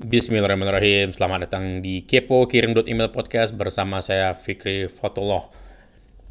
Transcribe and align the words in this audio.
Bismillahirrahmanirrahim. 0.00 1.12
Selamat 1.12 1.44
datang 1.44 1.84
di 1.84 2.08
Kepo 2.08 2.48
Kirim 2.48 2.72
Email 2.88 3.12
Podcast 3.12 3.52
bersama 3.52 4.00
saya 4.00 4.32
Fikri 4.32 4.88
Fotoloh. 4.88 5.52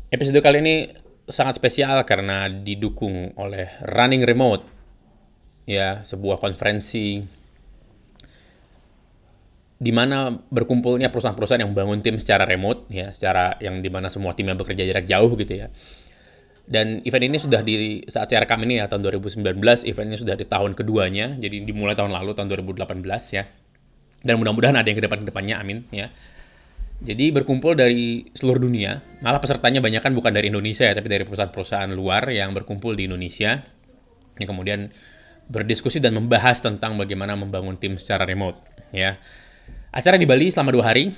Episode 0.10 0.42
kali 0.42 0.66
ini 0.66 0.76
sangat 1.30 1.62
spesial 1.62 2.02
karena 2.10 2.50
didukung 2.50 3.29
oleh 3.38 3.70
Running 3.86 4.26
Remote. 4.26 4.66
Ya, 5.70 6.02
sebuah 6.02 6.42
konferensi 6.42 7.21
di 9.78 9.91
mana 9.93 10.41
berkumpulnya 10.50 11.14
perusahaan-perusahaan 11.14 11.62
yang 11.62 11.78
bangun 11.78 12.02
tim 12.02 12.18
secara 12.18 12.50
remote 12.50 12.89
ya, 12.89 13.14
secara 13.14 13.62
yang 13.62 13.86
di 13.86 13.93
mana 13.93 14.09
semua 14.09 14.34
timnya 14.34 14.57
bekerja 14.57 14.89
jarak 14.89 15.05
jauh 15.05 15.38
gitu 15.38 15.54
ya. 15.54 15.70
Dan 16.72 17.04
event 17.04 17.26
ini 17.28 17.36
sudah 17.36 17.60
di 17.68 18.00
saat 18.08 18.32
saya 18.32 18.48
rekam 18.48 18.64
ini 18.64 18.80
ya 18.80 18.88
tahun 18.88 19.04
2019, 19.04 19.44
eventnya 19.92 20.16
sudah 20.16 20.40
di 20.40 20.48
tahun 20.48 20.71
keduanya, 20.71 21.36
jadi 21.36 21.68
dimulai 21.68 22.00
tahun 22.00 22.16
lalu 22.16 22.32
tahun 22.32 22.48
2018 22.48 23.04
ya. 23.36 23.44
Dan 24.24 24.40
mudah-mudahan 24.40 24.80
ada 24.80 24.88
yang 24.88 24.96
ke 24.96 25.04
depan 25.04 25.28
depannya 25.28 25.60
amin 25.60 25.84
ya. 25.92 26.07
Jadi 27.02 27.34
berkumpul 27.34 27.74
dari 27.74 28.29
seluruh 28.32 28.62
dunia. 28.62 29.02
Malah 29.26 29.42
pesertanya 29.42 29.82
banyak 29.82 30.00
kan 30.00 30.14
bukan 30.14 30.32
dari 30.32 30.54
Indonesia 30.54 30.86
ya 30.86 30.93
tapi 30.93 31.10
dari 31.10 31.26
perusahaan-perusahaan 31.26 31.89
luar 31.92 32.30
yang 32.30 32.53
berkumpul 32.53 32.94
di 32.94 33.09
Indonesia. 33.09 33.66
Yang 34.38 34.48
kemudian 34.48 34.80
berdiskusi 35.50 35.98
dan 35.98 36.16
membahas 36.16 36.62
tentang 36.62 36.95
bagaimana 36.95 37.34
membangun 37.34 37.76
tim 37.81 37.98
secara 37.98 38.23
remote 38.23 38.62
ya. 38.94 39.17
Acara 39.92 40.16
di 40.16 40.30
Bali 40.30 40.53
selama 40.53 40.72
dua 40.72 40.94
hari 40.94 41.09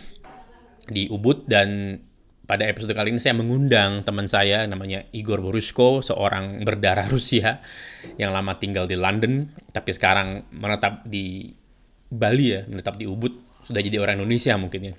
di 0.87 1.11
Ubud 1.11 1.45
dan 1.45 1.99
pada 2.43 2.67
episode 2.67 2.91
kali 2.91 3.15
ini 3.15 3.21
saya 3.23 3.39
mengundang 3.39 4.03
teman 4.03 4.27
saya 4.27 4.67
namanya 4.67 5.07
Igor 5.15 5.39
Borusko, 5.39 6.03
seorang 6.03 6.67
berdarah 6.67 7.07
Rusia 7.07 7.63
yang 8.19 8.35
lama 8.35 8.59
tinggal 8.59 8.83
di 8.83 8.99
London 8.99 9.47
tapi 9.71 9.95
sekarang 9.95 10.51
menetap 10.51 11.07
di 11.07 11.55
Bali 12.13 12.53
ya, 12.53 12.61
menetap 12.69 12.99
di 12.99 13.09
Ubud, 13.09 13.63
sudah 13.65 13.81
jadi 13.81 13.97
orang 13.97 14.21
Indonesia 14.21 14.53
mungkin 14.59 14.91
ya. 14.91 14.93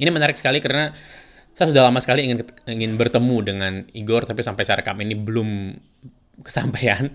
Ini 0.00 0.08
menarik 0.08 0.38
sekali 0.38 0.62
karena 0.62 0.94
saya 1.52 1.76
sudah 1.76 1.84
lama 1.84 2.00
sekali 2.00 2.24
ingin 2.24 2.40
ingin 2.64 2.96
bertemu 2.96 3.36
dengan 3.44 3.72
Igor, 3.92 4.24
tapi 4.24 4.40
sampai 4.40 4.64
saya 4.64 4.80
rekam 4.80 4.96
ini 5.04 5.12
belum 5.12 5.76
kesampaian. 6.40 7.12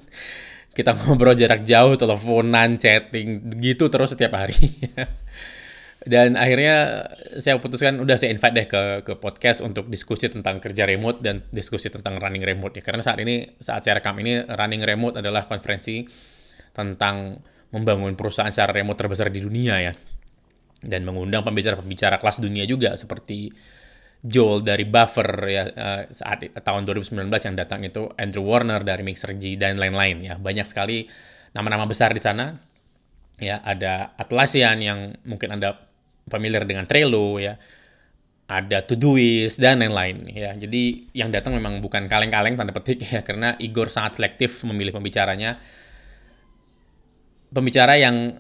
Kita 0.75 0.91
ngobrol 0.93 1.33
jarak 1.33 1.63
jauh, 1.63 1.95
teleponan, 1.95 2.75
chatting, 2.75 3.47
gitu 3.63 3.87
terus 3.87 4.13
setiap 4.13 4.35
hari. 4.35 4.59
dan 6.05 6.37
akhirnya 6.37 7.09
saya 7.41 7.57
putuskan 7.57 7.97
udah 7.97 8.15
saya 8.15 8.29
invite 8.29 8.55
deh 8.55 8.67
ke 8.69 8.81
ke 9.01 9.13
podcast 9.17 9.65
untuk 9.65 9.89
diskusi 9.89 10.29
tentang 10.29 10.61
kerja 10.61 10.85
remote 10.85 11.19
dan 11.25 11.41
diskusi 11.49 11.89
tentang 11.89 12.21
running 12.21 12.45
remote 12.45 12.77
ya 12.77 12.85
karena 12.85 13.01
saat 13.01 13.17
ini 13.21 13.57
saat 13.57 13.81
saya 13.81 13.97
rekam 13.99 14.13
ini 14.21 14.45
running 14.45 14.85
remote 14.85 15.17
adalah 15.17 15.49
konferensi 15.49 16.05
tentang 16.75 17.39
membangun 17.75 18.15
perusahaan 18.15 18.51
secara 18.51 18.75
remote 18.75 18.99
terbesar 18.99 19.27
di 19.27 19.43
dunia 19.43 19.75
ya. 19.83 19.93
Dan 20.85 21.03
mengundang 21.03 21.41
pembicara-pembicara 21.43 22.19
kelas 22.19 22.39
dunia 22.39 22.63
juga 22.63 22.93
seperti 22.95 23.51
Joel 24.25 24.61
dari 24.61 24.85
Buffer 24.85 25.27
ya 25.49 25.63
uh, 25.69 26.03
saat 26.09 26.45
tahun 26.49 26.87
2019 26.87 27.25
yang 27.29 27.55
datang 27.55 27.81
itu 27.85 28.09
Andrew 28.17 28.45
Warner 28.45 28.81
dari 28.81 29.01
Mixer 29.01 29.33
G 29.35 29.59
dan 29.59 29.75
lain-lain 29.75 30.23
ya. 30.23 30.35
Banyak 30.37 30.67
sekali 30.67 31.07
nama-nama 31.51 31.83
besar 31.89 32.15
di 32.15 32.21
sana. 32.21 32.53
Ya, 33.35 33.59
ada 33.67 34.15
Atlassian 34.15 34.79
yang 34.79 35.19
mungkin 35.27 35.59
Anda 35.59 35.75
familiar 36.29 36.65
dengan 36.65 36.85
Trello 36.89 37.37
ya. 37.41 37.57
Ada 38.45 38.85
Todoist 38.85 39.57
dan 39.57 39.81
lain-lain 39.81 40.29
ya. 40.29 40.53
Jadi 40.53 41.09
yang 41.17 41.33
datang 41.33 41.57
memang 41.57 41.81
bukan 41.81 42.05
kaleng-kaleng 42.05 42.53
tanda 42.53 42.73
petik 42.73 43.01
ya 43.13 43.25
karena 43.25 43.57
Igor 43.57 43.89
sangat 43.89 44.21
selektif 44.21 44.61
memilih 44.61 44.93
pembicaranya 44.93 45.57
pembicara 47.55 47.95
yang 47.95 48.35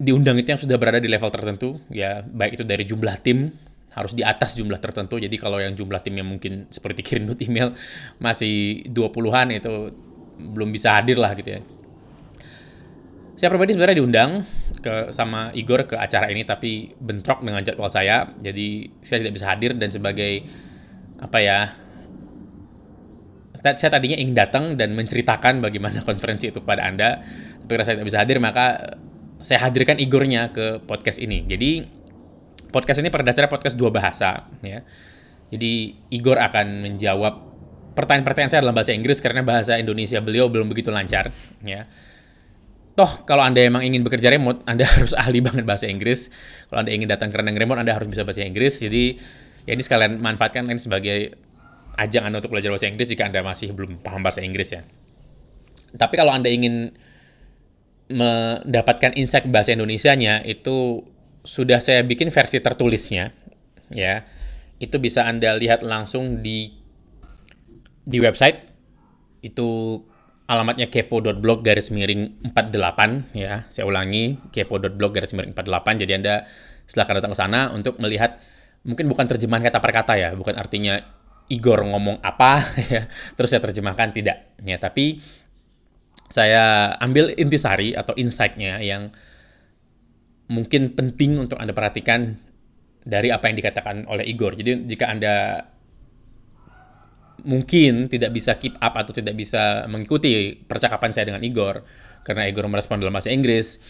diundang 0.00 0.40
itu 0.40 0.48
yang 0.50 0.60
sudah 0.60 0.76
berada 0.80 0.98
di 0.98 1.06
level 1.06 1.28
tertentu, 1.28 1.76
ya 1.92 2.24
baik 2.24 2.58
itu 2.58 2.64
dari 2.66 2.82
jumlah 2.88 3.16
tim 3.20 3.52
harus 3.94 4.16
di 4.16 4.26
atas 4.26 4.58
jumlah 4.58 4.80
tertentu. 4.82 5.20
Jadi 5.20 5.36
kalau 5.38 5.62
yang 5.62 5.78
jumlah 5.78 6.00
timnya 6.02 6.26
mungkin 6.26 6.66
seperti 6.72 7.06
kirim 7.06 7.30
email 7.38 7.76
masih 8.24 8.86
20-an 8.90 9.54
itu 9.54 9.94
belum 10.40 10.72
bisa 10.72 10.96
hadir 10.96 11.20
lah 11.20 11.36
gitu 11.36 11.60
ya. 11.60 11.60
Saya 13.36 13.48
pribadi 13.48 13.72
sebenarnya 13.72 14.04
diundang 14.04 14.30
ke 14.80 15.14
sama 15.14 15.52
Igor 15.52 15.84
ke 15.86 15.96
acara 15.96 16.32
ini 16.32 16.42
tapi 16.42 16.92
bentrok 16.96 17.44
dengan 17.44 17.60
jadwal 17.60 17.92
saya. 17.92 18.32
Jadi 18.40 18.88
saya 19.04 19.22
tidak 19.22 19.34
bisa 19.36 19.46
hadir 19.52 19.76
dan 19.76 19.92
sebagai 19.92 20.44
apa 21.20 21.38
ya 21.40 21.58
saya 23.60 23.92
tadinya 23.92 24.16
ingin 24.16 24.32
datang 24.32 24.64
dan 24.80 24.96
menceritakan 24.96 25.60
bagaimana 25.60 26.00
konferensi 26.08 26.48
itu 26.48 26.64
kepada 26.64 26.88
Anda, 26.88 27.20
tapi 27.64 27.68
karena 27.68 27.84
saya 27.84 27.94
tidak 28.00 28.08
bisa 28.08 28.18
hadir, 28.24 28.36
maka 28.40 28.96
saya 29.40 29.58
hadirkan 29.68 30.00
Igornya 30.00 30.52
ke 30.52 30.80
podcast 30.84 31.20
ini. 31.20 31.44
Jadi, 31.44 31.84
podcast 32.72 33.04
ini 33.04 33.12
pada 33.12 33.24
dasarnya 33.28 33.52
podcast 33.52 33.76
dua 33.76 33.92
bahasa, 33.92 34.48
ya. 34.64 34.80
Jadi, 35.52 35.98
Igor 36.14 36.40
akan 36.40 36.86
menjawab 36.86 37.50
pertanyaan-pertanyaan 37.98 38.52
saya 38.52 38.62
dalam 38.62 38.76
bahasa 38.76 38.94
Inggris 38.94 39.18
karena 39.18 39.42
bahasa 39.42 39.76
Indonesia 39.76 40.22
beliau 40.22 40.48
belum 40.48 40.70
begitu 40.70 40.88
lancar, 40.88 41.28
ya. 41.60 41.84
Toh, 42.98 43.22
kalau 43.22 43.46
Anda 43.46 43.62
emang 43.62 43.86
ingin 43.86 44.02
bekerja 44.02 44.30
remote, 44.34 44.62
Anda 44.70 44.84
harus 44.86 45.14
ahli 45.14 45.38
banget 45.40 45.64
bahasa 45.64 45.86
Inggris. 45.86 46.28
Kalau 46.68 46.82
Anda 46.82 46.92
ingin 46.92 47.08
datang 47.08 47.30
ke 47.30 47.36
renang 47.38 47.56
remote, 47.56 47.80
Anda 47.80 47.94
harus 47.94 48.10
bisa 48.10 48.26
bahasa 48.26 48.42
Inggris. 48.42 48.82
Jadi, 48.82 49.16
ya 49.64 49.72
ini 49.76 49.82
sekalian 49.82 50.18
manfaatkan 50.18 50.66
ini 50.66 50.80
sebagai 50.80 51.38
ajang 52.00 52.26
Anda 52.26 52.40
untuk 52.40 52.56
belajar 52.56 52.72
bahasa 52.72 52.88
Inggris 52.88 53.08
jika 53.10 53.28
Anda 53.28 53.44
masih 53.44 53.76
belum 53.76 54.00
paham 54.00 54.24
bahasa 54.24 54.40
Inggris 54.40 54.72
ya. 54.72 54.82
Tapi 55.94 56.14
kalau 56.16 56.30
Anda 56.30 56.48
ingin 56.48 56.94
mendapatkan 58.10 59.14
insight 59.14 59.46
bahasa 59.46 59.70
Indonesia-nya 59.70 60.42
itu 60.42 61.06
sudah 61.46 61.78
saya 61.78 62.02
bikin 62.02 62.32
versi 62.34 62.58
tertulisnya 62.58 63.30
ya. 63.92 64.26
Itu 64.80 64.96
bisa 64.96 65.28
Anda 65.28 65.54
lihat 65.60 65.84
langsung 65.84 66.40
di 66.40 66.72
di 68.00 68.18
website 68.18 68.66
itu 69.44 70.00
alamatnya 70.50 70.90
kepo.blog 70.90 71.62
garis 71.62 71.94
miring 71.94 72.42
48 72.50 73.38
ya. 73.38 73.70
Saya 73.70 73.86
ulangi 73.86 74.34
kepo.blog 74.50 75.14
garis 75.14 75.30
miring 75.30 75.54
48 75.54 76.02
jadi 76.02 76.12
Anda 76.18 76.34
silahkan 76.90 77.22
datang 77.22 77.32
ke 77.32 77.38
sana 77.38 77.70
untuk 77.70 78.02
melihat 78.02 78.42
mungkin 78.82 79.06
bukan 79.06 79.30
terjemahan 79.30 79.62
kata 79.62 79.78
per 79.78 79.92
kata 79.94 80.14
ya, 80.18 80.28
bukan 80.34 80.58
artinya 80.58 80.98
Igor 81.50 81.82
ngomong 81.86 82.22
apa 82.22 82.62
ya 82.94 83.06
terus 83.34 83.50
saya 83.50 83.62
terjemahkan 83.62 84.14
tidak 84.14 84.54
ya 84.62 84.78
tapi 84.78 85.18
saya 86.30 86.94
ambil 87.02 87.34
intisari 87.34 87.90
atau 87.90 88.14
insight-nya 88.14 88.78
yang 88.78 89.10
mungkin 90.46 90.94
penting 90.94 91.42
untuk 91.42 91.58
Anda 91.58 91.74
perhatikan 91.74 92.38
dari 93.02 93.34
apa 93.34 93.50
yang 93.50 93.58
dikatakan 93.58 94.06
oleh 94.06 94.26
Igor. 94.30 94.54
Jadi 94.54 94.86
jika 94.86 95.10
Anda 95.10 95.66
mungkin 97.44 98.08
tidak 98.08 98.30
bisa 98.32 98.56
keep 98.56 98.76
up 98.80 98.94
atau 98.96 99.12
tidak 99.14 99.36
bisa 99.36 99.84
mengikuti 99.86 100.54
percakapan 100.54 101.10
saya 101.12 101.28
dengan 101.30 101.42
Igor 101.44 101.82
karena 102.24 102.46
Igor 102.46 102.68
merespon 102.68 103.00
dalam 103.00 103.16
bahasa 103.16 103.32
Inggris, 103.32 103.80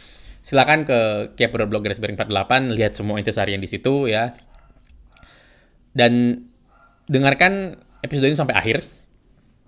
silakan 0.40 0.86
ke 0.86 1.32
kepo.blog 1.34 1.82
48 1.82 2.30
lihat 2.74 2.92
semua 2.94 3.18
intisari 3.18 3.54
yang 3.58 3.62
di 3.62 3.70
situ 3.70 4.06
ya. 4.06 4.32
Dan 5.90 6.46
dengarkan 7.10 7.74
episode 8.06 8.30
ini 8.30 8.38
sampai 8.38 8.54
akhir 8.54 8.86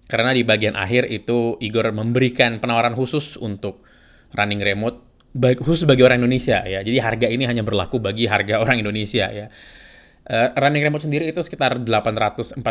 karena 0.07 0.31
di 0.31 0.47
bagian 0.47 0.79
akhir 0.79 1.11
itu 1.11 1.59
Igor 1.59 1.91
memberikan 1.91 2.63
penawaran 2.63 2.95
khusus 2.95 3.35
untuk 3.41 3.83
running 4.39 4.63
remote 4.63 5.13
khusus 5.65 5.89
bagi 5.89 6.05
orang 6.05 6.23
Indonesia 6.23 6.63
ya. 6.63 6.85
Jadi 6.85 6.99
harga 7.01 7.27
ini 7.27 7.49
hanya 7.49 7.65
berlaku 7.65 7.99
bagi 7.99 8.29
harga 8.29 8.61
orang 8.63 8.79
Indonesia 8.85 9.27
ya. 9.33 9.49
Uh, 10.23 10.55
running 10.55 10.87
remote 10.87 11.03
sendiri 11.03 11.27
itu 11.27 11.43
sekitar 11.43 11.83
849 11.83 12.63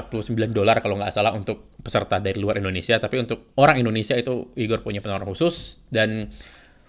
dolar 0.55 0.79
kalau 0.79 0.95
nggak 0.95 1.11
salah 1.11 1.35
untuk 1.35 1.75
peserta 1.83 2.23
dari 2.23 2.39
luar 2.39 2.63
Indonesia, 2.63 2.95
tapi 2.95 3.19
untuk 3.19 3.51
orang 3.59 3.75
Indonesia 3.75 4.15
itu 4.15 4.55
Igor 4.55 4.79
punya 4.79 5.03
penawaran 5.03 5.27
khusus 5.27 5.83
dan 5.91 6.31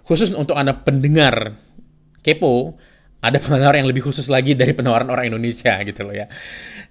khusus 0.06 0.30
untuk 0.30 0.54
Anda 0.54 0.78
pendengar 0.86 1.58
kepo 2.22 2.78
ada 3.18 3.38
penawaran 3.42 3.82
yang 3.82 3.90
lebih 3.90 4.06
khusus 4.06 4.30
lagi 4.30 4.54
dari 4.54 4.70
penawaran 4.70 5.10
orang 5.10 5.34
Indonesia 5.34 5.78
gitu 5.88 6.06
loh 6.06 6.14
ya. 6.14 6.30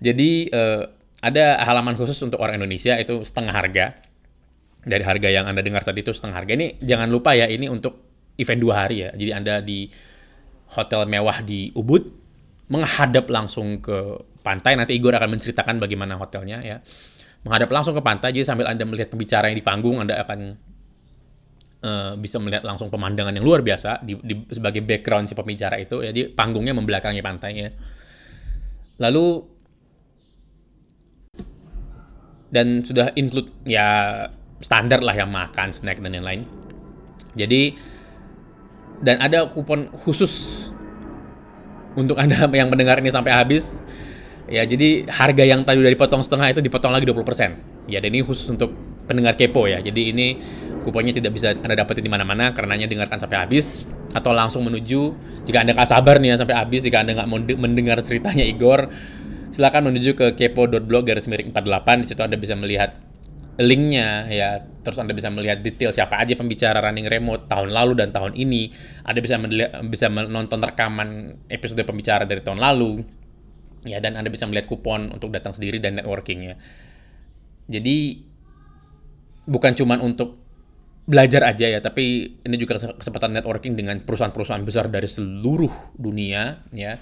Jadi 0.03 0.51
uh, 0.51 0.91
ada 1.23 1.63
halaman 1.63 1.95
khusus 1.95 2.19
untuk 2.27 2.43
orang 2.43 2.59
Indonesia 2.59 2.99
itu 2.99 3.23
setengah 3.23 3.55
harga 3.55 3.85
dari 4.83 5.03
harga 5.05 5.29
yang 5.29 5.45
anda 5.47 5.63
dengar 5.63 5.87
tadi 5.87 6.03
itu 6.03 6.11
setengah 6.11 6.43
harga. 6.43 6.59
Ini 6.59 6.67
jangan 6.83 7.07
lupa 7.07 7.39
ya 7.39 7.47
ini 7.47 7.71
untuk 7.71 8.03
event 8.35 8.59
dua 8.59 8.83
hari 8.83 9.07
ya. 9.07 9.15
Jadi 9.15 9.31
anda 9.31 9.63
di 9.63 9.87
hotel 10.75 11.07
mewah 11.07 11.39
di 11.39 11.71
Ubud 11.71 12.20
menghadap 12.71 13.27
langsung 13.27 13.83
ke 13.83 14.23
pantai. 14.39 14.79
Nanti 14.79 14.95
Igor 14.95 15.11
akan 15.11 15.35
menceritakan 15.35 15.77
bagaimana 15.77 16.15
hotelnya 16.15 16.63
ya. 16.63 16.79
Menghadap 17.43 17.69
langsung 17.69 17.93
ke 17.93 18.01
pantai. 18.01 18.31
Jadi 18.31 18.47
sambil 18.47 18.71
anda 18.71 18.87
melihat 18.87 19.11
pembicara 19.11 19.51
yang 19.51 19.59
di 19.59 19.65
panggung, 19.65 19.99
anda 19.99 20.15
akan 20.23 20.71
uh, 21.85 22.13
bisa 22.17 22.37
melihat 22.37 22.63
langsung 22.65 22.87
pemandangan 22.87 23.33
yang 23.33 23.45
luar 23.45 23.65
biasa 23.65 24.01
di, 24.05 24.17
di 24.21 24.45
sebagai 24.49 24.85
background 24.85 25.27
si 25.29 25.33
pembicara 25.33 25.77
itu 25.81 26.01
ya 26.05 26.13
jadi 26.13 26.31
panggungnya 26.31 26.77
membelakangi 26.77 27.21
pantainya 27.21 27.73
lalu 29.01 29.41
dan 32.51 32.83
sudah 32.83 33.15
include 33.15 33.49
ya 33.65 34.27
standar 34.61 35.01
lah 35.01 35.15
yang 35.15 35.31
makan 35.31 35.73
snack 35.73 35.97
dan 36.03 36.13
lain-lain 36.13 36.45
jadi 37.33 37.73
dan 39.01 39.17
ada 39.17 39.49
kupon 39.49 39.89
khusus 39.89 40.60
untuk 41.95 42.17
Anda 42.19 42.47
yang 42.59 42.69
mendengar 42.71 42.99
ini 42.99 43.11
sampai 43.11 43.31
habis. 43.33 43.81
Ya, 44.51 44.67
jadi 44.67 45.07
harga 45.07 45.47
yang 45.47 45.63
tadi 45.63 45.79
udah 45.79 45.93
dipotong 45.95 46.19
setengah 46.19 46.51
itu 46.51 46.59
dipotong 46.59 46.91
lagi 46.91 47.07
20%. 47.07 47.87
Ya, 47.87 48.03
dan 48.03 48.11
ini 48.11 48.19
khusus 48.19 48.51
untuk 48.51 48.75
pendengar 49.07 49.39
kepo 49.39 49.63
ya. 49.67 49.79
Jadi 49.79 50.11
ini 50.11 50.27
kuponnya 50.83 51.15
tidak 51.15 51.37
bisa 51.37 51.55
Anda 51.55 51.77
dapetin 51.77 52.03
di 52.03 52.11
mana-mana 52.11 52.51
karenanya 52.51 52.89
dengarkan 52.89 53.21
sampai 53.21 53.37
habis 53.47 53.85
atau 54.11 54.35
langsung 54.35 54.65
menuju 54.65 55.15
jika 55.47 55.63
Anda 55.63 55.77
nggak 55.77 55.89
sabar 55.89 56.19
nih 56.19 56.35
ya 56.35 56.37
sampai 56.41 56.55
habis 56.57 56.81
jika 56.83 57.05
Anda 57.05 57.15
nggak 57.15 57.29
mau 57.29 57.39
mendengar 57.39 58.01
ceritanya 58.03 58.43
Igor 58.43 58.89
silakan 59.53 59.93
menuju 59.93 60.17
ke 60.17 60.27
kepo.blog 60.35 61.03
garis 61.05 61.29
miring 61.29 61.53
48 61.53 62.03
di 62.03 62.07
situ 62.11 62.21
Anda 62.23 62.35
bisa 62.35 62.57
melihat 62.57 62.97
linknya 63.59 64.29
ya. 64.31 64.49
Terus 64.81 64.97
anda 64.97 65.11
bisa 65.11 65.27
melihat 65.29 65.61
detail 65.61 65.91
siapa 65.91 66.17
aja 66.17 66.33
pembicara 66.33 66.79
running 66.79 67.05
remote 67.05 67.45
tahun 67.51 67.75
lalu 67.75 67.93
dan 67.99 68.09
tahun 68.15 68.33
ini. 68.37 68.71
Anda 69.03 69.19
bisa 69.19 69.35
bisa 69.85 70.07
menonton 70.07 70.59
rekaman 70.63 71.09
episode 71.51 71.83
pembicara 71.83 72.23
dari 72.23 72.39
tahun 72.39 72.61
lalu. 72.61 73.03
Ya 73.83 73.97
dan 73.97 74.13
anda 74.13 74.29
bisa 74.29 74.45
melihat 74.45 74.69
kupon 74.69 75.09
untuk 75.09 75.33
datang 75.33 75.57
sendiri 75.57 75.81
dan 75.81 75.97
networkingnya. 75.97 76.55
Jadi 77.71 78.25
bukan 79.49 79.73
cuma 79.73 79.97
untuk 79.97 80.37
belajar 81.01 81.41
aja 81.49 81.65
ya 81.65 81.81
tapi 81.81 82.37
ini 82.45 82.55
juga 82.61 82.77
kesempatan 82.77 83.33
networking 83.33 83.73
dengan 83.73 84.05
perusahaan-perusahaan 84.05 84.61
besar 84.61 84.85
dari 84.87 85.09
seluruh 85.09 85.97
dunia 85.97 86.61
ya. 86.71 86.97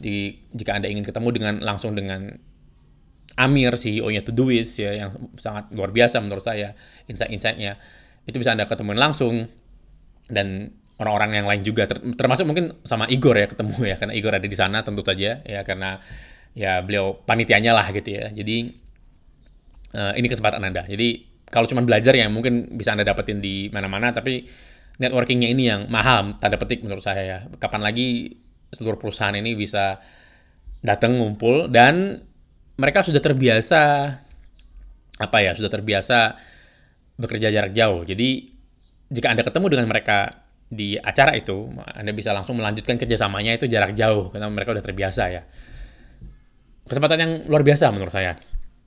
Di 0.00 0.32
jika 0.54 0.80
anda 0.80 0.88
ingin 0.88 1.04
ketemu 1.04 1.28
dengan 1.34 1.54
langsung 1.60 1.92
dengan 1.92 2.49
Amir 3.38 3.78
CEO-nya 3.78 4.26
Todoist 4.26 4.78
ya 4.82 4.90
yang 4.94 5.10
sangat 5.38 5.70
luar 5.74 5.94
biasa 5.94 6.18
menurut 6.18 6.42
saya 6.42 6.74
insight-insightnya. 7.06 7.78
Itu 8.26 8.42
bisa 8.42 8.54
anda 8.54 8.66
ketemuin 8.66 8.98
langsung. 8.98 9.46
Dan 10.30 10.70
orang-orang 11.00 11.42
yang 11.42 11.46
lain 11.48 11.62
juga 11.66 11.88
termasuk 11.90 12.44
mungkin 12.46 12.78
sama 12.86 13.08
Igor 13.08 13.34
ya 13.34 13.48
ketemu 13.48 13.74
ya 13.82 13.96
karena 13.96 14.14
Igor 14.14 14.32
ada 14.36 14.44
di 14.46 14.54
sana 14.54 14.84
tentu 14.84 15.00
saja 15.00 15.40
ya 15.42 15.60
karena 15.64 15.96
ya 16.52 16.84
beliau 16.84 17.18
panitianya 17.24 17.72
lah 17.72 17.88
gitu 17.90 18.14
ya. 18.14 18.28
Jadi 18.30 18.70
uh, 19.96 20.12
ini 20.14 20.26
kesempatan 20.28 20.60
anda. 20.60 20.84
Jadi 20.84 21.26
kalau 21.50 21.66
cuma 21.66 21.82
belajar 21.82 22.14
ya 22.14 22.30
mungkin 22.30 22.78
bisa 22.78 22.94
anda 22.94 23.02
dapetin 23.02 23.42
di 23.42 23.72
mana-mana 23.74 24.14
tapi 24.14 24.46
networkingnya 25.00 25.48
ini 25.50 25.66
yang 25.66 25.80
mahal 25.88 26.36
tanda 26.38 26.60
petik 26.60 26.84
menurut 26.84 27.02
saya 27.02 27.22
ya. 27.24 27.38
Kapan 27.56 27.80
lagi 27.82 28.36
seluruh 28.70 29.00
perusahaan 29.00 29.34
ini 29.34 29.56
bisa 29.58 29.98
datang 30.84 31.18
ngumpul 31.18 31.72
dan 31.72 32.22
mereka 32.80 33.04
sudah 33.04 33.20
terbiasa 33.20 33.80
apa 35.20 35.38
ya 35.44 35.52
sudah 35.52 35.68
terbiasa 35.68 36.40
bekerja 37.20 37.52
jarak 37.52 37.76
jauh. 37.76 38.00
Jadi 38.08 38.48
jika 39.12 39.28
anda 39.28 39.44
ketemu 39.44 39.66
dengan 39.76 39.86
mereka 39.92 40.32
di 40.72 40.96
acara 40.96 41.36
itu, 41.36 41.68
anda 41.76 42.16
bisa 42.16 42.32
langsung 42.32 42.56
melanjutkan 42.56 42.96
kerjasamanya 42.96 43.60
itu 43.60 43.68
jarak 43.68 43.92
jauh 43.92 44.32
karena 44.32 44.48
mereka 44.48 44.72
sudah 44.72 44.86
terbiasa 44.86 45.22
ya. 45.28 45.42
Kesempatan 46.88 47.18
yang 47.20 47.32
luar 47.52 47.60
biasa 47.60 47.92
menurut 47.92 48.16
saya. 48.16 48.40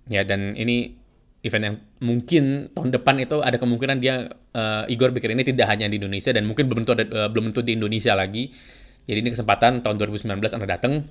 Ya 0.09 0.25
dan 0.25 0.57
ini 0.57 0.97
event 1.45 1.63
yang 1.63 1.75
mungkin 2.01 2.73
tahun 2.73 2.89
depan 2.91 3.15
itu 3.21 3.39
ada 3.39 3.55
kemungkinan 3.61 3.99
dia 3.99 4.31
uh, 4.55 4.83
Igor 4.87 5.11
bikin 5.11 5.35
ini 5.37 5.43
tidak 5.43 5.69
hanya 5.69 5.87
di 5.91 5.99
Indonesia 5.99 6.31
dan 6.31 6.47
mungkin 6.47 6.71
belum 6.71 6.83
tentu 6.83 6.97
ada, 6.97 7.05
uh, 7.07 7.29
belum 7.29 7.51
tentu 7.51 7.61
di 7.61 7.77
Indonesia 7.77 8.17
lagi. 8.17 8.51
Jadi 9.03 9.19
ini 9.19 9.29
kesempatan 9.35 9.83
tahun 9.83 9.99
2019 9.99 10.39
Anda 10.55 10.67
datang 10.67 11.03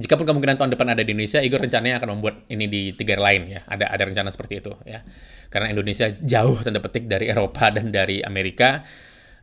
Jikapun 0.00 0.24
kemungkinan 0.24 0.56
tahun 0.56 0.72
depan 0.72 0.96
ada 0.96 1.04
di 1.04 1.12
Indonesia, 1.12 1.44
Igor 1.44 1.60
rencananya 1.60 2.00
akan 2.00 2.16
membuat 2.16 2.48
ini 2.48 2.64
di 2.64 2.96
tiga 2.96 3.20
lain 3.20 3.52
ya. 3.52 3.60
Ada 3.68 3.92
ada 3.92 4.02
rencana 4.08 4.32
seperti 4.32 4.64
itu 4.64 4.72
ya. 4.88 5.04
Karena 5.52 5.68
Indonesia 5.68 6.08
jauh 6.08 6.56
tanda 6.64 6.80
petik 6.80 7.04
dari 7.04 7.28
Eropa 7.28 7.68
dan 7.68 7.92
dari 7.92 8.24
Amerika 8.24 8.80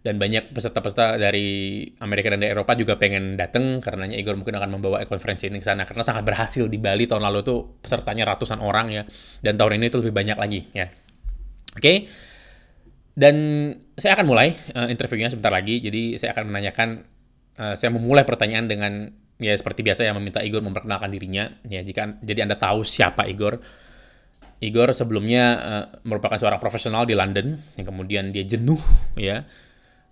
dan 0.01 0.17
banyak 0.17 0.55
peserta-peserta 0.55 1.19
dari 1.19 1.83
Amerika 1.99 2.31
dan 2.31 2.41
dari 2.41 2.55
Eropa 2.55 2.73
juga 2.73 2.95
pengen 2.95 3.35
datang 3.35 3.83
karenanya 3.83 4.15
Igor 4.15 4.39
mungkin 4.39 4.55
akan 4.55 4.79
membawa 4.79 5.03
konferensi 5.03 5.51
ini 5.51 5.59
ke 5.59 5.67
sana 5.67 5.83
karena 5.83 5.99
sangat 5.99 6.23
berhasil 6.23 6.63
di 6.71 6.79
Bali 6.79 7.05
tahun 7.05 7.27
lalu 7.27 7.39
tuh 7.43 7.59
pesertanya 7.83 8.23
ratusan 8.23 8.63
orang 8.63 8.87
ya 8.93 9.03
dan 9.43 9.59
tahun 9.59 9.77
ini 9.77 9.85
itu 9.91 9.99
lebih 10.01 10.15
banyak 10.15 10.37
lagi 10.39 10.61
ya. 10.73 10.87
Oke. 11.77 11.81
Okay? 11.83 11.97
Dan 13.17 13.35
saya 13.97 14.13
akan 14.13 14.25
mulai 14.29 14.53
uh, 14.77 14.87
interviewnya 14.87 15.33
sebentar 15.33 15.49
lagi. 15.49 15.81
Jadi 15.81 16.21
saya 16.21 16.37
akan 16.37 16.53
menanyakan 16.53 16.89
uh, 17.57 17.73
saya 17.73 17.89
memulai 17.89 18.23
pertanyaan 18.23 18.69
dengan 18.69 18.93
ya 19.37 19.53
seperti 19.53 19.85
biasa 19.85 20.05
yang 20.05 20.17
meminta 20.17 20.41
Igor 20.41 20.65
memperkenalkan 20.65 21.09
dirinya. 21.13 21.49
Ya 21.69 21.81
jika 21.85 22.17
jadi 22.21 22.45
anda 22.45 22.57
tahu 22.57 22.81
siapa 22.81 23.29
Igor. 23.29 23.61
Igor 24.57 24.89
sebelumnya 24.89 25.43
uh, 25.61 25.85
merupakan 26.01 26.33
seorang 26.41 26.57
profesional 26.57 27.05
di 27.05 27.13
London 27.13 27.61
yang 27.77 27.85
kemudian 27.85 28.33
dia 28.33 28.41
jenuh 28.41 28.81
ya. 29.13 29.45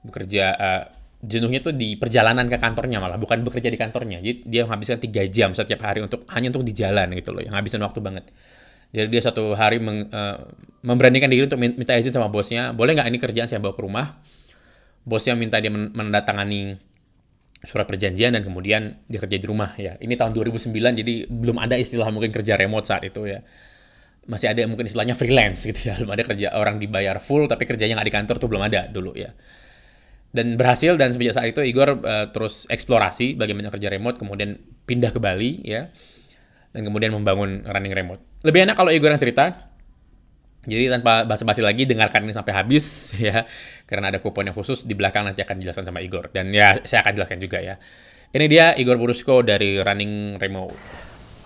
Bekerja 0.05 0.43
uh, 0.53 0.83
jenuhnya 1.25 1.65
tuh 1.65 1.73
di 1.73 1.97
perjalanan 1.97 2.45
ke 2.45 2.61
kantornya 2.61 3.01
malah 3.01 3.17
bukan 3.17 3.41
bekerja 3.41 3.73
di 3.73 3.79
kantornya. 3.81 4.21
Jadi 4.21 4.45
dia 4.45 4.61
menghabiskan 4.69 5.01
tiga 5.01 5.25
jam 5.25 5.57
setiap 5.57 5.81
hari 5.81 6.05
untuk 6.05 6.29
hanya 6.29 6.53
untuk 6.53 6.61
di 6.61 6.77
jalan 6.77 7.09
gitu 7.17 7.33
loh 7.33 7.41
yang 7.41 7.57
habisin 7.57 7.81
waktu 7.81 7.97
banget. 8.05 8.29
Jadi 8.93 9.11
dia 9.11 9.21
satu 9.25 9.57
hari 9.57 9.81
meng, 9.81 10.07
uh, 10.13 10.37
memberanikan 10.85 11.27
diri 11.27 11.49
untuk 11.49 11.57
minta 11.57 11.97
izin 11.97 12.13
sama 12.13 12.29
bosnya 12.29 12.71
boleh 12.71 12.93
nggak 12.93 13.09
ini 13.09 13.17
kerjaan 13.17 13.49
saya 13.49 13.57
bawa 13.57 13.73
ke 13.73 13.81
rumah? 13.81 14.21
Bosnya 15.01 15.33
minta 15.33 15.57
dia 15.57 15.73
menandatangani 15.73 16.77
surat 17.63 17.87
perjanjian 17.87 18.35
dan 18.35 18.43
kemudian 18.43 18.99
dia 19.07 19.19
kerja 19.23 19.37
di 19.39 19.45
rumah 19.47 19.73
ya. 19.79 19.95
Ini 19.95 20.13
tahun 20.19 20.35
2009 20.35 20.71
jadi 20.75 21.13
belum 21.31 21.57
ada 21.61 21.79
istilah 21.79 22.11
mungkin 22.11 22.35
kerja 22.35 22.59
remote 22.59 22.85
saat 22.85 23.07
itu 23.07 23.23
ya. 23.25 23.39
Masih 24.25 24.51
ada 24.51 24.65
mungkin 24.65 24.89
istilahnya 24.89 25.15
freelance 25.15 25.63
gitu 25.63 25.87
ya. 25.87 25.93
Belum 26.01 26.11
ada 26.17 26.25
kerja 26.25 26.57
orang 26.57 26.81
dibayar 26.81 27.21
full 27.21 27.45
tapi 27.45 27.69
kerjanya 27.69 27.95
nggak 28.01 28.09
di 28.09 28.15
kantor 28.15 28.35
tuh 28.41 28.49
belum 28.49 28.63
ada 28.65 28.89
dulu 28.89 29.13
ya. 29.13 29.31
Dan 30.35 30.59
berhasil 30.59 30.97
dan 30.99 31.15
semenjak 31.15 31.39
saat 31.39 31.53
itu 31.53 31.61
Igor 31.63 32.01
uh, 32.01 32.27
terus 32.33 32.67
eksplorasi 32.67 33.39
bagaimana 33.39 33.71
kerja 33.71 33.87
remote 33.87 34.19
kemudian 34.19 34.59
pindah 34.89 35.13
ke 35.13 35.21
Bali 35.21 35.61
ya. 35.61 35.93
Dan 36.75 36.83
kemudian 36.83 37.15
membangun 37.15 37.63
running 37.63 37.93
remote. 37.95 38.19
Lebih 38.43 38.67
enak 38.67 38.75
kalau 38.75 38.91
Igor 38.91 39.13
yang 39.13 39.21
cerita 39.21 39.74
jadi 40.65 40.97
tanpa 40.97 41.29
basa-basi 41.29 41.61
lagi 41.61 41.85
dengarkan 41.85 42.25
ini 42.25 42.33
sampai 42.33 42.53
habis 42.57 43.09
ya 43.21 43.45
karena 43.85 44.09
ada 44.09 44.17
kupon 44.17 44.49
yang 44.49 44.57
khusus 44.57 44.81
di 44.81 44.97
belakang 44.97 45.25
nanti 45.25 45.45
akan 45.45 45.61
dijelaskan 45.61 45.85
sama 45.85 46.01
Igor 46.01 46.33
dan 46.33 46.49
ya 46.49 46.81
saya 46.83 47.05
akan 47.05 47.13
jelaskan 47.21 47.37
juga 47.37 47.61
ya. 47.61 47.77
Ini 48.35 48.45
dia 48.51 48.75
Igor 48.75 48.99
Burusko 48.99 49.45
dari 49.45 49.79
Running 49.79 50.41
Remote. 50.41 50.75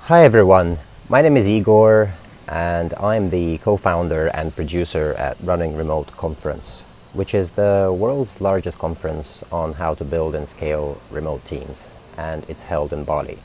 Hi 0.09 0.25
everyone. 0.25 0.81
My 1.11 1.21
name 1.21 1.37
is 1.37 1.45
Igor 1.45 2.09
and 2.49 2.95
I'm 2.97 3.29
the 3.29 3.59
co-founder 3.61 4.33
and 4.33 4.55
producer 4.55 5.13
at 5.19 5.37
Running 5.45 5.77
Remote 5.77 6.09
Conference, 6.17 6.81
which 7.13 7.37
is 7.37 7.53
the 7.53 7.93
world's 7.93 8.41
largest 8.41 8.79
conference 8.81 9.45
on 9.53 9.77
how 9.77 9.93
to 9.93 10.03
build 10.07 10.33
and 10.33 10.47
scale 10.47 10.97
remote 11.13 11.45
teams 11.45 11.93
and 12.17 12.41
it's 12.49 12.63
held 12.63 12.89
in 12.89 13.03
Bali. 13.03 13.37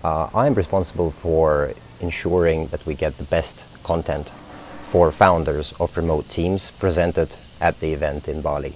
Uh, 0.00 0.30
I'm 0.32 0.54
responsible 0.54 1.10
for 1.10 1.72
ensuring 2.00 2.68
that 2.68 2.86
we 2.86 2.94
get 2.94 3.18
the 3.18 3.28
best 3.28 3.60
content 3.82 4.32
for 4.94 5.10
founders 5.10 5.74
of 5.80 5.96
remote 5.96 6.28
teams 6.30 6.70
presented 6.78 7.28
at 7.60 7.80
the 7.80 7.92
event 7.92 8.28
in 8.28 8.40
Bali. 8.40 8.74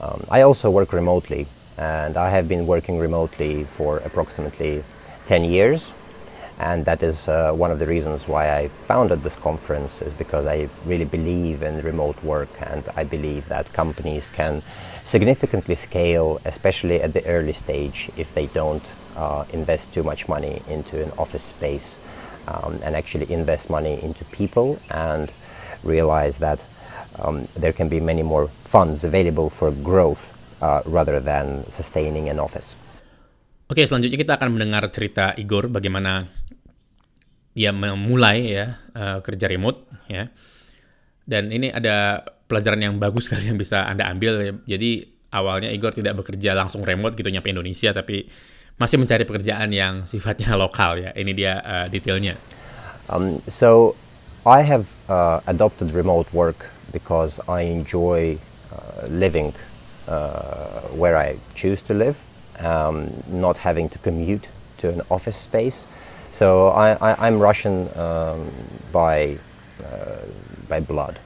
Um, 0.00 0.22
I 0.30 0.42
also 0.42 0.70
work 0.70 0.92
remotely 0.92 1.48
and 1.76 2.16
I 2.16 2.30
have 2.30 2.48
been 2.48 2.64
working 2.64 3.00
remotely 3.00 3.64
for 3.64 3.98
approximately 4.04 4.84
10 5.24 5.42
years 5.42 5.90
and 6.60 6.84
that 6.84 7.02
is 7.02 7.26
uh, 7.26 7.52
one 7.52 7.72
of 7.72 7.80
the 7.80 7.86
reasons 7.86 8.28
why 8.28 8.56
I 8.56 8.68
founded 8.68 9.24
this 9.24 9.34
conference 9.34 10.00
is 10.00 10.12
because 10.12 10.46
I 10.46 10.68
really 10.84 11.06
believe 11.06 11.64
in 11.64 11.82
remote 11.82 12.22
work 12.22 12.50
and 12.60 12.84
I 12.94 13.02
believe 13.02 13.48
that 13.48 13.72
companies 13.72 14.28
can 14.32 14.62
significantly 15.04 15.74
scale 15.74 16.38
especially 16.44 17.02
at 17.02 17.14
the 17.14 17.26
early 17.26 17.52
stage 17.52 18.10
if 18.16 18.32
they 18.32 18.46
don't 18.46 18.84
uh, 19.16 19.44
invest 19.52 19.92
too 19.92 20.04
much 20.04 20.28
money 20.28 20.62
into 20.68 21.02
an 21.02 21.10
office 21.18 21.42
space 21.42 21.98
um, 22.48 22.78
and 22.82 22.94
actually 22.94 23.26
invest 23.28 23.70
money 23.70 23.98
into 24.02 24.24
people 24.34 24.78
and 24.90 25.30
realize 25.84 26.38
that 26.38 26.62
um, 27.22 27.46
there 27.54 27.72
can 27.72 27.88
be 27.88 28.00
many 28.00 28.22
more 28.22 28.46
funds 28.48 29.04
available 29.04 29.50
for 29.50 29.70
growth 29.84 30.34
uh, 30.62 30.82
rather 30.86 31.20
than 31.20 31.62
sustaining 31.68 32.28
an 32.28 32.38
office. 32.38 32.74
Oke, 33.66 33.82
selanjutnya 33.82 34.18
kita 34.18 34.38
akan 34.38 34.54
mendengar 34.54 34.86
cerita 34.94 35.34
Igor 35.34 35.66
bagaimana 35.66 36.30
dia 37.56 37.74
memulai 37.74 38.52
ya 38.54 38.78
uh, 38.94 39.18
kerja 39.24 39.50
remote 39.50 39.90
ya. 40.06 40.30
Dan 41.26 41.50
ini 41.50 41.74
ada 41.74 42.22
pelajaran 42.46 42.78
yang 42.78 42.94
bagus 43.02 43.26
sekali 43.26 43.50
yang 43.50 43.58
bisa 43.58 43.82
Anda 43.82 44.06
ambil. 44.06 44.62
Jadi 44.62 45.02
awalnya 45.34 45.74
Igor 45.74 45.90
tidak 45.90 46.22
bekerja 46.22 46.54
langsung 46.54 46.86
remote 46.86 47.18
gitu 47.18 47.26
nyampe 47.26 47.50
Indonesia 47.50 47.90
tapi 47.90 48.30
masih 48.76 49.00
mencari 49.00 49.24
pekerjaan 49.24 49.72
yang 49.72 50.04
sifatnya 50.04 50.52
lokal 50.62 51.00
ya. 51.00 51.10
Ini 51.16 51.32
dia 51.32 51.52
uh, 51.64 51.86
detailnya. 51.88 52.36
Um, 53.08 53.40
so 53.48 53.96
I 54.44 54.62
have 54.62 54.86
uh, 55.08 55.40
adopted 55.46 55.92
remote 55.96 56.28
work 56.34 56.70
because 56.92 57.40
I 57.48 57.66
enjoy 57.66 58.38
uh, 58.72 59.06
living 59.08 59.54
uh, 60.08 60.92
where 60.94 61.16
I 61.16 61.36
choose 61.54 61.82
to 61.88 61.94
live, 61.94 62.18
um, 62.62 63.10
not 63.30 63.56
having 63.56 63.88
to 63.90 63.98
commute 63.98 64.46
to 64.78 64.90
an 64.90 65.00
office 65.10 65.36
space. 65.36 65.86
So 66.32 66.68
I, 66.68 67.26
am 67.26 67.40
Russian 67.40 67.88
um, 67.96 68.44
by 68.92 69.38
uh, 69.80 70.20
by 70.68 70.80
blood, 70.80 71.18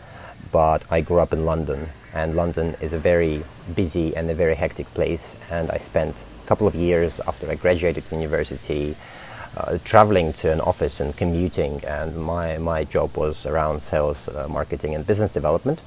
but 0.53 0.87
I 0.91 1.01
grew 1.01 1.19
up 1.19 1.33
in 1.33 1.45
London 1.45 1.91
and 2.15 2.35
London 2.35 2.75
is 2.81 2.93
a 2.93 2.99
very 2.99 3.43
busy 3.75 4.15
and 4.17 4.31
a 4.31 4.35
very 4.35 4.55
hectic 4.55 4.87
place. 4.95 5.37
And 5.51 5.71
I 5.71 5.79
spent 5.79 6.15
couple 6.51 6.67
of 6.67 6.75
years 6.75 7.21
after 7.31 7.49
I 7.49 7.55
graduated 7.55 8.03
university 8.11 8.97
uh, 9.57 9.79
traveling 9.85 10.33
to 10.33 10.51
an 10.51 10.61
office 10.61 10.99
and 10.99 11.17
commuting. 11.17 11.81
And 11.85 12.17
my, 12.17 12.59
my 12.59 12.83
job 12.83 13.17
was 13.17 13.47
around 13.47 13.83
sales, 13.83 14.27
uh, 14.29 14.49
marketing, 14.49 14.97
and 14.97 15.07
business 15.07 15.33
development. 15.33 15.81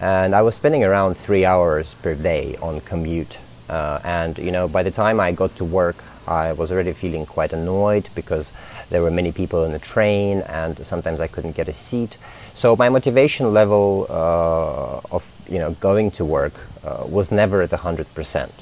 And 0.00 0.34
I 0.34 0.42
was 0.42 0.56
spending 0.56 0.82
around 0.82 1.16
three 1.16 1.44
hours 1.44 1.94
per 1.94 2.16
day 2.16 2.56
on 2.60 2.80
commute. 2.80 3.38
Uh, 3.68 4.00
and 4.04 4.36
you 4.38 4.50
know, 4.50 4.66
by 4.66 4.82
the 4.82 4.90
time 4.90 5.20
I 5.20 5.30
got 5.30 5.54
to 5.56 5.64
work, 5.64 5.98
I 6.26 6.54
was 6.54 6.72
already 6.72 6.92
feeling 6.92 7.24
quite 7.24 7.52
annoyed 7.52 8.08
because 8.16 8.50
there 8.90 9.02
were 9.02 9.12
many 9.12 9.30
people 9.30 9.64
in 9.64 9.70
the 9.70 9.78
train, 9.78 10.42
and 10.48 10.76
sometimes 10.78 11.20
I 11.20 11.28
couldn't 11.28 11.54
get 11.54 11.68
a 11.68 11.72
seat. 11.72 12.16
So 12.54 12.74
my 12.74 12.88
motivation 12.88 13.54
level 13.54 14.06
uh, 14.10 15.14
of 15.14 15.22
you 15.48 15.60
know 15.60 15.70
going 15.88 16.10
to 16.18 16.24
work 16.24 16.54
uh, 16.84 17.04
was 17.16 17.30
never 17.30 17.62
at 17.62 17.70
hundred 17.70 18.08
percent. 18.14 18.52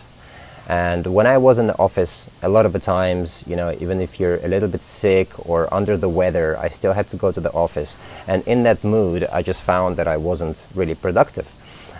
And 0.69 1.07
when 1.07 1.27
I 1.27 1.39
was 1.39 1.59
in 1.59 1.67
the 1.67 1.79
office, 1.79 2.29
a 2.43 2.49
lot 2.49 2.67
of 2.67 2.75
the 2.75 2.79
times, 2.79 3.43
you 3.47 3.57
know, 3.57 3.75
even 3.81 4.01
if 4.01 4.21
you're 4.21 4.37
a 4.37 4.49
little 4.49 4.69
bit 4.69 4.83
sick 4.83 5.49
or 5.49 5.73
under 5.73 5.97
the 5.97 6.11
weather, 6.11 6.59
I 6.59 6.69
still 6.69 6.93
had 6.93 7.09
to 7.09 7.17
go 7.17 7.33
to 7.33 7.41
the 7.41 7.51
office. 7.53 7.97
And 8.27 8.47
in 8.47 8.65
that 8.65 8.85
mood, 8.85 9.25
I 9.33 9.41
just 9.43 9.63
found 9.63 9.97
that 9.97 10.07
I 10.07 10.19
wasn't 10.19 10.59
really 10.75 10.95
productive. 10.95 11.49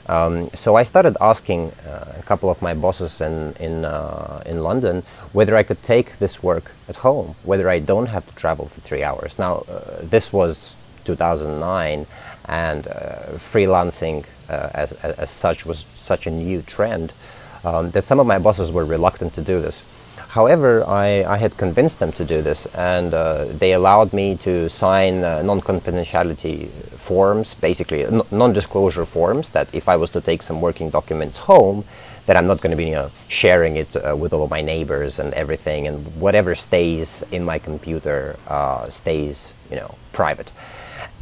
Um, 0.09 0.49
so 0.51 0.77
I 0.77 0.85
started 0.85 1.17
asking 1.21 1.71
uh, 1.87 2.15
a 2.19 2.23
couple 2.23 2.49
of 2.51 2.63
my 2.63 2.73
bosses 2.75 3.21
in 3.21 3.53
in, 3.61 3.85
uh, 3.85 4.43
in 4.47 4.63
London 4.63 5.03
whether 5.33 5.55
I 5.55 5.63
could 5.63 5.83
take 5.83 6.19
this 6.19 6.43
work 6.43 6.73
at 6.89 6.97
home, 6.97 7.35
whether 7.45 7.69
I 7.69 7.79
don't 7.79 8.09
have 8.09 8.27
to 8.27 8.35
travel 8.35 8.67
for 8.67 8.81
three 8.81 9.03
hours. 9.03 9.39
Now, 9.39 9.65
uh, 9.69 10.01
this 10.03 10.33
was 10.33 10.75
2009, 11.05 12.07
and 12.49 12.87
uh, 12.87 12.93
freelancing 13.37 14.25
uh, 14.49 14.71
as, 14.75 14.93
as 15.03 15.31
such 15.31 15.67
was 15.67 15.81
such 15.81 16.27
a 16.27 16.31
new 16.31 16.63
trend 16.63 17.13
um, 17.65 17.91
that 17.91 18.05
some 18.05 18.21
of 18.21 18.27
my 18.27 18.39
bosses 18.39 18.71
were 18.71 18.85
reluctant 18.85 19.35
to 19.35 19.43
do 19.43 19.61
this. 19.61 19.85
However, 20.29 20.85
I, 20.87 21.25
I 21.25 21.39
had 21.39 21.57
convinced 21.57 21.99
them 22.01 22.13
to 22.13 22.25
do 22.25 22.43
this, 22.43 22.67
and 22.75 23.15
uh, 23.15 23.47
they 23.47 23.73
allowed 23.73 24.13
me 24.13 24.37
to 24.39 24.69
sign 24.69 25.25
uh, 25.25 25.43
non 25.43 25.61
confidentiality 25.61 26.69
forms, 26.69 27.55
basically 27.55 28.05
n- 28.05 28.23
non 28.31 28.53
disclosure 28.53 29.07
forms, 29.07 29.49
that 29.51 29.75
if 29.75 29.89
I 29.89 29.97
was 29.97 30.11
to 30.11 30.21
take 30.21 30.43
some 30.43 30.61
working 30.61 30.91
documents 30.91 31.39
home, 31.39 31.85
that 32.27 32.37
I'm 32.37 32.47
not 32.47 32.61
going 32.61 32.73
to 32.73 32.77
be 32.77 32.89
you 32.89 32.95
know, 32.95 33.11
sharing 33.29 33.77
it 33.77 33.97
uh, 33.97 34.15
with 34.15 34.35
all 34.35 34.45
of 34.45 34.51
my 34.51 34.61
neighbors 34.61 35.19
and 35.19 35.33
everything, 35.33 35.87
and 35.87 36.05
whatever 36.21 36.55
stays 36.55 37.23
in 37.33 37.43
my 37.45 37.59
computer 37.59 38.37
uh, 38.49 38.91
stays, 38.91 39.55
you 39.71 39.77
know, 39.77 39.95
private 40.13 40.53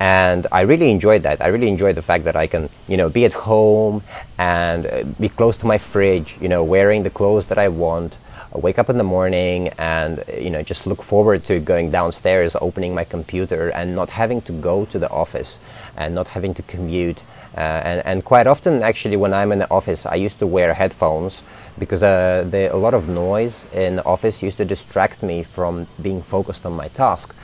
and 0.00 0.46
I 0.52 0.62
really 0.62 0.90
enjoyed 0.90 1.22
that. 1.22 1.40
I 1.40 1.48
really 1.48 1.68
enjoyed 1.68 1.94
the 1.94 2.02
fact 2.02 2.24
that 2.24 2.36
I 2.36 2.46
can, 2.46 2.68
you 2.86 2.96
know, 2.96 3.08
be 3.08 3.24
at 3.24 3.32
home 3.32 4.02
and 4.38 4.86
uh, 4.86 5.04
be 5.18 5.28
close 5.28 5.56
to 5.58 5.66
my 5.66 5.78
fridge, 5.78 6.36
you 6.40 6.48
know, 6.48 6.62
wearing 6.62 7.02
the 7.02 7.10
clothes 7.10 7.46
that 7.46 7.58
I 7.58 7.68
want. 7.68 8.14
I 8.54 8.58
wake 8.58 8.78
up 8.78 8.90
in 8.90 8.98
the 8.98 9.04
morning 9.04 9.68
and 9.78 10.22
you 10.38 10.50
know 10.50 10.62
just 10.62 10.86
look 10.86 11.02
forward 11.02 11.44
to 11.44 11.60
going 11.60 11.90
downstairs, 11.90 12.56
opening 12.60 12.94
my 12.94 13.04
computer, 13.04 13.70
and 13.70 13.94
not 13.94 14.10
having 14.10 14.40
to 14.42 14.52
go 14.52 14.84
to 14.86 14.98
the 14.98 15.10
office 15.10 15.58
and 15.96 16.14
not 16.14 16.28
having 16.28 16.54
to 16.54 16.62
commute. 16.62 17.22
Uh, 17.56 17.60
and, 17.60 18.06
and 18.06 18.24
quite 18.24 18.46
often, 18.46 18.82
actually, 18.82 19.16
when 19.16 19.32
I'm 19.32 19.50
in 19.50 19.58
the 19.58 19.70
office, 19.70 20.04
I 20.04 20.16
used 20.16 20.38
to 20.40 20.46
wear 20.46 20.74
headphones 20.74 21.42
because 21.78 22.02
uh, 22.02 22.46
the, 22.48 22.72
a 22.72 22.76
lot 22.76 22.94
of 22.94 23.08
noise 23.08 23.70
in 23.74 23.96
the 23.96 24.04
office 24.04 24.42
used 24.42 24.58
to 24.58 24.64
distract 24.64 25.22
me 25.22 25.42
from 25.42 25.86
being 26.02 26.22
focused 26.22 26.64
on 26.66 26.74
my 26.74 26.88
task 26.88 27.34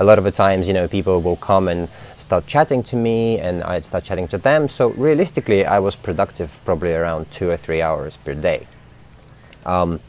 a 0.00 0.04
lot 0.04 0.16
of 0.16 0.24
the 0.24 0.32
times, 0.32 0.66
you 0.66 0.72
know, 0.72 0.88
people 0.88 1.20
will 1.20 1.36
come 1.36 1.68
and 1.68 1.88
start 2.18 2.46
chatting 2.46 2.82
to 2.82 2.96
me 2.96 3.38
and 3.38 3.62
I'd 3.62 3.84
start 3.84 4.02
chatting 4.02 4.26
to 4.28 4.38
them. 4.38 4.68
So 4.68 4.88
realistically, 4.90 5.66
I 5.66 5.78
was 5.78 5.94
productive 5.94 6.58
probably 6.64 6.94
around 6.94 7.30
two 7.30 7.50
or 7.50 7.58
three 7.58 7.82
hours 7.82 8.16
per 8.16 8.34
day. 8.34 8.66
Um, 9.66 10.00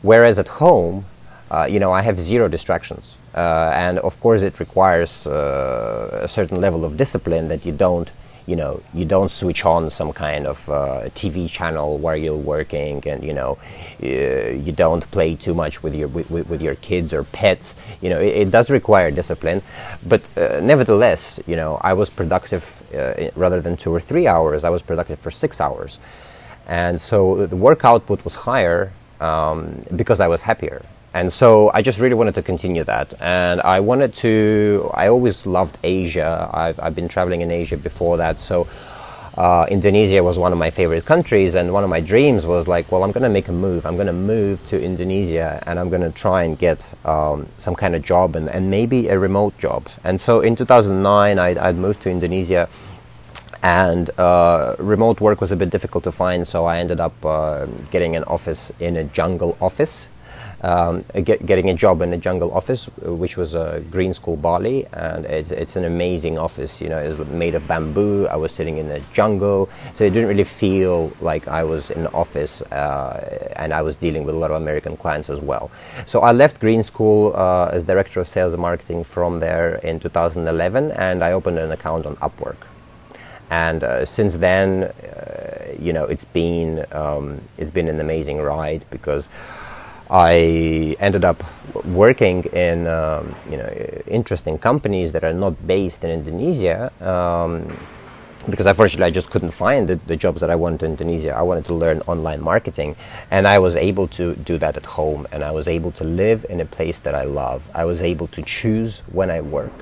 whereas 0.00 0.38
at 0.38 0.48
home, 0.48 1.04
uh, 1.50 1.68
you 1.70 1.78
know, 1.78 1.92
I 1.92 2.00
have 2.02 2.18
zero 2.18 2.48
distractions. 2.48 3.16
Uh, 3.34 3.70
and 3.74 3.98
of 3.98 4.18
course, 4.18 4.40
it 4.40 4.58
requires 4.60 5.26
uh, 5.26 6.20
a 6.22 6.28
certain 6.28 6.60
level 6.60 6.84
of 6.84 6.96
discipline 6.96 7.48
that 7.48 7.66
you 7.66 7.72
don't 7.72 8.10
you 8.46 8.56
know 8.56 8.80
you 8.94 9.04
don't 9.04 9.30
switch 9.30 9.66
on 9.66 9.90
some 9.90 10.10
kind 10.10 10.46
of 10.46 10.66
uh, 10.70 11.02
TV 11.14 11.48
channel 11.50 11.98
while 11.98 12.16
you're 12.16 12.34
working, 12.34 13.06
and 13.06 13.22
you 13.22 13.34
know 13.34 13.58
you 14.00 14.72
don't 14.72 15.08
play 15.10 15.34
too 15.34 15.52
much 15.52 15.82
with 15.82 15.94
your 15.94 16.08
with, 16.08 16.30
with 16.30 16.62
your 16.62 16.74
kids 16.76 17.12
or 17.12 17.24
pets. 17.24 17.78
You 18.00 18.10
know 18.10 18.20
it, 18.20 18.34
it 18.42 18.50
does 18.50 18.70
require 18.70 19.10
discipline, 19.10 19.62
but 20.06 20.22
uh, 20.36 20.60
nevertheless, 20.60 21.40
you 21.46 21.56
know 21.56 21.78
I 21.80 21.92
was 21.94 22.10
productive 22.10 22.64
uh, 22.94 23.30
rather 23.34 23.60
than 23.60 23.76
two 23.76 23.92
or 23.92 24.00
three 24.00 24.26
hours. 24.26 24.64
I 24.64 24.70
was 24.70 24.82
productive 24.82 25.18
for 25.18 25.30
six 25.30 25.60
hours, 25.60 25.98
and 26.66 27.00
so 27.00 27.46
the 27.46 27.56
work 27.56 27.84
output 27.84 28.24
was 28.24 28.34
higher 28.34 28.92
um, 29.20 29.84
because 29.96 30.20
I 30.20 30.28
was 30.28 30.42
happier 30.42 30.82
and 31.14 31.32
so 31.32 31.70
I 31.72 31.82
just 31.82 31.98
really 31.98 32.14
wanted 32.14 32.34
to 32.34 32.42
continue 32.42 32.84
that. 32.84 33.14
And 33.20 33.60
I 33.62 33.80
wanted 33.80 34.14
to, 34.16 34.90
I 34.92 35.08
always 35.08 35.46
loved 35.46 35.78
Asia. 35.82 36.50
I've, 36.52 36.78
I've 36.78 36.94
been 36.94 37.08
traveling 37.08 37.40
in 37.40 37.50
Asia 37.50 37.76
before 37.76 38.18
that. 38.18 38.38
So 38.38 38.68
uh, 39.38 39.66
Indonesia 39.70 40.20
was 40.20 40.36
one 40.36 40.50
of 40.52 40.58
my 40.58 40.68
favorite 40.68 41.06
countries. 41.06 41.54
And 41.54 41.72
one 41.72 41.84
of 41.84 41.90
my 41.90 42.00
dreams 42.00 42.44
was 42.44 42.66
like, 42.66 42.90
well, 42.90 43.04
I'm 43.04 43.12
to 43.22 43.28
make 43.28 43.46
a 43.46 43.52
move. 43.52 43.86
I'm 43.86 43.96
to 44.08 44.12
move 44.12 44.66
to 44.66 44.82
Indonesia 44.82 45.62
and 45.64 45.78
I'm 45.78 45.88
to 46.02 46.10
try 46.10 46.42
and 46.42 46.58
get 46.58 46.78
um, 47.06 47.46
some 47.58 47.76
kind 47.76 47.94
of 47.94 48.04
job 48.04 48.34
and, 48.34 48.48
and 48.50 48.68
maybe 48.68 49.08
a 49.08 49.16
remote 49.16 49.56
job. 49.56 49.88
And 50.02 50.20
so 50.20 50.40
in 50.40 50.56
2009, 50.56 51.38
I'd, 51.38 51.56
I'd 51.56 51.76
moved 51.76 52.02
to 52.02 52.10
Indonesia 52.10 52.68
and 53.62 54.10
uh, 54.18 54.74
remote 54.78 55.20
work 55.20 55.40
was 55.40 55.52
a 55.52 55.56
bit 55.56 55.70
difficult 55.70 56.04
to 56.04 56.12
find, 56.12 56.46
so 56.46 56.64
I 56.66 56.78
ended 56.78 57.00
up 57.00 57.24
uh, 57.24 57.66
getting 57.90 58.14
an 58.14 58.22
office 58.24 58.70
in 58.78 58.96
a 58.96 59.02
jungle 59.02 59.56
office 59.60 60.08
um, 60.62 61.04
get, 61.24 61.44
getting 61.46 61.70
a 61.70 61.74
job 61.74 62.02
in 62.02 62.12
a 62.12 62.18
jungle 62.18 62.52
office, 62.52 62.86
which 63.02 63.36
was 63.36 63.54
a 63.54 63.82
Green 63.90 64.12
School 64.14 64.36
Bali, 64.36 64.86
and 64.92 65.24
it's, 65.24 65.50
it's 65.50 65.76
an 65.76 65.84
amazing 65.84 66.38
office. 66.38 66.80
You 66.80 66.88
know, 66.88 66.98
it's 66.98 67.18
made 67.30 67.54
of 67.54 67.66
bamboo. 67.68 68.26
I 68.26 68.36
was 68.36 68.52
sitting 68.52 68.78
in 68.78 68.88
the 68.88 69.00
jungle, 69.12 69.68
so 69.94 70.04
it 70.04 70.10
didn't 70.10 70.28
really 70.28 70.44
feel 70.44 71.12
like 71.20 71.46
I 71.46 71.62
was 71.62 71.90
in 71.90 72.04
the 72.04 72.12
office, 72.12 72.62
uh, 72.62 73.52
and 73.56 73.72
I 73.72 73.82
was 73.82 73.96
dealing 73.96 74.24
with 74.24 74.34
a 74.34 74.38
lot 74.38 74.50
of 74.50 74.60
American 74.60 74.96
clients 74.96 75.30
as 75.30 75.40
well. 75.40 75.70
So 76.06 76.20
I 76.20 76.32
left 76.32 76.60
Green 76.60 76.82
School 76.82 77.34
uh, 77.36 77.70
as 77.72 77.84
director 77.84 78.20
of 78.20 78.28
sales 78.28 78.52
and 78.52 78.62
marketing 78.62 79.04
from 79.04 79.40
there 79.40 79.76
in 79.76 80.00
2011, 80.00 80.90
and 80.92 81.22
I 81.22 81.32
opened 81.32 81.58
an 81.58 81.70
account 81.70 82.06
on 82.06 82.16
Upwork. 82.16 82.56
And 83.50 83.82
uh, 83.82 84.04
since 84.04 84.36
then, 84.36 84.84
uh, 84.84 85.74
you 85.78 85.92
know, 85.92 86.04
it's 86.04 86.24
been 86.24 86.84
um, 86.92 87.40
it's 87.56 87.70
been 87.70 87.88
an 87.88 87.98
amazing 88.00 88.38
ride 88.38 88.84
because 88.90 89.28
I 90.10 90.96
ended 91.00 91.24
up 91.24 91.42
working 91.84 92.44
in 92.44 92.86
um, 92.86 93.34
you 93.50 93.56
know 93.56 93.68
interesting 94.06 94.58
companies 94.58 95.12
that 95.12 95.24
are 95.24 95.34
not 95.34 95.54
based 95.66 96.02
in 96.04 96.10
Indonesia 96.10 96.90
um, 97.00 97.76
because 98.48 98.66
unfortunately 98.66 99.06
I 99.06 99.10
just 99.10 99.28
couldn't 99.28 99.50
find 99.50 99.88
the, 99.88 99.96
the, 99.96 100.16
jobs 100.16 100.40
that 100.40 100.50
I 100.50 100.54
wanted 100.54 100.82
in 100.82 100.92
Indonesia. 100.92 101.34
I 101.34 101.42
wanted 101.42 101.66
to 101.66 101.74
learn 101.74 102.00
online 102.06 102.40
marketing, 102.40 102.96
and 103.30 103.46
I 103.46 103.58
was 103.58 103.76
able 103.76 104.08
to 104.08 104.34
do 104.36 104.56
that 104.58 104.76
at 104.76 104.86
home, 104.86 105.26
and 105.32 105.44
I 105.44 105.50
was 105.50 105.68
able 105.68 105.92
to 105.92 106.04
live 106.04 106.46
in 106.48 106.60
a 106.60 106.64
place 106.64 106.98
that 107.00 107.14
I 107.14 107.24
love. 107.24 107.68
I 107.74 107.84
was 107.84 108.00
able 108.00 108.26
to 108.28 108.42
choose 108.42 109.00
when 109.12 109.30
I 109.30 109.42
work. 109.42 109.72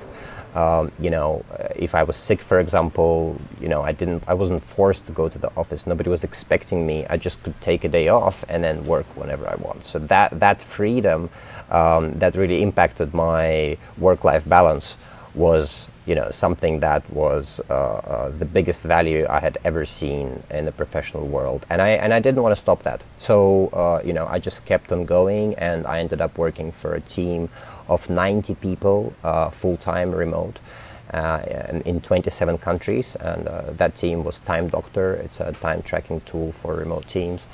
Um, 0.55 0.91
you 0.99 1.09
know, 1.09 1.45
if 1.75 1.93
I 1.93 2.03
was 2.03 2.15
sick, 2.15 2.39
for 2.39 2.59
example, 2.59 3.39
you 3.61 3.67
know, 3.67 3.81
I 3.83 3.91
didn't, 3.91 4.23
I 4.27 4.33
wasn't 4.33 4.63
forced 4.63 5.05
to 5.07 5.11
go 5.11 5.29
to 5.29 5.37
the 5.37 5.51
office. 5.55 5.85
Nobody 5.85 6.09
was 6.09 6.23
expecting 6.23 6.87
me. 6.87 7.05
I 7.07 7.17
just 7.17 7.43
could 7.43 7.59
take 7.61 7.83
a 7.83 7.89
day 7.89 8.07
off 8.07 8.43
and 8.49 8.63
then 8.63 8.85
work 8.85 9.05
whenever 9.15 9.47
I 9.47 9.55
want. 9.55 9.85
So 9.85 9.99
that 9.99 10.39
that 10.39 10.61
freedom, 10.61 11.29
um, 11.69 12.17
that 12.19 12.35
really 12.35 12.63
impacted 12.63 13.13
my 13.13 13.77
work-life 13.97 14.47
balance, 14.47 14.95
was 15.35 15.85
you 16.07 16.15
know 16.15 16.31
something 16.31 16.79
that 16.79 17.07
was 17.11 17.59
uh, 17.69 17.73
uh, 17.73 18.29
the 18.29 18.45
biggest 18.45 18.81
value 18.81 19.27
I 19.29 19.39
had 19.41 19.57
ever 19.65 19.85
seen 19.85 20.41
in 20.49 20.65
the 20.65 20.71
professional 20.71 21.27
world, 21.27 21.65
and 21.69 21.81
I 21.81 21.89
and 21.89 22.13
I 22.13 22.19
didn't 22.19 22.41
want 22.41 22.55
to 22.55 22.59
stop 22.59 22.83
that. 22.83 23.01
So 23.19 23.67
uh, 23.73 24.01
you 24.03 24.13
know, 24.13 24.25
I 24.25 24.39
just 24.39 24.65
kept 24.65 24.91
on 24.91 25.05
going, 25.05 25.53
and 25.55 25.85
I 25.85 25.99
ended 25.99 26.21
up 26.21 26.37
working 26.37 26.71
for 26.71 26.95
a 26.95 27.01
team 27.01 27.49
of 27.87 28.09
90 28.09 28.55
people 28.55 29.13
uh, 29.23 29.49
full 29.49 29.77
time 29.77 30.11
remote. 30.11 30.59
Uh, 31.07 31.79
in 31.85 32.01
27 32.01 32.57
countries, 32.57 33.15
and 33.23 33.47
uh, 33.47 33.71
that 33.71 33.95
team 33.95 34.25
was 34.25 34.39
Time 34.43 34.67
Doctor. 34.67 35.13
It's 35.13 35.39
a 35.39 35.53
time 35.53 35.81
tracking 35.81 36.19
tool 36.27 36.51
for 36.51 36.75
remote 36.75 37.07
teams. 37.07 37.47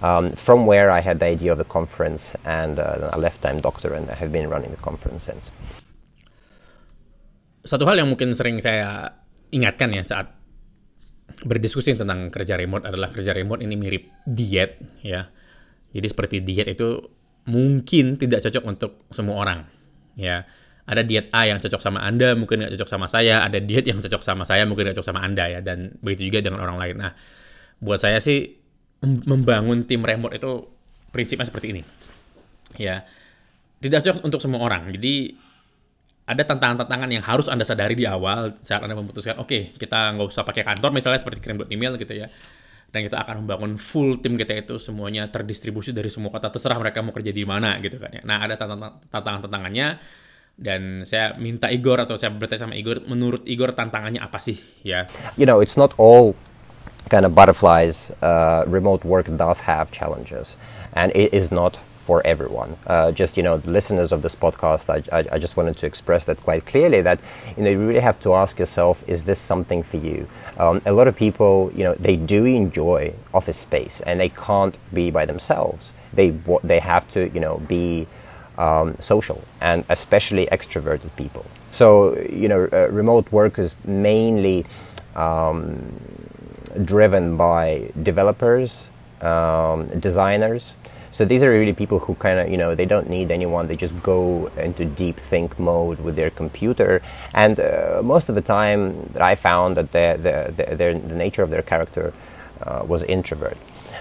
Um, 0.00 0.30
from 0.38 0.64
where 0.64 0.92
I 0.92 1.00
had 1.00 1.18
the 1.18 1.26
idea 1.26 1.50
of 1.50 1.58
the 1.58 1.66
conference, 1.66 2.36
and 2.46 2.78
I 2.78 3.18
left 3.18 3.42
Time 3.42 3.58
Doctor, 3.58 3.94
and 3.94 4.08
I 4.08 4.14
have 4.14 4.30
been 4.30 4.46
running 4.46 4.70
the 4.70 4.78
conference 4.78 5.26
since. 5.26 5.50
Satu 7.66 7.82
hal 7.90 7.98
yang 7.98 8.14
mungkin 8.14 8.30
sering 8.38 8.62
saya 8.62 9.10
ingatkan 9.50 9.90
ya 9.90 10.06
saat 10.06 10.30
berdiskusi 11.42 11.98
tentang 11.98 12.30
kerja 12.30 12.54
remote 12.54 12.86
adalah 12.86 13.10
kerja 13.10 13.34
remote 13.34 13.58
ini 13.58 13.74
mirip 13.74 14.06
diet 14.22 14.78
ya. 15.02 15.26
Jadi 15.90 16.06
seperti 16.06 16.36
diet 16.46 16.78
itu 16.78 17.02
mungkin 17.50 18.22
tidak 18.22 18.46
cocok 18.46 18.64
untuk 18.70 18.92
semua 19.10 19.42
orang 19.42 19.79
ya 20.16 20.46
ada 20.90 21.06
diet 21.06 21.30
A 21.30 21.46
yang 21.46 21.62
cocok 21.62 21.78
sama 21.78 22.02
Anda, 22.02 22.34
mungkin 22.34 22.66
nggak 22.66 22.74
cocok 22.74 22.90
sama 22.90 23.06
saya. 23.06 23.46
Ada 23.46 23.62
diet 23.62 23.86
yang 23.86 24.02
cocok 24.02 24.26
sama 24.26 24.42
saya, 24.42 24.66
mungkin 24.66 24.90
nggak 24.90 24.98
cocok 24.98 25.06
sama 25.06 25.22
Anda 25.22 25.46
ya. 25.46 25.60
Dan 25.62 25.94
begitu 26.02 26.26
juga 26.26 26.42
dengan 26.42 26.66
orang 26.66 26.82
lain. 26.82 26.94
Nah, 26.98 27.14
buat 27.78 28.02
saya 28.02 28.18
sih 28.18 28.58
membangun 29.06 29.86
tim 29.86 30.02
remote 30.02 30.34
itu 30.34 30.66
prinsipnya 31.14 31.46
seperti 31.46 31.78
ini. 31.78 31.82
Ya, 32.74 33.06
tidak 33.78 34.02
cocok 34.02 34.22
untuk 34.26 34.42
semua 34.42 34.66
orang. 34.66 34.90
Jadi 34.90 35.30
ada 36.26 36.42
tantangan-tantangan 36.42 37.10
yang 37.10 37.22
harus 37.22 37.46
Anda 37.46 37.62
sadari 37.62 37.94
di 37.94 38.10
awal 38.10 38.58
saat 38.58 38.82
Anda 38.82 38.98
memutuskan, 38.98 39.38
oke, 39.38 39.46
okay, 39.46 39.62
kita 39.78 40.18
nggak 40.18 40.26
usah 40.26 40.42
pakai 40.42 40.66
kantor 40.66 40.90
misalnya 40.90 41.22
seperti 41.22 41.38
kirim 41.38 41.70
email 41.70 41.94
gitu 42.02 42.18
ya. 42.18 42.26
Dan 42.90 43.06
kita 43.06 43.22
akan 43.22 43.46
membangun 43.46 43.78
full 43.78 44.18
tim 44.18 44.34
kita 44.34 44.66
itu 44.66 44.74
semuanya 44.82 45.30
terdistribusi 45.30 45.94
dari 45.94 46.10
semua 46.10 46.34
kota, 46.34 46.50
terserah 46.50 46.74
mereka 46.74 47.06
mau 47.06 47.14
kerja 47.14 47.30
di 47.30 47.46
mana 47.46 47.78
gitu 47.78 48.02
kan 48.02 48.10
ya. 48.10 48.22
Nah, 48.26 48.42
ada 48.42 48.58
tantangan-tantangannya 48.58 50.02
dan 50.60 51.06
saya 51.08 51.38
minta 51.38 51.70
Igor 51.70 52.02
atau 52.02 52.18
saya 52.18 52.34
bertanya 52.34 52.68
sama 52.68 52.74
Igor, 52.76 53.06
menurut 53.06 53.46
Igor 53.48 53.72
tantangannya 53.72 54.20
apa 54.20 54.36
sih 54.42 54.58
ya? 54.82 55.06
You 55.38 55.46
know, 55.46 55.62
it's 55.62 55.78
not 55.78 55.94
all 55.96 56.34
kind 57.08 57.24
of 57.24 57.32
butterflies. 57.32 58.12
Uh, 58.20 58.66
remote 58.68 59.06
work 59.06 59.30
does 59.38 59.64
have 59.64 59.88
challenges, 59.94 60.58
and 60.92 61.14
it 61.14 61.32
is 61.32 61.48
not 61.48 61.80
for 62.10 62.26
everyone. 62.26 62.76
Uh, 62.88 63.12
just 63.12 63.36
you 63.36 63.44
know, 63.44 63.56
the 63.56 63.70
listeners 63.70 64.10
of 64.10 64.20
this 64.22 64.34
podcast, 64.34 64.84
I, 64.96 64.98
I, 65.16 65.20
I, 65.34 65.38
just 65.38 65.54
wanted 65.56 65.76
to 65.76 65.86
express 65.86 66.24
that 66.24 66.38
quite 66.48 66.66
clearly. 66.66 67.00
That 67.02 67.20
you 67.56 67.62
know, 67.62 67.70
you 67.70 67.78
really 67.86 68.06
have 68.10 68.18
to 68.26 68.34
ask 68.34 68.58
yourself: 68.58 69.08
Is 69.14 69.26
this 69.26 69.38
something 69.38 69.84
for 69.90 69.98
you? 70.08 70.26
Um, 70.58 70.82
a 70.84 70.90
lot 70.90 71.06
of 71.06 71.14
people, 71.14 71.70
you 71.72 71.84
know, 71.84 71.94
they 72.06 72.16
do 72.16 72.40
enjoy 72.44 73.14
office 73.32 73.58
space, 73.68 74.00
and 74.00 74.18
they 74.18 74.30
can't 74.46 74.76
be 74.92 75.12
by 75.18 75.24
themselves. 75.24 75.92
They 76.12 76.30
they 76.70 76.80
have 76.80 77.04
to, 77.14 77.20
you 77.34 77.42
know, 77.46 77.58
be 77.76 78.08
um, 78.58 78.96
social, 78.98 79.40
and 79.60 79.84
especially 79.88 80.48
extroverted 80.56 81.14
people. 81.22 81.46
So 81.70 82.18
you 82.42 82.48
know, 82.48 82.68
uh, 82.72 82.88
remote 82.90 83.30
work 83.30 83.56
is 83.56 83.76
mainly 83.84 84.66
um, 85.14 85.94
driven 86.92 87.36
by 87.36 87.92
developers, 88.10 88.88
um, 89.22 89.86
designers 90.08 90.74
so 91.20 91.26
these 91.26 91.42
are 91.42 91.50
really 91.50 91.74
people 91.74 91.98
who 91.98 92.14
kind 92.14 92.38
of, 92.38 92.48
you 92.48 92.56
know, 92.56 92.74
they 92.74 92.86
don't 92.86 93.10
need 93.10 93.30
anyone. 93.30 93.66
They 93.66 93.76
just 93.76 94.02
go 94.02 94.46
into 94.56 94.86
deep 94.86 95.16
think 95.16 95.58
mode 95.58 96.00
with 96.00 96.16
their 96.16 96.30
computer. 96.30 97.02
And 97.34 97.60
uh, 97.60 98.00
most 98.02 98.30
of 98.30 98.34
the 98.36 98.40
time 98.40 99.02
that 99.12 99.20
I 99.20 99.34
found 99.34 99.76
that 99.76 99.92
the, 99.92 100.06
the, 100.16 100.74
the, 100.74 100.98
the 100.98 101.14
nature 101.14 101.42
of 101.42 101.50
their 101.50 101.60
character 101.60 102.14
uh, 102.62 102.86
was 102.88 103.02
introvert. 103.02 103.58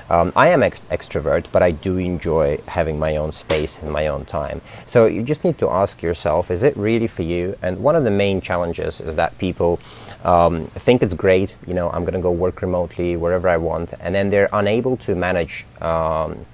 Um, 0.09 0.31
I 0.33 0.47
am 0.47 0.63
ex- 0.63 0.79
extrovert, 0.89 1.47
but 1.51 1.61
I 1.61 1.71
do 1.71 1.97
enjoy 1.97 2.61
having 2.69 2.97
my 2.97 3.17
own 3.17 3.33
space 3.33 3.81
and 3.81 3.91
my 3.91 4.07
own 4.07 4.23
time. 4.23 4.61
So 4.85 5.05
you 5.05 5.21
just 5.21 5.43
need 5.43 5.57
to 5.57 5.69
ask 5.69 6.01
yourself, 6.01 6.49
is 6.49 6.63
it 6.63 6.77
really 6.77 7.07
for 7.07 7.23
you? 7.23 7.57
And 7.61 7.83
one 7.83 7.97
of 7.97 8.05
the 8.05 8.11
main 8.11 8.39
challenges 8.39 9.01
is 9.01 9.15
that 9.15 9.38
people 9.39 9.81
um, 10.23 10.67
think 10.67 11.03
it's 11.03 11.13
great, 11.13 11.57
you 11.67 11.73
know, 11.73 11.89
I'm 11.89 12.05
going 12.05 12.13
to 12.13 12.21
go 12.21 12.31
work 12.31 12.61
remotely 12.61 13.17
wherever 13.17 13.49
I 13.49 13.57
want, 13.57 13.93
and 13.99 14.15
then 14.15 14.29
they're 14.29 14.49
unable 14.53 14.95
to 14.97 15.15
manage 15.15 15.65
um, 15.81 16.45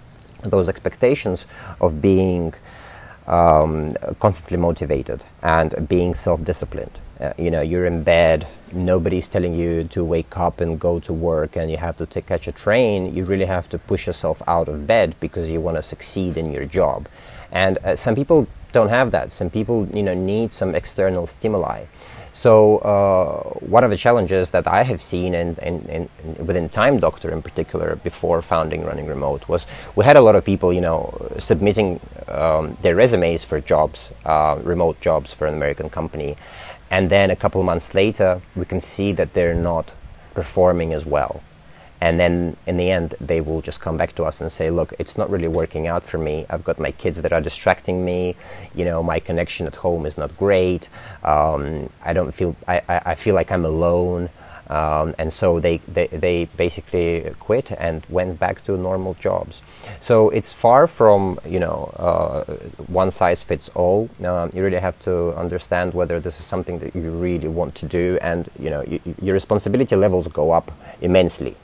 those 0.50 0.70
expectations 0.70 1.46
of 1.80 2.02
being 2.02 2.54
um, 3.28 3.94
constantly 4.20 4.58
motivated 4.58 5.24
and 5.42 5.88
being 5.88 6.14
self-disciplined. 6.14 6.92
Uh, 7.20 7.34
you 7.38 7.50
know, 7.50 7.62
you're 7.62 7.86
in 7.86 8.04
bed, 8.04 8.46
nobody's 8.74 9.28
telling 9.28 9.54
you 9.54 9.86
to 9.86 10.04
wake 10.04 10.38
up 10.38 10.60
and 10.60 10.80
go 10.80 11.00
to 11.00 11.14
work, 11.14 11.56
and 11.56 11.72
you 11.72 11.78
have 11.78 11.98
to 11.98 12.22
catch 12.22 12.48
a 12.48 12.52
train. 12.52 13.16
You 13.16 13.24
really 13.24 13.46
have 13.46 13.70
to 13.70 13.78
push 13.78 14.06
yourself 14.06 14.42
out 14.48 14.68
of 14.68 14.86
bed 14.86 15.16
because 15.20 15.50
you 15.50 15.62
want 15.62 15.78
to 15.78 15.84
succeed 15.84 16.38
in 16.38 16.52
your 16.52 16.66
job. 16.66 17.08
And 17.52 17.78
uh, 17.78 17.96
some 17.96 18.16
people 18.16 18.48
don't 18.74 18.90
have 18.90 19.12
that. 19.12 19.32
Some 19.32 19.50
people, 19.50 19.88
you 19.94 20.04
know, 20.04 20.14
need 20.14 20.52
some 20.52 20.76
external 20.76 21.26
stimuli. 21.26 21.86
So 22.36 22.80
uh, 22.80 23.44
one 23.66 23.86
of 23.86 23.92
the 23.92 23.96
challenges 23.96 24.50
that 24.50 24.68
I 24.68 24.84
have 24.84 25.02
seen 25.02 25.34
in, 25.34 26.10
within 26.38 26.68
Time 26.68 27.00
Doctor 27.00 27.32
in 27.32 27.42
particular 27.42 27.96
before 27.96 28.42
founding 28.42 28.84
Running 28.84 29.08
Remote 29.08 29.48
was 29.48 29.66
we 29.96 30.04
had 30.04 30.18
a 30.18 30.22
lot 30.22 30.36
of 30.36 30.44
people, 30.44 30.74
you 30.74 30.82
know, 30.82 31.32
submitting 31.40 32.02
um, 32.28 32.78
their 32.82 32.94
resumes 32.94 33.46
for 33.46 33.62
jobs, 33.62 34.12
uh, 34.26 34.60
remote 34.64 35.00
jobs 35.00 35.34
for 35.34 35.48
an 35.48 35.54
American 35.54 35.90
company, 35.90 36.36
and 36.92 37.10
then 37.10 37.32
a 37.32 37.38
couple 37.38 37.64
months 37.64 37.94
later 37.94 38.42
we 38.54 38.66
can 38.66 38.82
see 38.82 39.14
that 39.14 39.34
they're 39.34 39.56
not 39.56 39.94
performing 40.34 40.92
as 40.92 41.06
well 41.06 41.42
and 42.06 42.20
then 42.20 42.56
in 42.68 42.78
the 42.78 42.92
end 42.92 43.16
they 43.20 43.42
will 43.42 43.62
just 43.70 43.82
come 43.82 43.98
back 43.98 44.14
to 44.14 44.24
us 44.24 44.40
and 44.40 44.52
say 44.52 44.70
look 44.70 44.94
it's 45.00 45.18
not 45.18 45.28
really 45.34 45.48
working 45.48 45.88
out 45.88 46.04
for 46.04 46.20
me. 46.20 46.46
I've 46.52 46.64
got 46.64 46.78
my 46.88 46.92
kids 46.92 47.18
that 47.24 47.34
are 47.34 47.42
distracting 47.42 48.06
me. 48.06 48.36
You 48.76 48.86
know 48.90 49.02
my 49.02 49.20
connection 49.20 49.66
at 49.66 49.76
home 49.86 50.06
is 50.06 50.16
not 50.22 50.32
great. 50.38 50.84
Um, 51.24 51.90
i 52.10 52.14
don't 52.18 52.32
feel 52.40 52.56
I, 52.68 52.78
I, 53.14 53.16
feel 53.16 53.34
like 53.40 53.50
i'm 53.52 53.66
alone. 53.66 54.30
Um, 54.68 55.14
and 55.20 55.32
so 55.32 55.60
they, 55.60 55.78
they, 55.98 56.08
they 56.08 56.46
basically 56.58 57.32
quit 57.40 57.68
and 57.88 58.04
went 58.10 58.40
back 58.40 58.64
to 58.66 58.76
normal 58.76 59.14
jobs. 59.28 59.62
So 60.02 60.30
it's 60.30 60.52
far 60.52 60.88
from 60.88 61.40
you 61.54 61.60
know 61.66 61.80
uh, 62.08 62.44
one 63.02 63.10
size 63.20 63.42
fits 63.50 63.70
all. 63.82 64.10
Um, 64.24 64.50
you 64.54 64.64
really 64.64 64.84
have 64.90 64.98
to 65.04 65.14
understand 65.44 65.94
whether 65.94 66.20
this 66.20 66.40
is 66.40 66.46
something 66.46 66.80
that 66.80 66.96
you 66.96 67.12
really 67.12 67.48
want 67.60 67.74
to 67.82 67.86
do, 68.00 68.18
and 68.22 68.50
you 68.64 68.70
know 68.74 68.82
your 69.22 69.34
responsibility 69.34 69.96
levels 69.96 70.28
go 70.28 70.52
up 70.52 70.72
immensely 71.02 71.56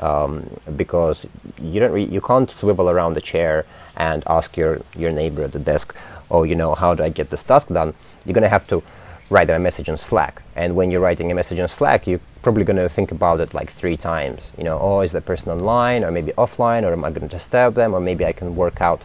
um, 0.00 0.48
because 0.76 1.26
you 1.60 1.80
don't 1.80 1.92
re- 1.92 2.04
you 2.04 2.20
can't 2.20 2.50
swivel 2.50 2.88
around 2.90 3.14
the 3.14 3.20
chair 3.20 3.64
and 3.96 4.22
ask 4.26 4.56
your 4.56 4.80
your 4.96 5.12
neighbor 5.12 5.42
at 5.44 5.52
the 5.52 5.58
desk, 5.58 5.94
oh, 6.30 6.42
you 6.44 6.54
know, 6.54 6.74
how 6.74 6.94
do 6.94 7.02
I 7.02 7.08
get 7.08 7.30
this 7.30 7.42
task 7.42 7.68
done? 7.68 7.94
You're 8.24 8.34
gonna 8.34 8.48
have 8.48 8.66
to 8.68 8.82
write 9.30 9.50
a 9.50 9.58
message 9.58 9.88
on 9.88 9.96
Slack, 9.96 10.42
and 10.56 10.76
when 10.76 10.90
you're 10.90 11.00
writing 11.00 11.30
a 11.30 11.34
message 11.34 11.58
on 11.58 11.68
Slack, 11.68 12.06
you're 12.06 12.20
probably 12.42 12.64
gonna 12.64 12.88
think 12.88 13.10
about 13.12 13.40
it 13.40 13.54
like 13.54 13.70
three 13.70 13.96
times. 13.96 14.52
You 14.58 14.64
know, 14.64 14.78
oh, 14.80 15.00
is 15.00 15.12
that 15.12 15.24
person 15.24 15.50
online, 15.52 16.04
or 16.04 16.10
maybe 16.10 16.32
offline, 16.32 16.82
or 16.82 16.92
am 16.92 17.04
I 17.04 17.10
going 17.10 17.28
to 17.28 17.36
disturb 17.36 17.74
them, 17.74 17.94
or 17.94 18.00
maybe 18.00 18.24
I 18.26 18.32
can 18.32 18.56
work 18.56 18.80
out 18.80 19.02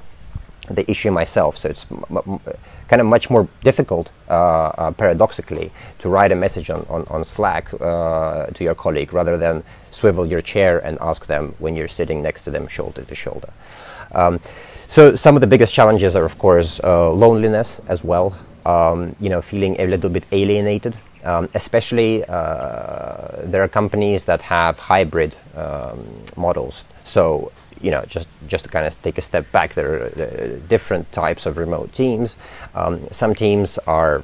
the 0.70 0.90
issue 0.90 1.12
myself. 1.12 1.58
So 1.58 1.70
it's 1.70 1.86
m- 1.92 2.04
m- 2.28 2.40
kind 2.88 3.02
of 3.02 3.08
much 3.08 3.30
more 3.30 3.48
difficult, 3.64 4.12
uh, 4.30 4.34
uh, 4.34 4.92
paradoxically, 4.92 5.72
to 6.00 6.10
write 6.10 6.32
a 6.32 6.36
message 6.36 6.70
on, 6.70 6.86
on, 6.90 7.06
on 7.10 7.24
Slack 7.24 7.74
uh, 7.82 8.48
to 8.48 8.64
your 8.64 8.76
colleague 8.76 9.14
rather 9.14 9.38
than 9.38 9.64
swivel 9.92 10.26
your 10.26 10.42
chair 10.42 10.80
and 10.80 10.98
ask 11.02 11.26
them 11.26 11.54
when 11.60 11.76
you're 11.76 11.88
sitting 11.88 12.22
next 12.22 12.44
to 12.44 12.52
them 12.52 12.68
shoulder 12.68 13.04
to 13.04 13.16
shoulder. 13.16 13.50
Um, 14.14 14.40
so 14.88 15.16
some 15.16 15.36
of 15.36 15.42
the 15.42 15.48
biggest 15.48 15.74
challenges 15.74 16.16
are, 16.16 16.24
of 16.24 16.38
course, 16.38 16.80
uh, 16.84 17.12
loneliness 17.12 17.82
as 17.88 18.04
well. 18.04 18.38
Um, 18.66 19.16
you 19.20 19.30
know, 19.30 19.42
feeling 19.42 19.80
a 19.80 19.88
little 19.88 20.10
bit 20.10 20.24
alienated. 20.32 20.96
Um, 21.24 21.50
especially, 21.56 22.24
uh, 22.26 23.42
there 23.44 23.62
are 23.64 23.68
companies 23.68 24.26
that 24.26 24.42
have 24.42 24.80
hybrid 24.80 25.36
um, 25.56 26.06
models. 26.36 26.84
So 27.04 27.52
you 27.82 27.92
know, 27.92 28.04
just 28.08 28.30
just 28.48 28.64
to 28.66 28.70
kind 28.70 28.86
of 28.86 29.02
take 29.02 29.18
a 29.18 29.22
step 29.22 29.52
back, 29.52 29.74
there 29.74 29.90
are 29.94 30.06
uh, 30.06 30.60
different 30.68 31.12
types 31.12 31.46
of 31.46 31.58
remote 31.58 31.94
teams. 31.94 32.36
Um, 32.76 33.08
some 33.12 33.36
teams 33.36 33.78
are 33.80 34.24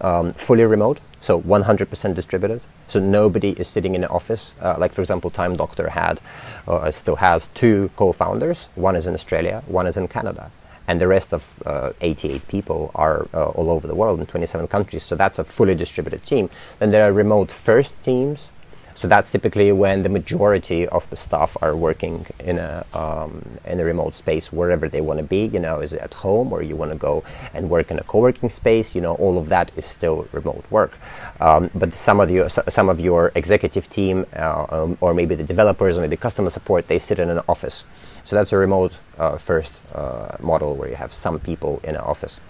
um, 0.00 0.32
fully 0.32 0.64
remote, 0.64 0.98
so 1.20 1.40
100% 1.40 2.14
distributed. 2.14 2.60
So 2.88 3.00
nobody 3.00 3.50
is 3.52 3.68
sitting 3.68 3.94
in 3.94 4.04
an 4.04 4.10
office. 4.10 4.54
Uh, 4.60 4.76
like 4.78 4.92
for 4.92 5.00
example, 5.00 5.30
Time 5.30 5.56
Doctor 5.56 5.90
had, 5.90 6.20
uh, 6.68 6.90
still 6.90 7.16
has 7.16 7.46
two 7.48 7.90
co-founders. 7.96 8.68
One 8.74 8.96
is 8.96 9.06
in 9.06 9.14
Australia, 9.14 9.62
one 9.66 9.86
is 9.86 9.96
in 9.96 10.08
Canada, 10.08 10.50
and 10.86 11.00
the 11.00 11.08
rest 11.08 11.32
of 11.32 11.48
uh, 11.64 11.92
88 12.00 12.46
people 12.48 12.90
are 12.94 13.28
uh, 13.32 13.46
all 13.46 13.70
over 13.70 13.86
the 13.86 13.94
world 13.94 14.20
in 14.20 14.26
27 14.26 14.68
countries. 14.68 15.02
So 15.02 15.16
that's 15.16 15.38
a 15.38 15.44
fully 15.44 15.74
distributed 15.74 16.22
team. 16.24 16.50
Then 16.78 16.90
there 16.90 17.04
are 17.08 17.12
remote 17.12 17.50
first 17.50 18.02
teams 18.04 18.50
so 18.94 19.08
that's 19.08 19.32
typically 19.32 19.72
when 19.72 20.02
the 20.02 20.08
majority 20.08 20.86
of 20.88 21.08
the 21.10 21.16
staff 21.16 21.56
are 21.62 21.74
working 21.74 22.26
in 22.40 22.58
a 22.58 22.84
um, 22.92 23.44
in 23.64 23.80
a 23.80 23.84
remote 23.84 24.14
space 24.14 24.52
wherever 24.52 24.88
they 24.88 25.00
want 25.00 25.18
to 25.18 25.24
be. 25.24 25.46
You 25.46 25.60
know, 25.60 25.80
is 25.80 25.92
it 25.92 26.00
at 26.00 26.14
home 26.14 26.52
or 26.52 26.62
you 26.62 26.76
want 26.76 26.92
to 26.92 26.96
go 26.96 27.24
and 27.54 27.70
work 27.70 27.90
in 27.90 27.98
a 27.98 28.04
co-working 28.04 28.50
space? 28.50 28.94
You 28.94 29.00
know, 29.00 29.14
all 29.14 29.38
of 29.38 29.48
that 29.48 29.72
is 29.76 29.86
still 29.86 30.28
remote 30.32 30.64
work. 30.70 30.92
Um, 31.40 31.70
but 31.74 31.94
some 31.94 32.20
of 32.20 32.30
your 32.30 32.48
some 32.48 32.88
of 32.88 33.00
your 33.00 33.32
executive 33.34 33.88
team 33.88 34.26
uh, 34.36 34.66
um, 34.70 34.98
or 35.00 35.14
maybe 35.14 35.34
the 35.34 35.44
developers 35.44 35.96
or 35.96 36.02
maybe 36.02 36.16
customer 36.16 36.50
support 36.50 36.88
they 36.88 36.98
sit 36.98 37.18
in 37.18 37.30
an 37.30 37.40
office. 37.48 37.84
So 38.24 38.36
that's 38.36 38.52
a 38.52 38.56
remote 38.56 38.92
uh, 39.18 39.38
first 39.38 39.72
uh, 39.94 40.36
model 40.40 40.76
where 40.76 40.88
you 40.88 40.96
have 40.96 41.12
some 41.12 41.40
people 41.40 41.80
in 41.82 41.96
an 41.96 42.02
office. 42.02 42.40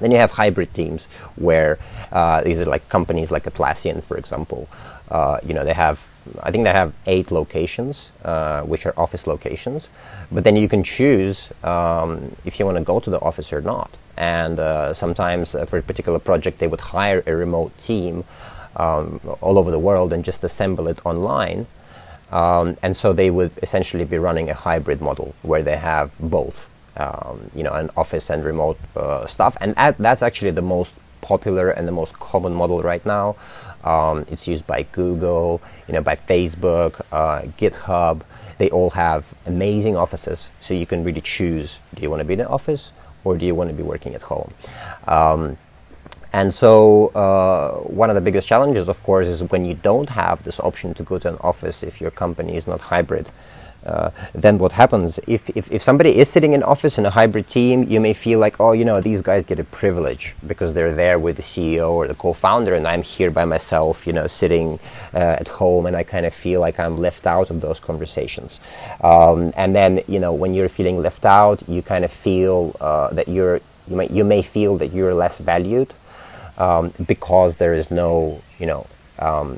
Then 0.00 0.10
you 0.10 0.16
have 0.16 0.32
hybrid 0.32 0.74
teams 0.74 1.06
where 1.36 1.78
uh, 2.10 2.42
these 2.42 2.60
are 2.60 2.64
like 2.64 2.88
companies 2.88 3.30
like 3.30 3.44
Atlassian, 3.44 4.02
for 4.02 4.16
example, 4.16 4.68
uh, 5.10 5.38
you 5.46 5.54
know, 5.54 5.64
they 5.64 5.74
have, 5.74 6.06
I 6.42 6.50
think 6.50 6.64
they 6.64 6.72
have 6.72 6.92
eight 7.06 7.30
locations, 7.30 8.10
uh, 8.24 8.62
which 8.62 8.86
are 8.86 8.94
office 8.98 9.26
locations. 9.26 9.88
But 10.32 10.44
then 10.44 10.56
you 10.56 10.68
can 10.68 10.82
choose 10.82 11.52
um, 11.62 12.34
if 12.44 12.58
you 12.58 12.64
want 12.64 12.78
to 12.78 12.84
go 12.84 13.00
to 13.00 13.10
the 13.10 13.20
office 13.20 13.52
or 13.52 13.60
not. 13.60 13.90
And 14.16 14.58
uh, 14.58 14.94
sometimes 14.94 15.54
uh, 15.54 15.66
for 15.66 15.78
a 15.78 15.82
particular 15.82 16.18
project, 16.18 16.58
they 16.58 16.66
would 16.66 16.80
hire 16.80 17.22
a 17.26 17.34
remote 17.34 17.76
team 17.78 18.24
um, 18.76 19.20
all 19.40 19.58
over 19.58 19.70
the 19.70 19.78
world 19.78 20.12
and 20.12 20.24
just 20.24 20.42
assemble 20.44 20.88
it 20.88 21.04
online. 21.04 21.66
Um, 22.32 22.76
and 22.82 22.96
so 22.96 23.12
they 23.12 23.30
would 23.30 23.52
essentially 23.62 24.04
be 24.04 24.18
running 24.18 24.50
a 24.50 24.54
hybrid 24.54 25.00
model 25.00 25.34
where 25.42 25.62
they 25.62 25.76
have 25.76 26.14
both, 26.18 26.68
um, 26.96 27.50
you 27.54 27.62
know, 27.62 27.72
an 27.72 27.90
office 27.96 28.30
and 28.30 28.44
remote 28.44 28.78
uh, 28.96 29.26
stuff. 29.26 29.56
And 29.60 29.74
at, 29.76 29.98
that's 29.98 30.22
actually 30.22 30.50
the 30.52 30.62
most 30.62 30.94
popular 31.20 31.70
and 31.70 31.86
the 31.86 31.92
most 31.92 32.14
common 32.14 32.54
model 32.54 32.82
right 32.82 33.04
now. 33.06 33.36
Um, 33.84 34.24
it's 34.30 34.48
used 34.48 34.66
by 34.66 34.82
Google, 34.92 35.60
you 35.86 35.94
know, 35.94 36.00
by 36.00 36.16
Facebook, 36.16 37.00
uh, 37.12 37.42
GitHub. 37.58 38.22
They 38.58 38.70
all 38.70 38.90
have 38.90 39.34
amazing 39.46 39.96
offices, 39.96 40.50
so 40.60 40.74
you 40.74 40.86
can 40.86 41.04
really 41.04 41.20
choose: 41.20 41.78
do 41.94 42.02
you 42.02 42.10
want 42.10 42.20
to 42.20 42.24
be 42.24 42.34
in 42.34 42.38
the 42.38 42.48
office 42.48 42.92
or 43.24 43.36
do 43.36 43.46
you 43.46 43.54
want 43.54 43.70
to 43.70 43.74
be 43.74 43.82
working 43.82 44.14
at 44.14 44.22
home? 44.22 44.52
Um, 45.08 45.56
and 46.32 46.52
so, 46.52 47.08
uh, 47.08 47.78
one 47.88 48.10
of 48.10 48.16
the 48.16 48.20
biggest 48.20 48.48
challenges, 48.48 48.88
of 48.88 49.02
course, 49.02 49.28
is 49.28 49.42
when 49.44 49.64
you 49.64 49.74
don't 49.74 50.10
have 50.10 50.42
this 50.42 50.58
option 50.58 50.92
to 50.94 51.02
go 51.04 51.18
to 51.20 51.28
an 51.28 51.36
office 51.40 51.82
if 51.82 52.00
your 52.00 52.10
company 52.10 52.56
is 52.56 52.66
not 52.66 52.80
hybrid. 52.80 53.30
Uh, 53.84 54.10
then 54.34 54.56
what 54.58 54.72
happens 54.72 55.20
if, 55.26 55.50
if, 55.50 55.70
if 55.70 55.82
somebody 55.82 56.16
is 56.18 56.28
sitting 56.28 56.54
in 56.54 56.62
office 56.62 56.96
in 56.96 57.04
a 57.04 57.10
hybrid 57.10 57.46
team 57.46 57.82
you 57.82 58.00
may 58.00 58.14
feel 58.14 58.38
like 58.38 58.58
oh 58.58 58.72
you 58.72 58.84
know 58.84 58.98
these 58.98 59.20
guys 59.20 59.44
get 59.44 59.58
a 59.58 59.64
privilege 59.64 60.34
because 60.46 60.72
they're 60.72 60.94
there 60.94 61.18
with 61.18 61.36
the 61.36 61.42
ceo 61.42 61.90
or 61.90 62.08
the 62.08 62.14
co-founder 62.14 62.74
and 62.74 62.88
i'm 62.88 63.02
here 63.02 63.30
by 63.30 63.44
myself 63.44 64.06
you 64.06 64.12
know 64.12 64.26
sitting 64.26 64.78
uh, 65.12 65.42
at 65.42 65.48
home 65.48 65.84
and 65.84 65.96
i 65.96 66.02
kind 66.02 66.24
of 66.24 66.32
feel 66.32 66.60
like 66.62 66.80
i'm 66.80 66.96
left 66.96 67.26
out 67.26 67.50
of 67.50 67.60
those 67.60 67.78
conversations 67.78 68.58
um, 69.02 69.52
and 69.54 69.74
then 69.74 70.00
you 70.08 70.18
know 70.18 70.32
when 70.32 70.54
you're 70.54 70.70
feeling 70.70 71.02
left 71.02 71.26
out 71.26 71.62
you 71.68 71.82
kind 71.82 72.06
of 72.06 72.10
feel 72.10 72.74
uh, 72.80 73.12
that 73.12 73.28
you're 73.28 73.60
you 73.88 73.96
may, 73.96 74.08
you 74.08 74.24
may 74.24 74.42
feel 74.42 74.76
that 74.78 74.92
you're 74.92 75.14
less 75.14 75.38
valued 75.38 75.92
um, 76.58 76.92
because 77.06 77.56
there 77.56 77.74
is 77.74 77.90
no, 77.90 78.40
you 78.58 78.66
know, 78.66 78.86
um, 79.18 79.56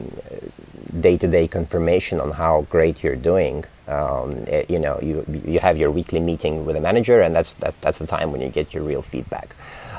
day-to-day 1.01 1.49
confirmation 1.49 2.21
on 2.21 2.33
how 2.33 2.63
great 2.63 3.03
you're 3.03 3.17
doing. 3.17 3.65
Um, 3.89 4.33
it, 4.33 4.49
eh, 4.49 4.65
you 4.69 4.79
know, 4.79 4.99
you 5.01 5.25
you 5.45 5.61
have 5.61 5.77
your 5.77 5.91
weekly 5.91 6.21
meeting 6.21 6.67
with 6.67 6.77
a 6.77 6.81
manager, 6.81 7.21
and 7.21 7.35
that's 7.35 7.53
that, 7.55 7.81
that's 7.81 7.99
the 7.99 8.07
time 8.07 8.33
when 8.33 8.41
you 8.41 8.49
get 8.49 8.75
your 8.75 8.83
real 8.83 9.03
feedback. 9.03 9.55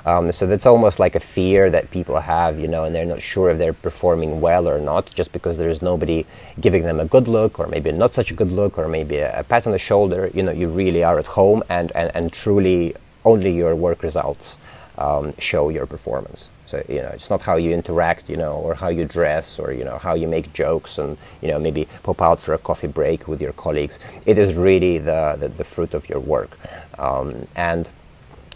Um, 0.05 0.31
so 0.31 0.47
that's 0.47 0.65
almost 0.65 0.99
like 0.99 1.15
a 1.15 1.19
fear 1.19 1.69
that 1.69 1.91
people 1.91 2.19
have, 2.19 2.59
you 2.59 2.67
know, 2.67 2.85
and 2.85 2.95
they're 2.95 3.05
not 3.05 3.21
sure 3.21 3.49
if 3.49 3.57
they're 3.57 3.73
performing 3.73 4.39
well 4.39 4.69
or 4.69 4.79
not, 4.79 5.13
just 5.13 5.33
because 5.33 5.57
there's 5.57 5.81
nobody 5.81 6.25
giving 6.61 6.83
them 6.83 6.99
a 6.99 7.05
good 7.05 7.27
look, 7.27 7.59
or 7.59 7.67
maybe 7.67 7.91
not 7.91 8.13
such 8.13 8.31
a 8.31 8.33
good 8.33 8.51
look, 8.51 8.77
or 8.77 8.87
maybe 8.87 9.17
a, 9.17 9.39
a 9.39 9.43
pat 9.43 9.65
on 9.67 9.73
the 9.73 9.79
shoulder. 9.79 10.29
You 10.33 10.43
know, 10.43 10.51
you 10.51 10.69
really 10.69 11.03
are 11.03 11.19
at 11.19 11.27
home, 11.27 11.63
and 11.69 11.91
and, 11.95 12.11
and 12.15 12.31
truly 12.31 12.95
only 13.25 13.51
your 13.51 13.75
work 13.75 14.03
results 14.03 14.57
um, 14.97 15.33
show 15.39 15.69
your 15.69 15.85
performance. 15.85 16.49
So 16.67 16.83
you 16.89 17.01
know, 17.01 17.11
it's 17.13 17.29
not 17.29 17.41
how 17.41 17.55
you 17.55 17.71
interact, 17.71 18.29
you 18.29 18.35
know, 18.35 18.55
or 18.55 18.75
how 18.75 18.89
you 18.89 19.05
dress, 19.05 19.57
or 19.57 19.71
you 19.71 19.85
know, 19.85 19.97
how 19.97 20.15
you 20.15 20.27
make 20.27 20.51
jokes, 20.51 20.97
and 20.97 21.17
you 21.41 21.47
know, 21.47 21.59
maybe 21.59 21.87
pop 22.03 22.21
out 22.21 22.39
for 22.41 22.53
a 22.53 22.57
coffee 22.57 22.87
break 22.87 23.27
with 23.27 23.41
your 23.41 23.53
colleagues. 23.53 23.99
It 24.25 24.37
is 24.37 24.55
really 24.55 24.97
the 24.99 25.37
the, 25.39 25.47
the 25.47 25.63
fruit 25.63 25.93
of 25.93 26.09
your 26.09 26.19
work, 26.19 26.59
um, 26.99 27.47
and 27.55 27.89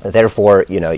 therefore, 0.04 0.66
you 0.68 0.82
know, 0.82 0.98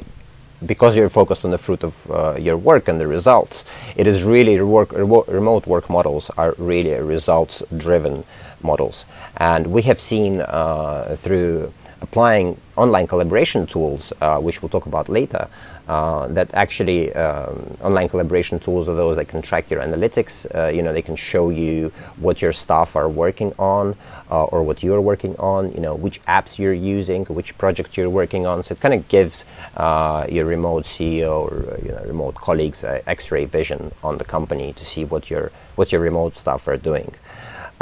because 0.65 0.95
you're 0.95 1.09
focused 1.09 1.45
on 1.45 1.51
the 1.51 1.57
fruit 1.57 1.83
of 1.83 1.93
uh, 2.09 2.35
your 2.39 2.57
work 2.57 2.87
and 2.87 2.99
the 2.99 3.07
results, 3.07 3.63
it 3.95 4.07
is 4.07 4.23
really 4.23 4.59
work, 4.61 4.91
remote 4.93 5.67
work 5.67 5.89
models 5.89 6.31
are 6.37 6.55
really 6.57 6.93
results-driven 6.93 8.23
models, 8.61 9.05
and 9.37 9.67
we 9.67 9.83
have 9.83 9.99
seen 9.99 10.41
uh, 10.41 11.15
through 11.19 11.71
applying 12.03 12.57
online 12.75 13.07
collaboration 13.07 13.65
tools, 13.65 14.11
uh, 14.21 14.37
which 14.39 14.61
we'll 14.61 14.69
talk 14.69 14.85
about 14.85 15.07
later, 15.07 15.47
uh, 15.87 16.27
that 16.27 16.53
actually 16.53 17.13
um, 17.13 17.55
online 17.81 18.09
collaboration 18.09 18.59
tools 18.59 18.87
are 18.89 18.95
those 18.95 19.15
that 19.15 19.27
can 19.27 19.41
track 19.41 19.69
your 19.71 19.81
analytics. 19.81 20.33
Uh, 20.53 20.67
you 20.67 20.81
know, 20.81 20.91
they 20.91 21.01
can 21.01 21.15
show 21.15 21.49
you 21.49 21.89
what 22.17 22.41
your 22.41 22.53
staff 22.53 22.95
are 22.95 23.09
working 23.09 23.53
on 23.57 23.95
uh, 24.29 24.43
or 24.45 24.63
what 24.63 24.83
you're 24.83 25.01
working 25.01 25.35
on. 25.37 25.71
You 25.71 25.79
know, 25.79 25.95
which 25.95 26.21
apps 26.23 26.59
you're 26.59 26.79
using, 26.99 27.25
which 27.25 27.57
project 27.57 27.95
you're 27.97 28.09
working 28.09 28.45
on. 28.45 28.63
So 28.63 28.73
it 28.73 28.81
kind 28.81 28.93
of 28.93 29.07
gives 29.07 29.45
uh, 29.77 30.27
your 30.29 30.45
remote 30.45 30.85
CEO 30.85 31.35
or 31.49 31.79
you 31.85 31.91
know, 31.91 32.03
remote 32.05 32.35
colleagues 32.35 32.83
X-ray 32.83 33.45
vision 33.45 33.91
on 34.03 34.17
the 34.17 34.25
company 34.25 34.73
to 34.73 34.85
see 34.85 35.05
what 35.05 35.29
your 35.29 35.51
what 35.75 35.91
your 35.91 36.01
remote 36.01 36.35
staff 36.35 36.67
are 36.67 36.77
doing. 36.77 37.13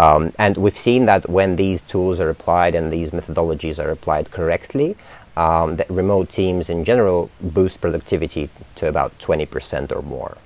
Um, 0.02 0.34
and 0.40 0.58
we've 0.58 0.78
seen 0.78 1.06
that 1.06 1.30
when 1.30 1.58
these 1.58 1.82
tools 1.82 2.20
are 2.20 2.30
applied 2.30 2.74
and 2.74 2.92
these 2.92 3.12
methodologies 3.12 3.78
are 3.78 3.92
applied 3.92 4.32
correctly, 4.32 4.98
um, 5.38 5.76
that 5.76 5.88
remote 5.92 6.32
teams 6.32 6.72
in 6.72 6.84
general 6.84 7.30
boost 7.40 7.82
productivity 7.82 8.50
to 8.78 8.88
about 8.88 9.18
20% 9.20 9.96
or 9.96 10.02
more. 10.02 10.38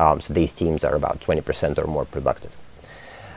Um, 0.00 0.22
so 0.22 0.32
these 0.32 0.54
teams 0.54 0.84
are 0.84 0.94
about 0.94 1.20
20% 1.20 1.78
or 1.78 1.86
more 1.86 2.06
productive. 2.06 2.56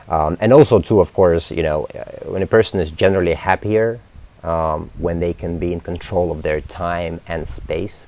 Um, 0.08 0.38
and 0.40 0.54
also, 0.54 0.78
too, 0.78 1.00
of 1.00 1.12
course, 1.12 1.50
you 1.50 1.62
know, 1.62 1.84
uh, 1.94 2.30
when 2.32 2.42
a 2.42 2.46
person 2.46 2.80
is 2.80 2.90
generally 2.90 3.34
happier, 3.34 4.00
um, 4.42 4.90
when 4.96 5.20
they 5.20 5.34
can 5.34 5.58
be 5.58 5.74
in 5.74 5.80
control 5.80 6.32
of 6.32 6.40
their 6.42 6.62
time 6.62 7.20
and 7.28 7.46
space, 7.46 8.06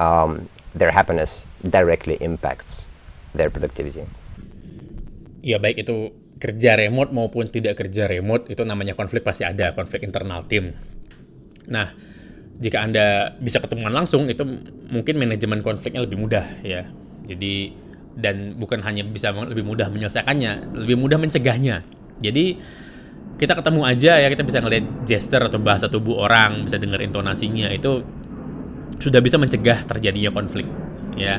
um, 0.00 0.48
their 0.74 0.92
happiness 0.92 1.44
directly 1.68 2.16
impacts 2.22 2.86
their 3.34 3.50
productivity. 3.50 4.06
Ya 5.42 5.58
baik 5.58 5.84
itu 5.84 6.14
kerja 6.42 6.74
remote 6.74 7.14
maupun 7.14 7.46
tidak 7.54 7.78
kerja 7.78 8.10
remote 8.10 8.50
itu 8.50 8.66
namanya 8.66 8.98
konflik 8.98 9.22
pasti 9.22 9.46
ada 9.46 9.70
konflik 9.78 10.02
internal 10.02 10.42
tim. 10.42 10.74
Nah, 11.70 11.94
jika 12.58 12.82
Anda 12.82 13.38
bisa 13.38 13.62
ketemuan 13.62 13.94
langsung 13.94 14.26
itu 14.26 14.42
mungkin 14.90 15.22
manajemen 15.22 15.62
konfliknya 15.62 16.02
lebih 16.02 16.18
mudah 16.18 16.42
ya. 16.66 16.90
Jadi 17.30 17.70
dan 18.18 18.58
bukan 18.58 18.82
hanya 18.82 19.06
bisa 19.06 19.30
lebih 19.30 19.62
mudah 19.62 19.86
menyelesaikannya, 19.86 20.74
lebih 20.82 20.98
mudah 20.98 21.22
mencegahnya. 21.22 21.86
Jadi 22.18 22.58
kita 23.38 23.54
ketemu 23.54 23.86
aja 23.86 24.18
ya 24.18 24.26
kita 24.26 24.42
bisa 24.42 24.58
ngeliat 24.58 25.06
gesture 25.06 25.46
atau 25.46 25.62
bahasa 25.62 25.86
tubuh 25.86 26.26
orang, 26.26 26.66
bisa 26.66 26.74
dengar 26.74 27.06
intonasinya 27.06 27.70
itu 27.70 28.02
sudah 28.98 29.22
bisa 29.22 29.38
mencegah 29.38 29.86
terjadinya 29.86 30.34
konflik 30.34 30.66
ya. 31.14 31.38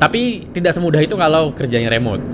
Tapi 0.00 0.48
tidak 0.56 0.72
semudah 0.72 1.04
itu 1.04 1.12
kalau 1.12 1.52
kerjanya 1.52 1.92
remote. 1.92 2.24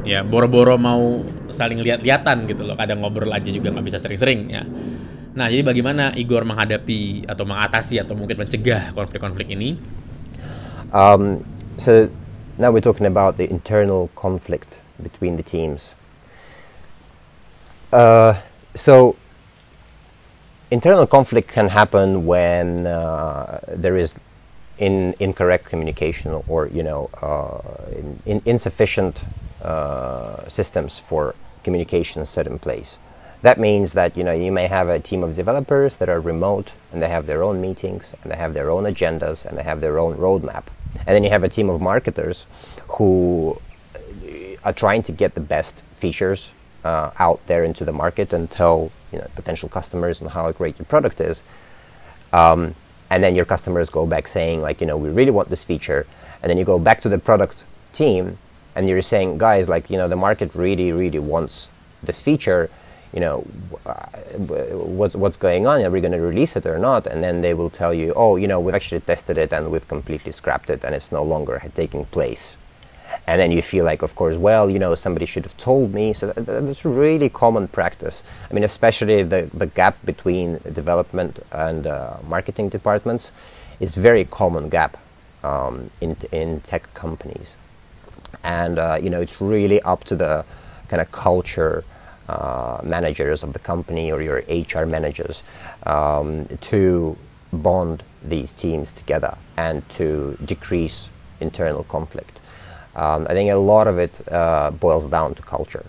Ya, 0.00 0.24
boro-boro 0.24 0.80
mau 0.80 1.20
saling 1.52 1.84
lihat-lihatan 1.84 2.48
gitu 2.48 2.64
loh. 2.64 2.74
Kadang 2.74 3.04
ngobrol 3.04 3.30
aja 3.30 3.48
juga 3.52 3.68
nggak 3.72 3.86
bisa 3.86 3.98
sering-sering 4.00 4.40
ya. 4.48 4.64
Nah, 5.30 5.46
jadi 5.46 5.62
bagaimana 5.62 6.10
Igor 6.18 6.42
menghadapi 6.42 7.28
atau 7.28 7.44
mengatasi 7.46 8.02
atau 8.02 8.18
mungkin 8.18 8.40
mencegah 8.40 8.90
konflik-konflik 8.96 9.52
ini? 9.54 9.78
Um, 10.90 11.46
so 11.78 12.10
now 12.58 12.74
we're 12.74 12.82
talking 12.82 13.06
about 13.06 13.38
the 13.38 13.46
internal 13.46 14.10
conflict 14.18 14.82
between 14.98 15.36
the 15.38 15.46
teams. 15.46 15.94
Uh, 17.92 18.34
so 18.74 19.14
internal 20.70 21.06
conflict 21.06 21.48
can 21.48 21.68
happen 21.68 22.26
when 22.26 22.86
uh, 22.86 23.60
there 23.66 23.96
is 23.96 24.14
in, 24.80 25.14
incorrect 25.20 25.66
communication 25.66 26.42
or 26.48 26.66
you 26.68 26.82
know 26.82 27.08
uh, 27.22 27.60
in, 27.92 28.18
in 28.26 28.42
insufficient 28.44 29.22
uh, 29.62 30.48
systems 30.48 30.98
for 30.98 31.34
communication 31.62 32.26
set 32.26 32.46
in 32.46 32.58
place. 32.58 32.98
That 33.42 33.58
means 33.58 33.92
that 33.92 34.16
you 34.16 34.24
know 34.24 34.32
you 34.32 34.50
may 34.50 34.66
have 34.66 34.88
a 34.88 34.98
team 34.98 35.22
of 35.22 35.36
developers 35.36 35.96
that 35.96 36.08
are 36.08 36.20
remote 36.20 36.72
and 36.92 37.00
they 37.00 37.08
have 37.08 37.26
their 37.26 37.42
own 37.42 37.60
meetings 37.60 38.14
and 38.22 38.32
they 38.32 38.36
have 38.36 38.54
their 38.54 38.70
own 38.70 38.84
agendas 38.84 39.44
and 39.44 39.56
they 39.56 39.62
have 39.62 39.80
their 39.80 39.98
own 39.98 40.16
roadmap. 40.16 40.64
And 41.06 41.14
then 41.14 41.22
you 41.22 41.30
have 41.30 41.44
a 41.44 41.48
team 41.48 41.70
of 41.70 41.80
marketers 41.80 42.46
who 42.96 43.60
are 44.64 44.72
trying 44.72 45.02
to 45.04 45.12
get 45.12 45.34
the 45.34 45.40
best 45.40 45.82
features 45.94 46.52
uh, 46.84 47.10
out 47.18 47.46
there 47.46 47.64
into 47.64 47.84
the 47.84 47.92
market 47.92 48.32
and 48.32 48.50
tell 48.50 48.90
you 49.12 49.18
know 49.18 49.26
potential 49.34 49.68
customers 49.68 50.22
on 50.22 50.28
how 50.28 50.50
great 50.52 50.78
your 50.78 50.86
product 50.86 51.20
is. 51.20 51.42
Um, 52.32 52.74
and 53.10 53.22
then 53.22 53.34
your 53.34 53.44
customers 53.44 53.90
go 53.90 54.06
back 54.06 54.28
saying 54.28 54.62
like 54.62 54.80
you 54.80 54.86
know 54.86 54.96
we 54.96 55.08
really 55.08 55.30
want 55.30 55.48
this 55.48 55.64
feature, 55.64 56.06
and 56.42 56.50
then 56.50 56.58
you 56.58 56.64
go 56.64 56.78
back 56.78 57.00
to 57.02 57.08
the 57.08 57.18
product 57.18 57.64
team 57.92 58.38
and 58.76 58.88
you're 58.88 59.02
saying 59.02 59.36
guys 59.36 59.68
like 59.68 59.90
you 59.90 59.98
know 59.98 60.08
the 60.08 60.16
market 60.16 60.54
really 60.54 60.92
really 60.92 61.18
wants 61.18 61.68
this 62.02 62.20
feature 62.20 62.70
you 63.12 63.20
know, 63.20 63.40
what's 63.40 65.16
what's 65.16 65.36
going 65.36 65.66
on? 65.66 65.82
Are 65.82 65.90
we 65.90 66.00
going 66.00 66.12
to 66.12 66.20
release 66.20 66.54
it 66.54 66.64
or 66.66 66.78
not? 66.78 67.06
And 67.06 67.24
then 67.24 67.40
they 67.40 67.54
will 67.54 67.70
tell 67.70 67.92
you, 67.92 68.12
oh, 68.14 68.36
you 68.36 68.46
know, 68.46 68.60
we've 68.60 68.74
actually 68.74 69.00
tested 69.00 69.36
it 69.36 69.52
and 69.52 69.70
we've 69.70 69.86
completely 69.88 70.32
scrapped 70.32 70.70
it 70.70 70.84
and 70.84 70.94
it's 70.94 71.10
no 71.10 71.22
longer 71.22 71.60
taking 71.74 72.04
place. 72.06 72.56
And 73.26 73.40
then 73.40 73.52
you 73.52 73.62
feel 73.62 73.84
like, 73.84 74.02
of 74.02 74.14
course, 74.14 74.36
well, 74.36 74.68
you 74.70 74.78
know, 74.78 74.94
somebody 74.94 75.26
should 75.26 75.44
have 75.44 75.56
told 75.56 75.94
me. 75.94 76.12
So 76.12 76.32
that, 76.32 76.46
that's 76.46 76.84
really 76.84 77.28
common 77.28 77.68
practice. 77.68 78.22
I 78.50 78.54
mean, 78.54 78.64
especially 78.64 79.22
the, 79.22 79.48
the 79.52 79.66
gap 79.66 79.96
between 80.04 80.58
development 80.72 81.40
and 81.52 81.86
uh, 81.86 82.16
marketing 82.26 82.68
departments 82.70 83.30
is 83.78 83.94
very 83.94 84.24
common 84.24 84.68
gap 84.68 84.96
um, 85.42 85.90
in 86.00 86.16
in 86.32 86.60
tech 86.60 86.92
companies. 86.94 87.54
And 88.44 88.78
uh, 88.78 88.98
you 89.02 89.10
know, 89.10 89.20
it's 89.20 89.40
really 89.40 89.80
up 89.82 90.04
to 90.04 90.16
the 90.16 90.44
kind 90.88 91.00
of 91.00 91.10
culture 91.12 91.84
uh, 92.28 92.80
managers 92.82 93.42
of 93.42 93.52
the 93.52 93.58
company 93.58 94.12
or 94.12 94.22
your 94.22 94.42
HR 94.48 94.86
managers 94.86 95.42
um, 95.84 96.46
to 96.60 97.16
bond 97.52 98.02
these 98.22 98.52
teams 98.52 98.92
together 98.92 99.36
and 99.56 99.88
to 99.90 100.36
decrease 100.44 101.08
internal 101.40 101.84
conflict. 101.84 102.39
Um, 102.96 103.26
I 103.28 103.34
think 103.34 103.50
a 103.50 103.56
lot 103.56 103.86
of 103.86 103.98
it 103.98 104.20
uh, 104.32 104.70
boils 104.70 105.06
down 105.06 105.34
to 105.34 105.42
culture. 105.42 105.84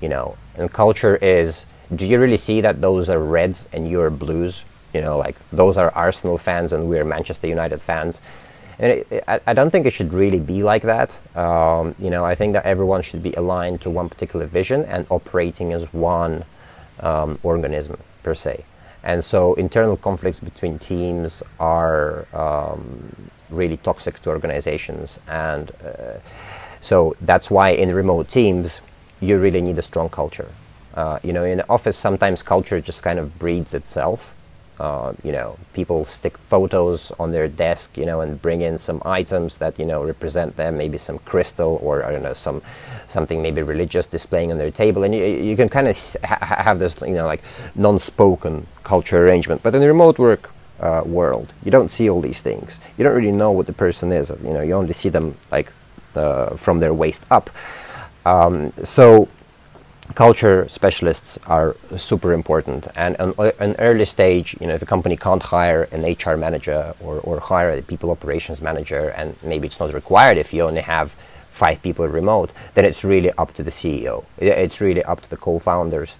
You 0.00 0.08
know, 0.08 0.36
and 0.56 0.72
culture 0.72 1.16
is 1.16 1.66
do 1.94 2.06
you 2.06 2.18
really 2.18 2.36
see 2.36 2.60
that 2.60 2.80
those 2.80 3.08
are 3.08 3.18
Reds 3.18 3.68
and 3.72 3.88
you're 3.90 4.10
Blues? 4.10 4.64
You 4.92 5.00
know, 5.00 5.18
like 5.18 5.36
those 5.50 5.76
are 5.76 5.90
Arsenal 5.94 6.38
fans 6.38 6.72
and 6.72 6.88
we're 6.88 7.04
Manchester 7.04 7.46
United 7.46 7.80
fans. 7.80 8.20
And 8.78 8.92
it, 8.92 9.06
it, 9.10 9.24
I, 9.26 9.40
I 9.46 9.52
don't 9.54 9.70
think 9.70 9.86
it 9.86 9.92
should 9.92 10.12
really 10.12 10.38
be 10.38 10.62
like 10.62 10.82
that. 10.82 11.18
Um, 11.36 11.94
you 11.98 12.10
know, 12.10 12.24
I 12.24 12.34
think 12.34 12.52
that 12.52 12.64
everyone 12.64 13.02
should 13.02 13.22
be 13.22 13.32
aligned 13.32 13.80
to 13.82 13.90
one 13.90 14.08
particular 14.08 14.46
vision 14.46 14.84
and 14.84 15.06
operating 15.10 15.72
as 15.72 15.92
one 15.92 16.44
um, 17.00 17.38
organism 17.42 17.98
per 18.22 18.34
se. 18.34 18.64
And 19.02 19.24
so 19.24 19.54
internal 19.54 19.96
conflicts 19.96 20.40
between 20.40 20.78
teams 20.78 21.42
are 21.58 22.26
um, 22.32 23.30
really 23.50 23.76
toxic 23.76 24.20
to 24.22 24.30
organizations. 24.30 25.18
And 25.28 25.70
uh, 25.84 26.18
so 26.80 27.16
that's 27.20 27.50
why 27.50 27.70
in 27.70 27.94
remote 27.94 28.28
teams, 28.28 28.80
you 29.20 29.38
really 29.38 29.60
need 29.60 29.78
a 29.78 29.82
strong 29.82 30.08
culture. 30.08 30.48
Uh, 30.94 31.18
you 31.22 31.32
know, 31.32 31.44
in 31.44 31.60
office, 31.68 31.96
sometimes 31.96 32.42
culture 32.42 32.80
just 32.80 33.02
kind 33.02 33.18
of 33.18 33.38
breeds 33.38 33.74
itself. 33.74 34.34
Uh, 34.80 35.12
you 35.24 35.32
know, 35.32 35.58
people 35.74 36.04
stick 36.04 36.38
photos 36.38 37.10
on 37.18 37.32
their 37.32 37.48
desk, 37.48 37.96
you 37.96 38.06
know, 38.06 38.20
and 38.20 38.40
bring 38.40 38.60
in 38.60 38.78
some 38.78 39.02
items 39.04 39.58
that 39.58 39.76
you 39.76 39.84
know 39.84 40.04
represent 40.04 40.56
them, 40.56 40.78
maybe 40.78 40.96
some 40.96 41.18
crystal 41.20 41.80
or 41.82 42.04
I 42.04 42.12
don't 42.12 42.22
know, 42.22 42.34
some 42.34 42.62
something 43.08 43.42
maybe 43.42 43.60
religious 43.62 44.06
displaying 44.06 44.52
on 44.52 44.58
their 44.58 44.70
table, 44.70 45.02
and 45.02 45.12
you, 45.12 45.24
you 45.24 45.56
can 45.56 45.68
kind 45.68 45.88
of 45.88 45.96
ha- 46.22 46.62
have 46.62 46.78
this, 46.78 47.00
you 47.00 47.14
know, 47.14 47.26
like 47.26 47.42
non-spoken 47.74 48.68
culture 48.84 49.26
arrangement. 49.26 49.64
But 49.64 49.74
in 49.74 49.82
remote 49.82 50.16
work 50.16 50.50
uh, 50.80 51.02
world, 51.04 51.52
you 51.64 51.70
don't 51.70 51.90
see 51.90 52.08
all 52.08 52.20
these 52.20 52.40
things. 52.40 52.80
You 52.96 53.04
don't 53.04 53.16
really 53.16 53.32
know 53.32 53.50
what 53.50 53.66
the 53.66 53.72
person 53.72 54.12
is. 54.12 54.30
You 54.42 54.52
know, 54.52 54.62
you 54.62 54.74
only 54.74 54.92
see 54.92 55.08
them 55.08 55.36
like 55.50 55.72
uh, 56.14 56.56
from 56.56 56.80
their 56.80 56.94
waist 56.94 57.24
up. 57.30 57.50
Um, 58.24 58.72
so 58.82 59.28
culture 60.14 60.66
specialists 60.68 61.38
are 61.46 61.76
super 61.96 62.32
important. 62.32 62.88
And 62.96 63.16
an, 63.18 63.34
an 63.58 63.76
early 63.78 64.04
stage, 64.04 64.56
you 64.60 64.66
know, 64.66 64.74
if 64.74 64.82
a 64.82 64.86
company 64.86 65.16
can't 65.16 65.42
hire 65.42 65.88
an 65.92 66.02
HR 66.02 66.36
manager 66.36 66.94
or, 67.00 67.20
or 67.20 67.40
hire 67.40 67.70
a 67.70 67.82
people 67.82 68.10
operations 68.10 68.60
manager, 68.62 69.10
and 69.10 69.36
maybe 69.42 69.66
it's 69.66 69.80
not 69.80 69.92
required 69.92 70.38
if 70.38 70.52
you 70.52 70.62
only 70.62 70.80
have 70.80 71.14
five 71.50 71.82
people 71.82 72.06
remote, 72.06 72.50
then 72.74 72.84
it's 72.84 73.04
really 73.04 73.30
up 73.32 73.52
to 73.54 73.62
the 73.62 73.70
CEO. 73.70 74.24
It's 74.38 74.80
really 74.80 75.02
up 75.04 75.20
to 75.22 75.30
the 75.30 75.36
co-founders 75.36 76.16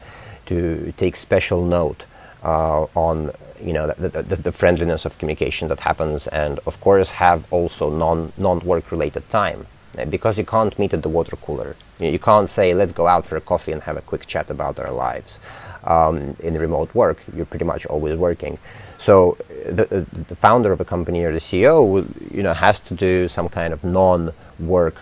to 0.47 0.93
take 0.97 1.15
special 1.17 1.65
note 1.65 2.05
uh, 2.43 2.83
on 2.95 3.31
you 3.63 3.73
know 3.73 3.87
the, 3.87 4.09
the, 4.09 4.37
the, 4.37 4.53
friendliness 4.53 5.05
of 5.05 5.19
communication 5.19 5.69
that 5.69 5.81
happens, 5.81 6.27
and 6.29 6.59
of 6.67 6.81
course 6.81 7.11
have 7.13 7.51
also 7.53 7.91
non 7.91 8.33
non 8.37 8.61
work 8.61 8.91
related 8.91 9.29
time 9.31 9.67
because 10.11 10.39
you 10.39 10.45
can't 10.45 10.79
meet 10.79 10.95
at 10.95 11.03
the 11.03 11.09
water 11.09 11.37
cooler. 11.37 11.77
You, 11.99 12.07
know, 12.07 12.13
you, 12.13 12.19
can't 12.19 12.49
say, 12.49 12.75
let's 12.75 12.93
go 12.93 13.07
out 13.07 13.27
for 13.27 13.37
a 13.37 13.41
coffee 13.41 13.73
and 13.73 13.83
have 13.83 13.97
a 13.97 14.01
quick 14.01 14.27
chat 14.27 14.51
about 14.51 14.79
our 14.79 14.93
lives. 14.93 15.41
Um, 15.85 16.37
in 16.41 16.55
remote 16.55 16.95
work, 16.95 17.23
you're 17.35 17.47
pretty 17.47 17.65
much 17.65 17.87
always 17.87 18.17
working. 18.17 18.59
So 18.99 19.39
the, 19.67 20.07
the 20.29 20.37
founder 20.37 20.73
of 20.73 20.81
a 20.81 20.85
company 20.85 21.25
or 21.25 21.33
the 21.33 21.39
CEO, 21.39 22.07
you 22.33 22.43
know, 22.43 22.53
has 22.53 22.81
to 22.81 22.95
do 22.95 23.29
some 23.29 23.49
kind 23.49 23.73
of 23.73 23.85
non-work 23.85 24.97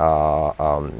uh, 0.00 0.50
um, 0.58 0.92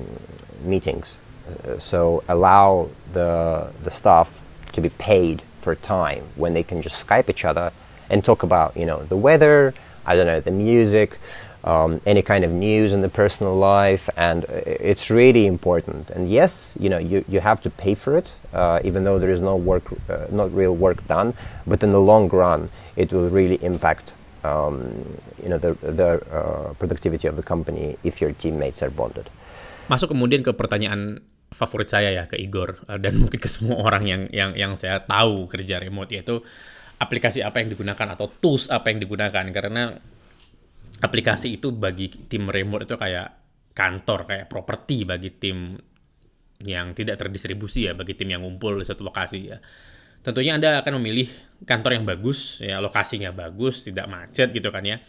meetings. 0.62 1.18
Uh, 1.64 1.79
so 1.79 2.22
allow 2.29 2.88
the 3.12 3.72
the 3.83 3.90
staff 3.90 4.41
to 4.72 4.80
be 4.80 4.90
paid 4.90 5.42
for 5.56 5.74
time 5.74 6.24
when 6.37 6.54
they 6.54 6.62
can 6.62 6.82
just 6.82 7.06
Skype 7.06 7.28
each 7.28 7.44
other 7.44 7.72
and 8.11 8.24
talk 8.24 8.42
about, 8.42 8.76
you 8.76 8.85
know, 8.85 9.04
the 9.04 9.16
weather, 9.16 9.74
I 10.04 10.16
don't 10.16 10.26
know, 10.26 10.40
the 10.40 10.50
music, 10.50 11.18
um, 11.64 12.00
any 12.04 12.22
kind 12.22 12.44
of 12.44 12.50
news 12.50 12.92
in 12.92 13.00
the 13.02 13.08
personal 13.08 13.54
life, 13.54 14.11
and 14.16 14.44
it's 14.66 15.11
really 15.11 15.46
important. 15.46 16.11
And 16.11 16.28
yes, 16.28 16.76
you 16.80 16.88
know, 16.88 16.98
you, 16.98 17.24
you 17.28 17.40
have 17.40 17.62
to 17.62 17.70
pay 17.70 17.94
for 17.94 18.18
it, 18.18 18.30
uh, 18.52 18.80
even 18.85 19.04
though 19.04 19.18
there 19.18 19.30
is 19.30 19.40
no 19.40 19.56
work, 19.56 19.85
uh, 20.11 20.26
not 20.30 20.52
real 20.52 20.74
work 20.74 21.06
done. 21.06 21.35
But 21.66 21.82
in 21.82 21.90
the 21.90 22.00
long 22.00 22.28
run, 22.28 22.70
it 22.96 23.12
will 23.12 23.28
really 23.30 23.62
impact, 23.62 24.12
um, 24.42 24.90
you 25.42 25.48
know, 25.48 25.58
the, 25.58 25.74
the 25.80 26.20
uh, 26.35 26.74
productivity 26.74 27.28
of 27.28 27.37
the 27.37 27.42
company 27.42 27.96
if 28.02 28.20
your 28.20 28.32
teammates 28.32 28.82
are 28.82 28.90
bonded. 28.90 29.30
Masuk 29.87 30.14
kemudian 30.14 30.42
ke 30.42 30.50
pertanyaan 30.54 31.22
favorit 31.62 31.88
saya 31.88 32.11
ya 32.11 32.27
ke 32.27 32.35
Igor 32.35 32.83
uh, 32.90 32.98
dan 32.98 33.22
mungkin 33.22 33.38
ke 33.38 33.46
semua 33.46 33.79
orang 33.79 34.03
yang 34.05 34.22
yang 34.35 34.51
yang 34.59 34.72
saya 34.75 34.98
tahu 35.07 35.46
kerja 35.46 35.79
remote 35.79 36.11
yaitu 36.11 36.42
aplikasi 36.98 37.42
apa 37.42 37.62
yang 37.62 37.70
digunakan 37.70 38.14
atau 38.18 38.27
tools 38.31 38.70
apa 38.70 38.90
yang 38.90 39.03
digunakan 39.03 39.46
karena 39.51 39.94
aplikasi 41.03 41.59
itu 41.59 41.75
bagi 41.75 42.09
tim 42.31 42.46
remote 42.46 42.87
itu 42.87 42.94
kayak 42.94 43.42
kantor, 43.75 44.29
kayak 44.29 44.46
properti 44.46 45.03
bagi 45.03 45.35
tim 45.35 45.75
yang 46.62 46.94
tidak 46.94 47.18
terdistribusi 47.18 47.90
ya, 47.90 47.92
bagi 47.98 48.14
tim 48.14 48.31
yang 48.31 48.46
ngumpul 48.46 48.79
di 48.79 48.87
satu 48.87 49.03
lokasi 49.03 49.51
ya. 49.51 49.59
Tentunya 50.22 50.55
Anda 50.55 50.79
akan 50.79 51.03
memilih 51.03 51.27
kantor 51.66 51.98
yang 51.98 52.07
bagus, 52.07 52.62
ya 52.62 52.79
lokasinya 52.79 53.35
bagus, 53.35 53.83
tidak 53.83 54.07
macet 54.07 54.55
gitu 54.55 54.70
kan 54.70 54.87
ya. 54.87 55.03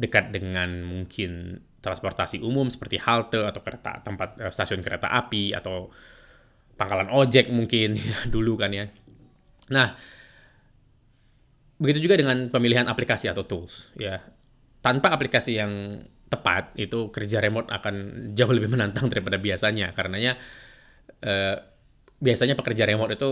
Dekat 0.00 0.32
dengan 0.32 0.80
mungkin 0.80 1.60
transportasi 1.84 2.40
umum 2.40 2.72
seperti 2.72 2.96
halte 2.96 3.44
atau 3.44 3.60
kereta 3.60 4.00
tempat 4.00 4.40
eh, 4.40 4.48
stasiun 4.48 4.80
kereta 4.80 5.12
api 5.12 5.52
atau 5.52 5.92
pangkalan 6.80 7.12
ojek 7.12 7.52
mungkin 7.52 7.94
ya, 8.00 8.18
dulu 8.32 8.56
kan 8.56 8.72
ya. 8.72 8.88
Nah, 9.68 9.92
begitu 11.76 12.08
juga 12.08 12.16
dengan 12.16 12.48
pemilihan 12.48 12.88
aplikasi 12.88 13.28
atau 13.28 13.44
tools 13.44 13.92
ya. 14.00 14.24
Tanpa 14.80 15.12
aplikasi 15.12 15.56
yang 15.60 16.04
tepat 16.28 16.76
itu 16.76 17.08
kerja 17.12 17.40
remote 17.40 17.70
akan 17.72 17.94
jauh 18.36 18.52
lebih 18.52 18.72
menantang 18.72 19.12
daripada 19.12 19.36
biasanya. 19.36 19.92
Karenanya 19.92 20.36
eh, 21.20 21.56
biasanya 22.20 22.56
pekerja 22.56 22.88
remote 22.88 23.16
itu 23.16 23.30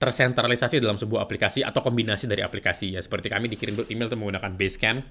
tersentralisasi 0.00 0.80
dalam 0.80 0.96
sebuah 0.96 1.28
aplikasi 1.28 1.60
atau 1.60 1.84
kombinasi 1.84 2.24
dari 2.24 2.40
aplikasi. 2.40 2.96
Ya 2.96 3.00
seperti 3.04 3.28
kami 3.28 3.52
dikirim 3.52 3.76
email 3.92 4.08
itu 4.08 4.16
menggunakan 4.16 4.52
Basecamp 4.56 5.04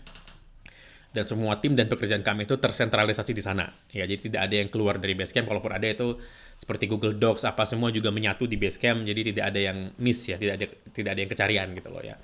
dan 1.09 1.25
semua 1.25 1.57
tim 1.57 1.73
dan 1.73 1.89
pekerjaan 1.89 2.21
kami 2.21 2.45
itu 2.45 2.61
tersentralisasi 2.61 3.33
di 3.33 3.41
sana. 3.41 3.65
Ya 3.89 4.05
jadi 4.05 4.29
tidak 4.29 4.41
ada 4.45 4.55
yang 4.61 4.69
keluar 4.69 5.01
dari 5.01 5.17
Basecamp. 5.17 5.49
Kalaupun 5.49 5.73
ada 5.73 5.87
itu 5.89 6.21
seperti 6.59 6.85
Google 6.85 7.17
Docs 7.17 7.49
apa 7.49 7.65
semua 7.65 7.89
juga 7.89 8.13
menyatu 8.13 8.45
di 8.45 8.61
Basecamp. 8.61 9.01
Jadi 9.09 9.33
tidak 9.33 9.49
ada 9.49 9.59
yang 9.59 9.77
miss 9.97 10.29
ya 10.29 10.37
tidak 10.37 10.61
ada 10.61 10.65
tidak 10.93 11.11
ada 11.17 11.19
yang 11.25 11.31
kecarian 11.33 11.67
gitu 11.73 11.89
loh 11.89 12.03
ya. 12.05 12.15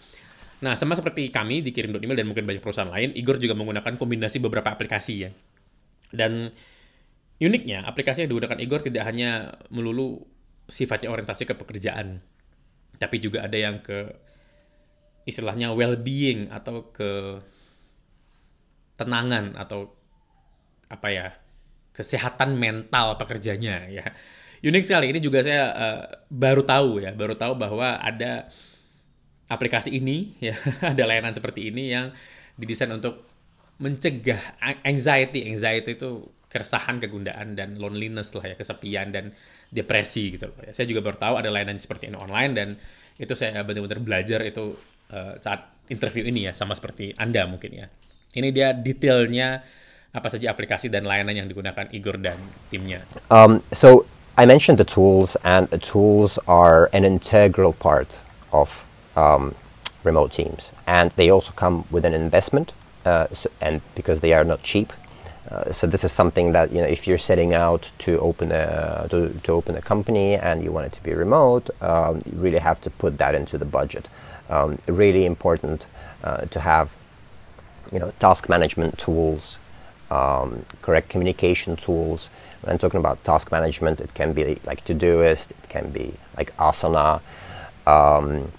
Nah, 0.63 0.78
sama 0.80 0.95
seperti 0.95 1.34
kami 1.34 1.65
dikirim 1.65 1.91
email 2.00 2.15
dan 2.15 2.28
mungkin 2.32 2.48
banyak 2.48 2.63
perusahaan 2.63 2.88
lain, 2.88 3.12
Igor 3.12 3.41
juga 3.41 3.58
menggunakan 3.58 4.00
kombinasi 4.00 4.39
beberapa 4.39 4.71
aplikasi 4.71 5.28
ya. 5.28 5.30
Dan 6.15 6.48
uniknya, 7.43 7.84
aplikasi 7.84 8.24
yang 8.24 8.32
digunakan 8.32 8.58
Igor 8.63 8.80
tidak 8.80 9.04
hanya 9.04 9.60
melulu 9.67 10.24
sifatnya 10.65 11.12
orientasi 11.12 11.43
ke 11.43 11.54
pekerjaan, 11.60 12.24
tapi 12.98 13.19
juga 13.19 13.43
ada 13.43 13.58
yang 13.60 13.84
ke 13.84 14.15
istilahnya 15.28 15.76
well-being 15.76 16.50
atau 16.54 16.88
ke 16.89 17.41
tenangan 18.95 19.55
atau 19.60 19.91
apa 20.88 21.08
ya 21.12 21.27
kesehatan 21.95 22.60
mental 22.60 23.15
pekerjanya 23.15 23.88
ya. 23.88 24.05
Unik 24.65 24.84
sekali. 24.84 25.13
Ini 25.13 25.19
juga 25.21 25.45
saya 25.45 25.63
uh, 25.71 26.03
baru 26.31 26.65
tahu 26.65 27.03
ya 27.03 27.13
baru 27.13 27.38
tahu 27.38 27.53
bahwa 27.55 28.01
ada 28.01 28.49
aplikasi 29.45 29.93
ini 29.93 30.34
ya 30.41 30.58
ada 30.95 31.03
layanan 31.05 31.36
seperti 31.36 31.69
ini 31.69 31.93
yang 31.93 32.10
didesain 32.58 32.89
untuk 32.91 33.27
mencegah 33.77 34.39
anxiety. 34.84 35.45
Anxiety 35.45 35.99
itu 35.99 36.36
keresahan 36.55 37.03
kegundaan 37.03 37.51
dan 37.60 37.75
loneliness 37.75 38.31
lah 38.31 38.47
ya 38.47 38.55
kesepian 38.55 39.12
dan 39.12 39.36
depresi 39.67 40.39
gitu 40.39 40.47
loh 40.47 40.63
ya. 40.63 40.71
saya 40.71 40.88
juga 40.88 41.03
baru 41.03 41.19
tahu 41.19 41.36
ada 41.36 41.51
layanan 41.51 41.75
seperti 41.75 42.08
ini 42.08 42.15
online 42.15 42.51
dan 42.55 42.67
itu 43.19 43.36
saya 43.36 43.60
benar-benar 43.67 43.99
belajar 43.99 44.39
itu 44.47 44.71
uh, 45.12 45.36
saat 45.36 45.67
interview 45.91 46.23
ini 46.23 46.47
ya 46.47 46.55
sama 46.55 46.71
seperti 46.71 47.12
anda 47.19 47.43
mungkin 47.43 47.75
ya 47.75 47.91
ini 48.36 48.52
dia 48.52 48.76
detailnya 48.76 49.63
apa 50.15 50.28
saja 50.32 50.52
aplikasi 50.52 50.88
dan 50.88 51.04
layanan 51.04 51.36
yang 51.43 51.48
digunakan 51.48 51.88
Egor 51.91 52.19
dan 52.19 52.39
timnya 52.71 53.04
um, 53.32 53.60
so 53.76 54.08
I 54.38 54.45
mentioned 54.45 54.78
the 54.78 54.86
tools 54.88 55.36
and 55.43 55.67
the 55.71 55.78
tools 55.78 56.38
are 56.48 56.89
an 56.91 57.04
integral 57.08 57.71
part 57.71 58.19
of 58.52 58.84
um, 59.15 59.56
remote 60.04 60.34
teams, 60.34 60.71
and 60.86 61.12
they 61.12 61.30
also 61.30 61.52
come 61.54 61.86
with 61.89 62.06
an 62.06 62.13
investment, 62.13 62.74
uh, 63.06 63.28
so, 63.34 63.50
and 63.62 63.82
because 63.95 64.19
they 64.19 64.34
are 64.34 64.43
not 64.43 64.62
cheap. 64.62 64.91
Uh, 65.50 65.71
so 65.71 65.88
this 65.88 66.04
is 66.04 66.12
something 66.12 66.52
that 66.54 66.71
you 66.71 66.82
know 66.82 66.88
if 66.88 67.08
you're 67.08 67.17
setting 67.17 67.54
out 67.54 67.89
to 68.00 68.19
open 68.19 68.52
a 68.52 69.08
to, 69.10 69.30
to 69.43 69.52
open 69.52 69.76
a 69.76 69.82
company 69.82 70.34
and 70.34 70.63
you 70.63 70.71
want 70.71 70.88
it 70.88 70.93
to 70.93 71.04
be 71.04 71.13
remote, 71.13 71.69
um, 71.82 72.21
you 72.26 72.38
really 72.38 72.60
have 72.60 72.82
to 72.82 72.89
put 72.89 73.17
that 73.17 73.36
into 73.36 73.58
the 73.58 73.65
budget. 73.65 74.08
Um, 74.50 74.80
really 74.88 75.26
important 75.26 75.86
uh, 76.24 76.45
to 76.45 76.60
have 76.60 76.95
you 77.95 78.01
know 78.01 78.12
task 78.19 78.49
management 78.49 78.97
tools, 78.97 79.58
um, 80.12 80.65
correct 80.81 81.08
communication 81.08 81.77
tools. 81.77 82.29
When 82.62 82.73
I'm 82.73 82.77
talking 82.77 82.99
about 82.99 83.23
task 83.23 83.53
management, 83.53 84.01
it 84.01 84.13
can 84.13 84.34
be 84.34 84.60
like 84.65 84.84
Todoist, 84.84 85.51
it 85.51 85.69
can 85.69 85.91
be 85.91 86.13
like 86.36 86.55
Asana. 86.58 87.21
Um, 87.88 88.51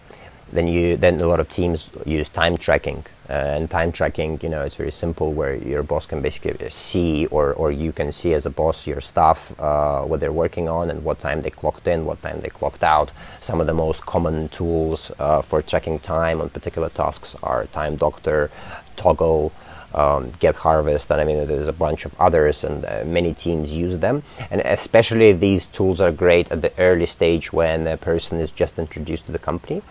then 0.53 0.69
you 0.69 0.97
then 0.97 1.21
a 1.21 1.27
lot 1.27 1.41
of 1.41 1.49
teams 1.49 1.91
use 2.05 2.29
time 2.29 2.57
tracking 2.57 3.05
uh, 3.29 3.33
and 3.33 3.69
time 3.69 3.91
tracking 3.91 4.39
you 4.43 4.49
know 4.49 4.63
it's 4.63 4.77
very 4.77 4.93
simple 4.93 5.33
where 5.33 5.57
your 5.57 5.83
boss 5.83 6.07
can 6.07 6.23
basically 6.23 6.71
see 6.71 7.27
or, 7.27 7.53
or 7.55 7.73
you 7.73 7.93
can 7.93 8.13
see 8.13 8.33
as 8.33 8.47
a 8.47 8.51
boss 8.51 8.87
your 8.87 9.01
staff 9.01 9.53
uh, 9.59 10.03
what 10.03 10.21
they're 10.21 10.33
working 10.33 10.69
on 10.69 10.89
and 10.89 11.03
what 11.03 11.19
time 11.19 11.41
they 11.41 11.51
clocked 11.51 11.89
in 11.89 12.05
what 12.05 12.23
time 12.23 12.39
they 12.41 12.49
clocked 12.49 12.85
out 12.85 13.11
some 13.41 13.61
of 13.61 13.67
the 13.67 13.75
most 13.75 14.01
common 14.03 14.49
tools 14.51 15.11
uh, 15.19 15.43
for 15.43 15.61
tracking 15.63 15.99
time 15.99 16.41
on 16.41 16.49
particular 16.49 16.89
tasks 16.91 17.35
are 17.43 17.67
time 17.67 17.97
doctor 17.97 18.49
Toggl 18.97 19.53
um, 19.95 20.33
Get 20.41 20.57
Harvest, 20.57 21.11
and 21.11 21.21
I 21.21 21.25
mean, 21.25 21.47
there's 21.47 21.69
a 21.69 21.73
bunch 21.73 22.05
of 22.05 22.19
others, 22.21 22.65
and 22.65 22.85
uh, 22.85 23.05
many 23.07 23.33
teams 23.33 23.75
use 23.75 23.99
them. 23.99 24.23
And 24.51 24.61
especially 24.61 25.33
these 25.33 25.67
tools 25.67 26.01
are 26.01 26.13
great 26.13 26.53
at 26.53 26.61
the 26.61 26.73
early 26.79 27.07
stage 27.07 27.53
when 27.53 27.87
a 27.87 27.97
person 27.97 28.39
is 28.39 28.51
just 28.51 28.79
introduced 28.79 29.27
to 29.27 29.33
the 29.33 29.39
company. 29.39 29.83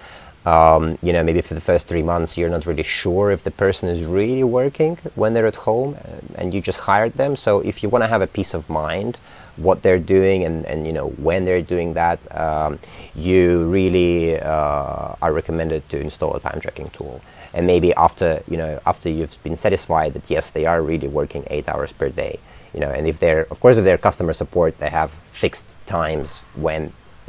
Um, 0.45 0.97
you 1.01 1.11
know, 1.11 1.23
maybe 1.23 1.41
for 1.41 1.55
the 1.55 1.61
first 1.61 1.87
three 1.87 2.03
months, 2.03 2.37
you're 2.37 2.51
not 2.51 2.67
really 2.67 2.83
sure 2.83 3.31
if 3.31 3.43
the 3.43 3.49
person 3.49 3.89
is 3.89 4.05
really 4.05 4.43
working 4.43 4.99
when 5.15 5.33
they're 5.33 5.47
at 5.47 5.55
home, 5.55 5.97
and, 6.03 6.35
and 6.37 6.53
you 6.53 6.61
just 6.61 6.81
hired 6.81 7.13
them. 7.13 7.35
So 7.35 7.61
if 7.61 7.81
you 7.81 7.89
want 7.89 8.03
to 8.03 8.07
have 8.07 8.21
a 8.21 8.27
peace 8.27 8.53
of 8.53 8.69
mind, 8.69 9.17
what 9.57 9.81
they're 9.81 9.99
doing 9.99 10.43
and, 10.43 10.65
and 10.65 10.85
you 10.85 10.91
know 10.91 11.09
when 11.11 11.45
they're 11.45 11.61
doing 11.61 11.93
that, 11.93 12.19
um, 12.37 12.77
you 13.15 13.65
really 13.69 14.39
uh, 14.39 15.15
are 15.21 15.33
recommended 15.33 15.87
to 15.89 15.99
install 15.99 16.35
a 16.35 16.39
time 16.39 16.59
tracking 16.59 16.89
tool. 16.89 17.21
And 17.55 17.65
maybe 17.65 17.89
after 18.07 18.29
you 18.51 18.57
know 18.57 18.71
after 18.85 19.09
you've 19.09 19.41
been 19.43 19.57
satisfied 19.57 20.13
that 20.15 20.29
yes 20.29 20.45
they 20.51 20.65
are 20.71 20.81
really 20.91 21.07
working 21.07 21.43
eight 21.55 21.67
hours 21.67 21.91
per 21.99 22.09
day, 22.09 22.39
you 22.73 22.79
know, 22.81 22.91
and 22.91 23.07
if 23.07 23.17
they're 23.19 23.45
of 23.53 23.59
course 23.59 23.77
if 23.79 23.83
they're 23.85 23.97
customer 24.09 24.33
support 24.33 24.71
they 24.79 24.91
have 25.01 25.11
fixed 25.43 25.65
times 25.85 26.41
when 26.65 26.81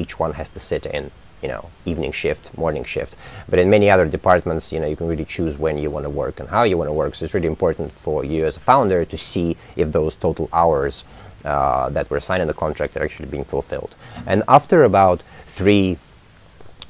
each 0.02 0.18
one 0.18 0.32
has 0.34 0.48
to 0.50 0.60
sit 0.60 0.84
in 0.96 1.10
you 1.42 1.48
know 1.48 1.68
evening 1.84 2.12
shift 2.12 2.44
morning 2.56 2.82
shift 2.82 3.14
but 3.48 3.58
in 3.58 3.68
many 3.68 3.90
other 3.90 4.06
departments 4.06 4.72
you 4.72 4.80
know 4.80 4.86
you 4.86 4.96
can 4.96 5.06
really 5.06 5.24
choose 5.24 5.58
when 5.58 5.76
you 5.76 5.90
want 5.90 6.04
to 6.08 6.08
work 6.08 6.40
and 6.40 6.48
how 6.48 6.62
you 6.62 6.78
want 6.78 6.88
to 6.88 6.92
work 6.92 7.14
so 7.14 7.26
it's 7.26 7.34
really 7.34 7.52
important 7.56 7.92
for 7.92 8.24
you 8.24 8.46
as 8.46 8.56
a 8.56 8.60
founder 8.60 9.04
to 9.04 9.18
see 9.18 9.54
if 9.76 9.92
those 9.92 10.14
total 10.14 10.48
hours 10.50 11.04
uh, 11.46 11.88
that 11.90 12.10
were 12.10 12.20
signed 12.20 12.42
in 12.42 12.48
the 12.48 12.54
contract 12.54 12.96
are 12.96 13.04
actually 13.04 13.28
being 13.28 13.44
fulfilled. 13.44 13.94
And 14.26 14.42
after 14.48 14.82
about 14.82 15.22
three, 15.46 15.96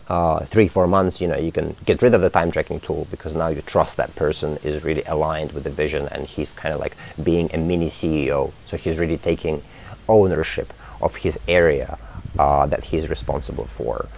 uh, 0.09 0.41
three, 0.41 0.69
four 0.69 0.87
months, 0.87 1.21
you 1.21 1.29
know, 1.29 1.37
you 1.37 1.51
can 1.51 1.75
get 1.85 2.01
rid 2.03 2.15
of 2.15 2.21
the 2.21 2.31
time 2.31 2.51
tracking 2.51 2.81
tool 2.81 3.07
because 3.11 3.35
now 3.35 3.49
you 3.49 3.61
trust 3.63 3.97
that 3.97 4.15
person 4.15 4.57
is 4.63 4.85
really 4.85 5.03
aligned 5.05 5.53
with 5.53 5.65
the 5.65 5.71
vision 5.71 6.09
and 6.13 6.27
he's 6.27 6.51
kind 6.53 6.73
of 6.75 6.81
like 6.81 6.97
being 7.23 7.51
a 7.53 7.59
mini 7.59 7.89
CEO. 7.89 8.53
So 8.67 8.77
he's 8.77 8.99
really 8.99 9.19
taking 9.19 9.63
ownership 10.09 10.73
of 11.03 11.17
his 11.17 11.39
area 11.49 11.99
uh, 12.39 12.67
that 12.67 12.85
he's 12.85 13.11
responsible 13.11 13.67
for. 13.67 14.09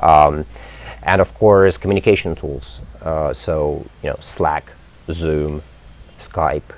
Um, 0.00 0.44
and 1.02 1.20
of 1.20 1.32
course, 1.34 1.78
communication 1.78 2.34
tools. 2.34 2.80
Uh, 3.00 3.32
so, 3.32 3.86
you 4.02 4.10
know, 4.10 4.16
Slack, 4.20 4.72
Zoom, 5.12 5.62
Skype, 6.18 6.74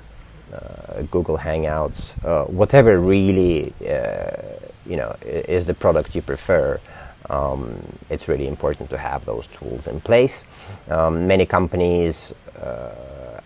uh, 0.53 1.03
Google 1.11 1.37
Hangouts, 1.37 2.13
uh, 2.25 2.45
whatever 2.45 2.99
really 2.99 3.73
uh, 3.87 4.31
you 4.85 4.97
know 4.97 5.15
is 5.23 5.65
the 5.65 5.73
product 5.73 6.15
you 6.15 6.21
prefer. 6.21 6.79
Um, 7.29 7.83
it's 8.09 8.27
really 8.27 8.47
important 8.47 8.89
to 8.89 8.97
have 8.97 9.25
those 9.25 9.47
tools 9.47 9.87
in 9.87 10.01
place. 10.01 10.45
Um, 10.89 11.27
many 11.27 11.45
companies 11.45 12.33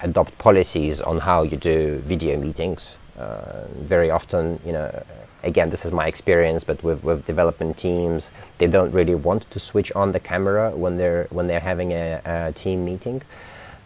adopt 0.02 0.38
policies 0.38 1.02
on 1.02 1.19
how 1.19 1.43
you 1.43 1.58
do 1.58 1.98
video 2.00 2.39
meetings. 2.39 2.96
very 3.82 4.12
often, 4.12 4.60
you 4.65 4.74
know, 4.74 4.89
again, 5.43 5.69
this 5.69 5.86
is 5.86 5.91
my 5.91 6.08
experience, 6.08 6.63
but 6.63 6.84
with, 6.84 7.04
with 7.04 7.26
development 7.26 7.78
teams, 7.78 8.32
they 8.58 8.67
don't 8.67 8.91
really 8.91 9.15
want 9.15 9.50
to 9.52 9.60
switch 9.60 9.91
on 9.93 10.12
the 10.12 10.19
camera 10.19 10.72
when 10.72 10.98
they're 10.98 11.28
when 11.30 11.48
they're 11.48 11.60
having 11.60 11.91
a, 11.91 12.22
a 12.26 12.52
team 12.54 12.86
meeting. 12.86 13.22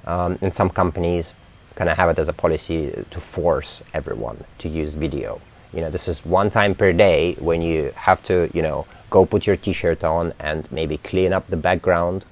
Um, 0.05 0.37
in 0.41 0.51
some 0.51 0.69
companies, 0.69 1.33
kind 1.75 1.89
of 1.89 1.97
have 1.97 2.09
it 2.09 2.19
as 2.19 2.27
a 2.27 2.33
policy 2.33 3.05
to 3.09 3.19
force 3.19 3.83
everyone 3.93 4.43
to 4.59 4.69
use 4.69 4.93
video. 4.93 5.41
You 5.73 5.81
know, 5.81 5.89
this 5.89 6.07
is 6.07 6.25
one 6.25 6.49
time 6.49 6.73
per 6.75 6.93
day 6.93 7.35
when 7.39 7.61
you 7.61 7.91
have 7.95 8.23
to, 8.23 8.49
you 8.53 8.61
know, 8.61 8.85
go 9.09 9.25
put 9.25 9.47
your 9.47 9.55
t-shirt 9.55 10.03
on 10.03 10.33
and 10.39 10.69
maybe 10.71 10.97
clean 10.97 11.33
up 11.33 11.47
the 11.47 11.57
background 11.57 12.25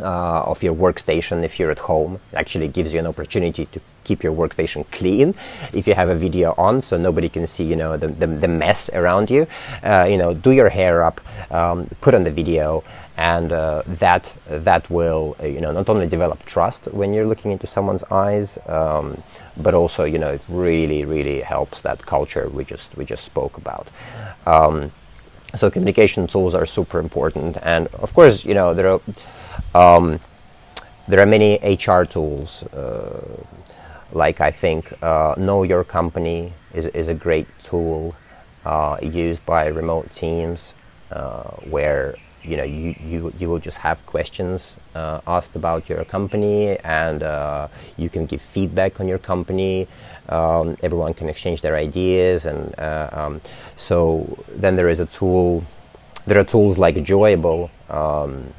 uh, 0.00 0.42
of 0.44 0.62
your 0.62 0.74
workstation 0.74 1.44
if 1.44 1.58
you're 1.58 1.70
at 1.70 1.80
home. 1.80 2.20
It 2.32 2.36
actually 2.36 2.68
gives 2.68 2.92
you 2.92 3.00
an 3.00 3.06
opportunity 3.06 3.66
to 3.66 3.80
keep 4.04 4.22
your 4.22 4.32
workstation 4.32 4.90
clean 4.90 5.34
if 5.72 5.86
you 5.86 5.94
have 5.94 6.08
a 6.08 6.14
video 6.14 6.54
on 6.56 6.80
so 6.80 6.96
nobody 6.96 7.28
can 7.28 7.46
see 7.46 7.64
you 7.64 7.76
know 7.76 7.96
the, 7.98 8.08
the, 8.08 8.26
the 8.26 8.48
mess 8.48 8.88
around 8.94 9.30
you 9.30 9.46
uh, 9.84 10.06
you 10.08 10.16
know 10.16 10.32
do 10.32 10.50
your 10.52 10.70
hair 10.70 11.04
up 11.04 11.20
um, 11.52 11.86
put 12.00 12.14
on 12.14 12.24
the 12.24 12.30
video 12.30 12.82
and 13.20 13.52
uh, 13.52 13.82
that 13.86 14.34
that 14.48 14.88
will 14.88 15.36
uh, 15.40 15.46
you 15.46 15.60
know 15.60 15.70
not 15.72 15.88
only 15.90 16.06
develop 16.06 16.42
trust 16.46 16.86
when 16.86 17.12
you're 17.12 17.26
looking 17.26 17.50
into 17.50 17.66
someone's 17.66 18.02
eyes, 18.04 18.58
um, 18.66 19.22
but 19.58 19.74
also 19.74 20.04
you 20.04 20.18
know 20.18 20.32
it 20.32 20.40
really 20.48 21.04
really 21.04 21.40
helps 21.42 21.82
that 21.82 22.06
culture 22.06 22.48
we 22.48 22.64
just 22.64 22.96
we 22.96 23.04
just 23.04 23.22
spoke 23.22 23.58
about. 23.58 23.88
Um, 24.46 24.90
so 25.56 25.70
communication 25.70 26.26
tools 26.26 26.54
are 26.54 26.66
super 26.66 26.98
important, 26.98 27.56
and 27.62 27.86
of 27.88 28.14
course 28.14 28.44
you 28.44 28.54
know 28.54 28.74
there 28.74 28.88
are 28.88 29.00
um, 29.74 30.20
there 31.08 31.20
are 31.20 31.26
many 31.26 31.58
HR 31.62 32.04
tools. 32.04 32.62
Uh, 32.72 33.44
like 34.12 34.40
I 34.40 34.50
think 34.50 34.92
uh, 35.02 35.34
Know 35.38 35.62
Your 35.62 35.84
Company 35.84 36.52
is, 36.74 36.86
is 36.86 37.08
a 37.08 37.14
great 37.14 37.46
tool 37.62 38.14
uh, 38.64 38.96
used 39.02 39.44
by 39.46 39.66
remote 39.66 40.12
teams 40.12 40.74
uh, 41.12 41.44
where 41.70 42.16
you 42.42 42.56
know 42.56 42.64
you, 42.64 42.94
you, 43.04 43.32
you 43.38 43.48
will 43.48 43.58
just 43.58 43.78
have 43.78 44.04
questions 44.06 44.78
uh, 44.94 45.20
asked 45.26 45.56
about 45.56 45.88
your 45.88 46.04
company 46.04 46.78
and 46.78 47.22
uh, 47.22 47.68
you 47.96 48.08
can 48.08 48.26
give 48.26 48.40
feedback 48.40 48.98
on 49.00 49.06
your 49.06 49.18
company 49.18 49.86
um, 50.30 50.76
everyone 50.82 51.14
can 51.14 51.28
exchange 51.28 51.60
their 51.62 51.76
ideas 51.76 52.46
and 52.46 52.78
uh, 52.78 53.08
um, 53.12 53.40
so 53.76 54.38
then 54.48 54.76
there 54.76 54.88
is 54.88 55.00
a 55.00 55.06
tool 55.06 55.64
there 56.26 56.38
are 56.38 56.44
tools 56.44 56.78
like 56.78 56.94
Joyable 56.96 57.70
um, 57.90 58.52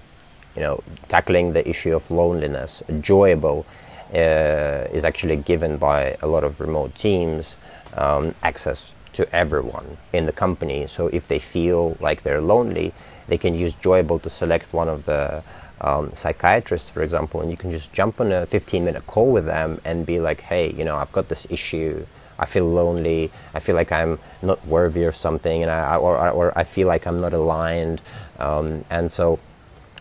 you 0.55 0.61
know 0.61 0.83
tackling 1.07 1.53
the 1.53 1.67
issue 1.67 1.95
of 1.95 2.09
loneliness. 2.11 2.83
Joyable 2.89 3.65
uh, 4.13 4.87
is 4.91 5.05
actually 5.05 5.37
given 5.37 5.77
by 5.77 6.17
a 6.21 6.27
lot 6.27 6.43
of 6.43 6.59
remote 6.59 6.95
teams 6.95 7.57
um, 7.95 8.35
access 8.43 8.93
to 9.13 9.23
everyone 9.35 9.97
in 10.13 10.25
the 10.25 10.31
company. 10.31 10.87
So 10.87 11.07
if 11.07 11.27
they 11.27 11.39
feel 11.39 11.97
like 11.99 12.23
they're 12.23 12.41
lonely 12.41 12.93
they 13.27 13.37
can 13.37 13.55
use 13.55 13.75
Joyable 13.75 14.21
to 14.23 14.29
select 14.29 14.73
one 14.73 14.89
of 14.89 15.05
the 15.05 15.41
um, 15.81 16.11
psychiatrists, 16.13 16.89
for 16.89 17.01
example, 17.03 17.41
and 17.41 17.51
you 17.51 17.57
can 17.57 17.71
just 17.71 17.91
jump 17.91 18.21
on 18.21 18.31
a 18.31 18.45
15 18.45 18.85
minute 18.85 19.05
call 19.07 19.31
with 19.31 19.45
them 19.45 19.81
and 19.83 20.05
be 20.05 20.19
like, 20.19 20.41
hey, 20.41 20.71
you 20.71 20.85
know, 20.85 20.95
I've 20.95 21.11
got 21.11 21.27
this 21.27 21.47
issue. 21.49 22.05
I 22.39 22.45
feel 22.45 22.65
lonely. 22.65 23.31
I 23.53 23.59
feel 23.59 23.75
like 23.75 23.91
I'm 23.91 24.19
not 24.41 24.65
worthy 24.65 25.03
of 25.03 25.15
something, 25.15 25.61
and 25.61 25.69
I, 25.69 25.95
or, 25.97 26.17
or 26.29 26.57
I 26.57 26.63
feel 26.63 26.87
like 26.87 27.05
I'm 27.05 27.19
not 27.19 27.33
aligned. 27.33 28.01
Um, 28.39 28.83
and 28.89 29.11
so 29.11 29.39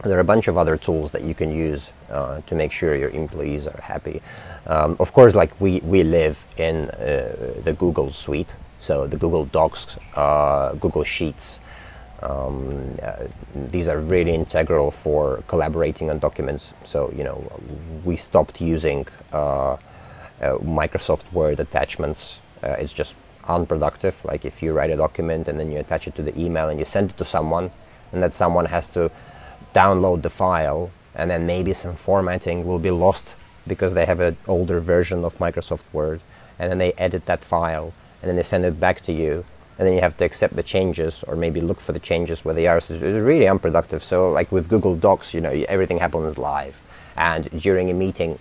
there 0.05 0.17
are 0.17 0.21
a 0.21 0.25
bunch 0.25 0.49
of 0.49 0.57
other 0.57 0.77
tools 0.77 1.11
that 1.11 1.23
you 1.23 1.35
can 1.35 1.53
use 1.53 1.93
uh, 2.11 2.41
to 2.43 2.55
make 2.55 2.73
sure 2.73 2.95
your 2.95 3.11
employees 3.11 3.67
are 3.67 3.81
happy. 3.83 4.23
Um, 4.67 4.97
of 5.01 5.13
course, 5.13 5.35
like 5.35 5.59
we, 5.61 5.81
we 5.81 6.03
live 6.03 6.45
in 6.57 6.89
uh, 6.91 7.61
the 7.65 7.75
Google 7.79 8.11
suite, 8.11 8.57
so 8.81 9.07
the 9.07 9.17
Google 9.17 9.45
Docs, 9.45 9.97
uh, 10.15 10.75
Google 10.75 11.05
Sheets, 11.05 11.60
um, 12.23 12.99
uh, 13.03 13.27
these 13.55 13.89
are 13.89 13.99
really 13.99 14.35
integral 14.35 14.91
for 14.91 15.43
collaborating 15.49 16.11
on 16.11 16.19
documents. 16.19 16.73
So, 16.85 17.13
you 17.17 17.25
know, 17.25 17.51
we 18.05 18.17
stopped 18.17 18.61
using 18.61 19.07
uh, 19.33 19.73
uh, 19.73 19.79
Microsoft 20.59 21.33
Word 21.33 21.61
attachments. 21.61 22.39
Uh, 22.63 22.77
it's 22.79 22.93
just 22.93 23.15
unproductive. 23.49 24.25
Like 24.25 24.45
if 24.45 24.63
you 24.63 24.73
write 24.73 24.91
a 24.91 24.97
document 24.97 25.49
and 25.49 25.59
then 25.59 25.73
you 25.73 25.79
attach 25.79 26.07
it 26.07 26.15
to 26.17 26.23
the 26.23 26.39
email 26.39 26.69
and 26.69 26.79
you 26.79 26.85
send 26.85 27.11
it 27.11 27.17
to 27.19 27.25
someone, 27.25 27.71
and 28.13 28.23
that 28.23 28.35
someone 28.35 28.67
has 28.67 28.87
to 28.89 29.11
download 29.75 30.23
the 30.23 30.31
file, 30.31 30.91
and 31.15 31.31
then 31.31 31.47
maybe 31.47 31.73
some 31.73 31.95
formatting 31.95 32.67
will 32.67 32.79
be 32.79 32.91
lost 32.91 33.25
because 33.67 33.95
they 33.95 34.07
have 34.07 34.21
an 34.21 34.37
older 34.49 34.81
version 34.81 35.25
of 35.25 35.39
Microsoft 35.39 35.85
Word, 35.93 36.21
and 36.59 36.71
then 36.71 36.79
they 36.79 36.93
edit 36.95 37.27
that 37.27 37.45
file, 37.45 37.93
and 38.21 38.29
then 38.29 38.37
they 38.37 38.43
send 38.43 38.65
it 38.65 38.81
back 38.81 39.01
to 39.03 39.13
you 39.13 39.45
and 39.81 39.89
then 39.89 39.95
you 39.95 40.03
have 40.03 40.15
to 40.19 40.27
accept 40.27 40.55
the 40.57 40.63
changes 40.63 41.25
or 41.27 41.35
maybe 41.37 41.59
look 41.63 41.81
for 41.81 41.93
the 41.93 41.99
changes 41.99 42.45
where 42.45 42.55
they 42.55 42.67
are. 42.67 42.81
So 42.81 42.93
it's 42.93 43.03
really 43.03 43.49
unproductive. 43.49 44.05
So 44.05 44.29
like 44.29 44.53
with 44.53 44.69
Google 44.69 44.95
Docs, 44.95 45.33
you 45.33 45.41
know, 45.41 45.49
everything 45.71 45.97
happens 45.97 46.37
live, 46.37 46.83
and 47.17 47.49
during 47.59 47.89
a 47.89 47.95
meeting, 47.95 48.39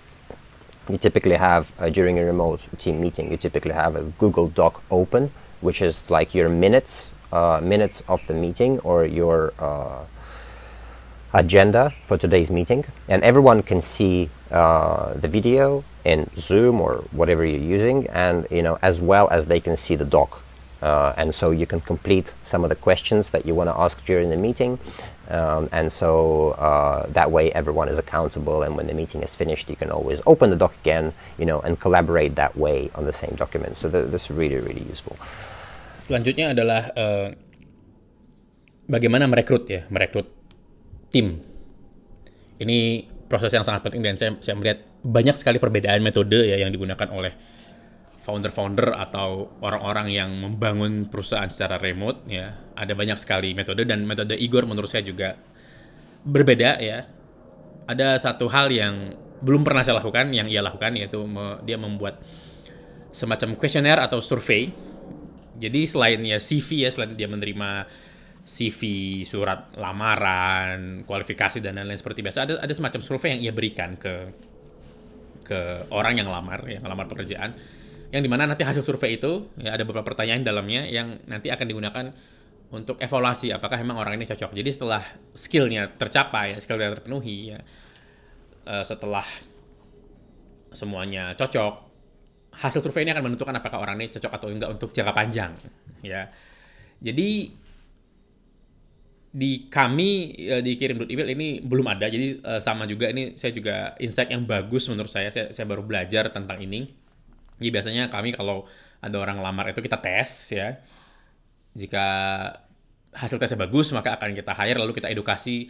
you 0.89 0.97
typically 0.97 1.37
have 1.37 1.71
uh, 1.79 1.89
during 1.89 2.19
a 2.19 2.25
remote 2.25 2.59
team 2.77 2.99
meeting, 2.99 3.31
you 3.31 3.37
typically 3.37 3.71
have 3.71 3.95
a 3.95 4.03
Google 4.19 4.49
Doc 4.49 4.83
open, 4.91 5.31
which 5.61 5.81
is 5.81 6.03
like 6.09 6.35
your 6.35 6.49
minutes, 6.49 7.09
uh, 7.31 7.61
minutes 7.63 8.03
of 8.09 8.27
the 8.27 8.33
meeting 8.33 8.79
or 8.79 9.05
your 9.05 9.53
uh, 9.59 10.03
agenda 11.33 11.93
for 12.05 12.17
today's 12.17 12.51
meeting, 12.51 12.83
and 13.07 13.23
everyone 13.23 13.63
can 13.63 13.79
see 13.79 14.29
uh, 14.51 15.13
the 15.13 15.29
video 15.29 15.85
in 16.03 16.29
Zoom 16.37 16.81
or 16.81 17.05
whatever 17.11 17.45
you're 17.45 17.61
using, 17.77 18.07
and 18.07 18.45
you 18.51 18.61
know 18.61 18.77
as 18.81 18.99
well 18.99 19.29
as 19.31 19.45
they 19.45 19.61
can 19.61 19.77
see 19.77 19.95
the 19.95 20.03
doc 20.03 20.43
uh, 20.81 21.13
and 21.17 21.35
so 21.35 21.51
you 21.51 21.65
can 21.65 21.81
complete 21.81 22.33
some 22.43 22.63
of 22.63 22.69
the 22.69 22.75
questions 22.75 23.29
that 23.31 23.45
you 23.45 23.53
want 23.53 23.69
to 23.69 23.75
ask 23.77 24.03
during 24.05 24.29
the 24.29 24.37
meeting. 24.37 24.79
Um, 25.29 25.69
and 25.71 25.91
so 25.91 26.57
uh, 26.57 27.05
that 27.07 27.29
way 27.29 27.51
everyone 27.53 27.87
is 27.87 27.99
accountable 27.99 28.63
and 28.63 28.75
when 28.75 28.87
the 28.87 28.97
meeting 28.97 29.21
is 29.21 29.35
finished 29.35 29.69
you 29.69 29.75
can 29.75 29.91
always 29.91 30.25
open 30.25 30.49
the 30.49 30.55
doc 30.57 30.73
again 30.81 31.13
you 31.37 31.45
know 31.45 31.61
and 31.61 31.79
collaborate 31.79 32.33
that 32.33 32.57
way 32.57 32.89
on 32.95 33.05
the 33.05 33.13
same 33.13 33.35
document. 33.37 33.77
So 33.77 33.93
th- 33.93 34.09
that's 34.09 34.33
really 34.33 34.57
really 34.57 34.81
useful. 34.89 35.21
Selanjutnya 36.01 36.57
adalah 36.57 36.89
uh, 36.97 37.29
bagaimana 38.89 39.29
merekrut 39.29 39.69
ya 39.69 39.85
merekrut 39.93 40.25
tim. 41.13 41.45
Ini 42.57 43.05
proses 43.29 43.53
yang 43.53 43.61
sangat 43.61 43.85
penting 43.85 44.01
dan 44.01 44.17
saya, 44.17 44.33
saya 44.41 44.57
melihat 44.57 44.81
banyak 45.05 45.37
sekali 45.37 45.61
perbedaan 45.61 46.01
metode 46.01 46.41
ya 46.41 46.57
yang 46.57 46.73
digunakan 46.73 47.07
oleh 47.13 47.37
founder-founder 48.29 48.93
atau 48.93 49.49
orang-orang 49.65 50.13
yang 50.13 50.29
membangun 50.37 51.09
perusahaan 51.09 51.49
secara 51.49 51.81
remote 51.81 52.29
ya. 52.29 52.53
Ada 52.77 52.93
banyak 52.93 53.17
sekali 53.17 53.57
metode 53.57 53.89
dan 53.89 54.05
metode 54.05 54.37
Igor 54.37 54.69
menurut 54.69 54.87
saya 54.87 55.01
juga 55.01 55.33
berbeda 56.21 56.77
ya. 56.77 57.09
Ada 57.89 58.21
satu 58.21 58.45
hal 58.53 58.69
yang 58.69 59.17
belum 59.41 59.65
pernah 59.65 59.81
saya 59.81 59.97
lakukan 59.97 60.29
yang 60.29 60.45
ia 60.45 60.61
lakukan 60.61 60.93
yaitu 60.93 61.25
me, 61.25 61.57
dia 61.65 61.81
membuat 61.81 62.21
semacam 63.09 63.57
kuesioner 63.57 63.97
atau 63.97 64.21
survei. 64.21 64.69
Jadi 65.59 65.89
selain 65.89 66.21
ya 66.21 66.37
CV 66.37 66.85
ya 66.85 66.89
selain 66.93 67.17
dia 67.17 67.27
menerima 67.27 67.89
CV, 68.45 68.81
surat 69.27 69.73
lamaran, 69.75 71.03
kualifikasi 71.03 71.59
dan 71.59 71.75
lain-lain 71.81 71.99
seperti 71.99 72.23
biasa 72.23 72.47
ada 72.47 72.53
ada 72.61 72.73
semacam 72.73 73.01
survei 73.03 73.35
yang 73.35 73.41
ia 73.49 73.53
berikan 73.53 73.97
ke 73.99 74.31
ke 75.43 75.89
orang 75.89 76.21
yang 76.21 76.29
lamar, 76.29 76.61
yang 76.69 76.85
lamar 76.85 77.09
pekerjaan 77.09 77.57
yang 78.09 78.21
di 78.25 78.29
mana 78.29 78.49
nanti 78.49 78.65
hasil 78.65 78.81
survei 78.81 79.21
itu 79.21 79.53
ya 79.61 79.77
ada 79.77 79.85
beberapa 79.85 80.05
pertanyaan 80.13 80.41
dalamnya 80.41 80.89
yang 80.89 81.21
nanti 81.29 81.53
akan 81.53 81.65
digunakan 81.69 82.05
untuk 82.69 83.01
evaluasi 83.01 83.49
apakah 83.53 83.81
memang 83.81 83.97
orang 83.97 84.17
ini 84.17 84.29
cocok. 84.29 84.53
Jadi 84.53 84.69
setelah 84.69 85.01
skillnya 85.33 85.89
tercapai, 85.93 86.57
skillnya 86.61 86.93
terpenuhi 86.97 87.53
ya, 87.53 87.59
uh, 88.69 88.85
setelah 88.85 89.25
semuanya 90.69 91.33
cocok, 91.33 91.73
hasil 92.61 92.81
survei 92.85 93.05
ini 93.05 93.13
akan 93.13 93.29
menentukan 93.29 93.57
apakah 93.57 93.81
orang 93.81 93.97
ini 94.01 94.13
cocok 94.13 94.31
atau 94.33 94.47
enggak 94.53 94.69
untuk 94.69 94.89
jangka 94.93 95.13
panjang. 95.13 95.51
Ya, 96.05 96.29
jadi 97.01 97.49
di 99.29 99.51
kami 99.69 100.33
uh, 100.49 100.61
di 100.61 100.77
kirim 100.77 101.05
email 101.09 101.29
ini 101.33 101.47
belum 101.61 101.85
ada. 101.89 102.05
Jadi 102.05 102.41
uh, 102.41 102.61
sama 102.61 102.85
juga 102.85 103.09
ini 103.09 103.33
saya 103.33 103.53
juga 103.53 103.97
insight 103.97 104.29
yang 104.29 104.45
bagus 104.45 104.85
menurut 104.89 105.09
saya. 105.09 105.33
Saya, 105.33 105.49
saya 105.53 105.65
baru 105.65 105.81
belajar 105.81 106.29
tentang 106.29 106.57
ini 106.61 107.08
jadi 107.59 107.69
biasanya 107.69 108.03
kami 108.07 108.31
kalau 108.33 108.65
ada 109.03 109.15
orang 109.19 109.43
lamar 109.43 109.71
itu 109.71 109.83
kita 109.83 109.99
tes 109.99 110.55
ya. 110.55 110.79
Jika 111.75 112.05
hasil 113.13 113.37
tesnya 113.37 113.59
bagus 113.59 113.91
maka 113.91 114.15
akan 114.15 114.33
kita 114.33 114.55
hire 114.55 114.79
lalu 114.79 114.95
kita 114.95 115.11
edukasi 115.11 115.69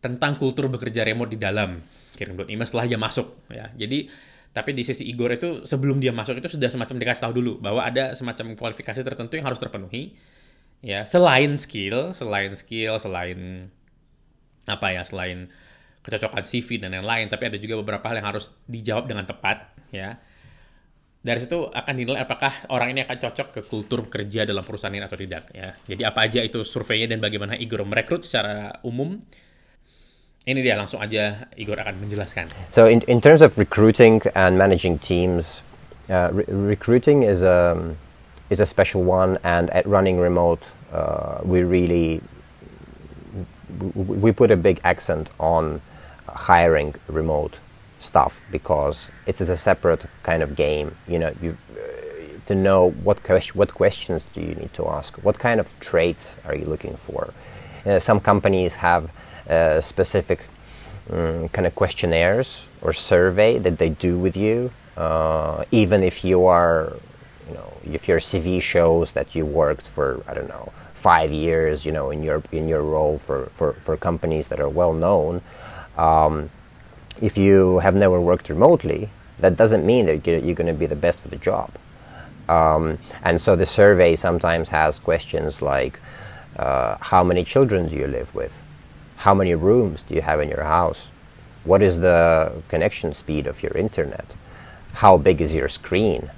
tentang 0.00 0.36
kultur 0.36 0.68
bekerja 0.68 1.04
remote 1.04 1.32
di 1.32 1.38
dalam 1.40 1.80
kirim 2.14 2.38
email 2.48 2.66
setelah 2.66 2.88
dia 2.88 2.98
masuk 3.00 3.28
ya. 3.52 3.68
Jadi 3.76 4.08
tapi 4.54 4.70
di 4.70 4.86
sisi 4.86 5.02
Igor 5.10 5.34
itu 5.34 5.66
sebelum 5.66 5.98
dia 5.98 6.14
masuk 6.14 6.38
itu 6.38 6.46
sudah 6.46 6.70
semacam 6.70 6.96
dikasih 7.02 7.22
tahu 7.26 7.32
dulu 7.42 7.52
bahwa 7.58 7.82
ada 7.82 8.14
semacam 8.14 8.54
kualifikasi 8.54 9.02
tertentu 9.02 9.34
yang 9.34 9.50
harus 9.50 9.58
terpenuhi 9.58 10.14
ya 10.78 11.02
selain 11.02 11.58
skill 11.58 12.14
selain 12.14 12.54
skill 12.54 13.02
selain 13.02 13.66
apa 14.70 14.94
ya 14.94 15.02
selain 15.02 15.50
kecocokan 16.06 16.44
CV 16.46 16.78
dan 16.78 16.94
lain-lain 16.94 17.26
tapi 17.26 17.50
ada 17.50 17.58
juga 17.58 17.82
beberapa 17.82 18.06
hal 18.06 18.22
yang 18.22 18.28
harus 18.30 18.54
dijawab 18.70 19.10
dengan 19.10 19.26
tepat 19.26 19.74
ya 19.90 20.22
dari 21.24 21.40
situ 21.40 21.56
akan 21.72 21.94
dinilai 21.96 22.20
apakah 22.20 22.68
orang 22.68 22.92
ini 22.92 23.00
akan 23.00 23.16
cocok 23.16 23.48
ke 23.56 23.60
kultur 23.64 24.12
kerja 24.12 24.44
dalam 24.44 24.60
perusahaan 24.60 24.92
ini 24.92 25.08
atau 25.08 25.16
tidak 25.16 25.48
ya. 25.56 25.72
Jadi 25.88 26.04
apa 26.04 26.28
aja 26.28 26.44
itu 26.44 26.60
surveinya 26.68 27.16
dan 27.16 27.24
bagaimana 27.24 27.56
Igor 27.56 27.80
merekrut 27.88 28.28
secara 28.28 28.76
umum. 28.84 29.24
Ini 30.44 30.60
dia 30.60 30.76
langsung 30.76 31.00
aja 31.00 31.48
Igor 31.56 31.80
akan 31.80 32.04
menjelaskan. 32.04 32.52
So 32.76 32.84
in 32.84 33.00
in 33.08 33.24
terms 33.24 33.40
of 33.40 33.56
recruiting 33.56 34.20
and 34.36 34.60
managing 34.60 35.00
teams, 35.00 35.64
uh, 36.12 36.28
re 36.28 36.44
recruiting 36.52 37.24
is 37.24 37.40
a 37.40 37.72
is 38.52 38.60
a 38.60 38.68
special 38.68 39.00
one, 39.08 39.40
and 39.40 39.72
at 39.72 39.88
running 39.88 40.20
remote, 40.20 40.60
uh, 40.92 41.40
we 41.40 41.64
really 41.64 42.20
we 43.96 44.28
put 44.28 44.52
a 44.52 44.60
big 44.60 44.76
accent 44.84 45.32
on 45.40 45.80
hiring 46.28 46.92
remote 47.08 47.56
stuff 48.04 48.40
because 48.50 49.10
it's 49.26 49.40
a 49.40 49.56
separate 49.56 50.06
kind 50.22 50.42
of 50.42 50.54
game. 50.54 50.94
You 51.08 51.18
know, 51.18 51.32
you 51.42 51.56
uh, 51.72 52.38
to 52.46 52.54
know 52.54 52.90
what 52.90 53.22
question, 53.22 53.58
what 53.58 53.72
questions 53.74 54.26
do 54.34 54.40
you 54.40 54.54
need 54.54 54.72
to 54.74 54.86
ask, 54.88 55.16
what 55.24 55.38
kind 55.38 55.60
of 55.60 55.66
traits 55.80 56.36
are 56.46 56.54
you 56.54 56.66
looking 56.66 56.96
for. 56.96 57.32
Uh, 57.86 57.98
some 57.98 58.20
companies 58.20 58.74
have 58.74 59.10
uh, 59.48 59.80
specific 59.80 60.46
um, 61.10 61.48
kind 61.50 61.66
of 61.66 61.74
questionnaires 61.74 62.62
or 62.80 62.92
survey 62.92 63.58
that 63.58 63.78
they 63.78 63.90
do 63.90 64.18
with 64.18 64.36
you, 64.36 64.70
uh, 64.96 65.64
even 65.70 66.02
if 66.02 66.24
you 66.24 66.46
are, 66.46 66.92
you 67.48 67.54
know, 67.54 67.72
if 67.92 68.08
your 68.08 68.20
CV 68.20 68.60
shows 68.60 69.12
that 69.12 69.34
you 69.34 69.44
worked 69.44 69.86
for 69.86 70.22
I 70.28 70.34
don't 70.34 70.48
know 70.48 70.72
five 70.94 71.30
years, 71.30 71.84
you 71.84 71.92
know, 71.92 72.10
in 72.10 72.22
your 72.22 72.42
in 72.50 72.66
your 72.66 72.82
role 72.82 73.18
for 73.18 73.46
for, 73.56 73.74
for 73.74 73.96
companies 73.96 74.48
that 74.48 74.60
are 74.60 74.70
well 74.70 74.94
known. 74.94 75.42
Um, 75.98 76.50
if 77.20 77.38
you 77.38 77.78
have 77.78 77.94
never 77.94 78.20
worked 78.20 78.48
remotely, 78.48 79.08
that 79.38 79.56
doesn't 79.56 79.84
mean 79.84 80.06
that 80.06 80.26
you're 80.26 80.54
going 80.54 80.66
to 80.66 80.72
be 80.72 80.86
the 80.86 80.96
best 80.96 81.22
for 81.22 81.28
the 81.28 81.36
job. 81.36 81.70
Um, 82.48 82.98
and 83.22 83.40
so 83.40 83.56
the 83.56 83.66
survey 83.66 84.16
sometimes 84.16 84.68
has 84.70 84.98
questions 84.98 85.62
like 85.62 86.00
uh, 86.56 86.96
How 87.00 87.24
many 87.24 87.44
children 87.44 87.88
do 87.88 87.96
you 87.96 88.06
live 88.06 88.34
with? 88.34 88.60
How 89.16 89.34
many 89.34 89.54
rooms 89.54 90.02
do 90.02 90.14
you 90.14 90.20
have 90.20 90.40
in 90.40 90.48
your 90.48 90.64
house? 90.64 91.08
What 91.64 91.82
is 91.82 92.00
the 92.00 92.52
connection 92.68 93.14
speed 93.14 93.46
of 93.46 93.62
your 93.62 93.72
internet? 93.72 94.26
How 94.94 95.16
big 95.16 95.40
is 95.40 95.54
your 95.54 95.68
screen? 95.68 96.30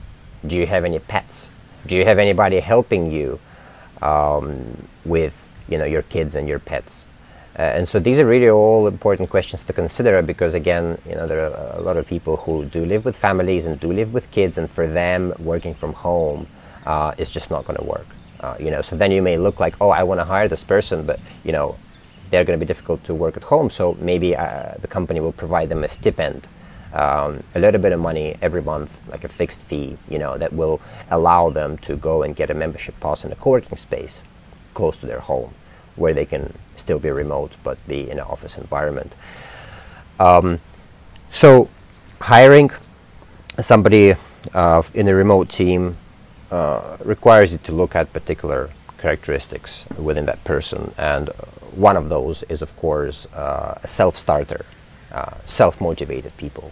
Do 0.46 0.56
you 0.56 0.66
have 0.66 0.84
any 0.84 1.00
pets? 1.00 1.50
Do 1.86 1.96
you 1.96 2.04
have 2.04 2.18
anybody 2.18 2.60
helping 2.60 3.10
you 3.10 3.40
um, 4.02 4.86
with 5.04 5.44
you 5.68 5.78
know 5.78 5.84
your 5.84 6.02
kids 6.02 6.34
and 6.36 6.46
your 6.46 6.60
pets? 6.60 7.04
Uh, 7.58 7.62
and 7.62 7.88
so 7.88 7.98
these 7.98 8.18
are 8.18 8.26
really 8.26 8.50
all 8.50 8.86
important 8.86 9.30
questions 9.30 9.62
to 9.62 9.72
consider 9.72 10.20
because 10.20 10.52
again, 10.52 10.98
you 11.08 11.14
know, 11.14 11.26
there 11.26 11.40
are 11.46 11.78
a 11.78 11.80
lot 11.80 11.96
of 11.96 12.06
people 12.06 12.36
who 12.36 12.66
do 12.66 12.84
live 12.84 13.04
with 13.04 13.16
families 13.16 13.64
and 13.64 13.80
do 13.80 13.90
live 13.90 14.12
with 14.12 14.30
kids, 14.30 14.58
and 14.58 14.68
for 14.70 14.86
them, 14.86 15.32
working 15.38 15.74
from 15.74 15.94
home 15.94 16.46
uh, 16.84 17.14
is 17.16 17.30
just 17.30 17.50
not 17.50 17.64
going 17.64 17.78
to 17.78 17.84
work. 17.84 18.06
Uh, 18.40 18.54
you 18.60 18.70
know, 18.70 18.82
so 18.82 18.94
then 18.94 19.10
you 19.10 19.22
may 19.22 19.38
look 19.38 19.58
like, 19.58 19.74
oh, 19.80 19.88
I 19.88 20.02
want 20.02 20.20
to 20.20 20.24
hire 20.24 20.48
this 20.48 20.62
person, 20.62 21.06
but 21.06 21.18
you 21.44 21.52
know, 21.52 21.76
they're 22.30 22.44
going 22.44 22.58
to 22.58 22.62
be 22.62 22.68
difficult 22.68 23.02
to 23.04 23.14
work 23.14 23.38
at 23.38 23.44
home. 23.44 23.70
So 23.70 23.96
maybe 24.00 24.36
uh, 24.36 24.74
the 24.80 24.88
company 24.88 25.20
will 25.20 25.32
provide 25.32 25.70
them 25.70 25.82
a 25.82 25.88
stipend, 25.88 26.46
um, 26.92 27.42
a 27.54 27.60
little 27.60 27.80
bit 27.80 27.92
of 27.92 28.00
money 28.00 28.36
every 28.42 28.62
month, 28.62 29.00
like 29.08 29.24
a 29.24 29.28
fixed 29.28 29.62
fee, 29.62 29.96
you 30.10 30.18
know, 30.18 30.36
that 30.36 30.52
will 30.52 30.80
allow 31.10 31.48
them 31.48 31.78
to 31.78 31.96
go 31.96 32.22
and 32.22 32.36
get 32.36 32.50
a 32.50 32.54
membership 32.54 33.00
pass 33.00 33.24
in 33.24 33.32
a 33.32 33.36
co-working 33.36 33.78
space 33.78 34.20
close 34.74 34.98
to 34.98 35.06
their 35.06 35.20
home, 35.20 35.54
where 35.94 36.12
they 36.12 36.26
can 36.26 36.52
still 36.86 37.00
be 37.00 37.10
remote 37.10 37.52
but 37.64 37.76
be 37.88 38.00
in 38.12 38.18
an 38.18 38.26
office 38.34 38.56
environment. 38.56 39.12
Um, 40.20 40.60
so, 41.30 41.68
hiring 42.20 42.70
somebody 43.60 44.14
uh, 44.54 44.82
in 44.94 45.08
a 45.08 45.14
remote 45.14 45.48
team 45.50 45.96
uh, 46.52 46.96
requires 47.04 47.50
you 47.52 47.58
to 47.68 47.72
look 47.72 47.96
at 47.96 48.12
particular 48.12 48.70
characteristics 48.98 49.84
within 49.98 50.26
that 50.26 50.40
person, 50.44 50.94
and 50.96 51.28
one 51.88 51.96
of 51.96 52.08
those 52.08 52.44
is, 52.44 52.62
of 52.62 52.70
course, 52.76 53.26
uh, 53.34 53.86
a 53.86 53.88
self-starter, 53.88 54.64
uh, 55.12 55.34
self-motivated 55.44 56.32
people, 56.36 56.70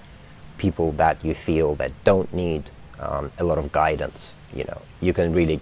people 0.58 0.92
that 0.92 1.16
you 1.24 1.34
feel 1.34 1.74
that 1.74 1.90
don't 2.04 2.32
need 2.32 2.62
um, 3.00 3.32
a 3.38 3.44
lot 3.44 3.58
of 3.58 3.72
guidance. 3.72 4.32
You 4.54 4.64
know, 4.64 4.80
you 5.00 5.12
can 5.12 5.34
really 5.34 5.60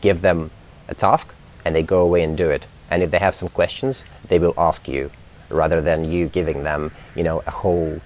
give 0.00 0.22
them 0.22 0.50
a 0.88 0.94
task, 0.94 1.26
and 1.64 1.74
they 1.76 1.82
go 1.82 2.00
away 2.00 2.22
and 2.24 2.36
do 2.36 2.48
it 2.50 2.64
and 2.92 3.02
if 3.02 3.10
they 3.10 3.18
have 3.18 3.34
some 3.34 3.48
questions, 3.48 4.04
they 4.28 4.38
will 4.38 4.52
ask 4.58 4.86
you 4.86 5.10
rather 5.48 5.80
than 5.80 6.04
you 6.04 6.28
giving 6.28 6.62
them, 6.62 6.90
you 7.16 7.22
know, 7.22 7.42
a 7.46 7.50
whole 7.50 8.02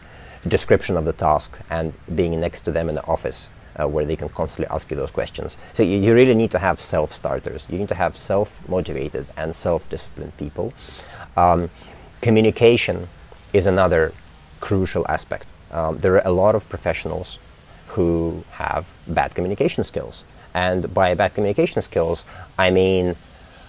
description 0.47 0.97
of 0.97 1.05
the 1.05 1.13
task 1.13 1.59
and 1.71 1.93
being 2.15 2.39
next 2.41 2.61
to 2.61 2.71
them 2.71 2.89
in 2.89 2.95
the 2.95 3.05
office 3.07 3.51
uh, 3.81 3.89
where 3.89 4.05
they 4.05 4.15
can 4.15 4.29
constantly 4.29 4.73
ask 4.73 4.89
you 4.89 4.97
those 4.97 5.11
questions. 5.11 5.59
So 5.73 5.83
you, 5.83 5.99
you 5.99 6.15
really 6.15 6.37
need 6.37 6.53
to 6.53 6.61
have 6.61 6.81
self-starters. 6.81 7.67
You 7.69 7.79
need 7.79 7.89
to 7.89 7.97
have 7.97 8.17
self-motivated 8.17 9.27
and 9.37 9.57
self-disciplined 9.57 10.37
people. 10.37 10.73
Um, 11.37 11.69
communication 12.21 13.09
is 13.53 13.67
another 13.67 14.13
crucial 14.61 15.05
aspect. 15.09 15.47
Um, 15.73 15.99
there 15.99 16.15
are 16.15 16.23
a 16.25 16.31
lot 16.31 16.55
of 16.55 16.69
professionals 16.69 17.41
who 17.89 18.45
have 18.53 18.95
bad 19.09 19.35
communication 19.35 19.83
skills. 19.83 20.23
And 20.55 20.95
by 20.95 21.15
bad 21.15 21.35
communication 21.35 21.83
skills, 21.83 22.25
I 22.57 22.71
mean 22.71 23.17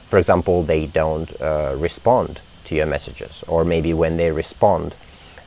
for 0.08 0.18
example, 0.18 0.64
they 0.64 0.88
don't 0.88 1.30
uh, 1.42 1.76
respond 1.78 2.40
to 2.66 2.76
your 2.76 2.86
messages, 2.86 3.44
or 3.48 3.64
maybe 3.64 3.94
when 3.94 4.18
they 4.18 4.32
respond, 4.32 4.96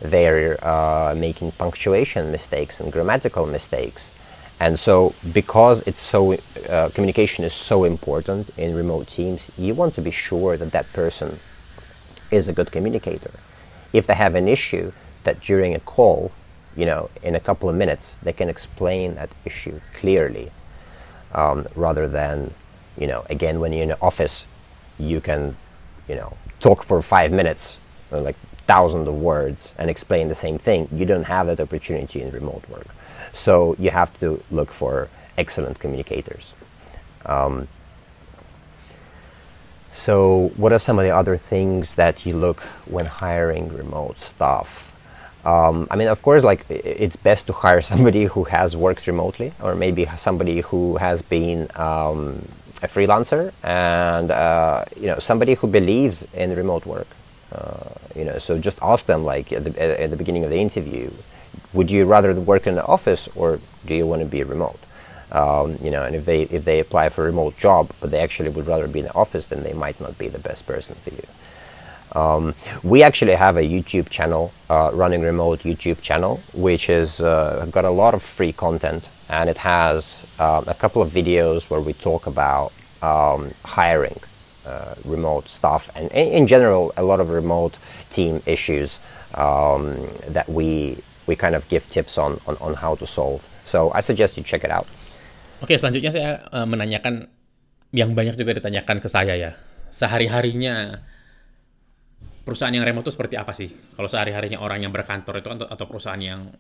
they're 0.01 0.57
uh, 0.65 1.15
making 1.17 1.53
punctuation 1.53 2.31
mistakes 2.31 2.81
and 2.81 2.93
grammatical 2.93 3.47
mistakes. 3.47 4.17
And 4.61 4.79
so, 4.79 5.15
because 5.33 5.87
it's 5.87 6.01
so 6.01 6.35
uh, 6.69 6.91
communication 6.95 7.45
is 7.45 7.55
so 7.55 7.85
important 7.85 8.59
in 8.59 8.77
remote 8.77 9.09
teams, 9.09 9.59
you 9.59 9.75
want 9.75 9.95
to 9.95 10.03
be 10.03 10.11
sure 10.11 10.57
that 10.57 10.73
that 10.73 10.87
person 10.93 11.39
is 12.31 12.49
a 12.49 12.53
good 12.53 12.71
communicator. 12.71 13.33
If 13.93 14.07
they 14.07 14.15
have 14.15 14.35
an 14.35 14.49
issue, 14.49 14.93
that 15.25 15.41
during 15.41 15.75
a 15.75 15.81
call, 15.81 16.33
you 16.77 16.87
know, 16.87 17.11
in 17.23 17.35
a 17.35 17.41
couple 17.41 17.69
of 17.69 17.77
minutes, 17.77 18.17
they 18.23 18.33
can 18.33 18.49
explain 18.49 19.15
that 19.17 19.31
issue 19.45 19.81
clearly, 19.99 20.51
um, 21.35 21.67
rather 21.75 22.09
than, 22.09 22.55
you 22.97 23.07
know, 23.07 23.25
again 23.29 23.61
when 23.61 23.73
you're 23.73 23.83
in 23.83 23.91
an 23.91 23.99
office, 24.01 24.45
you 25.01 25.21
can, 25.21 25.57
you 26.09 26.15
know, 26.15 26.37
talk 26.61 26.83
for 26.83 27.01
five 27.03 27.33
minutes, 27.33 27.79
like 28.11 28.37
thousands 28.67 29.09
of 29.09 29.15
words 29.15 29.75
and 29.79 29.91
explain 29.91 30.29
the 30.29 30.35
same 30.35 30.59
thing. 30.59 30.89
You 30.93 31.07
don't 31.07 31.25
have 31.25 31.47
that 31.49 31.61
opportunity 31.61 32.23
in 32.23 32.31
remote 32.31 32.69
work. 32.69 32.87
So 33.33 33.77
you 33.79 33.91
have 33.91 34.17
to 34.21 34.43
look 34.51 34.71
for 34.71 35.09
excellent 35.37 35.79
communicators. 35.79 36.55
Um, 37.27 37.69
so, 39.93 40.53
what 40.57 40.73
are 40.73 40.79
some 40.79 40.99
of 40.99 41.05
the 41.05 41.11
other 41.11 41.37
things 41.37 41.97
that 41.97 42.25
you 42.25 42.35
look 42.35 42.61
when 42.87 43.07
hiring 43.07 43.69
remote 43.69 44.17
staff? 44.17 44.97
Um, 45.45 45.89
I 45.91 45.97
mean, 45.97 46.09
of 46.09 46.23
course, 46.23 46.45
like 46.45 46.65
it's 46.71 47.17
best 47.17 47.47
to 47.49 47.53
hire 47.53 47.83
somebody 47.93 48.25
who 48.25 48.45
has 48.45 48.77
worked 48.77 49.07
remotely, 49.07 49.53
or 49.61 49.75
maybe 49.75 50.09
somebody 50.17 50.61
who 50.61 50.97
has 50.97 51.23
been 51.23 51.69
um, 51.77 52.47
a 52.83 52.87
freelancer, 52.87 53.53
and 53.63 54.31
uh, 54.31 54.85
you 54.97 55.07
know 55.07 55.19
somebody 55.19 55.55
who 55.55 55.67
believes 55.67 56.33
in 56.35 56.55
remote 56.55 56.87
work. 56.87 57.09
Uh, 57.53 57.91
you 58.15 58.25
know, 58.25 58.39
so 58.39 58.59
just 58.59 58.79
ask 58.81 59.07
them 59.07 59.25
like 59.25 59.53
at 59.53 59.65
the, 59.65 60.01
at 60.01 60.11
the 60.11 60.17
beginning 60.17 60.45
of 60.45 60.51
the 60.51 60.59
interview, 60.59 61.11
would 61.73 61.91
you 61.91 62.05
rather 62.05 62.33
work 62.35 62.67
in 62.67 62.75
the 62.77 62.85
office 62.85 63.29
or 63.35 63.59
do 63.87 63.95
you 63.95 64.07
want 64.07 64.23
to 64.23 64.29
be 64.29 64.43
remote? 64.45 64.79
Um, 65.33 65.79
you 65.83 65.91
know, 65.91 66.05
and 66.05 66.15
if 66.15 66.25
they 66.25 66.43
if 66.43 66.65
they 66.65 66.81
apply 66.81 67.09
for 67.09 67.23
a 67.23 67.27
remote 67.27 67.57
job, 67.57 67.91
but 68.01 68.11
they 68.11 68.21
actually 68.21 68.51
would 68.51 68.67
rather 68.67 68.89
be 68.89 69.01
in 69.01 69.07
the 69.07 69.15
office, 69.15 69.47
then 69.47 69.63
they 69.63 69.73
might 69.73 70.01
not 70.01 70.19
be 70.19 70.29
the 70.29 70.39
best 70.39 70.67
person 70.67 70.97
for 70.97 71.11
you. 71.11 71.23
Um, 72.13 72.55
we 72.83 73.05
actually 73.05 73.35
have 73.35 73.57
a 73.57 73.63
YouTube 73.63 74.11
channel, 74.11 74.53
uh, 74.69 74.91
running 74.93 75.23
remote 75.23 75.61
YouTube 75.61 76.03
channel, 76.03 76.41
which 76.53 76.87
has 76.87 77.21
uh, 77.21 77.67
got 77.71 77.85
a 77.85 77.91
lot 77.91 78.15
of 78.15 78.23
free 78.23 78.53
content, 78.53 79.09
and 79.31 79.49
it 79.49 79.57
has 79.57 80.27
uh, 80.43 80.63
a 80.67 80.75
couple 80.75 81.01
of 81.01 81.09
videos 81.15 81.71
where 81.71 81.81
we 81.81 81.95
talk 81.95 82.27
about 82.27 82.75
um, 83.01 83.51
hiring 83.65 84.19
uh, 84.67 84.95
remote 85.07 85.47
staff 85.47 85.89
and 85.97 86.11
in, 86.13 86.47
general 86.47 86.93
a 86.99 87.03
lot 87.03 87.21
of 87.23 87.31
remote 87.31 87.79
team 88.11 88.43
issues 88.45 88.99
um, 89.39 89.95
that 90.29 90.49
we 90.51 90.99
we 91.31 91.39
kind 91.39 91.55
of 91.55 91.63
give 91.71 91.89
tips 91.89 92.19
on, 92.19 92.43
on 92.47 92.59
on 92.61 92.75
how 92.75 92.99
to 92.99 93.07
solve. 93.07 93.41
So 93.65 93.95
I 93.95 94.03
suggest 94.03 94.37
you 94.37 94.43
check 94.43 94.67
it 94.67 94.75
out. 94.75 94.91
Oke, 95.63 95.79
selanjutnya 95.79 96.11
saya 96.11 96.31
uh, 96.51 96.67
menanyakan 96.67 97.31
yang 97.95 98.19
banyak 98.19 98.35
juga 98.35 98.59
ditanyakan 98.59 98.99
ke 98.99 99.07
saya 99.07 99.39
ya. 99.39 99.55
Sehari-harinya 99.95 100.99
perusahaan 102.43 102.75
yang 102.75 102.83
remote 102.83 103.07
itu 103.07 103.15
seperti 103.15 103.39
apa 103.39 103.55
sih? 103.55 103.71
Kalau 103.95 104.11
sehari-harinya 104.11 104.59
orang 104.59 104.83
yang 104.83 104.91
berkantor 104.91 105.39
itu 105.39 105.47
kan 105.47 105.59
atau 105.63 105.87
perusahaan 105.87 106.19
yang 106.19 106.51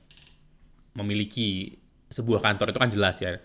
memiliki 0.94 1.79
sebuah 2.10 2.42
kantor 2.42 2.74
itu 2.74 2.78
kan 2.82 2.90
jelas 2.90 3.16
ya. 3.22 3.38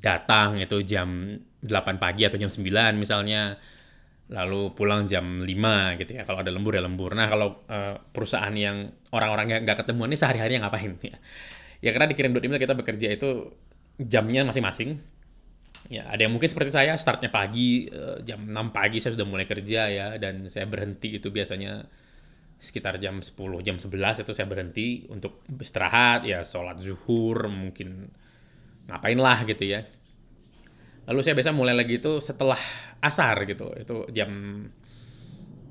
Datang 0.00 0.56
itu 0.56 0.80
jam 0.80 1.36
8 1.60 2.00
pagi 2.00 2.24
atau 2.24 2.40
jam 2.40 2.48
9 2.48 2.96
misalnya. 2.96 3.60
Lalu 4.30 4.72
pulang 4.72 5.04
jam 5.04 5.44
5 5.44 6.00
gitu 6.00 6.10
ya. 6.16 6.22
Kalau 6.24 6.40
ada 6.40 6.50
lembur 6.50 6.72
ya 6.74 6.82
lembur. 6.82 7.12
Nah, 7.12 7.28
kalau 7.28 7.60
uh, 7.68 8.00
perusahaan 8.10 8.54
yang 8.56 8.88
orang-orang 9.12 9.62
nggak 9.62 9.84
ketemu 9.84 10.02
ini 10.08 10.16
sehari-harinya 10.16 10.60
ngapain 10.66 10.96
ya? 11.12 11.16
Ya 11.80 11.90
karena 11.92 12.08
di 12.08 12.16
kirim.email 12.16 12.60
kita 12.60 12.74
bekerja 12.76 13.08
itu 13.12 13.52
jamnya 14.00 14.48
masing-masing. 14.48 15.00
Ya, 15.90 16.06
ada 16.06 16.22
yang 16.22 16.30
mungkin 16.30 16.46
seperti 16.46 16.70
saya, 16.70 16.94
startnya 16.94 17.34
pagi, 17.34 17.90
uh, 17.90 18.22
jam 18.22 18.46
6 18.46 18.70
pagi 18.70 19.02
saya 19.02 19.18
sudah 19.18 19.26
mulai 19.26 19.42
kerja 19.42 19.90
ya, 19.90 20.06
dan 20.22 20.46
saya 20.46 20.70
berhenti 20.70 21.18
itu 21.18 21.34
biasanya 21.34 21.82
sekitar 22.60 23.00
jam 23.00 23.24
10, 23.24 23.64
jam 23.64 23.80
11 23.80 24.20
itu 24.20 24.32
saya 24.36 24.44
berhenti 24.44 25.08
untuk 25.08 25.40
istirahat, 25.48 26.28
ya 26.28 26.44
sholat 26.44 26.76
zuhur, 26.84 27.48
mungkin 27.48 28.12
ngapain 28.84 29.16
lah 29.16 29.48
gitu 29.48 29.64
ya. 29.64 29.80
Lalu 31.08 31.20
saya 31.24 31.34
biasa 31.34 31.56
mulai 31.56 31.72
lagi 31.72 31.96
itu 31.96 32.20
setelah 32.20 32.60
asar 33.00 33.48
gitu, 33.48 33.72
itu 33.80 34.04
jam 34.12 34.30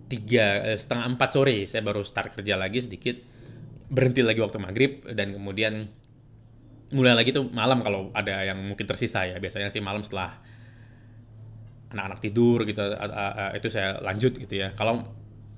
3, 0.10 0.74
eh, 0.74 0.78
setengah 0.82 1.06
4 1.14 1.30
sore 1.30 1.70
saya 1.70 1.86
baru 1.86 2.02
start 2.02 2.34
kerja 2.42 2.58
lagi 2.58 2.82
sedikit, 2.82 3.22
berhenti 3.94 4.26
lagi 4.26 4.42
waktu 4.42 4.58
maghrib, 4.58 5.06
dan 5.14 5.38
kemudian 5.38 5.86
mulai 6.90 7.14
lagi 7.14 7.30
tuh 7.30 7.46
malam 7.54 7.86
kalau 7.86 8.10
ada 8.18 8.42
yang 8.50 8.58
mungkin 8.66 8.90
tersisa 8.90 9.30
ya 9.30 9.38
biasanya 9.38 9.70
sih 9.70 9.78
malam 9.78 10.02
setelah 10.02 10.42
anak-anak 11.94 12.18
tidur 12.18 12.66
gitu 12.66 12.82
itu 13.54 13.68
saya 13.70 14.02
lanjut 14.02 14.34
gitu 14.42 14.58
ya 14.58 14.74
kalau 14.74 15.06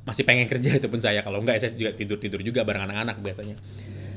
masih 0.02 0.24
pengen 0.26 0.50
kerja 0.50 0.78
itu 0.78 0.88
pun 0.90 1.02
saya. 1.02 1.22
Kalau 1.22 1.42
enggak 1.42 1.62
saya 1.62 1.74
juga 1.78 1.94
tidur 1.94 2.18
tidur 2.18 2.42
juga 2.42 2.66
bareng 2.66 2.90
anak-anak 2.90 3.22
biasanya. 3.22 3.56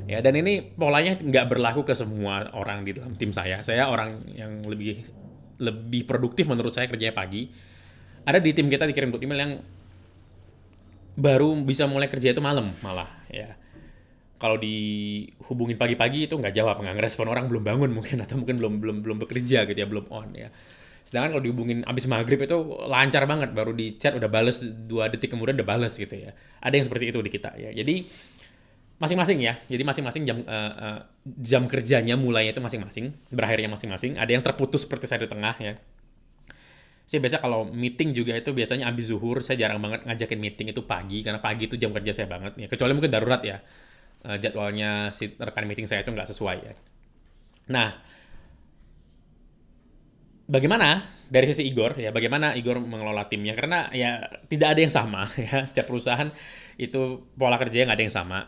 Ya 0.04 0.20
dan 0.20 0.36
ini 0.36 0.60
polanya 0.76 1.16
nggak 1.16 1.48
berlaku 1.48 1.84
ke 1.88 1.96
semua 1.96 2.52
orang 2.52 2.84
di 2.84 2.92
dalam 2.96 3.16
tim 3.16 3.32
saya. 3.32 3.64
Saya 3.64 3.88
orang 3.88 4.20
yang 4.36 4.64
lebih 4.64 5.00
lebih 5.60 6.04
produktif 6.04 6.48
menurut 6.48 6.72
saya 6.72 6.88
kerjanya 6.88 7.16
pagi. 7.16 7.48
Ada 8.24 8.40
di 8.40 8.50
tim 8.56 8.68
kita 8.72 8.88
dikirim 8.88 9.12
email 9.20 9.40
yang 9.40 9.52
baru 11.14 11.54
bisa 11.62 11.86
mulai 11.86 12.10
kerja 12.10 12.34
itu 12.34 12.42
malam 12.42 12.68
malah 12.82 13.08
ya. 13.30 13.54
Kalau 14.34 14.60
dihubungin 14.60 15.78
pagi-pagi 15.80 16.28
itu 16.28 16.36
nggak 16.36 16.52
jawab, 16.52 16.82
nggak 16.84 17.00
ngerespon 17.00 17.30
orang 17.32 17.48
belum 17.48 17.64
bangun 17.64 17.90
mungkin 17.96 18.20
atau 18.20 18.36
mungkin 18.36 18.60
belum 18.60 18.74
belum 18.82 18.96
belum 19.00 19.18
bekerja 19.24 19.64
gitu 19.64 19.78
ya, 19.78 19.88
belum 19.88 20.10
on 20.12 20.28
ya. 20.36 20.48
Sedangkan 21.04 21.36
kalau 21.36 21.44
dihubungin 21.44 21.84
abis 21.84 22.08
maghrib 22.08 22.40
itu 22.40 22.56
lancar 22.88 23.28
banget, 23.28 23.52
baru 23.52 23.76
di 23.76 24.00
chat 24.00 24.16
udah 24.16 24.26
bales 24.26 24.64
dua 24.64 25.12
detik 25.12 25.36
kemudian 25.36 25.54
udah 25.60 25.68
bales 25.68 25.94
gitu 26.00 26.16
ya. 26.16 26.32
Ada 26.64 26.80
yang 26.80 26.86
seperti 26.88 27.12
itu 27.12 27.20
di 27.20 27.30
kita 27.30 27.52
ya. 27.60 27.70
Jadi 27.76 28.08
masing-masing 28.96 29.38
ya. 29.44 29.54
Jadi 29.68 29.82
masing-masing 29.84 30.22
jam 30.24 30.38
uh, 30.48 30.72
uh, 30.74 30.98
jam 31.44 31.68
kerjanya 31.68 32.16
mulainya 32.16 32.56
itu 32.56 32.64
masing-masing, 32.64 33.12
berakhirnya 33.28 33.68
masing-masing. 33.68 34.16
Ada 34.16 34.30
yang 34.32 34.42
terputus 34.42 34.88
seperti 34.88 35.04
saya 35.04 35.22
di 35.22 35.30
tengah 35.30 35.54
ya. 35.60 35.76
Saya 37.04 37.20
biasa 37.20 37.36
kalau 37.44 37.68
meeting 37.68 38.16
juga 38.16 38.32
itu 38.32 38.56
biasanya 38.56 38.88
abis 38.88 39.12
zuhur, 39.12 39.44
saya 39.44 39.60
jarang 39.60 39.76
banget 39.84 40.08
ngajakin 40.08 40.40
meeting 40.40 40.72
itu 40.72 40.88
pagi 40.88 41.20
karena 41.20 41.36
pagi 41.36 41.68
itu 41.68 41.76
jam 41.76 41.92
kerja 41.92 42.16
saya 42.16 42.32
banget 42.32 42.56
ya. 42.56 42.66
Kecuali 42.66 42.96
mungkin 42.96 43.12
darurat 43.12 43.44
ya 43.44 43.60
uh, 44.24 44.38
jadwalnya 44.40 45.12
si 45.12 45.36
rekan 45.36 45.68
meeting 45.68 45.84
saya 45.84 46.00
itu 46.00 46.08
nggak 46.08 46.32
sesuai 46.32 46.56
ya. 46.64 46.72
Nah, 47.76 47.92
bagaimana 50.44 51.00
dari 51.28 51.48
sisi 51.50 51.64
Igor 51.64 51.96
ya 51.96 52.12
bagaimana 52.12 52.52
Igor 52.54 52.80
mengelola 52.80 53.26
timnya? 53.26 53.56
Karena 53.56 53.88
ya 53.90 54.28
tidak 54.48 54.76
ada 54.76 54.80
yang 54.80 54.92
sama 54.92 55.26
ya. 55.50 55.64
Setiap 55.64 55.88
perusahaan 55.88 56.28
itu 56.76 57.24
pola 57.36 57.56
kerjanya 57.56 57.92
nggak 57.92 57.98
ada 57.98 58.06
yang 58.06 58.14
sama. 58.14 58.38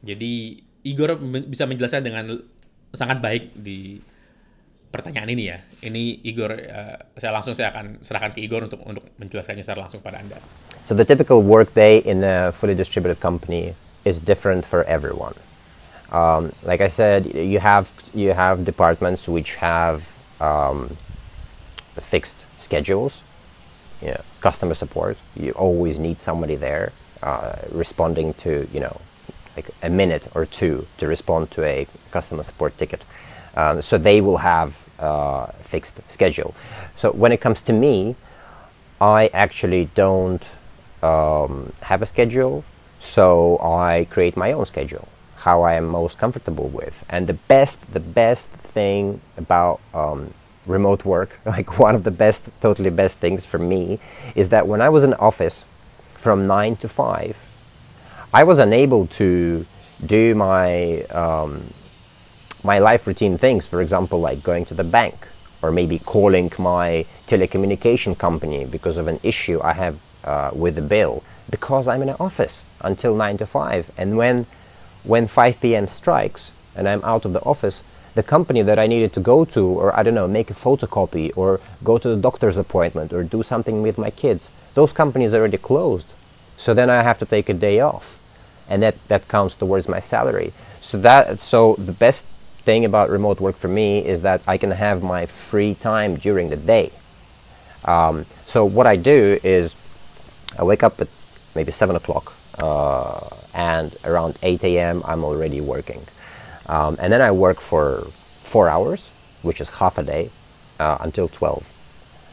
Jadi 0.00 0.62
Igor 0.84 1.20
bisa 1.46 1.68
menjelaskan 1.68 2.02
dengan 2.02 2.24
sangat 2.90 3.20
baik 3.20 3.54
di 3.54 4.00
pertanyaan 4.90 5.30
ini 5.30 5.44
ya. 5.46 5.58
Ini 5.86 6.26
Igor 6.26 6.50
uh, 6.50 6.96
saya 7.14 7.30
langsung 7.30 7.54
saya 7.54 7.70
akan 7.70 8.02
serahkan 8.02 8.34
ke 8.34 8.42
Igor 8.42 8.66
untuk 8.66 8.82
untuk 8.82 9.06
menjelaskannya 9.16 9.62
secara 9.62 9.86
langsung 9.86 10.02
pada 10.02 10.18
anda. 10.18 10.36
So 10.82 10.98
the 10.98 11.06
typical 11.06 11.46
work 11.46 11.70
day 11.78 12.02
in 12.02 12.26
a 12.26 12.50
fully 12.50 12.74
distributed 12.74 13.22
company 13.22 13.78
is 14.02 14.18
different 14.18 14.66
for 14.66 14.82
everyone. 14.90 15.38
Um, 16.10 16.50
like 16.66 16.82
I 16.82 16.90
said, 16.90 17.30
you 17.30 17.62
have 17.62 17.86
you 18.10 18.34
have 18.34 18.66
departments 18.66 19.30
which 19.30 19.54
have 19.62 20.10
um, 20.42 20.90
fixed 22.00 22.38
schedules. 22.60 23.22
You 24.02 24.08
know, 24.08 24.20
customer 24.40 24.74
support. 24.74 25.18
You 25.36 25.52
always 25.52 25.98
need 25.98 26.18
somebody 26.18 26.56
there 26.56 26.92
uh, 27.22 27.56
responding 27.70 28.32
to 28.34 28.66
you 28.72 28.80
know 28.80 29.00
like 29.56 29.68
a 29.82 29.90
minute 29.90 30.28
or 30.34 30.46
two 30.46 30.86
to 30.98 31.06
respond 31.06 31.50
to 31.52 31.64
a 31.64 31.86
customer 32.10 32.42
support 32.42 32.76
ticket. 32.78 33.04
Um, 33.56 33.82
so 33.82 33.98
they 33.98 34.20
will 34.20 34.38
have 34.38 34.86
uh, 34.98 35.46
fixed 35.62 36.00
schedule. 36.10 36.54
So 36.96 37.10
when 37.10 37.32
it 37.32 37.40
comes 37.40 37.60
to 37.62 37.72
me, 37.72 38.14
I 39.00 39.28
actually 39.32 39.88
don't 39.94 40.46
um, 41.02 41.72
have 41.82 42.02
a 42.02 42.06
schedule. 42.06 42.64
So 43.00 43.58
I 43.58 44.06
create 44.10 44.36
my 44.36 44.52
own 44.52 44.66
schedule, 44.66 45.08
how 45.36 45.62
I 45.62 45.74
am 45.74 45.86
most 45.86 46.18
comfortable 46.18 46.68
with. 46.68 47.04
And 47.08 47.26
the 47.26 47.34
best, 47.34 47.92
the 47.92 48.00
best 48.00 48.48
thing 48.48 49.20
about 49.36 49.80
um, 49.94 50.34
remote 50.66 51.04
work, 51.04 51.38
like 51.44 51.78
one 51.78 51.94
of 51.94 52.04
the 52.04 52.10
best, 52.10 52.48
totally 52.60 52.90
best 52.90 53.18
things 53.18 53.46
for 53.46 53.58
me, 53.58 53.98
is 54.34 54.48
that 54.50 54.66
when 54.66 54.80
I 54.80 54.88
was 54.88 55.04
in 55.04 55.14
office 55.14 55.64
from 56.14 56.46
nine 56.46 56.76
to 56.76 56.88
five, 56.88 57.36
I 58.32 58.44
was 58.44 58.58
unable 58.58 59.06
to 59.18 59.64
do 60.04 60.34
my 60.34 61.02
um, 61.10 61.62
my 62.62 62.78
life 62.78 63.06
routine 63.06 63.38
things. 63.38 63.66
For 63.66 63.80
example, 63.80 64.20
like 64.20 64.42
going 64.42 64.64
to 64.66 64.74
the 64.74 64.84
bank 64.84 65.14
or 65.62 65.70
maybe 65.70 65.98
calling 65.98 66.50
my 66.58 67.04
telecommunication 67.26 68.16
company 68.18 68.66
because 68.70 68.96
of 68.96 69.08
an 69.08 69.18
issue 69.22 69.60
I 69.62 69.72
have 69.74 70.00
uh, 70.24 70.50
with 70.54 70.74
the 70.76 70.82
bill 70.82 71.22
because 71.50 71.88
I'm 71.88 72.02
in 72.02 72.08
an 72.08 72.16
office 72.20 72.64
until 72.82 73.14
9 73.14 73.38
to 73.38 73.46
5. 73.46 73.90
And 73.98 74.16
when, 74.16 74.46
when 75.02 75.26
5 75.26 75.60
p.m. 75.60 75.88
strikes 75.88 76.52
and 76.76 76.88
I'm 76.88 77.02
out 77.04 77.24
of 77.24 77.32
the 77.32 77.40
office, 77.40 77.82
the 78.14 78.22
company 78.22 78.62
that 78.62 78.78
I 78.78 78.86
needed 78.86 79.12
to 79.14 79.20
go 79.20 79.44
to, 79.46 79.66
or 79.66 79.96
I 79.96 80.02
don't 80.02 80.14
know, 80.14 80.28
make 80.28 80.50
a 80.50 80.54
photocopy, 80.54 81.32
or 81.36 81.60
go 81.84 81.98
to 81.98 82.08
the 82.08 82.20
doctor's 82.20 82.56
appointment, 82.56 83.12
or 83.12 83.22
do 83.22 83.42
something 83.42 83.82
with 83.82 83.98
my 83.98 84.10
kids, 84.10 84.50
those 84.74 84.92
companies 84.92 85.34
are 85.34 85.38
already 85.38 85.58
closed. 85.58 86.08
So 86.56 86.74
then 86.74 86.90
I 86.90 87.02
have 87.02 87.18
to 87.20 87.26
take 87.26 87.48
a 87.48 87.54
day 87.54 87.80
off, 87.80 88.18
and 88.68 88.82
that, 88.82 88.96
that 89.08 89.28
counts 89.28 89.54
towards 89.54 89.88
my 89.88 90.00
salary. 90.00 90.52
So 90.80 90.98
that 90.98 91.38
so 91.38 91.74
the 91.74 91.92
best 91.92 92.24
thing 92.24 92.84
about 92.84 93.10
remote 93.10 93.40
work 93.40 93.56
for 93.56 93.68
me 93.68 94.04
is 94.04 94.22
that 94.22 94.42
I 94.46 94.58
can 94.58 94.72
have 94.72 95.02
my 95.02 95.24
free 95.26 95.74
time 95.74 96.16
during 96.16 96.50
the 96.50 96.56
day. 96.56 96.90
Um, 97.84 98.24
so 98.24 98.64
what 98.64 98.86
I 98.86 98.96
do 98.96 99.38
is 99.42 99.74
I 100.58 100.64
wake 100.64 100.82
up 100.82 101.00
at 101.00 101.08
maybe 101.54 101.72
7 101.72 101.96
o'clock. 101.96 102.34
Uh, 102.58 103.20
and 103.54 103.94
around 104.04 104.36
8 104.42 104.62
a.m., 104.64 105.02
I'm 105.06 105.24
already 105.24 105.60
working. 105.60 106.00
Um, 106.70 106.96
and 107.02 107.12
then 107.12 107.20
I 107.20 107.32
work 107.32 107.58
for 107.58 108.02
four 108.52 108.68
hours, 108.68 109.40
which 109.42 109.60
is 109.60 109.68
half 109.82 109.98
a 109.98 110.04
day, 110.04 110.30
uh, 110.78 110.98
until 111.00 111.26
12. 111.26 111.66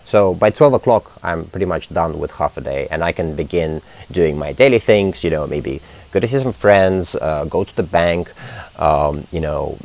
So 0.05 0.35
by 0.35 0.51
12 0.51 0.73
o'clock, 0.73 1.11
I'm 1.23 1.45
pretty 1.45 1.65
much 1.65 1.89
done 1.89 2.19
with 2.19 2.31
half 2.31 2.55
a 2.55 2.61
day, 2.61 2.87
and 2.91 3.03
I 3.03 3.11
can 3.11 3.35
begin 3.35 3.81
doing 4.11 4.37
my 4.37 4.53
daily 4.53 4.79
things, 4.79 5.23
you 5.23 5.31
know, 5.31 5.47
maybe 5.47 5.81
go 6.11 6.19
to 6.19 6.27
see 6.27 6.37
some 6.37 6.53
friends, 6.53 7.15
uh, 7.15 7.45
go 7.49 7.63
to 7.63 7.75
the 7.75 7.83
bank, 7.83 8.31
um, 8.79 9.25
you 9.31 9.41
know, 9.41 9.75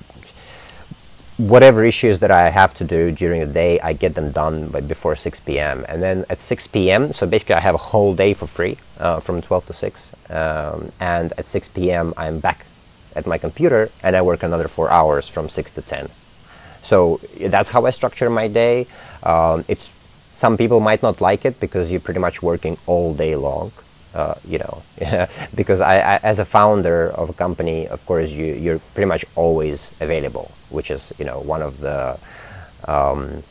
whatever 1.38 1.82
issues 1.82 2.18
that 2.20 2.30
I 2.30 2.50
have 2.50 2.74
to 2.74 2.84
do 2.84 3.10
during 3.10 3.40
the 3.40 3.52
day, 3.52 3.80
I 3.80 3.94
get 3.94 4.14
them 4.14 4.30
done 4.32 4.68
by 4.68 4.80
before 4.80 5.16
6 5.16 5.40
p.m. 5.40 5.84
And 5.88 6.02
then 6.02 6.24
at 6.28 6.38
6 6.38 6.66
p.m., 6.68 7.12
so 7.12 7.26
basically 7.26 7.56
I 7.56 7.60
have 7.60 7.74
a 7.74 7.84
whole 7.90 8.14
day 8.14 8.34
for 8.34 8.46
free 8.46 8.76
uh, 9.00 9.18
from 9.18 9.40
12 9.40 9.66
to 9.66 9.72
6. 9.72 10.30
Um, 10.30 10.92
and 11.00 11.32
at 11.38 11.46
6 11.46 11.68
p.m., 11.68 12.12
I'm 12.16 12.38
back 12.38 12.66
at 13.16 13.26
my 13.26 13.38
computer 13.38 13.90
and 14.02 14.16
I 14.16 14.22
work 14.22 14.42
another 14.42 14.68
four 14.68 14.90
hours 14.90 15.28
from 15.28 15.48
6 15.48 15.74
to 15.74 15.82
10. 15.82 16.08
So 16.82 17.20
that's 17.40 17.68
how 17.70 17.86
I 17.86 17.90
structure 17.90 18.28
my 18.28 18.48
day. 18.48 18.86
Um, 19.22 19.64
it's 19.68 19.88
some 20.34 20.56
people 20.56 20.80
might 20.80 21.02
not 21.02 21.20
like 21.20 21.44
it 21.44 21.60
because 21.60 21.90
you're 21.90 22.00
pretty 22.00 22.20
much 22.20 22.42
working 22.42 22.76
all 22.86 23.14
day 23.14 23.36
long 23.36 23.70
uh, 24.14 24.34
you 24.46 24.58
know, 24.58 24.82
because 25.54 25.80
I, 25.80 25.96
I, 25.98 26.16
as 26.22 26.38
a 26.38 26.44
founder 26.44 27.08
of 27.10 27.30
a 27.30 27.32
company, 27.32 27.88
of 27.88 28.04
course, 28.06 28.30
you, 28.30 28.46
you're 28.46 28.78
pretty 28.94 29.08
much 29.08 29.24
always 29.36 29.90
available, 30.00 30.50
which 30.70 30.90
is, 30.90 31.12
you 31.18 31.24
know, 31.24 31.40
one 31.40 31.62
of 31.62 31.80
the 31.80 32.18
um, 32.86 33.42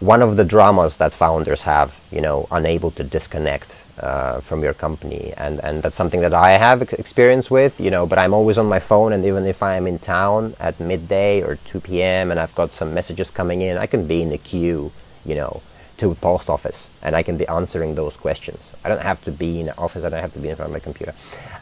one 0.00 0.22
of 0.22 0.36
the 0.36 0.44
dramas 0.44 0.96
that 0.96 1.12
founders 1.12 1.62
have, 1.62 1.98
you 2.10 2.20
know, 2.20 2.48
unable 2.50 2.90
to 2.92 3.04
disconnect 3.04 3.76
uh, 4.02 4.40
from 4.40 4.62
your 4.62 4.74
company, 4.74 5.32
and 5.36 5.60
and 5.62 5.82
that's 5.82 5.96
something 5.96 6.20
that 6.20 6.34
I 6.34 6.50
have 6.58 6.82
experience 6.82 7.50
with, 7.50 7.80
you 7.80 7.90
know. 7.90 8.06
But 8.06 8.18
I'm 8.18 8.34
always 8.34 8.58
on 8.58 8.66
my 8.66 8.80
phone, 8.80 9.12
and 9.12 9.24
even 9.24 9.46
if 9.46 9.62
I'm 9.62 9.86
in 9.86 9.98
town 9.98 10.54
at 10.58 10.80
midday 10.80 11.42
or 11.42 11.56
2 11.56 11.80
p.m. 11.80 12.30
and 12.30 12.40
I've 12.40 12.54
got 12.54 12.70
some 12.70 12.94
messages 12.94 13.30
coming 13.30 13.60
in, 13.60 13.76
I 13.76 13.86
can 13.86 14.06
be 14.06 14.22
in 14.22 14.30
the 14.30 14.38
queue, 14.38 14.90
you 15.24 15.34
know, 15.34 15.62
to 15.98 16.10
a 16.10 16.14
post 16.14 16.48
office 16.48 16.90
and 17.02 17.14
I 17.16 17.22
can 17.22 17.36
be 17.36 17.46
answering 17.46 17.94
those 17.94 18.16
questions. 18.16 18.74
I 18.84 18.88
don't 18.88 19.02
have 19.02 19.22
to 19.24 19.30
be 19.30 19.60
in 19.60 19.68
an 19.68 19.74
office, 19.78 20.04
I 20.04 20.08
don't 20.10 20.20
have 20.20 20.32
to 20.34 20.40
be 20.40 20.48
in 20.48 20.56
front 20.56 20.70
of 20.70 20.72
my 20.72 20.80
computer. 20.80 21.14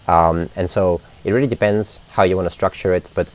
Um, 0.09 0.49
and 0.57 0.69
so 0.69 1.01
it 1.25 1.33
really 1.33 1.47
depends 1.47 2.11
how 2.13 2.23
you 2.23 2.37
want 2.37 2.47
to 2.47 2.55
structure 2.55 2.93
it. 2.95 3.11
But 3.15 3.29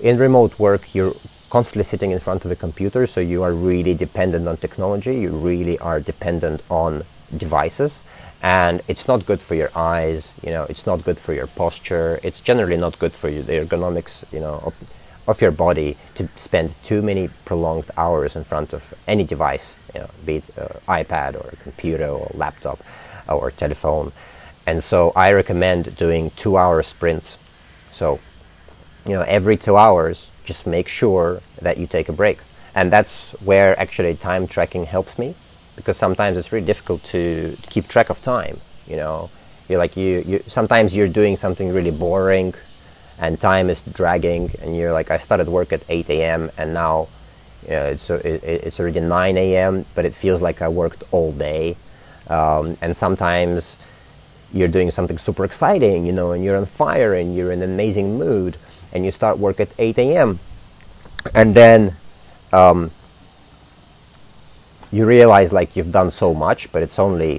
in 0.00 0.18
remote 0.18 0.58
work, 0.58 0.94
you're 0.94 1.14
constantly 1.50 1.84
sitting 1.84 2.10
in 2.10 2.18
front 2.18 2.44
of 2.44 2.48
the 2.48 2.56
computer, 2.56 3.06
so 3.06 3.20
you 3.20 3.42
are 3.42 3.52
really 3.52 3.94
dependent 3.94 4.48
on 4.48 4.56
technology, 4.56 5.16
you 5.16 5.30
really 5.30 5.78
are 5.78 6.00
dependent 6.00 6.62
on 6.70 7.02
devices. 7.36 8.02
And 8.42 8.80
it's 8.88 9.06
not 9.06 9.24
good 9.24 9.40
for 9.40 9.54
your 9.54 9.70
eyes, 9.76 10.38
you 10.42 10.50
know, 10.50 10.66
it's 10.68 10.84
not 10.84 11.04
good 11.04 11.16
for 11.16 11.32
your 11.32 11.46
posture, 11.46 12.18
it's 12.24 12.40
generally 12.40 12.76
not 12.76 12.98
good 12.98 13.12
for 13.12 13.28
you, 13.28 13.42
the 13.42 13.52
ergonomics, 13.52 14.30
you 14.32 14.40
know, 14.40 14.72
of 15.28 15.40
your 15.40 15.52
body 15.52 15.96
to 16.16 16.26
spend 16.26 16.74
too 16.82 17.02
many 17.02 17.28
prolonged 17.44 17.88
hours 17.96 18.34
in 18.34 18.42
front 18.42 18.72
of 18.72 18.94
any 19.06 19.22
device, 19.22 19.90
you 19.94 20.00
know, 20.00 20.08
be 20.26 20.36
it 20.36 20.58
uh, 20.58 20.66
iPad 20.88 21.36
or 21.36 21.48
computer 21.62 22.08
or 22.08 22.28
laptop 22.34 22.78
or 23.28 23.52
telephone. 23.52 24.10
And 24.66 24.82
so 24.82 25.12
I 25.14 25.32
recommend 25.32 25.96
doing 25.96 26.30
two 26.30 26.56
hour 26.56 26.82
sprints. 26.82 27.38
So, 27.92 28.18
you 29.08 29.16
know, 29.16 29.22
every 29.22 29.56
two 29.56 29.76
hours, 29.76 30.42
just 30.44 30.66
make 30.66 30.88
sure 30.88 31.40
that 31.60 31.78
you 31.78 31.86
take 31.86 32.08
a 32.08 32.12
break. 32.12 32.38
And 32.74 32.90
that's 32.90 33.32
where 33.42 33.78
actually 33.78 34.16
time 34.16 34.48
tracking 34.48 34.86
helps 34.86 35.18
me 35.18 35.34
because 35.76 35.96
sometimes 35.96 36.36
it's 36.36 36.52
really 36.52 36.66
difficult 36.66 37.02
to 37.04 37.56
keep 37.70 37.88
track 37.88 38.10
of 38.10 38.22
time. 38.22 38.56
You 38.86 38.96
know, 38.96 39.30
you're 39.68 39.78
like 39.78 39.96
you, 39.96 40.22
you 40.26 40.38
sometimes 40.40 40.94
you're 40.94 41.08
doing 41.08 41.36
something 41.36 41.72
really 41.72 41.90
boring 41.90 42.54
and 43.20 43.40
time 43.40 43.70
is 43.70 43.80
dragging 43.86 44.50
and 44.62 44.76
you're 44.76 44.92
like 44.92 45.10
i 45.10 45.18
started 45.18 45.48
work 45.48 45.72
at 45.72 45.84
8 45.88 46.08
a.m 46.10 46.50
and 46.58 46.74
now 46.74 47.06
you 47.64 47.70
know, 47.70 47.84
it's, 47.84 48.10
it's 48.10 48.80
already 48.80 49.00
9 49.00 49.36
a.m 49.36 49.84
but 49.94 50.04
it 50.04 50.12
feels 50.12 50.42
like 50.42 50.60
i 50.62 50.68
worked 50.68 51.04
all 51.12 51.32
day 51.32 51.76
um, 52.28 52.76
and 52.82 52.96
sometimes 52.96 53.78
you're 54.52 54.68
doing 54.68 54.90
something 54.90 55.18
super 55.18 55.44
exciting 55.44 56.04
you 56.04 56.12
know 56.12 56.32
and 56.32 56.44
you're 56.44 56.56
on 56.56 56.66
fire 56.66 57.14
and 57.14 57.34
you're 57.34 57.52
in 57.52 57.62
an 57.62 57.70
amazing 57.72 58.18
mood 58.18 58.56
and 58.92 59.04
you 59.04 59.10
start 59.10 59.38
work 59.38 59.60
at 59.60 59.72
8 59.78 59.98
a.m 59.98 60.38
and 61.34 61.54
then 61.54 61.92
um, 62.52 62.90
you 64.92 65.06
realize 65.06 65.52
like 65.52 65.74
you've 65.76 65.92
done 65.92 66.10
so 66.10 66.34
much 66.34 66.70
but 66.72 66.82
it's 66.82 66.98
only 66.98 67.36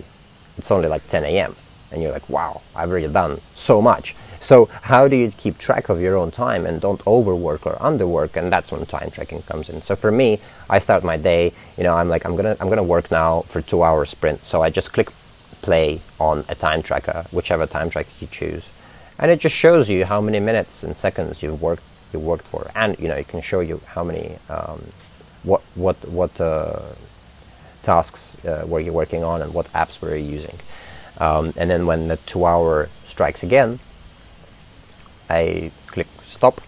it's 0.57 0.71
only 0.71 0.87
like 0.87 1.07
10 1.07 1.23
a.m 1.25 1.55
and 1.91 2.01
you're 2.01 2.11
like 2.11 2.27
wow 2.29 2.61
i've 2.75 2.89
already 2.89 3.07
done 3.07 3.37
so 3.37 3.81
much 3.81 4.15
so 4.43 4.65
how 4.65 5.07
do 5.07 5.15
you 5.15 5.31
keep 5.31 5.57
track 5.57 5.87
of 5.87 6.01
your 6.01 6.17
own 6.17 6.29
time 6.29 6.65
and 6.65 6.81
don't 6.81 7.01
overwork 7.07 7.65
or 7.65 7.75
underwork? 7.75 8.35
And 8.35 8.51
that's 8.51 8.73
when 8.73 8.85
time 8.85 9.09
tracking 9.09 9.41
comes 9.43 9.69
in. 9.69 9.79
So 9.81 9.95
for 9.95 10.11
me, 10.11 10.39
I 10.69 10.79
start 10.79 11.01
my 11.01 11.15
day. 11.15 11.53
You 11.77 11.85
know, 11.85 11.95
I'm 11.95 12.09
like 12.09 12.25
I'm 12.25 12.35
gonna 12.35 12.57
I'm 12.59 12.67
gonna 12.67 12.83
work 12.83 13.09
now 13.09 13.41
for 13.41 13.61
two 13.61 13.83
hour 13.83 14.05
sprint. 14.05 14.39
So 14.39 14.61
I 14.61 14.69
just 14.69 14.91
click 14.91 15.09
play 15.61 16.01
on 16.19 16.43
a 16.49 16.55
time 16.55 16.83
tracker, 16.83 17.23
whichever 17.31 17.65
time 17.65 17.89
tracker 17.89 18.11
you 18.19 18.27
choose, 18.27 18.67
and 19.17 19.31
it 19.31 19.39
just 19.39 19.55
shows 19.55 19.87
you 19.87 20.03
how 20.03 20.19
many 20.19 20.41
minutes 20.41 20.83
and 20.83 20.93
seconds 20.93 21.41
you've 21.41 21.61
worked 21.61 21.83
you 22.11 22.19
worked 22.19 22.43
for, 22.43 22.69
and 22.75 22.99
you 22.99 23.07
know 23.07 23.15
it 23.15 23.29
can 23.29 23.41
show 23.41 23.61
you 23.61 23.79
how 23.87 24.03
many 24.03 24.35
um, 24.49 24.79
what 25.45 25.61
what 25.75 25.95
what 26.09 26.39
uh, 26.41 26.81
tasks 27.83 28.43
uh, 28.45 28.65
were 28.67 28.79
you 28.79 28.93
working 28.93 29.23
on 29.23 29.41
and 29.41 29.53
what 29.53 29.67
apps 29.73 30.01
were 30.01 30.15
you 30.15 30.25
using. 30.25 30.55
Um, 31.19 31.53
and 31.57 31.69
then 31.69 31.85
when 31.85 32.07
the 32.07 32.17
two 32.17 32.45
hour 32.45 32.87
strikes 33.05 33.43
again, 33.43 33.79
I 35.29 35.71
click 35.87 36.07
stop, 36.07 36.59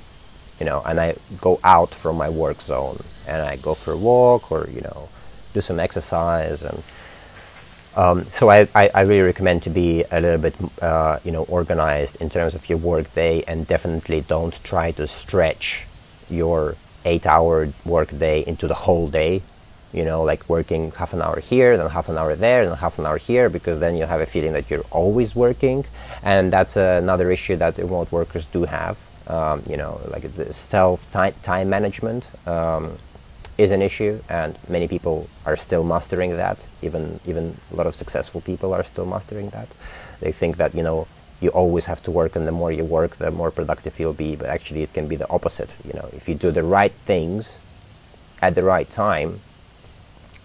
you 0.59 0.65
know, 0.65 0.81
and 0.85 0.99
I 0.99 1.15
go 1.41 1.59
out 1.63 1.89
from 1.89 2.17
my 2.17 2.29
work 2.29 2.61
zone 2.61 2.97
and 3.27 3.41
I 3.41 3.57
go 3.57 3.73
for 3.73 3.93
a 3.93 3.97
walk 3.97 4.51
or, 4.51 4.67
you 4.69 4.81
know, 4.81 5.09
do 5.53 5.61
some 5.61 5.79
exercise. 5.79 6.61
And 6.61 6.83
um, 7.97 8.23
so 8.25 8.49
I, 8.49 8.67
I, 8.75 8.89
I, 8.93 9.01
really 9.01 9.21
recommend 9.21 9.63
to 9.63 9.69
be 9.69 10.03
a 10.11 10.19
little 10.19 10.41
bit, 10.41 10.55
uh, 10.83 11.19
you 11.23 11.31
know, 11.31 11.43
organized 11.43 12.21
in 12.21 12.29
terms 12.29 12.53
of 12.53 12.69
your 12.69 12.77
work 12.77 13.13
day 13.13 13.43
and 13.47 13.65
definitely 13.65 14.21
don't 14.21 14.53
try 14.63 14.91
to 14.91 15.07
stretch 15.07 15.85
your 16.29 16.75
eight 17.05 17.25
hour 17.25 17.69
work 17.85 18.09
day 18.17 18.43
into 18.45 18.67
the 18.67 18.73
whole 18.73 19.09
day 19.09 19.41
you 19.95 20.05
know, 20.05 20.23
like 20.23 20.41
working 20.49 20.91
half 20.91 21.13
an 21.13 21.21
hour 21.21 21.39
here, 21.39 21.77
then 21.77 21.89
half 21.89 22.09
an 22.09 22.17
hour 22.17 22.35
there, 22.35 22.65
then 22.65 22.77
half 22.77 22.99
an 22.99 23.05
hour 23.05 23.17
here, 23.17 23.49
because 23.49 23.79
then 23.79 23.95
you 23.95 24.05
have 24.05 24.21
a 24.21 24.25
feeling 24.25 24.53
that 24.53 24.69
you're 24.69 24.87
always 24.91 25.35
working 25.35 25.85
and 26.25 26.51
that's 26.51 26.75
another 26.75 27.31
issue 27.31 27.55
that 27.55 27.77
remote 27.77 28.11
workers 28.11 28.45
do 28.47 28.63
have. 28.65 28.97
Um, 29.27 29.61
you 29.69 29.77
know, 29.77 29.99
like 30.09 30.23
the 30.23 30.51
self 30.53 31.11
time, 31.11 31.33
time 31.43 31.69
management 31.69 32.27
um, 32.47 32.91
is 33.57 33.71
an 33.71 33.81
issue, 33.81 34.19
and 34.29 34.57
many 34.69 34.87
people 34.87 35.27
are 35.45 35.55
still 35.55 35.83
mastering 35.83 36.31
that. 36.37 36.57
Even 36.81 37.19
even 37.25 37.53
a 37.71 37.75
lot 37.75 37.87
of 37.87 37.95
successful 37.95 38.41
people 38.41 38.73
are 38.73 38.83
still 38.83 39.05
mastering 39.05 39.49
that. 39.49 39.69
They 40.19 40.31
think 40.31 40.57
that 40.57 40.75
you 40.75 40.83
know 40.83 41.07
you 41.41 41.49
always 41.49 41.85
have 41.85 42.01
to 42.03 42.11
work, 42.11 42.35
and 42.35 42.47
the 42.47 42.51
more 42.51 42.71
you 42.71 42.85
work, 42.85 43.15
the 43.17 43.31
more 43.31 43.51
productive 43.51 43.99
you'll 43.99 44.13
be. 44.13 44.35
But 44.35 44.49
actually, 44.49 44.83
it 44.83 44.93
can 44.93 45.07
be 45.07 45.15
the 45.15 45.29
opposite. 45.29 45.69
You 45.85 45.93
know, 45.93 46.07
if 46.13 46.27
you 46.27 46.35
do 46.35 46.51
the 46.51 46.63
right 46.63 46.91
things 46.91 47.61
at 48.41 48.53
the 48.53 48.63
right 48.63 48.89
time, 48.89 49.33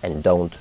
and 0.03 0.23
don't 0.25 0.57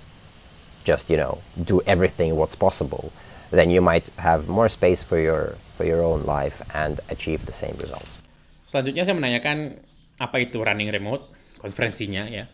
just 0.84 1.10
you 1.10 1.18
know 1.18 1.38
do 1.66 1.82
everything 1.86 2.36
what's 2.36 2.56
possible 2.56 3.12
then 3.52 3.70
you 3.70 3.82
might 3.82 4.06
have 4.22 4.46
more 4.48 4.70
space 4.70 5.02
for 5.02 5.18
your 5.18 5.58
for 5.74 5.86
your 5.86 6.04
own 6.04 6.22
life 6.28 6.62
and 6.76 7.02
achieve 7.10 7.48
the 7.50 7.56
same 7.56 7.74
results. 7.82 8.22
Selanjutnya 8.70 9.08
saya 9.08 9.16
menanyakan 9.18 9.82
apa 10.22 10.38
itu 10.44 10.62
running 10.62 10.92
remote, 10.94 11.32
konferensinya 11.58 12.30
ya. 12.30 12.46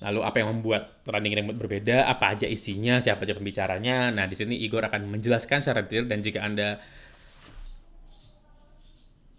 Lalu 0.00 0.20
apa 0.24 0.36
yang 0.40 0.48
membuat 0.56 1.02
running 1.08 1.34
remote 1.36 1.58
berbeda, 1.60 2.08
apa 2.08 2.36
aja 2.36 2.46
isinya, 2.48 3.02
siapa 3.02 3.24
aja 3.28 3.36
pembicaranya. 3.36 4.08
Nah, 4.14 4.24
di 4.24 4.36
sini 4.38 4.56
Igor 4.60 4.86
akan 4.86 5.12
menjelaskan 5.12 5.60
secara 5.60 5.84
detail 5.84 6.08
dan 6.08 6.20
jika 6.24 6.40
Anda 6.44 6.80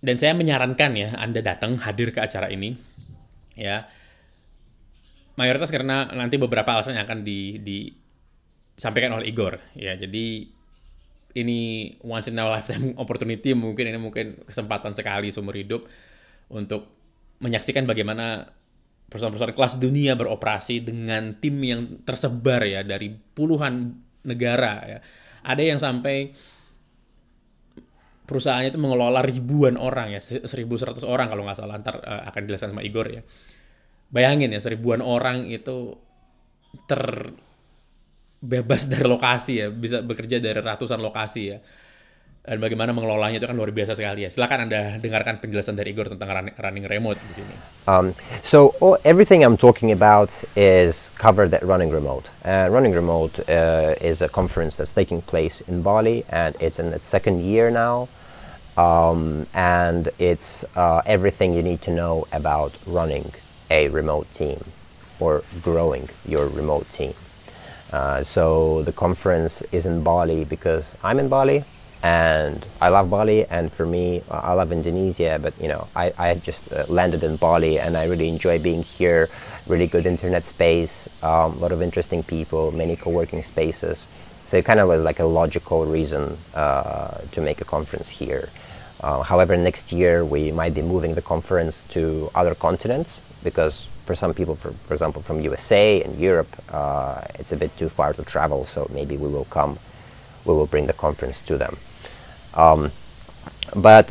dan 0.02 0.16
saya 0.18 0.34
menyarankan 0.34 0.92
ya 0.98 1.10
Anda 1.14 1.46
datang 1.46 1.78
hadir 1.78 2.10
ke 2.12 2.20
acara 2.20 2.50
ini 2.50 2.76
ya. 3.56 3.88
Mayoritas 5.40 5.72
karena 5.72 6.12
nanti 6.12 6.36
beberapa 6.36 6.76
alasan 6.76 7.00
yang 7.00 7.08
akan 7.08 7.24
di, 7.24 7.60
disampaikan 7.62 9.16
oleh 9.16 9.32
Igor 9.32 9.60
ya. 9.78 9.96
Jadi 9.96 10.48
ini 11.32 11.88
once 12.04 12.28
in 12.28 12.40
a 12.40 12.46
lifetime 12.48 12.96
opportunity 13.02 13.56
mungkin 13.56 13.88
ini 13.88 14.00
mungkin 14.00 14.44
kesempatan 14.44 14.92
sekali 14.92 15.32
seumur 15.32 15.56
hidup 15.56 15.88
untuk 16.52 16.92
menyaksikan 17.40 17.88
bagaimana 17.88 18.46
perusahaan-perusahaan 19.12 19.56
kelas 19.56 19.76
dunia 19.80 20.16
beroperasi 20.16 20.88
dengan 20.88 21.36
tim 21.40 21.60
yang 21.60 22.04
tersebar 22.08 22.64
ya 22.64 22.84
dari 22.84 23.12
puluhan 23.12 23.92
negara 24.28 24.74
ya. 24.88 25.00
Ada 25.42 25.64
yang 25.66 25.80
sampai 25.82 26.32
perusahaannya 28.30 28.72
itu 28.72 28.80
mengelola 28.80 29.20
ribuan 29.20 29.76
orang 29.76 30.16
ya, 30.16 30.22
1100 30.24 31.04
orang 31.04 31.28
kalau 31.28 31.44
nggak 31.44 31.60
salah 31.60 31.76
ntar 31.84 32.00
uh, 32.00 32.24
akan 32.32 32.40
dijelaskan 32.48 32.72
sama 32.72 32.84
Igor 32.88 33.08
ya. 33.12 33.22
Bayangin 34.12 34.52
ya 34.52 34.60
seribuan 34.60 35.00
orang 35.00 35.48
itu 35.48 35.96
ter 36.84 37.32
bebas 38.44 38.92
dari 38.92 39.08
lokasi 39.08 39.54
ya, 39.64 39.68
bisa 39.72 40.04
bekerja 40.04 40.44
dari 40.44 40.60
ratusan 40.60 41.00
lokasi 41.00 41.42
ya. 41.48 41.60
Dan 42.42 42.58
bagaimana 42.58 42.90
mengelolanya 42.90 43.38
itu 43.38 43.46
kan 43.46 43.54
luar 43.54 43.70
biasa 43.70 43.94
sekali 43.94 44.26
ya. 44.26 44.34
Silakan 44.34 44.66
Anda 44.66 44.98
dengarkan 44.98 45.38
penjelasan 45.38 45.78
dari 45.78 45.94
Igor 45.94 46.10
tentang 46.10 46.34
running, 46.34 46.58
running 46.58 46.86
remote 46.90 47.22
di 47.22 47.34
sini. 47.38 47.54
Um, 47.86 48.18
so 48.42 48.74
all, 48.82 48.98
everything 49.06 49.46
I'm 49.46 49.62
talking 49.62 49.94
about 49.94 50.34
is 50.58 51.14
covered 51.22 51.54
at 51.54 51.62
Running 51.62 51.94
Remote. 51.94 52.26
Uh, 52.42 52.66
Running 52.74 52.98
Remote 52.98 53.46
uh, 53.46 53.94
is 54.02 54.26
a 54.26 54.30
conference 54.30 54.76
that's 54.76 54.90
taking 54.90 55.22
place 55.22 55.62
in 55.70 55.86
Bali, 55.86 56.26
and 56.34 56.58
it's 56.58 56.82
in 56.82 56.90
its 56.90 57.06
second 57.06 57.46
year 57.46 57.70
now. 57.70 58.10
Um, 58.74 59.46
and 59.54 60.10
it's 60.18 60.66
uh, 60.74 61.06
everything 61.06 61.54
you 61.54 61.62
need 61.62 61.86
to 61.86 61.94
know 61.94 62.26
about 62.34 62.74
running 62.90 63.30
a 63.72 63.88
remote 63.88 64.28
team 64.34 64.60
or 65.20 65.44
growing 65.64 66.10
your 66.28 66.48
remote 66.50 66.86
team. 66.92 67.14
Uh, 67.92 68.24
so 68.24 68.84
the 68.84 68.92
conference 68.92 69.62
is 69.72 69.86
in 69.86 70.04
Bali 70.04 70.44
because 70.46 70.98
I'm 71.04 71.20
in 71.20 71.30
Bali 71.30 71.64
and 72.04 72.66
I 72.82 72.90
love 72.90 73.10
Bali. 73.10 73.46
And 73.46 73.72
for 73.72 73.86
me, 73.86 74.22
I 74.30 74.54
love 74.54 74.72
Indonesia, 74.72 75.40
but 75.42 75.54
you 75.62 75.70
know, 75.70 75.88
I, 75.96 76.12
I 76.20 76.36
just 76.36 76.74
uh, 76.74 76.86
landed 76.90 77.24
in 77.24 77.38
Bali 77.38 77.80
and 77.80 77.96
I 77.96 78.06
really 78.08 78.28
enjoy 78.28 78.60
being 78.60 78.84
here. 78.84 79.30
Really 79.68 79.88
good 79.88 80.06
internet 80.06 80.44
space, 80.44 81.08
um, 81.24 81.54
a 81.54 81.60
lot 81.64 81.72
of 81.72 81.82
interesting 81.82 82.24
people, 82.24 82.72
many 82.72 82.96
co-working 82.96 83.44
spaces. 83.44 84.00
So 84.50 84.58
it 84.58 84.66
kind 84.66 84.80
of 84.82 84.88
was 84.90 85.02
like 85.04 85.20
a 85.20 85.26
logical 85.26 85.86
reason 85.86 86.36
uh, 86.56 87.20
to 87.32 87.40
make 87.40 87.62
a 87.62 87.66
conference 87.66 88.10
here. 88.10 88.50
Uh, 89.00 89.22
however, 89.24 89.56
next 89.56 89.94
year 89.94 90.26
we 90.26 90.52
might 90.52 90.76
be 90.76 90.82
moving 90.82 91.16
the 91.16 91.22
conference 91.22 91.88
to 91.90 92.30
other 92.36 92.54
continents 92.54 93.31
because 93.44 93.84
for 94.06 94.16
some 94.16 94.34
people, 94.34 94.56
for, 94.56 94.72
for 94.72 94.94
example, 94.94 95.22
from 95.22 95.42
USA 95.42 96.02
and 96.02 96.16
Europe, 96.18 96.50
uh, 96.72 97.22
it's 97.36 97.52
a 97.52 97.58
bit 97.58 97.76
too 97.78 97.90
far 97.90 98.14
to 98.14 98.24
travel. 98.24 98.66
So 98.66 98.90
maybe 98.94 99.18
we 99.18 99.28
will 99.28 99.46
come, 99.46 99.78
we 100.46 100.54
will 100.54 100.68
bring 100.68 100.88
the 100.88 100.94
conference 100.94 101.44
to 101.46 101.58
them. 101.58 101.78
Um, 102.56 102.92
but 103.76 104.10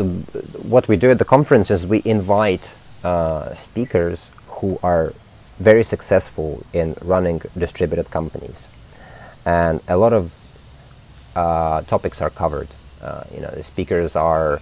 what 0.63 0.89
we 0.89 0.97
do 0.97 1.11
at 1.11 1.19
the 1.19 1.25
conference 1.25 1.71
is 1.71 1.87
we 1.87 2.03
invite 2.05 2.69
uh, 3.05 3.55
speakers 3.55 4.31
who 4.47 4.79
are 4.83 5.13
very 5.59 5.85
successful 5.85 6.65
in 6.73 6.95
running 7.03 7.41
distributed 7.59 8.11
companies, 8.11 8.69
and 9.45 9.81
a 9.89 9.97
lot 9.97 10.13
of 10.13 10.33
uh, 11.37 11.83
topics 11.83 12.23
are 12.23 12.31
covered. 12.31 12.69
Uh, 13.03 13.25
you 13.35 13.41
know, 13.41 13.51
the 13.51 13.63
speakers 13.63 14.17
are 14.17 14.61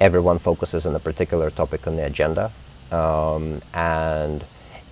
everyone 0.00 0.38
focuses 0.38 0.86
on 0.86 0.94
a 0.94 0.98
particular 0.98 1.50
topic 1.50 1.86
on 1.86 1.96
the 1.96 2.04
agenda, 2.04 2.50
um, 2.94 3.60
and 3.74 4.44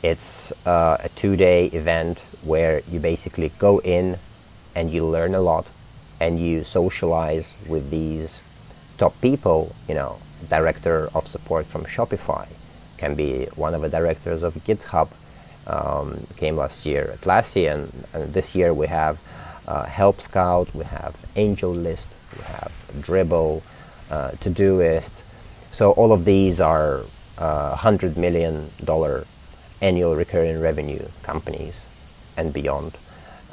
it's 0.02 0.50
uh, 0.66 0.98
a 1.02 1.08
two-day 1.10 1.66
event 1.66 2.18
where 2.44 2.80
you 2.90 2.98
basically 2.98 3.50
go 3.58 3.78
in 3.80 4.16
and 4.74 4.90
you 4.90 5.06
learn 5.06 5.34
a 5.34 5.40
lot 5.40 5.66
and 6.20 6.38
you 6.38 6.64
socialize 6.64 7.54
with 7.68 7.90
these 7.90 8.40
top 8.98 9.14
people, 9.20 9.74
you 9.88 9.94
know, 9.94 10.16
director 10.48 11.08
of 11.14 11.26
support 11.26 11.64
from 11.66 11.82
Shopify 11.84 12.46
can 12.98 13.14
be 13.14 13.46
one 13.56 13.74
of 13.74 13.80
the 13.82 13.88
directors 13.88 14.42
of 14.42 14.54
GitHub, 14.54 15.08
um, 15.66 16.16
came 16.36 16.56
last 16.56 16.86
year 16.86 17.10
at 17.12 17.18
Atlassian, 17.18 17.80
and 18.14 18.32
this 18.32 18.54
year 18.54 18.72
we 18.72 18.86
have 18.86 19.20
uh, 19.66 19.84
Help 19.84 20.20
Scout, 20.20 20.72
we 20.74 20.84
have 20.84 21.14
AngelList, 21.34 22.08
we 22.36 22.44
have 22.44 22.72
Dribbble, 23.06 23.62
uh, 24.10 24.30
Todoist. 24.42 25.14
So 25.72 25.92
all 25.92 26.12
of 26.12 26.24
these 26.24 26.60
are 26.60 27.02
uh, 27.38 27.76
$100 27.76 28.16
million 28.16 28.68
annual 29.80 30.16
recurring 30.16 30.60
revenue 30.60 31.04
companies 31.22 32.34
and 32.36 32.52
beyond 32.52 32.96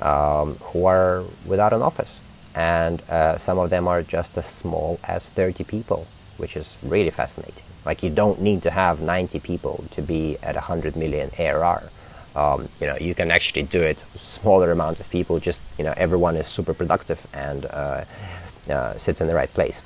um, 0.01 0.55
who 0.55 0.85
are 0.85 1.23
without 1.47 1.73
an 1.73 1.81
office. 1.81 2.15
And 2.55 3.01
uh, 3.09 3.37
some 3.37 3.57
of 3.57 3.69
them 3.69 3.87
are 3.87 4.01
just 4.03 4.37
as 4.37 4.45
small 4.45 4.99
as 5.07 5.27
30 5.27 5.63
people, 5.63 6.07
which 6.37 6.55
is 6.55 6.77
really 6.83 7.09
fascinating. 7.09 7.63
Like 7.85 8.03
you 8.03 8.09
don't 8.09 8.41
need 8.41 8.61
to 8.63 8.71
have 8.71 9.01
90 9.01 9.39
people 9.39 9.83
to 9.91 10.01
be 10.01 10.37
at 10.43 10.55
100 10.55 10.95
million 10.95 11.29
ARR. 11.37 11.81
Um, 12.35 12.67
you 12.79 12.87
know, 12.87 12.95
you 12.97 13.15
can 13.15 13.31
actually 13.31 13.63
do 13.63 13.81
it 13.81 13.97
smaller 13.97 14.71
amount 14.71 14.99
of 14.99 15.09
people. 15.09 15.39
Just 15.39 15.61
you 15.79 15.85
know, 15.85 15.93
everyone 15.97 16.35
is 16.35 16.47
super 16.47 16.73
productive 16.73 17.25
and 17.33 17.65
uh, 17.65 18.03
uh, 18.69 18.93
sits 18.93 19.21
in 19.21 19.27
the 19.27 19.35
right 19.35 19.49
place 19.49 19.81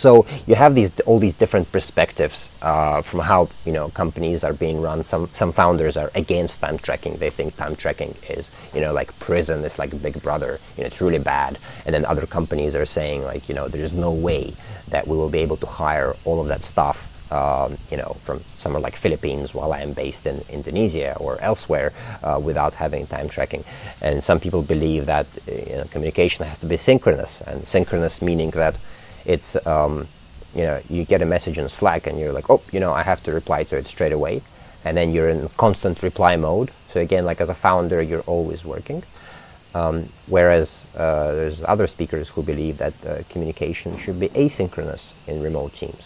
so 0.00 0.26
you 0.46 0.54
have 0.54 0.74
these 0.74 0.98
all 1.00 1.18
these 1.18 1.34
different 1.34 1.70
perspectives 1.72 2.58
uh, 2.62 3.02
from 3.02 3.20
how 3.20 3.48
you 3.64 3.72
know 3.72 3.88
companies 3.90 4.44
are 4.44 4.54
being 4.54 4.80
run. 4.80 5.02
Some 5.02 5.26
some 5.28 5.52
founders 5.52 5.96
are 5.96 6.10
against 6.14 6.60
time 6.60 6.78
tracking. 6.78 7.16
They 7.16 7.30
think 7.30 7.56
time 7.56 7.76
tracking 7.76 8.14
is 8.28 8.50
you 8.74 8.80
know 8.80 8.92
like 8.92 9.16
prison 9.18 9.64
It's 9.64 9.78
like 9.78 9.90
Big 10.02 10.22
Brother. 10.22 10.58
You 10.76 10.82
know 10.82 10.86
it's 10.86 11.00
really 11.00 11.18
bad. 11.18 11.58
And 11.84 11.94
then 11.94 12.04
other 12.04 12.26
companies 12.26 12.74
are 12.74 12.86
saying 12.86 13.22
like 13.24 13.48
you 13.48 13.54
know 13.54 13.68
there's 13.68 13.92
no 13.92 14.12
way 14.12 14.52
that 14.90 15.06
we 15.06 15.16
will 15.16 15.30
be 15.30 15.38
able 15.38 15.56
to 15.56 15.66
hire 15.66 16.12
all 16.24 16.40
of 16.40 16.48
that 16.48 16.62
stuff. 16.62 17.12
Um, 17.32 17.76
you 17.90 17.96
know, 17.96 18.14
from 18.22 18.38
somewhere 18.38 18.80
like 18.80 18.94
Philippines, 18.94 19.52
while 19.52 19.72
I 19.72 19.80
am 19.80 19.94
based 19.94 20.26
in 20.26 20.42
Indonesia 20.48 21.16
or 21.18 21.40
elsewhere, 21.40 21.90
uh, 22.22 22.40
without 22.40 22.74
having 22.74 23.04
time 23.08 23.28
tracking. 23.28 23.64
And 24.00 24.22
some 24.22 24.38
people 24.38 24.62
believe 24.62 25.06
that 25.06 25.26
you 25.48 25.74
know, 25.76 25.84
communication 25.90 26.46
has 26.46 26.60
to 26.60 26.66
be 26.66 26.76
synchronous, 26.76 27.40
and 27.40 27.64
synchronous 27.64 28.22
meaning 28.22 28.50
that 28.50 28.76
it's 29.26 29.66
um, 29.66 30.06
you 30.54 30.62
know 30.62 30.80
you 30.88 31.04
get 31.04 31.20
a 31.20 31.26
message 31.26 31.58
in 31.58 31.68
Slack 31.68 32.06
and 32.06 32.18
you're 32.18 32.32
like, 32.32 32.48
oh, 32.48 32.62
you 32.72 32.80
know, 32.80 32.92
I 32.92 33.02
have 33.02 33.22
to 33.24 33.32
reply 33.32 33.64
to 33.64 33.76
it 33.76 33.86
straight 33.86 34.12
away, 34.12 34.40
and 34.84 34.96
then 34.96 35.12
you're 35.12 35.28
in 35.28 35.48
constant 35.56 36.02
reply 36.02 36.36
mode. 36.36 36.70
So 36.70 37.00
again, 37.00 37.24
like 37.24 37.40
as 37.40 37.48
a 37.48 37.54
founder, 37.54 38.00
you're 38.00 38.22
always 38.22 38.64
working. 38.64 39.02
Um, 39.74 40.04
whereas 40.28 40.96
uh, 40.96 41.34
there's 41.34 41.62
other 41.64 41.86
speakers 41.86 42.30
who 42.30 42.42
believe 42.42 42.78
that 42.78 42.94
uh, 43.04 43.18
communication 43.28 43.98
should 43.98 44.18
be 44.18 44.30
asynchronous 44.30 45.28
in 45.28 45.42
remote 45.42 45.74
teams. 45.74 46.02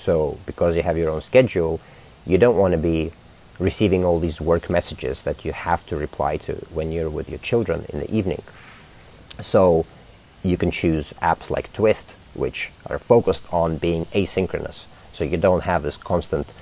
So 0.00 0.38
because 0.44 0.74
you 0.74 0.82
have 0.82 0.98
your 0.98 1.10
own 1.10 1.20
schedule, 1.20 1.80
you 2.26 2.36
don't 2.36 2.56
want 2.56 2.72
to 2.72 2.78
be 2.78 3.12
receiving 3.60 4.04
all 4.04 4.18
these 4.18 4.40
work 4.40 4.68
messages 4.68 5.22
that 5.22 5.44
you 5.44 5.52
have 5.52 5.86
to 5.86 5.96
reply 5.96 6.36
to 6.38 6.54
when 6.74 6.90
you're 6.90 7.10
with 7.10 7.30
your 7.30 7.38
children 7.38 7.84
in 7.90 8.00
the 8.00 8.10
evening. 8.12 8.42
So 9.40 9.86
you 10.42 10.56
can 10.56 10.72
choose 10.72 11.12
apps 11.22 11.48
like 11.48 11.72
Twist 11.72 12.10
which 12.34 12.70
are 12.88 12.98
focused 12.98 13.52
on 13.52 13.78
being 13.78 14.04
asynchronous. 14.06 14.86
So 15.12 15.24
you 15.24 15.36
don't 15.36 15.62
have 15.64 15.82
this 15.82 15.96
constant 15.96 16.52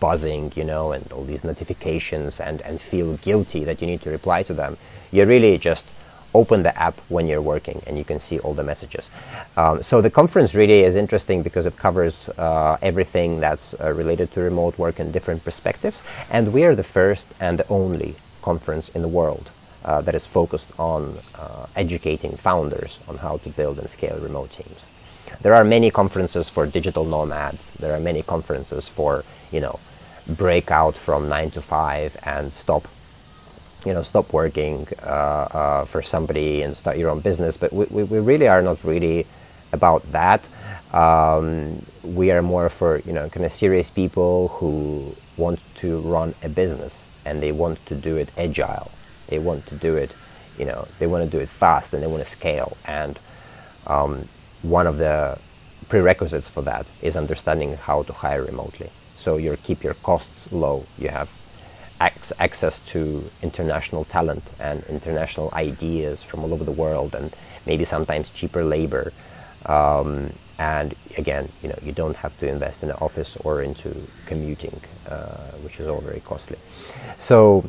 buzzing, 0.00 0.52
you 0.56 0.64
know, 0.64 0.92
and 0.92 1.10
all 1.12 1.24
these 1.24 1.44
notifications 1.44 2.40
and, 2.40 2.60
and 2.62 2.80
feel 2.80 3.16
guilty 3.18 3.64
that 3.64 3.80
you 3.80 3.86
need 3.86 4.00
to 4.02 4.10
reply 4.10 4.42
to 4.44 4.54
them. 4.54 4.76
You 5.12 5.24
really 5.24 5.58
just 5.58 5.84
open 6.34 6.62
the 6.62 6.76
app 6.78 6.94
when 7.08 7.26
you're 7.26 7.40
working 7.40 7.80
and 7.86 7.96
you 7.96 8.04
can 8.04 8.20
see 8.20 8.38
all 8.40 8.52
the 8.52 8.62
messages. 8.62 9.08
Um, 9.56 9.82
so 9.82 10.00
the 10.00 10.10
conference 10.10 10.54
really 10.54 10.80
is 10.80 10.96
interesting 10.96 11.42
because 11.42 11.66
it 11.66 11.76
covers 11.76 12.28
uh, 12.30 12.76
everything 12.82 13.40
that's 13.40 13.78
uh, 13.80 13.92
related 13.92 14.30
to 14.32 14.40
remote 14.40 14.78
work 14.78 15.00
in 15.00 15.12
different 15.12 15.44
perspectives. 15.44 16.02
And 16.30 16.52
we 16.52 16.64
are 16.64 16.74
the 16.74 16.84
first 16.84 17.32
and 17.40 17.58
the 17.58 17.68
only 17.68 18.16
conference 18.42 18.88
in 18.90 19.02
the 19.02 19.08
world 19.08 19.50
uh, 19.84 20.00
that 20.02 20.14
is 20.14 20.26
focused 20.26 20.78
on 20.78 21.14
uh, 21.38 21.66
educating 21.74 22.32
founders 22.36 23.02
on 23.08 23.16
how 23.18 23.38
to 23.38 23.48
build 23.50 23.78
and 23.78 23.88
scale 23.88 24.18
remote 24.20 24.50
teams 24.50 24.85
there 25.42 25.54
are 25.54 25.64
many 25.64 25.90
conferences 25.90 26.48
for 26.48 26.66
digital 26.66 27.04
nomads. 27.04 27.74
There 27.74 27.94
are 27.94 28.00
many 28.00 28.22
conferences 28.22 28.88
for 28.88 29.24
you 29.52 29.60
know 29.60 29.78
break 30.36 30.70
out 30.70 30.94
from 30.94 31.28
nine 31.28 31.50
to 31.50 31.60
five 31.60 32.16
and 32.24 32.52
stop 32.52 32.84
you 33.84 33.94
know 33.94 34.02
stop 34.02 34.32
working 34.32 34.86
uh, 35.04 35.48
uh, 35.60 35.84
for 35.84 36.02
somebody 36.02 36.62
and 36.62 36.76
start 36.76 36.98
your 36.98 37.10
own 37.10 37.20
business. 37.20 37.56
But 37.56 37.72
we, 37.72 37.86
we, 37.90 38.04
we 38.04 38.18
really 38.18 38.48
are 38.48 38.62
not 38.62 38.82
really 38.84 39.26
about 39.72 40.02
that. 40.12 40.46
Um, 40.94 41.82
we 42.02 42.30
are 42.30 42.42
more 42.42 42.68
for 42.68 42.98
you 43.00 43.12
know 43.12 43.28
kind 43.28 43.44
of 43.44 43.52
serious 43.52 43.90
people 43.90 44.48
who 44.48 45.12
want 45.36 45.60
to 45.76 46.00
run 46.00 46.34
a 46.42 46.48
business 46.48 47.06
and 47.26 47.42
they 47.42 47.52
want 47.52 47.84
to 47.86 47.94
do 47.94 48.16
it 48.16 48.30
agile. 48.38 48.90
They 49.28 49.38
want 49.38 49.66
to 49.66 49.74
do 49.74 49.96
it, 49.96 50.14
you 50.56 50.64
know, 50.64 50.86
they 50.98 51.06
want 51.06 51.24
to 51.24 51.30
do 51.30 51.40
it 51.42 51.48
fast 51.48 51.92
and 51.92 52.02
they 52.02 52.06
want 52.06 52.22
to 52.22 52.30
scale. 52.30 52.76
And 52.86 53.18
um, 53.86 54.24
one 54.68 54.86
of 54.86 54.98
the 54.98 55.38
prerequisites 55.88 56.48
for 56.48 56.62
that 56.62 56.86
is 57.02 57.16
understanding 57.16 57.74
how 57.76 58.02
to 58.02 58.12
hire 58.12 58.44
remotely. 58.44 58.88
So 59.16 59.36
you 59.36 59.56
keep 59.62 59.82
your 59.82 59.94
costs 59.94 60.52
low. 60.52 60.84
You 60.98 61.08
have 61.08 61.30
ac- 62.00 62.34
access 62.38 62.84
to 62.92 63.22
international 63.42 64.04
talent 64.04 64.44
and 64.60 64.82
international 64.88 65.50
ideas 65.54 66.22
from 66.22 66.40
all 66.40 66.52
over 66.52 66.64
the 66.64 66.72
world, 66.72 67.14
and 67.14 67.34
maybe 67.66 67.84
sometimes 67.84 68.30
cheaper 68.30 68.64
labor. 68.64 69.12
Um, 69.66 70.30
and 70.58 70.94
again, 71.18 71.48
you 71.62 71.68
know, 71.68 71.78
you 71.82 71.92
don't 71.92 72.16
have 72.16 72.38
to 72.38 72.48
invest 72.48 72.82
in 72.82 72.90
an 72.90 72.96
office 73.00 73.36
or 73.38 73.62
into 73.62 73.94
commuting, 74.26 74.78
uh, 75.08 75.52
which 75.62 75.80
is 75.80 75.86
all 75.86 76.00
very 76.00 76.20
costly. 76.20 76.58
So 77.18 77.64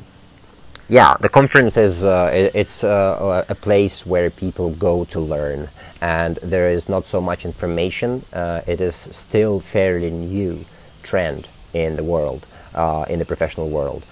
yeah, 0.89 1.15
the 1.19 1.29
conference 1.29 1.77
is 1.77 2.03
uh, 2.03 2.31
it, 2.33 2.55
it's 2.55 2.83
uh, 2.83 3.45
a 3.49 3.55
place 3.55 4.05
where 4.05 4.29
people 4.29 4.73
go 4.75 5.03
to 5.05 5.19
learn, 5.19 5.67
and 6.01 6.37
there 6.37 6.69
is 6.69 6.87
not 6.89 7.03
so 7.03 7.19
much 7.21 7.45
information. 7.45 8.21
Uh, 8.33 8.61
it 8.67 8.79
is 8.79 8.95
still 8.95 9.59
fairly 9.59 10.11
new 10.11 10.59
trend 11.03 11.47
in 11.73 11.95
the 11.95 12.03
world, 12.03 12.45
uh, 12.75 13.05
in 13.09 13.19
the 13.19 13.25
professional 13.25 13.69
world. 13.69 14.03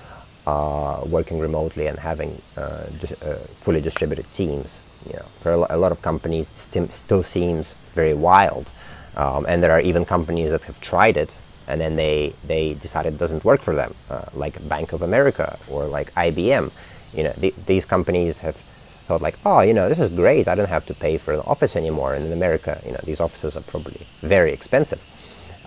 uh, 0.47 1.01
working 1.09 1.39
remotely 1.39 1.87
and 1.87 1.97
having 1.99 2.31
uh, 2.57 2.61
uh, 2.61 3.35
fully 3.63 3.81
distributed 3.81 4.25
teams. 4.33 4.81
You 5.07 5.13
know, 5.13 5.25
for 5.41 5.51
a, 5.53 5.57
lo- 5.57 5.67
a 5.69 5.77
lot 5.77 5.91
of 5.91 6.01
companies, 6.01 6.49
it 6.75 6.91
still 6.93 7.23
seems 7.23 7.73
very 7.93 8.13
wild, 8.13 8.69
um, 9.15 9.45
and 9.47 9.63
there 9.63 9.71
are 9.71 9.81
even 9.81 10.05
companies 10.05 10.51
that 10.51 10.61
have 10.63 10.79
tried 10.81 11.17
it 11.17 11.29
and 11.67 11.79
then 11.81 11.95
they 11.95 12.33
they 12.45 12.73
decided 12.75 13.13
it 13.13 13.19
doesn't 13.19 13.43
work 13.43 13.61
for 13.61 13.75
them, 13.75 13.93
uh, 14.09 14.25
like 14.33 14.67
Bank 14.67 14.93
of 14.93 15.01
America 15.01 15.57
or 15.69 15.85
like 15.85 16.11
IBM. 16.13 16.71
You 17.15 17.23
know, 17.25 17.33
th- 17.33 17.55
these 17.65 17.85
companies 17.85 18.39
have 18.39 18.55
thought 18.55 19.21
like, 19.21 19.37
oh, 19.45 19.61
you 19.61 19.73
know, 19.73 19.87
this 19.87 19.99
is 19.99 20.15
great. 20.15 20.47
I 20.47 20.55
don't 20.55 20.69
have 20.69 20.85
to 20.87 20.93
pay 20.95 21.17
for 21.17 21.33
an 21.33 21.41
office 21.45 21.75
anymore. 21.75 22.15
And 22.15 22.25
in 22.25 22.33
America, 22.33 22.79
you 22.85 22.91
know, 22.91 22.99
these 23.03 23.19
offices 23.19 23.55
are 23.55 23.61
probably 23.61 24.01
very 24.21 24.51
expensive. 24.51 25.01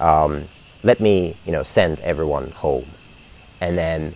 Um, 0.00 0.42
let 0.84 1.00
me, 1.00 1.34
you 1.44 1.52
know, 1.52 1.62
send 1.62 2.00
everyone 2.00 2.50
home, 2.50 2.84
and 3.60 3.76
then 3.76 4.12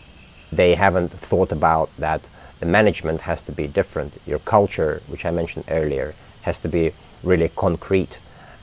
they 0.53 0.75
haven't 0.75 1.09
thought 1.09 1.51
about 1.53 1.89
that 1.97 2.29
the 2.61 2.67
management 2.67 3.23
has 3.23 3.43
to 3.43 3.53
be 3.53 3.67
different. 3.67 4.17
Your 4.27 4.39
culture, 4.39 5.01
which 5.09 5.25
I 5.25 5.31
mentioned 5.31 5.65
earlier, 5.69 6.15
has 6.43 6.59
to 6.61 6.69
be 6.69 6.93
really 7.25 7.49
concrete. 7.49 8.19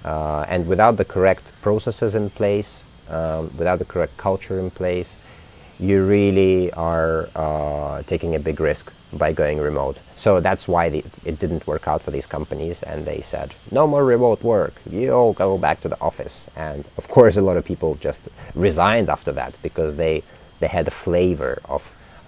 Uh, 0.05 0.45
and 0.47 0.67
without 0.67 0.95
the 0.95 1.03
correct 1.03 1.61
processes 1.61 2.15
in 2.15 2.30
place, 2.30 2.89
um, 3.10 3.43
without 3.57 3.80
the 3.80 3.86
correct 3.86 4.18
culture 4.18 4.60
in 4.60 4.70
place, 4.70 5.16
you 5.80 6.05
really 6.05 6.72
are 6.74 7.28
uh, 7.36 8.03
taking 8.03 8.36
a 8.36 8.39
big 8.39 8.60
risk 8.60 8.93
by 9.18 9.32
going 9.34 9.60
remote. 9.60 9.95
So 9.95 10.41
that's 10.41 10.68
why 10.68 10.89
the, 10.89 10.99
it 11.26 11.39
didn't 11.39 11.66
work 11.66 11.88
out 11.88 12.01
for 12.01 12.12
these 12.12 12.26
companies, 12.26 12.84
and 12.84 13.05
they 13.05 13.22
said, 13.22 13.55
no 13.72 13.88
more 13.88 14.03
remote 14.03 14.43
work, 14.43 14.74
you 14.89 15.12
all 15.12 15.32
go 15.34 15.57
back 15.57 15.80
to 15.82 15.88
the 15.88 15.99
office. 16.01 16.51
And 16.57 16.80
of 16.97 17.07
course, 17.07 17.38
a 17.38 17.41
lot 17.41 17.55
of 17.55 17.64
people 17.64 17.95
just 17.95 18.28
resigned 18.53 19.10
after 19.10 19.32
that 19.32 19.55
because 19.64 19.95
they, 19.95 20.22
they 20.60 20.68
had 20.68 20.88
a 20.88 20.91
flavor 20.91 21.60
of 21.70 21.82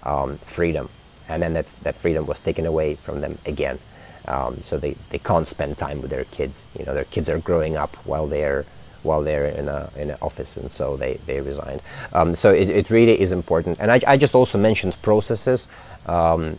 um, 0.04 0.36
freedom, 0.36 0.88
and 1.28 1.42
then 1.42 1.52
that, 1.52 1.66
that 1.82 1.94
freedom 1.94 2.26
was 2.26 2.40
taken 2.40 2.64
away 2.64 2.94
from 2.94 3.20
them 3.20 3.36
again. 3.44 3.78
Um, 4.26 4.54
so 4.54 4.78
they, 4.78 4.92
they 5.10 5.18
can't 5.18 5.46
spend 5.46 5.76
time 5.76 6.00
with 6.00 6.10
their 6.10 6.24
kids. 6.24 6.74
You 6.78 6.86
know, 6.86 6.94
their 6.94 7.04
kids 7.04 7.28
are 7.28 7.40
growing 7.40 7.76
up 7.76 7.94
while 8.06 8.26
they're 8.26 8.64
while 9.04 9.22
they're 9.22 9.46
in 9.46 9.68
a 9.68 9.88
in 9.96 10.10
an 10.10 10.16
office, 10.20 10.56
and 10.56 10.70
so 10.70 10.96
they 10.96 11.14
they 11.26 11.40
resigned. 11.40 11.82
Um, 12.12 12.34
so 12.34 12.50
it, 12.50 12.68
it 12.68 12.90
really 12.90 13.20
is 13.20 13.32
important. 13.32 13.80
And 13.80 13.90
I, 13.90 14.00
I 14.06 14.16
just 14.16 14.34
also 14.34 14.58
mentioned 14.58 14.96
processes. 15.02 15.66
Um, 16.06 16.58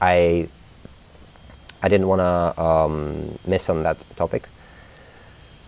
I 0.00 0.48
I 1.82 1.88
didn't 1.88 2.08
want 2.08 2.20
to 2.20 2.62
um, 2.62 3.38
miss 3.46 3.68
on 3.68 3.82
that 3.82 3.98
topic. 4.16 4.48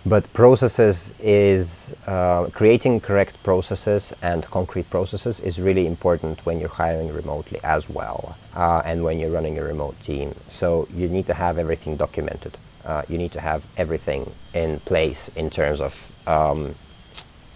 But 0.06 0.30
processes 0.34 1.18
is 1.20 1.96
uh, 2.06 2.50
creating 2.52 3.00
correct 3.00 3.42
processes 3.42 4.12
and 4.22 4.44
concrete 4.44 4.90
processes 4.90 5.40
is 5.40 5.58
really 5.58 5.86
important 5.86 6.44
when 6.44 6.60
you're 6.60 6.68
hiring 6.68 7.10
remotely 7.10 7.58
as 7.64 7.88
well, 7.88 8.36
uh, 8.54 8.82
and 8.84 9.02
when 9.02 9.18
you're 9.18 9.30
running 9.30 9.58
a 9.58 9.64
remote 9.64 9.98
team. 10.02 10.34
So 10.50 10.86
you 10.92 11.08
need 11.08 11.24
to 11.26 11.34
have 11.34 11.56
everything 11.56 11.96
documented. 11.96 12.54
Uh, 12.84 13.00
you 13.08 13.16
need 13.16 13.32
to 13.32 13.40
have 13.40 13.64
everything 13.78 14.26
in 14.52 14.78
place 14.80 15.34
in 15.36 15.48
terms 15.48 15.80
of 15.80 15.94
um, 16.26 16.74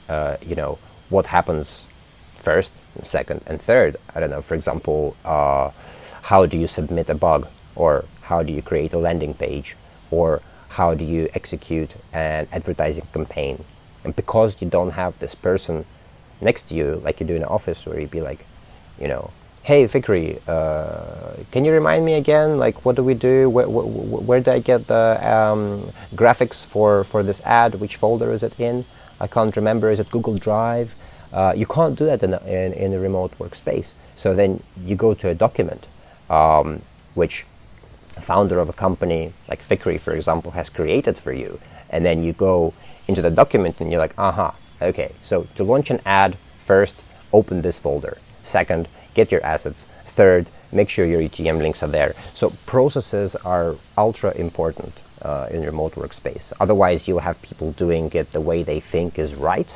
uh, 0.08 0.36
you 0.44 0.54
know 0.54 0.78
what 1.10 1.26
happens 1.26 1.84
first, 2.38 2.70
second, 3.06 3.42
and 3.46 3.60
third. 3.60 3.96
I 4.14 4.20
don't 4.20 4.30
know. 4.30 4.42
For 4.42 4.54
example, 4.54 5.16
uh, 5.24 5.70
how 6.22 6.46
do 6.46 6.56
you 6.56 6.66
submit 6.66 7.08
a 7.10 7.14
bug, 7.14 7.48
or 7.76 8.04
how 8.22 8.42
do 8.42 8.52
you 8.52 8.62
create 8.62 8.92
a 8.92 8.98
landing 8.98 9.34
page, 9.34 9.76
or 10.10 10.40
how 10.70 10.94
do 10.94 11.04
you 11.04 11.28
execute 11.34 11.96
an 12.12 12.46
advertising 12.52 13.06
campaign? 13.12 13.64
And 14.04 14.14
because 14.14 14.60
you 14.62 14.68
don't 14.68 14.92
have 14.92 15.18
this 15.18 15.34
person 15.34 15.84
next 16.40 16.68
to 16.68 16.74
you, 16.74 17.00
like 17.04 17.20
you 17.20 17.26
do 17.26 17.34
in 17.34 17.42
an 17.42 17.48
office, 17.48 17.84
where 17.86 17.98
you'd 17.98 18.10
be 18.10 18.20
like, 18.20 18.44
you 19.00 19.08
know, 19.08 19.30
hey 19.68 19.86
Fikry, 19.86 20.40
uh, 20.48 21.44
can 21.50 21.62
you 21.62 21.74
remind 21.74 22.02
me 22.02 22.14
again? 22.14 22.56
Like, 22.56 22.86
what 22.86 22.96
do 22.96 23.04
we 23.04 23.12
do? 23.12 23.50
Where, 23.50 23.68
where, 23.68 23.84
where 23.84 24.40
did 24.40 24.48
I 24.48 24.60
get 24.60 24.86
the 24.86 25.20
um, 25.20 25.82
graphics 26.16 26.64
for 26.64 27.04
for 27.04 27.22
this 27.22 27.42
ad? 27.44 27.74
Which 27.74 27.96
folder 27.96 28.32
is 28.32 28.42
it 28.42 28.58
in? 28.58 28.86
I 29.20 29.26
can't 29.26 29.54
remember. 29.54 29.90
Is 29.90 30.00
it 30.00 30.08
Google 30.08 30.38
Drive? 30.38 30.94
Uh, 31.34 31.52
you 31.54 31.66
can't 31.66 31.98
do 31.98 32.06
that 32.06 32.22
in 32.22 32.32
a, 32.32 32.40
in, 32.46 32.72
in 32.72 32.94
a 32.94 32.98
remote 32.98 33.32
workspace. 33.32 33.92
So 34.16 34.34
then 34.34 34.62
you 34.80 34.96
go 34.96 35.12
to 35.12 35.28
a 35.28 35.34
document, 35.34 35.86
um, 36.30 36.80
which 37.14 37.44
a 38.16 38.22
founder 38.22 38.60
of 38.60 38.70
a 38.70 38.76
company 38.86 39.34
like 39.50 39.60
Fikry, 39.60 40.00
for 40.00 40.14
example, 40.14 40.52
has 40.52 40.70
created 40.70 41.18
for 41.18 41.34
you, 41.34 41.60
and 41.90 42.06
then 42.06 42.22
you 42.22 42.32
go 42.32 42.72
into 43.06 43.20
the 43.20 43.30
document 43.30 43.82
and 43.82 43.90
you're 43.90 44.00
like, 44.00 44.18
aha, 44.18 44.56
okay. 44.80 45.12
So 45.20 45.46
to 45.56 45.62
launch 45.62 45.90
an 45.90 46.00
ad, 46.06 46.36
first 46.64 46.96
open 47.34 47.60
this 47.60 47.78
folder. 47.78 48.16
Second, 48.42 48.88
get 49.20 49.32
your 49.34 49.44
assets. 49.54 49.80
Third, 50.18 50.44
make 50.72 50.88
sure 50.94 51.04
your 51.04 51.22
UTM 51.28 51.58
links 51.66 51.82
are 51.82 51.92
there. 51.98 52.12
So 52.40 52.46
processes 52.66 53.30
are 53.54 53.68
ultra 53.96 54.30
important 54.46 54.94
uh, 55.22 55.46
in 55.54 55.60
remote 55.72 55.92
workspace. 56.02 56.52
Otherwise, 56.64 57.06
you'll 57.06 57.26
have 57.30 57.36
people 57.42 57.72
doing 57.72 58.06
it 58.20 58.26
the 58.32 58.44
way 58.50 58.62
they 58.62 58.80
think 58.80 59.18
is 59.18 59.34
right, 59.50 59.72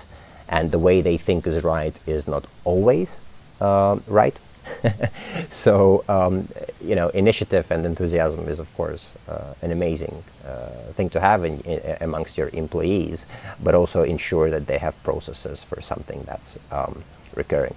and 0.48 0.70
the 0.70 0.82
way 0.88 0.96
they 1.02 1.18
think 1.18 1.46
is 1.46 1.58
right 1.64 1.94
is 2.06 2.26
not 2.34 2.44
always 2.64 3.20
uh, 3.60 3.98
right. 4.06 4.36
so 5.50 6.04
um, 6.08 6.48
you 6.80 6.94
know, 6.94 7.08
initiative 7.08 7.70
and 7.70 7.84
enthusiasm 7.84 8.48
is 8.48 8.58
of 8.58 8.68
course 8.76 9.12
uh, 9.28 9.54
an 9.62 9.70
amazing 9.72 10.22
uh, 10.46 10.92
thing 10.96 11.08
to 11.10 11.20
have 11.20 11.44
in, 11.44 11.60
in, 11.60 11.80
amongst 12.00 12.38
your 12.38 12.48
employees, 12.52 13.26
but 13.62 13.74
also 13.74 14.02
ensure 14.02 14.50
that 14.50 14.66
they 14.66 14.78
have 14.78 14.94
processes 15.02 15.62
for 15.62 15.80
something 15.80 16.22
that's 16.26 16.58
um, 16.72 17.02
recurring. 17.34 17.74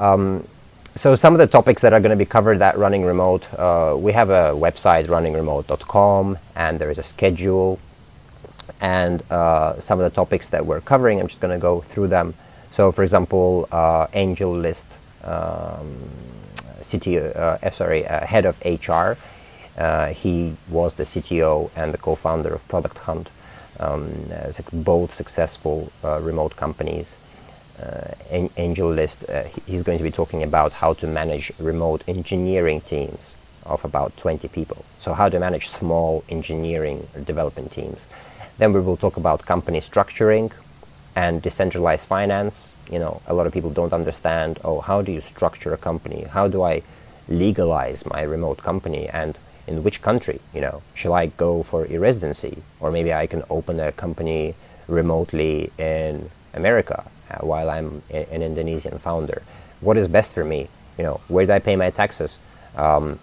Um, 0.00 0.42
so 0.96 1.14
some 1.14 1.34
of 1.34 1.38
the 1.38 1.46
topics 1.46 1.82
that 1.82 1.92
are 1.92 2.00
going 2.00 2.10
to 2.10 2.16
be 2.16 2.24
covered 2.24 2.60
at 2.62 2.76
Running 2.76 3.04
Remote, 3.04 3.46
uh, 3.54 3.94
we 3.96 4.12
have 4.12 4.30
a 4.30 4.52
website, 4.54 5.06
runningremote.com, 5.06 6.38
and 6.56 6.78
there 6.78 6.90
is 6.90 6.98
a 6.98 7.02
schedule. 7.02 7.78
And 8.80 9.22
uh, 9.30 9.78
some 9.78 10.00
of 10.00 10.10
the 10.10 10.14
topics 10.14 10.48
that 10.48 10.64
we're 10.64 10.80
covering, 10.80 11.20
I'm 11.20 11.28
just 11.28 11.40
going 11.40 11.54
to 11.54 11.60
go 11.60 11.80
through 11.80 12.08
them. 12.08 12.34
So, 12.70 12.90
for 12.92 13.02
example, 13.02 13.68
uh, 13.70 14.06
Angel 14.14 14.50
List, 14.50 14.86
um, 15.22 15.86
CTO, 16.80 17.36
uh, 17.36 17.70
sorry, 17.70 18.06
uh, 18.06 18.24
head 18.24 18.46
of 18.46 18.58
HR. 18.64 19.18
Uh, 19.78 20.08
he 20.08 20.54
was 20.70 20.94
the 20.94 21.04
CTO 21.04 21.70
and 21.76 21.92
the 21.92 21.98
co-founder 21.98 22.52
of 22.52 22.66
Product 22.68 22.96
Hunt, 22.98 23.30
um, 23.78 24.10
both 24.72 25.14
successful 25.14 25.92
remote 26.02 26.56
companies. 26.56 27.19
Uh, 27.80 28.46
Angel 28.58 28.90
List, 28.90 29.28
uh, 29.30 29.44
he's 29.66 29.82
going 29.82 29.96
to 29.96 30.04
be 30.04 30.10
talking 30.10 30.42
about 30.42 30.72
how 30.72 30.92
to 30.92 31.06
manage 31.06 31.50
remote 31.58 32.02
engineering 32.06 32.80
teams 32.82 33.36
of 33.64 33.82
about 33.84 34.14
20 34.18 34.48
people. 34.48 34.76
So, 34.98 35.14
how 35.14 35.30
to 35.30 35.40
manage 35.40 35.68
small 35.68 36.22
engineering 36.28 37.06
development 37.24 37.72
teams. 37.72 38.06
Then 38.58 38.74
we 38.74 38.80
will 38.80 38.98
talk 38.98 39.16
about 39.16 39.46
company 39.46 39.80
structuring 39.80 40.52
and 41.16 41.40
decentralized 41.40 42.06
finance. 42.06 42.70
You 42.90 42.98
know, 42.98 43.22
a 43.26 43.32
lot 43.32 43.46
of 43.46 43.52
people 43.54 43.70
don't 43.70 43.94
understand. 43.94 44.58
Oh, 44.62 44.80
how 44.80 45.00
do 45.00 45.10
you 45.10 45.20
structure 45.20 45.72
a 45.72 45.78
company? 45.78 46.24
How 46.24 46.48
do 46.48 46.62
I 46.62 46.82
legalize 47.28 48.04
my 48.04 48.22
remote 48.22 48.58
company? 48.58 49.08
And 49.08 49.38
in 49.66 49.82
which 49.82 50.02
country? 50.02 50.40
You 50.52 50.60
know, 50.60 50.82
shall 50.94 51.14
I 51.14 51.26
go 51.26 51.62
for 51.62 51.86
a 51.86 51.98
residency, 51.98 52.62
or 52.78 52.90
maybe 52.90 53.14
I 53.14 53.26
can 53.26 53.42
open 53.48 53.80
a 53.80 53.92
company 53.92 54.54
remotely 54.86 55.70
in 55.78 56.30
America 56.52 57.06
while 57.40 57.70
I'm 57.70 58.02
an 58.10 58.42
Indonesian 58.42 58.98
founder. 58.98 59.42
What 59.80 59.96
is 59.96 60.08
best 60.08 60.32
for 60.32 60.44
me? 60.44 60.68
You 60.98 61.04
know, 61.04 61.20
where 61.28 61.46
do 61.46 61.52
I 61.52 61.58
pay 61.58 61.76
my 61.76 61.90
taxes? 61.90 62.38
Um, 62.76 63.18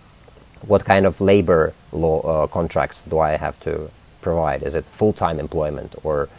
what 0.66 0.86
kind 0.86 1.06
of 1.06 1.22
labor 1.22 1.74
law 1.92 2.22
uh, 2.22 2.48
contracts 2.48 3.04
do 3.04 3.20
I 3.20 3.38
have 3.38 3.60
to 3.62 3.90
provide? 4.22 4.64
Is 4.64 4.74
it 4.76 4.84
full-time 4.84 5.40
employment 5.40 5.96
or 6.04 6.30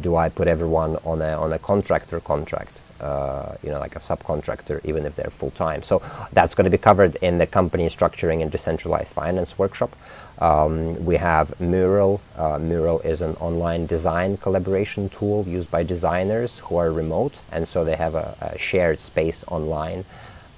do 0.00 0.16
I 0.16 0.28
put 0.28 0.48
everyone 0.48 0.96
on 1.04 1.22
a 1.22 1.32
on 1.38 1.52
a 1.52 1.58
contractor 1.58 2.20
contract? 2.20 2.72
Uh, 3.00 3.54
you 3.62 3.70
know, 3.70 3.78
like 3.78 3.96
a 3.96 3.98
subcontractor, 3.98 4.84
even 4.84 5.06
if 5.06 5.16
they're 5.16 5.30
full 5.30 5.52
time. 5.52 5.82
So 5.82 6.02
that's 6.32 6.54
going 6.54 6.64
to 6.64 6.70
be 6.70 6.76
covered 6.76 7.16
in 7.22 7.38
the 7.38 7.46
company 7.46 7.88
structuring 7.88 8.42
and 8.42 8.50
decentralized 8.50 9.12
finance 9.12 9.58
workshop. 9.58 9.92
Um, 10.40 11.04
we 11.04 11.16
have 11.16 11.60
Mural. 11.60 12.20
Uh, 12.36 12.58
Mural 12.58 13.00
is 13.00 13.20
an 13.20 13.34
online 13.36 13.86
design 13.86 14.38
collaboration 14.38 15.08
tool 15.10 15.44
used 15.46 15.70
by 15.70 15.82
designers 15.82 16.58
who 16.60 16.76
are 16.76 16.90
remote, 16.90 17.38
and 17.52 17.68
so 17.68 17.84
they 17.84 17.96
have 17.96 18.14
a, 18.14 18.34
a 18.40 18.58
shared 18.58 18.98
space 18.98 19.44
online. 19.48 20.04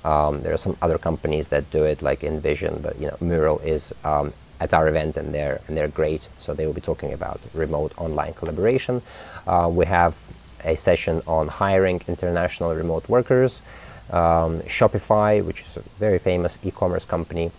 Um, 0.04 0.40
there 0.42 0.52
are 0.52 0.58
some 0.58 0.76
other 0.82 0.98
companies 0.98 1.48
that 1.48 1.70
do 1.70 1.84
it, 1.84 2.02
like 2.02 2.20
InVision, 2.20 2.82
but 2.82 2.98
you 3.00 3.08
know, 3.08 3.16
Mural 3.20 3.58
is 3.60 3.92
um, 4.04 4.32
at 4.60 4.72
our 4.72 4.88
event, 4.88 5.16
and 5.16 5.34
they're 5.34 5.60
and 5.66 5.76
they're 5.76 5.88
great. 5.88 6.22
So 6.38 6.54
they 6.54 6.66
will 6.66 6.74
be 6.74 6.80
talking 6.80 7.12
about 7.12 7.40
remote 7.52 7.92
online 7.98 8.34
collaboration. 8.34 9.02
Uh, 9.46 9.68
we 9.72 9.86
have 9.86 10.16
a 10.64 10.76
session 10.76 11.22
on 11.26 11.48
hiring 11.48 12.00
international 12.06 12.72
remote 12.74 13.08
workers. 13.08 13.60
Um, 14.12 14.60
Shopify, 14.68 15.44
which 15.44 15.62
is 15.62 15.76
a 15.76 15.82
very 15.98 16.18
famous 16.18 16.58
e-commerce 16.64 17.04
company, 17.04 17.50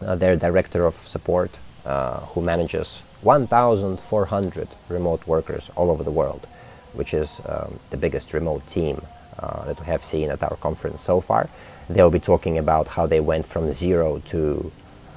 their 0.00 0.36
director 0.36 0.86
of 0.86 0.94
support, 0.94 1.58
uh, 1.84 2.20
who 2.20 2.42
manages 2.42 3.00
1,400 3.22 4.68
remote 4.88 5.26
workers 5.26 5.70
all 5.76 5.90
over 5.90 6.04
the 6.04 6.10
world, 6.10 6.46
which 6.94 7.12
is 7.12 7.40
um, 7.48 7.78
the 7.90 7.96
biggest 7.96 8.32
remote 8.32 8.66
team 8.68 9.00
uh, 9.40 9.64
that 9.64 9.78
we 9.80 9.86
have 9.86 10.04
seen 10.04 10.30
at 10.30 10.42
our 10.42 10.56
conference 10.56 11.00
so 11.00 11.20
far. 11.20 11.48
They'll 11.88 12.10
be 12.10 12.20
talking 12.20 12.58
about 12.58 12.86
how 12.86 13.06
they 13.06 13.20
went 13.20 13.46
from 13.46 13.72
zero 13.72 14.20
to 14.26 14.70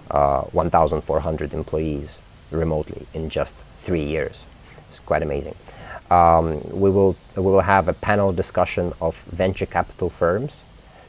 uh, 0.10 0.42
1,400 0.42 1.54
employees 1.54 2.18
remotely 2.52 3.06
in 3.14 3.30
just 3.30 3.54
three 3.54 4.04
years. 4.04 4.44
It's 4.90 5.00
quite 5.00 5.22
amazing. 5.22 5.56
Um, 6.10 6.60
we 6.72 6.90
will 6.90 7.16
we 7.38 7.44
will 7.44 7.62
have 7.62 7.88
a 7.88 7.94
panel 7.94 8.34
discussion 8.34 8.92
of 9.00 9.18
venture 9.24 9.66
capital 9.66 10.10
firms. 10.10 10.62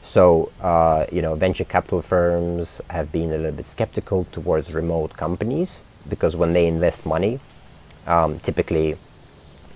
So 0.03 0.51
uh, 0.61 1.05
you 1.11 1.21
know, 1.21 1.35
venture 1.35 1.63
capital 1.63 2.01
firms 2.01 2.81
have 2.89 3.11
been 3.11 3.31
a 3.31 3.37
little 3.37 3.53
bit 3.53 3.67
skeptical 3.67 4.25
towards 4.25 4.73
remote 4.73 5.13
companies 5.13 5.81
because 6.07 6.35
when 6.35 6.53
they 6.53 6.67
invest 6.67 7.05
money, 7.05 7.39
um, 8.05 8.39
typically 8.39 8.93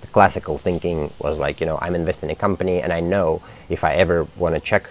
the 0.02 0.08
classical 0.08 0.58
thinking 0.58 1.12
was 1.20 1.40
like, 1.40 1.60
you 1.60 1.66
know, 1.66 1.80
I'm 1.82 1.96
investing 1.96 2.30
in 2.30 2.36
a 2.36 2.40
company 2.40 2.82
and 2.82 2.92
I 2.92 3.00
know 3.00 3.42
if 3.70 3.84
I 3.84 3.96
ever 3.96 4.28
want 4.38 4.54
to 4.54 4.62
check 4.62 4.90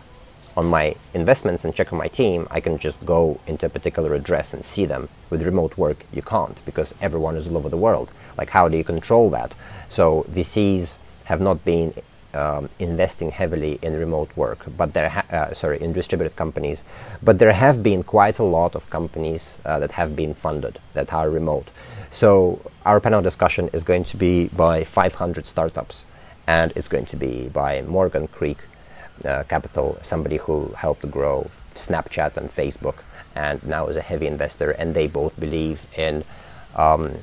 on 0.56 0.66
my 0.66 0.94
investments 1.12 1.64
and 1.64 1.74
check 1.74 1.92
on 1.92 1.98
my 1.98 2.08
team, 2.08 2.48
I 2.50 2.60
can 2.60 2.78
just 2.78 3.04
go 3.04 3.38
into 3.46 3.66
a 3.66 3.68
particular 3.68 4.14
address 4.14 4.54
and 4.54 4.64
see 4.64 4.86
them. 4.86 5.08
With 5.28 5.42
remote 5.42 5.76
work, 5.76 5.98
you 6.12 6.22
can't 6.22 6.58
because 6.64 6.94
everyone 7.00 7.36
is 7.36 7.46
all 7.46 7.58
over 7.58 7.68
the 7.68 7.76
world. 7.76 8.10
Like, 8.38 8.50
how 8.50 8.68
do 8.68 8.76
you 8.76 8.84
control 8.84 9.28
that? 9.30 9.54
So, 9.88 10.24
VCs 10.30 10.98
have 11.24 11.40
not 11.42 11.64
been 11.64 11.92
um, 12.36 12.68
investing 12.78 13.30
heavily 13.30 13.78
in 13.82 13.98
remote 13.98 14.30
work, 14.36 14.66
but 14.76 14.92
there, 14.92 15.08
ha- 15.08 15.24
uh, 15.30 15.54
sorry, 15.54 15.80
in 15.80 15.92
distributed 15.92 16.36
companies, 16.36 16.82
but 17.22 17.38
there 17.38 17.52
have 17.52 17.82
been 17.82 18.02
quite 18.02 18.38
a 18.38 18.44
lot 18.44 18.74
of 18.74 18.88
companies 18.90 19.56
uh, 19.64 19.78
that 19.78 19.92
have 19.92 20.14
been 20.14 20.34
funded 20.34 20.78
that 20.94 21.12
are 21.12 21.30
remote. 21.30 21.68
So 22.10 22.60
our 22.84 23.00
panel 23.00 23.22
discussion 23.22 23.68
is 23.72 23.82
going 23.82 24.04
to 24.04 24.16
be 24.16 24.48
by 24.48 24.84
500 24.84 25.46
startups, 25.46 26.04
and 26.46 26.72
it's 26.76 26.88
going 26.88 27.06
to 27.06 27.16
be 27.16 27.48
by 27.48 27.82
Morgan 27.82 28.28
Creek 28.28 28.58
uh, 29.24 29.42
Capital, 29.48 29.98
somebody 30.02 30.36
who 30.36 30.68
helped 30.76 31.10
grow 31.10 31.50
Snapchat 31.74 32.36
and 32.36 32.48
Facebook, 32.48 33.02
and 33.34 33.62
now 33.66 33.86
is 33.88 33.96
a 33.96 34.02
heavy 34.02 34.26
investor. 34.26 34.70
And 34.70 34.94
they 34.94 35.06
both 35.06 35.38
believe 35.38 35.86
in 35.96 36.24
um, 36.74 37.16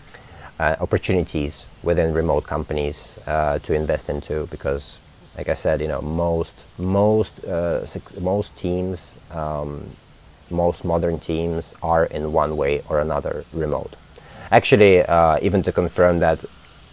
uh, 0.59 0.75
opportunities 0.79 1.65
within 1.81 2.13
remote 2.13 2.45
companies 2.45 3.19
uh, 3.27 3.59
to 3.59 3.73
invest 3.73 4.09
into 4.09 4.47
because, 4.47 4.97
like 5.37 5.49
I 5.49 5.55
said, 5.55 5.81
you 5.81 5.87
know 5.87 6.01
most 6.01 6.53
most 6.79 7.45
uh, 7.45 7.85
most 8.21 8.55
teams, 8.57 9.15
um, 9.31 9.89
most 10.49 10.83
modern 10.83 11.19
teams 11.19 11.73
are 11.81 12.05
in 12.05 12.31
one 12.31 12.57
way 12.57 12.81
or 12.89 12.99
another 12.99 13.43
remote. 13.53 13.95
Actually, 14.51 15.01
uh, 15.01 15.37
even 15.41 15.63
to 15.63 15.71
confirm 15.71 16.19
that, 16.19 16.43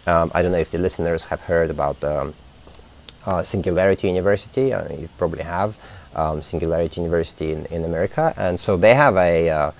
um, 0.07 0.31
I 0.33 0.41
don't 0.41 0.51
know 0.51 0.57
if 0.57 0.71
the 0.71 0.79
listeners 0.79 1.25
have 1.25 1.41
heard 1.41 1.69
about 1.69 2.03
um, 2.03 2.33
uh, 3.25 3.43
Singularity 3.43 4.07
University. 4.07 4.73
Uh, 4.73 4.91
you 4.93 5.07
probably 5.17 5.43
have 5.43 5.77
um, 6.15 6.41
Singularity 6.41 7.01
University 7.01 7.51
in, 7.51 7.65
in 7.67 7.83
America, 7.83 8.33
and 8.37 8.59
so 8.59 8.75
they 8.77 8.95
have 8.95 9.15
a 9.17 9.49
uh, 9.49 9.71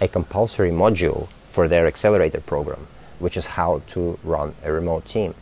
a 0.00 0.08
compulsory 0.08 0.70
module 0.70 1.28
for 1.52 1.66
their 1.68 1.86
accelerator 1.86 2.40
program, 2.40 2.86
which 3.18 3.36
is 3.36 3.46
how 3.46 3.82
to 3.88 4.18
run 4.22 4.54
a 4.64 4.72
remote 4.72 5.04
team. 5.04 5.34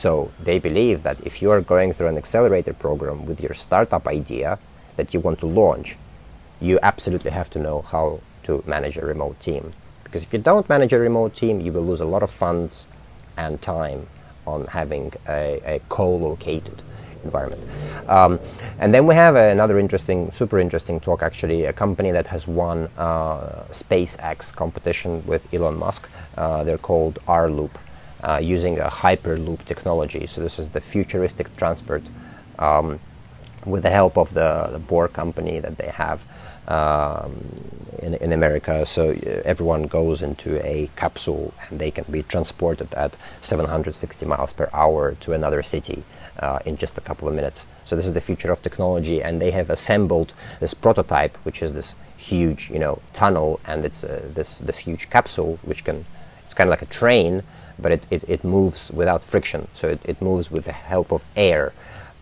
So 0.00 0.30
they 0.42 0.58
believe 0.58 1.02
that 1.02 1.20
if 1.26 1.42
you 1.42 1.50
are 1.50 1.60
going 1.60 1.92
through 1.92 2.06
an 2.06 2.16
accelerator 2.16 2.72
program 2.72 3.26
with 3.26 3.38
your 3.38 3.52
startup 3.52 4.08
idea 4.08 4.58
that 4.96 5.12
you 5.12 5.20
want 5.20 5.40
to 5.40 5.46
launch, 5.46 5.98
you 6.58 6.78
absolutely 6.82 7.32
have 7.32 7.50
to 7.50 7.58
know 7.58 7.82
how 7.82 8.20
to 8.44 8.64
manage 8.66 8.96
a 8.96 9.04
remote 9.04 9.38
team. 9.40 9.74
Because 10.04 10.22
if 10.22 10.32
you 10.32 10.38
don't 10.38 10.66
manage 10.70 10.94
a 10.94 10.98
remote 10.98 11.34
team, 11.36 11.60
you 11.60 11.70
will 11.70 11.84
lose 11.84 12.00
a 12.00 12.06
lot 12.06 12.22
of 12.22 12.30
funds 12.30 12.86
and 13.36 13.60
time 13.60 14.06
on 14.46 14.68
having 14.68 15.12
a, 15.28 15.60
a 15.66 15.80
co-located 15.90 16.80
environment. 17.22 17.62
Um, 18.08 18.40
and 18.78 18.94
then 18.94 19.06
we 19.06 19.14
have 19.14 19.36
another 19.36 19.78
interesting, 19.78 20.32
super 20.32 20.58
interesting 20.58 20.98
talk 21.00 21.22
actually, 21.22 21.66
a 21.66 21.74
company 21.74 22.10
that 22.10 22.28
has 22.28 22.48
won 22.48 22.88
uh, 22.96 23.64
SpaceX 23.70 24.50
competition 24.50 25.22
with 25.26 25.42
Elon 25.52 25.76
Musk. 25.78 26.08
Uh, 26.38 26.64
they're 26.64 26.78
called 26.78 27.18
R-Loop, 27.28 27.76
uh, 28.22 28.38
using 28.42 28.78
a 28.78 28.88
Hyperloop 28.88 29.64
technology. 29.64 30.26
So 30.26 30.40
this 30.40 30.58
is 30.58 30.70
the 30.70 30.80
futuristic 30.80 31.56
transport 31.56 32.02
um, 32.58 33.00
with 33.64 33.82
the 33.82 33.90
help 33.90 34.16
of 34.16 34.34
the, 34.34 34.68
the 34.72 34.80
Bohr 34.80 35.12
company 35.12 35.60
that 35.60 35.76
they 35.76 35.88
have. 35.88 36.22
Um, 36.68 37.32
in, 38.02 38.14
in 38.14 38.32
America. 38.32 38.84
So 38.86 39.10
uh, 39.10 39.42
everyone 39.44 39.84
goes 39.84 40.22
into 40.22 40.64
a 40.66 40.90
capsule 40.96 41.52
and 41.68 41.78
they 41.78 41.90
can 41.90 42.04
be 42.10 42.22
transported 42.22 42.92
at 42.94 43.14
760 43.42 44.26
miles 44.26 44.52
per 44.52 44.68
hour 44.72 45.14
to 45.20 45.32
another 45.32 45.62
city 45.62 46.02
uh, 46.38 46.60
in 46.64 46.76
just 46.76 46.96
a 46.98 47.00
couple 47.00 47.28
of 47.28 47.34
minutes. 47.34 47.64
So 47.84 47.96
this 47.96 48.06
is 48.06 48.12
the 48.12 48.20
future 48.20 48.52
of 48.52 48.62
technology, 48.62 49.22
and 49.22 49.40
they 49.40 49.50
have 49.50 49.68
assembled 49.68 50.32
this 50.60 50.74
prototype, 50.74 51.36
which 51.38 51.62
is 51.62 51.72
this 51.72 51.94
huge, 52.16 52.70
you 52.70 52.78
know, 52.78 53.00
tunnel, 53.12 53.60
and 53.66 53.84
it's 53.84 54.04
uh, 54.04 54.28
this 54.32 54.58
this 54.58 54.78
huge 54.78 55.10
capsule, 55.10 55.58
which 55.62 55.84
can 55.84 56.04
it's 56.44 56.54
kind 56.54 56.68
of 56.68 56.70
like 56.70 56.82
a 56.82 56.92
train, 56.92 57.42
but 57.80 57.92
it, 57.92 58.02
it, 58.10 58.24
it 58.28 58.44
moves 58.44 58.90
without 58.90 59.22
friction. 59.22 59.68
So 59.74 59.88
it, 59.88 60.00
it 60.04 60.22
moves 60.22 60.50
with 60.50 60.64
the 60.64 60.72
help 60.72 61.12
of 61.12 61.24
air. 61.36 61.72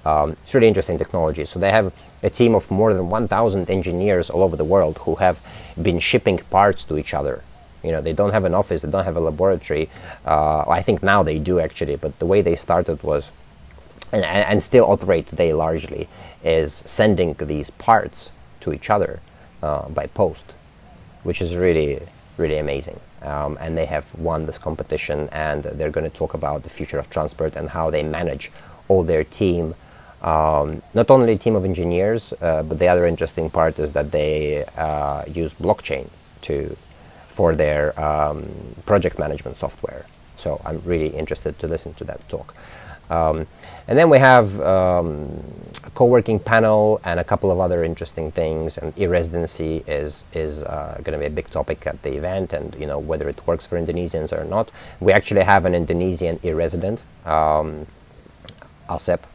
Um, 0.04 0.36
it's 0.44 0.54
really 0.54 0.68
interesting 0.68 0.98
technology. 0.98 1.44
So 1.44 1.59
they 1.59 1.70
have 1.70 1.92
a 2.22 2.30
team 2.30 2.54
of 2.54 2.70
more 2.70 2.94
than 2.94 3.11
1,000 3.11 3.70
engineers 3.70 4.30
all 4.30 4.42
over 4.42 4.56
the 4.56 4.64
world 4.64 4.98
who 4.98 5.16
have 5.16 5.40
been 5.80 5.98
shipping 6.00 6.38
parts 6.38 6.84
to 6.84 6.98
each 6.98 7.14
other. 7.14 7.42
You 7.82 7.92
know, 7.92 8.00
they 8.00 8.12
don't 8.12 8.32
have 8.32 8.44
an 8.44 8.54
office, 8.54 8.82
they 8.82 8.90
don't 8.90 9.04
have 9.04 9.16
a 9.16 9.20
laboratory. 9.20 9.88
Uh, 10.26 10.68
I 10.68 10.82
think 10.82 11.02
now 11.02 11.22
they 11.22 11.38
do 11.38 11.61
actually, 11.61 11.96
but 11.96 12.18
the 12.18 12.26
way 12.26 12.42
they 12.42 12.56
started 12.56 13.02
was, 13.02 13.30
and, 14.12 14.24
and 14.24 14.62
still 14.62 14.90
operate 14.90 15.26
today 15.26 15.52
largely, 15.52 16.09
is 16.42 16.82
sending 16.86 17.34
these 17.34 17.70
parts 17.70 18.32
to 18.61 18.72
each 18.72 18.90
other 18.90 19.20
uh, 19.62 19.88
by 19.88 20.06
post, 20.06 20.44
which 21.22 21.40
is 21.40 21.54
really, 21.54 22.00
really 22.36 22.59
amazing. 22.59 22.98
Um, 23.22 23.58
and 23.60 23.76
they 23.76 23.86
have 23.86 24.14
won 24.14 24.46
this 24.46 24.58
competition, 24.58 25.28
and 25.32 25.64
they're 25.64 25.90
going 25.90 26.08
to 26.08 26.16
talk 26.16 26.34
about 26.34 26.62
the 26.62 26.70
future 26.70 26.98
of 26.98 27.10
transport 27.10 27.56
and 27.56 27.70
how 27.70 27.90
they 27.90 28.02
manage 28.02 28.50
all 28.88 29.02
their 29.02 29.24
team 29.24 29.74
um, 30.22 30.82
not 30.94 31.10
only 31.10 31.34
a 31.34 31.38
team 31.38 31.54
of 31.54 31.64
engineers, 31.64 32.32
uh, 32.40 32.62
but 32.64 32.78
the 32.78 32.88
other 32.88 33.06
interesting 33.06 33.50
part 33.50 33.78
is 33.78 33.92
that 33.92 34.10
they 34.10 34.64
uh, 34.76 35.24
use 35.26 35.54
blockchain 35.54 36.08
to 36.42 36.76
for 37.28 37.54
their 37.54 37.98
um, 38.00 38.48
project 38.84 39.18
management 39.18 39.56
software. 39.56 40.04
So 40.36 40.60
I'm 40.64 40.80
really 40.84 41.08
interested 41.08 41.56
to 41.60 41.68
listen 41.68 41.94
to 41.94 42.04
that 42.04 42.28
talk. 42.28 42.54
Um, 43.11 43.46
and 43.86 43.98
then 43.98 44.11
we 44.11 44.18
have 44.18 44.61
um, 44.61 45.42
a 45.84 45.90
co-working 45.90 46.38
panel 46.38 47.00
and 47.04 47.18
a 47.18 47.24
couple 47.24 47.50
of 47.50 47.59
other 47.59 47.82
interesting 47.82 48.30
things. 48.30 48.76
And 48.76 48.92
e-residency 48.98 49.82
is 49.86 50.24
is 50.32 50.62
uh, 50.62 51.00
going 51.02 51.12
to 51.12 51.18
be 51.18 51.26
a 51.26 51.30
big 51.30 51.48
topic 51.48 51.86
at 51.86 52.02
the 52.02 52.16
event, 52.16 52.52
and 52.52 52.74
you 52.78 52.86
know 52.86 52.98
whether 52.98 53.28
it 53.28 53.46
works 53.46 53.64
for 53.66 53.78
Indonesians 53.78 54.32
or 54.32 54.44
not. 54.44 54.70
We 55.00 55.12
actually 55.12 55.44
have 55.44 55.64
an 55.64 55.74
Indonesian 55.74 56.38
e-resident, 56.44 57.02
um, 57.24 57.86
Asep, 58.88 59.26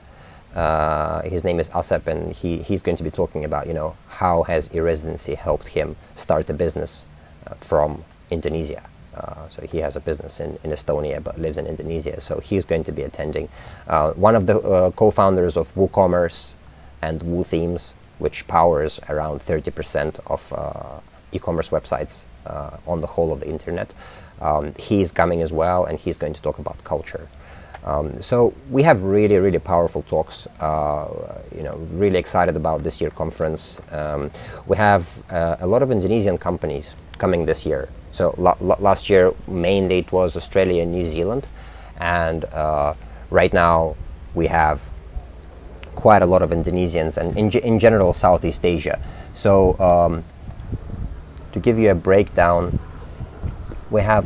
uh, 0.55 1.23
his 1.23 1.43
name 1.43 1.59
is 1.59 1.69
Asep, 1.73 2.07
and 2.07 2.31
he, 2.31 2.59
he's 2.59 2.81
going 2.81 2.97
to 2.97 3.03
be 3.03 3.09
talking 3.11 3.43
about, 3.43 3.67
you 3.67 3.73
know, 3.73 3.95
how 4.07 4.43
has 4.43 4.69
e-residency 4.73 5.35
helped 5.35 5.69
him 5.69 5.95
start 6.15 6.49
a 6.49 6.53
business 6.53 7.05
uh, 7.47 7.55
from 7.55 8.03
Indonesia. 8.29 8.83
Uh, 9.15 9.47
so 9.49 9.65
he 9.67 9.79
has 9.79 9.95
a 9.95 9.99
business 9.99 10.39
in, 10.39 10.57
in 10.63 10.71
Estonia 10.71 11.23
but 11.23 11.39
lives 11.39 11.57
in 11.57 11.67
Indonesia. 11.67 12.19
So 12.19 12.39
he's 12.39 12.65
going 12.65 12.83
to 12.85 12.91
be 12.91 13.03
attending. 13.03 13.49
Uh, 13.87 14.11
one 14.13 14.35
of 14.35 14.45
the 14.45 14.59
uh, 14.59 14.91
co-founders 14.91 15.57
of 15.57 15.73
WooCommerce 15.75 16.53
and 17.01 17.21
WooThemes, 17.21 17.93
which 18.19 18.47
powers 18.47 18.99
around 19.09 19.41
30% 19.41 20.19
of 20.27 20.53
uh, 20.53 20.99
e-commerce 21.31 21.69
websites 21.69 22.21
on 22.85 22.99
the 23.01 23.07
whole 23.07 23.31
of 23.31 23.39
the 23.39 23.47
internet. 23.47 23.89
Um, 24.41 24.73
he's 24.77 25.11
coming 25.11 25.41
as 25.41 25.53
well, 25.53 25.85
and 25.85 25.97
he's 25.97 26.17
going 26.17 26.33
to 26.33 26.41
talk 26.41 26.59
about 26.59 26.83
culture. 26.83 27.29
Um, 27.85 28.21
so 28.21 28.53
we 28.69 28.83
have 28.83 29.03
really, 29.03 29.37
really 29.37 29.59
powerful 29.59 30.03
talks. 30.03 30.47
Uh, 30.59 31.41
you 31.55 31.63
know, 31.63 31.75
really 31.93 32.17
excited 32.17 32.55
about 32.55 32.83
this 32.83 33.01
year 33.01 33.09
conference. 33.09 33.81
Um, 33.91 34.31
we 34.67 34.77
have 34.77 35.07
uh, 35.29 35.57
a 35.59 35.67
lot 35.67 35.83
of 35.83 35.91
Indonesian 35.91 36.37
companies 36.37 36.95
coming 37.23 37.45
this 37.45 37.65
year. 37.65 37.87
So 38.11 38.35
la- 38.37 38.57
la- 38.59 38.81
last 38.89 39.09
year, 39.09 39.31
mainly 39.47 39.99
it 39.99 40.11
was 40.11 40.35
Australia 40.35 40.83
and 40.83 40.91
New 40.91 41.07
Zealand, 41.07 41.47
and 41.97 42.43
uh, 42.45 42.93
right 43.29 43.53
now 43.53 43.95
we 44.35 44.47
have 44.47 44.77
quite 45.95 46.21
a 46.21 46.29
lot 46.33 46.41
of 46.41 46.51
Indonesians 46.51 47.17
and 47.17 47.37
in, 47.37 47.45
in 47.69 47.79
general 47.79 48.11
Southeast 48.25 48.65
Asia. 48.65 48.99
So 49.33 49.51
um, 49.89 50.23
to 51.53 51.59
give 51.59 51.79
you 51.79 51.91
a 51.91 51.95
breakdown, 51.95 52.79
we 53.89 54.01
have 54.01 54.25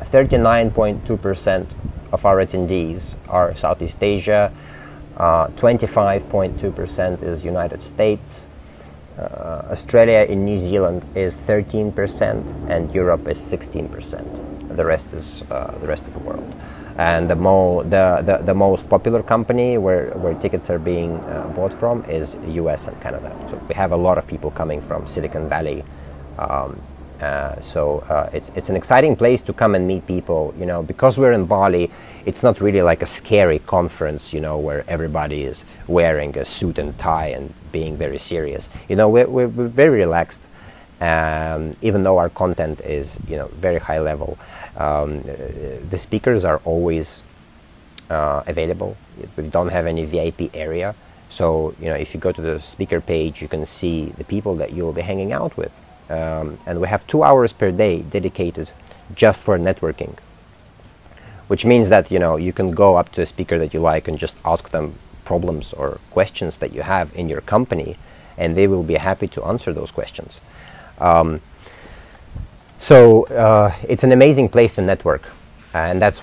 39.2 0.00 1.22
percent 1.22 1.76
of 2.12 2.26
our 2.26 2.44
attendees 2.44 3.14
are 3.28 3.54
Southeast 3.56 4.02
Asia, 4.02 4.52
25.2% 5.16 7.22
uh, 7.22 7.24
is 7.24 7.44
United 7.44 7.80
States, 7.80 8.46
uh, 9.18 9.70
Australia 9.70 10.26
and 10.28 10.44
New 10.44 10.58
Zealand 10.58 11.06
is 11.14 11.36
13%, 11.36 12.70
and 12.70 12.94
Europe 12.94 13.28
is 13.28 13.38
16%. 13.38 14.76
The 14.76 14.84
rest 14.84 15.12
is 15.12 15.42
uh, 15.50 15.76
the 15.80 15.86
rest 15.86 16.06
of 16.06 16.14
the 16.14 16.20
world. 16.20 16.54
and 16.98 17.28
the, 17.30 17.34
mo- 17.34 17.82
the, 17.82 18.22
the, 18.24 18.38
the 18.44 18.54
most 18.54 18.88
popular 18.88 19.22
company 19.22 19.78
where, 19.78 20.10
where 20.10 20.34
tickets 20.34 20.68
are 20.68 20.78
being 20.78 21.16
uh, 21.20 21.50
bought 21.56 21.72
from 21.72 22.04
is 22.04 22.36
US 22.48 22.86
and 22.86 23.00
Canada. 23.00 23.34
So 23.50 23.60
we 23.68 23.74
have 23.74 23.92
a 23.92 23.96
lot 23.96 24.18
of 24.18 24.26
people 24.26 24.50
coming 24.50 24.80
from 24.80 25.06
Silicon 25.06 25.48
Valley. 25.48 25.84
Um, 26.38 26.80
uh, 27.20 27.58
so 27.60 28.00
uh, 28.10 28.28
it's, 28.32 28.50
it's 28.56 28.68
an 28.68 28.76
exciting 28.76 29.14
place 29.16 29.42
to 29.42 29.52
come 29.52 29.74
and 29.74 29.86
meet 29.86 30.06
people, 30.06 30.52
you 30.58 30.66
know, 30.66 30.82
because 30.82 31.18
we're 31.18 31.32
in 31.32 31.46
Bali, 31.46 31.90
it's 32.26 32.42
not 32.42 32.60
really 32.60 32.82
like 32.82 33.00
a 33.00 33.06
scary 33.06 33.60
conference, 33.60 34.32
you 34.32 34.40
know, 34.40 34.58
where 34.58 34.84
everybody 34.88 35.44
is 35.44 35.64
wearing 35.86 36.36
a 36.36 36.44
suit 36.44 36.78
and 36.78 36.98
tie 36.98 37.28
and 37.28 37.54
being 37.72 37.96
very 37.96 38.18
serious. 38.18 38.68
You 38.88 38.96
know, 38.96 39.08
we're, 39.08 39.26
we're, 39.26 39.48
very 39.48 39.98
relaxed, 39.98 40.42
um, 41.00 41.74
even 41.82 42.02
though 42.04 42.18
our 42.18 42.28
content 42.28 42.80
is, 42.80 43.18
you 43.26 43.36
know, 43.36 43.48
very 43.48 43.78
high 43.78 43.98
level. 43.98 44.38
Um, 44.76 45.22
the 45.22 45.98
speakers 45.98 46.44
are 46.44 46.60
always 46.64 47.20
uh, 48.10 48.42
available. 48.46 48.96
We 49.36 49.48
don't 49.48 49.70
have 49.70 49.86
any 49.86 50.04
VIP 50.04 50.54
area. 50.54 50.94
So, 51.28 51.74
you 51.80 51.88
know, 51.88 51.94
if 51.94 52.12
you 52.14 52.20
go 52.20 52.30
to 52.30 52.40
the 52.40 52.60
speaker 52.60 53.00
page, 53.00 53.40
you 53.40 53.48
can 53.48 53.64
see 53.64 54.12
the 54.18 54.24
people 54.24 54.54
that 54.56 54.72
you'll 54.72 54.92
be 54.92 55.02
hanging 55.02 55.32
out 55.32 55.56
with. 55.56 55.80
Um, 56.10 56.58
and 56.66 56.80
we 56.80 56.88
have 56.88 57.06
two 57.06 57.22
hours 57.22 57.52
per 57.54 57.70
day 57.70 58.02
dedicated 58.02 58.70
just 59.14 59.40
for 59.40 59.58
networking, 59.58 60.18
which 61.48 61.64
means 61.64 61.88
that, 61.88 62.10
you 62.10 62.18
know, 62.18 62.36
you 62.36 62.52
can 62.52 62.72
go 62.72 62.96
up 62.96 63.12
to 63.12 63.22
a 63.22 63.26
speaker 63.26 63.58
that 63.58 63.72
you 63.72 63.80
like 63.80 64.08
and 64.08 64.18
just 64.18 64.34
ask 64.44 64.70
them 64.70 64.96
problems 65.32 65.66
or 65.80 65.88
questions 66.16 66.52
that 66.62 66.70
you 66.76 66.82
have 66.94 67.06
in 67.20 67.26
your 67.32 67.42
company, 67.54 67.90
and 68.40 68.48
they 68.58 68.66
will 68.72 68.86
be 68.94 68.98
happy 69.10 69.28
to 69.34 69.40
answer 69.52 69.70
those 69.78 69.92
questions. 70.00 70.30
Um, 71.08 71.28
so 72.90 72.96
uh, 73.46 73.70
it's 73.92 74.04
an 74.08 74.12
amazing 74.18 74.48
place 74.54 74.72
to 74.76 74.82
network, 74.92 75.24
and 75.84 75.96
that's 76.04 76.20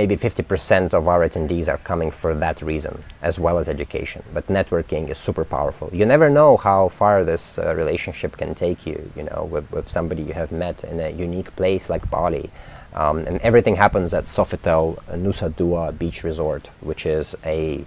maybe 0.00 0.16
50% 0.16 0.92
of 0.98 1.02
our 1.12 1.20
attendees 1.28 1.66
are 1.72 1.82
coming 1.90 2.10
for 2.20 2.32
that 2.44 2.56
reason, 2.72 2.94
as 3.30 3.34
well 3.44 3.56
as 3.60 3.66
education. 3.76 4.20
But 4.34 4.44
networking 4.58 5.04
is 5.12 5.18
super 5.28 5.46
powerful. 5.56 5.86
You 6.00 6.04
never 6.14 6.28
know 6.38 6.50
how 6.68 6.80
far 7.00 7.24
this 7.24 7.44
uh, 7.58 7.74
relationship 7.82 8.32
can 8.40 8.54
take 8.64 8.80
you. 8.90 8.98
You 9.18 9.24
know, 9.28 9.40
with, 9.52 9.66
with 9.76 9.86
somebody 9.96 10.22
you 10.28 10.34
have 10.42 10.50
met 10.64 10.76
in 10.92 10.96
a 11.00 11.10
unique 11.26 11.50
place 11.60 11.84
like 11.92 12.04
Bali. 12.10 12.46
Um, 12.94 13.18
and 13.28 13.36
everything 13.40 13.76
happens 13.76 14.12
at 14.12 14.26
Sofitel 14.26 14.84
Nusa 15.24 15.48
Dua 15.56 15.92
Beach 15.92 16.24
Resort, 16.24 16.64
which 16.80 17.06
is 17.06 17.34
a, 17.44 17.84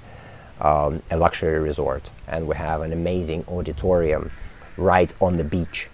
um, 0.61 1.01
a 1.11 1.17
luxury 1.17 1.59
resort. 1.59 2.03
And 2.27 2.47
we 2.47 2.55
have 2.55 2.81
an 2.81 2.93
amazing 2.93 3.45
auditorium 3.47 4.31
right 4.77 5.13
on 5.21 5.37
the 5.37 5.43
beach. 5.43 5.87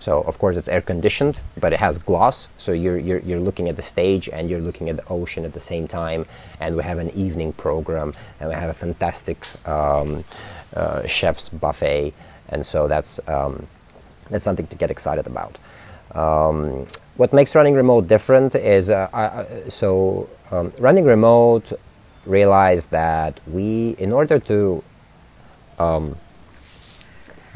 So 0.00 0.22
of 0.22 0.38
course 0.38 0.56
it's 0.56 0.68
air 0.68 0.80
conditioned, 0.80 1.40
but 1.58 1.72
it 1.72 1.80
has 1.80 1.98
glass. 1.98 2.46
So 2.56 2.72
you're, 2.72 2.98
you're, 2.98 3.18
you're 3.20 3.40
looking 3.40 3.68
at 3.68 3.76
the 3.76 3.82
stage 3.82 4.28
and 4.28 4.48
you're 4.48 4.60
looking 4.60 4.88
at 4.88 4.96
the 4.96 5.06
ocean 5.08 5.44
at 5.44 5.54
the 5.54 5.60
same 5.60 5.88
time. 5.88 6.26
And 6.60 6.76
we 6.76 6.82
have 6.82 6.98
an 6.98 7.10
evening 7.10 7.52
program 7.52 8.14
and 8.40 8.48
we 8.48 8.54
have 8.54 8.70
a 8.70 8.74
fantastic 8.74 9.44
um, 9.66 10.24
uh, 10.74 11.06
chef's 11.06 11.48
buffet. 11.48 12.14
And 12.48 12.64
so 12.64 12.86
that's, 12.86 13.20
um, 13.28 13.66
that's 14.30 14.44
something 14.44 14.66
to 14.68 14.76
get 14.76 14.90
excited 14.90 15.26
about. 15.26 15.58
Um, 16.14 16.86
what 17.16 17.32
makes 17.32 17.54
running 17.54 17.74
remote 17.74 18.06
different 18.06 18.54
is 18.54 18.88
uh, 18.88 19.08
I, 19.12 19.68
so 19.68 20.28
um, 20.50 20.72
running 20.78 21.04
remote 21.04 21.72
realized 22.28 22.90
that 22.90 23.40
we, 23.46 23.96
in 23.98 24.12
order 24.12 24.38
to 24.38 24.84
um, 25.78 26.16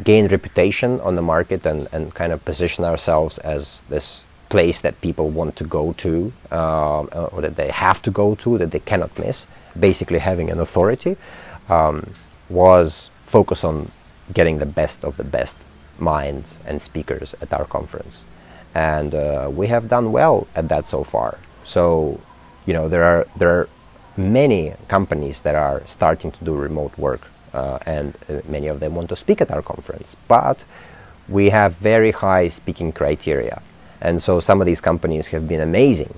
gain 0.03 0.27
reputation 0.29 1.01
on 1.01 1.16
the 1.16 1.23
market 1.23 1.66
and, 1.66 1.89
and 1.93 2.14
kind 2.14 2.33
of 2.33 2.45
position 2.45 2.85
ourselves 2.85 3.39
as 3.39 3.81
this 3.89 4.23
place 4.49 4.81
that 4.81 5.01
people 5.01 5.31
want 5.31 5.57
to 5.57 5.64
go 5.64 5.93
to 5.95 6.33
um, 6.51 7.09
or 7.33 7.41
that 7.41 7.57
they 7.57 7.70
have 7.70 8.03
to 8.03 8.11
go 8.11 8.35
to 8.35 8.59
that 8.59 8.70
they 8.70 8.81
cannot 8.81 9.18
miss 9.18 9.47
basically 9.79 10.18
having 10.18 10.51
an 10.51 10.61
authority 10.61 11.16
um, 11.70 12.12
was 12.49 13.11
focus 13.25 13.64
on 13.64 13.91
getting 14.33 14.59
the 14.59 14.66
best 14.66 15.05
of 15.05 15.16
the 15.16 15.25
best 15.25 15.57
minds 15.99 16.59
and 16.66 16.83
speakers 16.83 17.35
at 17.41 17.53
our 17.53 17.64
conference. 17.64 18.23
And 18.75 19.14
uh, 19.14 19.51
we 19.51 19.68
have 19.68 19.89
done 19.89 20.12
well 20.12 20.47
at 20.55 20.68
that 20.68 20.87
so 20.87 21.05
far. 21.05 21.39
So 21.64 22.20
you 22.66 22.73
know 22.73 22.89
there 22.89 23.05
are 23.05 23.27
there 23.37 23.51
are 23.51 23.68
many 24.17 24.75
companies 24.89 25.41
that 25.41 25.55
are 25.55 25.83
starting 25.87 26.31
to 26.33 26.45
do 26.45 26.55
remote 26.55 26.97
work 26.99 27.29
uh, 27.55 27.79
and 27.87 28.17
uh, 28.29 28.41
many 28.49 28.67
of 28.67 28.81
them 28.81 28.95
want 28.95 29.09
to 29.09 29.17
speak 29.17 29.41
at 29.41 29.51
our 29.51 29.63
conference. 29.63 30.17
But 30.29 30.59
we 31.29 31.51
have 31.51 31.75
very 31.77 32.11
high 32.11 32.49
speaking 32.49 32.93
criteria, 32.93 33.63
and 34.01 34.23
so 34.23 34.41
some 34.41 34.61
of 34.61 34.67
these 34.67 34.81
companies 34.81 35.29
have 35.29 35.47
been 35.49 35.61
amazing. 35.61 36.15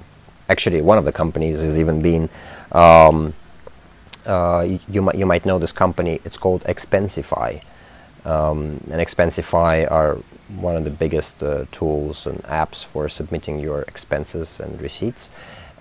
Actually, 0.49 0.81
one 0.83 0.99
of 0.99 1.05
the 1.05 1.13
companies 1.13 1.61
has 1.61 1.79
even 1.79 2.03
been. 2.03 2.29
Um, 2.73 3.35
uh, 4.27 4.65
you, 4.67 4.81
you, 4.89 5.03
might 5.03 5.15
you 5.17 5.27
might 5.27 5.45
know 5.45 5.59
this 5.59 5.73
company. 5.73 6.21
It's 6.25 6.37
called 6.37 6.63
Expensify, 6.65 7.63
um, 8.25 8.81
and 8.91 9.01
Expensify 9.01 9.91
are 9.91 10.19
one 10.49 10.77
of 10.77 10.85
the 10.85 10.91
biggest 10.91 11.43
uh, 11.43 11.65
tools 11.73 12.27
and 12.27 12.43
apps 12.45 12.85
for 12.85 13.09
submitting 13.09 13.61
your 13.61 13.83
expenses 13.83 14.61
and 14.61 14.81
receipts. 14.81 15.29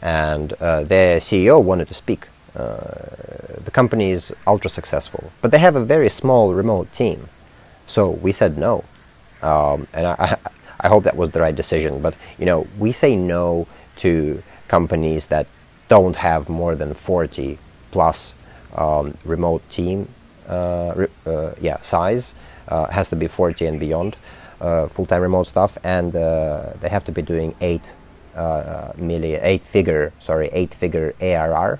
And 0.03 0.53
uh, 0.53 0.83
their 0.83 1.17
CEO 1.17 1.63
wanted 1.63 1.87
to 1.87 1.95
speak 1.95 2.27
uh, 2.55 3.61
the 3.65 3.71
company 3.71 4.11
is 4.11 4.31
ultra 4.45 4.69
successful, 4.69 5.31
but 5.41 5.49
they 5.51 5.57
have 5.57 5.75
a 5.75 5.83
very 5.83 6.09
small 6.09 6.53
remote 6.53 6.91
team. 6.93 7.29
So 7.87 8.09
we 8.09 8.31
said 8.31 8.57
no, 8.57 8.83
um, 9.41 9.87
and 9.93 10.05
I, 10.07 10.37
I, 10.79 10.87
hope 10.87 11.03
that 11.05 11.15
was 11.15 11.31
the 11.31 11.41
right 11.41 11.55
decision. 11.55 12.01
But 12.01 12.15
you 12.37 12.45
know, 12.45 12.67
we 12.77 12.91
say 12.91 13.15
no 13.15 13.67
to 13.97 14.43
companies 14.67 15.27
that 15.27 15.47
don't 15.89 16.15
have 16.17 16.47
more 16.47 16.75
than 16.75 16.93
40 16.93 17.57
plus 17.91 18.33
um, 18.75 19.17
remote 19.25 19.67
team. 19.71 20.09
Uh, 20.47 20.93
re- 20.95 21.07
uh, 21.25 21.53
yeah, 21.59 21.81
size 21.81 22.33
uh, 22.67 22.87
has 22.87 23.07
to 23.07 23.15
be 23.15 23.27
40 23.27 23.65
and 23.65 23.79
beyond 23.79 24.15
uh, 24.61 24.87
full-time 24.87 25.21
remote 25.21 25.47
stuff, 25.47 25.77
and 25.83 26.13
they 26.13 26.89
have 26.89 27.03
to 27.05 27.11
be 27.11 27.23
doing 27.23 27.55
eight 27.61 27.93
million, 28.97 29.39
eight 29.43 29.63
figure, 29.63 30.13
sorry, 30.19 30.49
eight 30.53 30.73
figure 30.73 31.13
ARR 31.21 31.79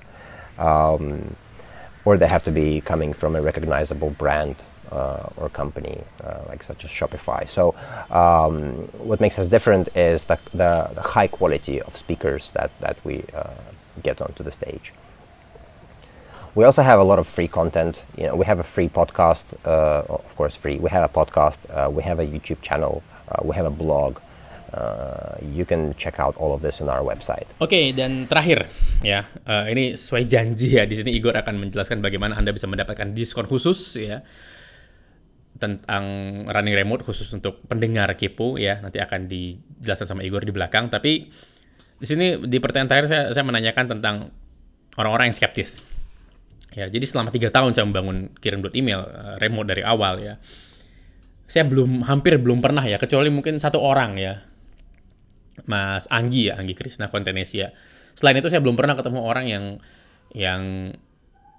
um, 0.57 1.35
or 2.05 2.17
they 2.17 2.27
have 2.27 2.43
to 2.43 2.51
be 2.51 2.81
coming 2.81 3.13
from 3.13 3.35
a 3.35 3.41
recognizable 3.41 4.11
brand 4.11 4.55
uh, 4.91 5.29
or 5.37 5.49
company 5.49 6.01
uh, 6.23 6.41
like 6.47 6.61
such 6.63 6.85
as 6.85 6.91
Shopify. 6.91 7.47
So 7.47 7.75
um, 8.11 8.73
what 9.07 9.19
makes 9.19 9.39
us 9.39 9.47
different 9.47 9.89
is 9.95 10.25
the, 10.25 10.37
the, 10.53 10.91
the, 10.93 11.01
high 11.01 11.27
quality 11.27 11.81
of 11.81 11.97
speakers 11.97 12.51
that, 12.51 12.71
that 12.79 13.03
we 13.03 13.23
uh, 13.33 13.49
get 14.03 14.21
onto 14.21 14.43
the 14.43 14.51
stage. 14.51 14.93
We 16.55 16.65
also 16.65 16.83
have 16.83 16.99
a 16.99 17.03
lot 17.03 17.17
of 17.17 17.27
free 17.27 17.47
content. 17.47 18.03
You 18.15 18.27
know, 18.27 18.35
we 18.35 18.45
have 18.45 18.59
a 18.59 18.63
free 18.63 18.87
podcast, 18.87 19.43
uh, 19.65 20.03
of 20.07 20.35
course, 20.35 20.55
free. 20.55 20.77
We 20.77 20.91
have 20.91 21.09
a 21.09 21.11
podcast. 21.11 21.57
Uh, 21.69 21.89
we 21.89 22.03
have 22.03 22.19
a 22.19 22.25
YouTube 22.27 22.61
channel. 22.61 23.01
Uh, 23.27 23.41
we 23.43 23.55
have 23.55 23.65
a 23.65 23.71
blog. 23.71 24.19
Uh, 24.73 25.37
you 25.53 25.69
can 25.69 25.93
check 26.01 26.17
out 26.17 26.33
all 26.41 26.49
of 26.49 26.65
this 26.65 26.81
on 26.81 26.89
our 26.89 27.05
website. 27.05 27.45
Oke, 27.61 27.69
okay, 27.69 27.85
dan 27.93 28.25
terakhir 28.25 28.65
ya, 29.05 29.29
uh, 29.45 29.69
ini 29.69 29.93
sesuai 29.93 30.25
janji 30.25 30.73
ya. 30.73 30.89
Di 30.89 30.97
sini 30.97 31.13
Igor 31.13 31.37
akan 31.37 31.61
menjelaskan 31.61 32.01
bagaimana 32.01 32.33
Anda 32.33 32.49
bisa 32.57 32.65
mendapatkan 32.65 33.13
diskon 33.13 33.45
khusus 33.45 33.77
ya 34.01 34.25
tentang 35.61 36.03
running 36.49 36.73
remote 36.73 37.05
khusus 37.05 37.29
untuk 37.37 37.61
pendengar 37.69 38.09
kepo 38.17 38.57
ya. 38.57 38.81
Nanti 38.81 38.97
akan 38.97 39.29
dijelaskan 39.29 40.09
sama 40.09 40.25
Igor 40.25 40.41
di 40.41 40.49
belakang. 40.49 40.89
Tapi 40.89 41.29
di 42.01 42.05
sini 42.09 42.41
di 42.41 42.57
pertanyaan 42.57 42.89
terakhir 42.89 43.07
saya, 43.13 43.23
saya 43.29 43.45
menanyakan 43.45 43.85
tentang 43.93 44.33
orang-orang 44.97 45.29
yang 45.29 45.37
skeptis. 45.37 45.85
Ya, 46.73 46.89
jadi 46.89 47.05
selama 47.05 47.29
tiga 47.29 47.53
tahun 47.53 47.77
saya 47.77 47.85
membangun 47.85 48.33
kirim 48.41 48.65
email 48.73 49.05
uh, 49.05 49.37
remote 49.37 49.69
dari 49.69 49.85
awal 49.85 50.17
ya. 50.17 50.41
Saya 51.45 51.69
belum 51.69 52.09
hampir 52.09 52.41
belum 52.41 52.57
pernah 52.65 52.81
ya, 52.81 52.97
kecuali 52.97 53.29
mungkin 53.29 53.61
satu 53.61 53.77
orang 53.77 54.17
ya 54.17 54.52
Mas 55.69 56.09
Anggi 56.09 56.49
ya, 56.49 56.59
Anggi 56.59 56.73
Krisna 56.73 57.07
Kontenesia. 57.07 57.71
Selain 58.13 58.37
itu 58.37 58.49
saya 58.49 58.61
belum 58.61 58.77
pernah 58.77 58.97
ketemu 58.97 59.19
orang 59.21 59.45
yang 59.49 59.65
yang 60.33 60.93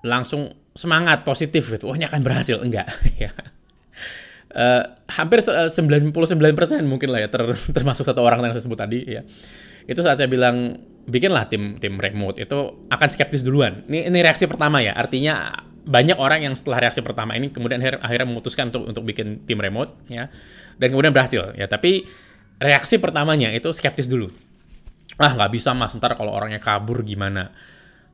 langsung 0.04 0.52
semangat 0.74 1.22
positif 1.22 1.70
gitu. 1.70 1.88
Oh, 1.88 1.96
ini 1.96 2.04
akan 2.04 2.20
berhasil. 2.20 2.60
Enggak, 2.60 2.90
ya. 3.22 3.30
Uh, 4.54 4.86
hampir 5.10 5.42
99% 5.42 6.14
mungkin 6.86 7.10
lah 7.10 7.26
ya 7.26 7.28
ter, 7.30 7.42
termasuk 7.76 8.06
satu 8.06 8.22
orang 8.22 8.38
yang 8.44 8.54
saya 8.54 8.62
sebut 8.66 8.78
tadi 8.78 9.02
ya. 9.02 9.22
Itu 9.86 10.02
saat 10.02 10.20
saya 10.20 10.30
bilang 10.30 10.78
bikinlah 11.04 11.52
tim 11.52 11.76
tim 11.76 12.00
remote 12.00 12.40
itu 12.40 12.86
akan 12.86 13.08
skeptis 13.10 13.42
duluan. 13.42 13.82
Ini 13.90 14.10
ini 14.10 14.18
reaksi 14.22 14.46
pertama 14.46 14.78
ya. 14.78 14.94
Artinya 14.94 15.58
banyak 15.84 16.16
orang 16.16 16.48
yang 16.48 16.54
setelah 16.56 16.80
reaksi 16.88 17.04
pertama 17.04 17.36
ini 17.36 17.52
kemudian 17.52 17.76
akhir, 17.82 18.00
akhirnya 18.00 18.28
memutuskan 18.30 18.72
untuk 18.72 18.88
untuk 18.88 19.04
bikin 19.04 19.44
tim 19.44 19.60
remote 19.60 20.00
ya 20.08 20.32
dan 20.78 20.88
kemudian 20.94 21.12
berhasil 21.12 21.52
ya. 21.58 21.66
Tapi 21.66 22.06
reaksi 22.58 22.98
pertamanya 22.98 23.50
itu 23.50 23.70
skeptis 23.74 24.06
dulu. 24.06 24.30
Ah 25.18 25.30
nggak 25.34 25.52
bisa 25.54 25.70
mas, 25.72 25.94
ntar 25.94 26.18
kalau 26.18 26.34
orangnya 26.34 26.58
kabur 26.58 27.02
gimana? 27.06 27.54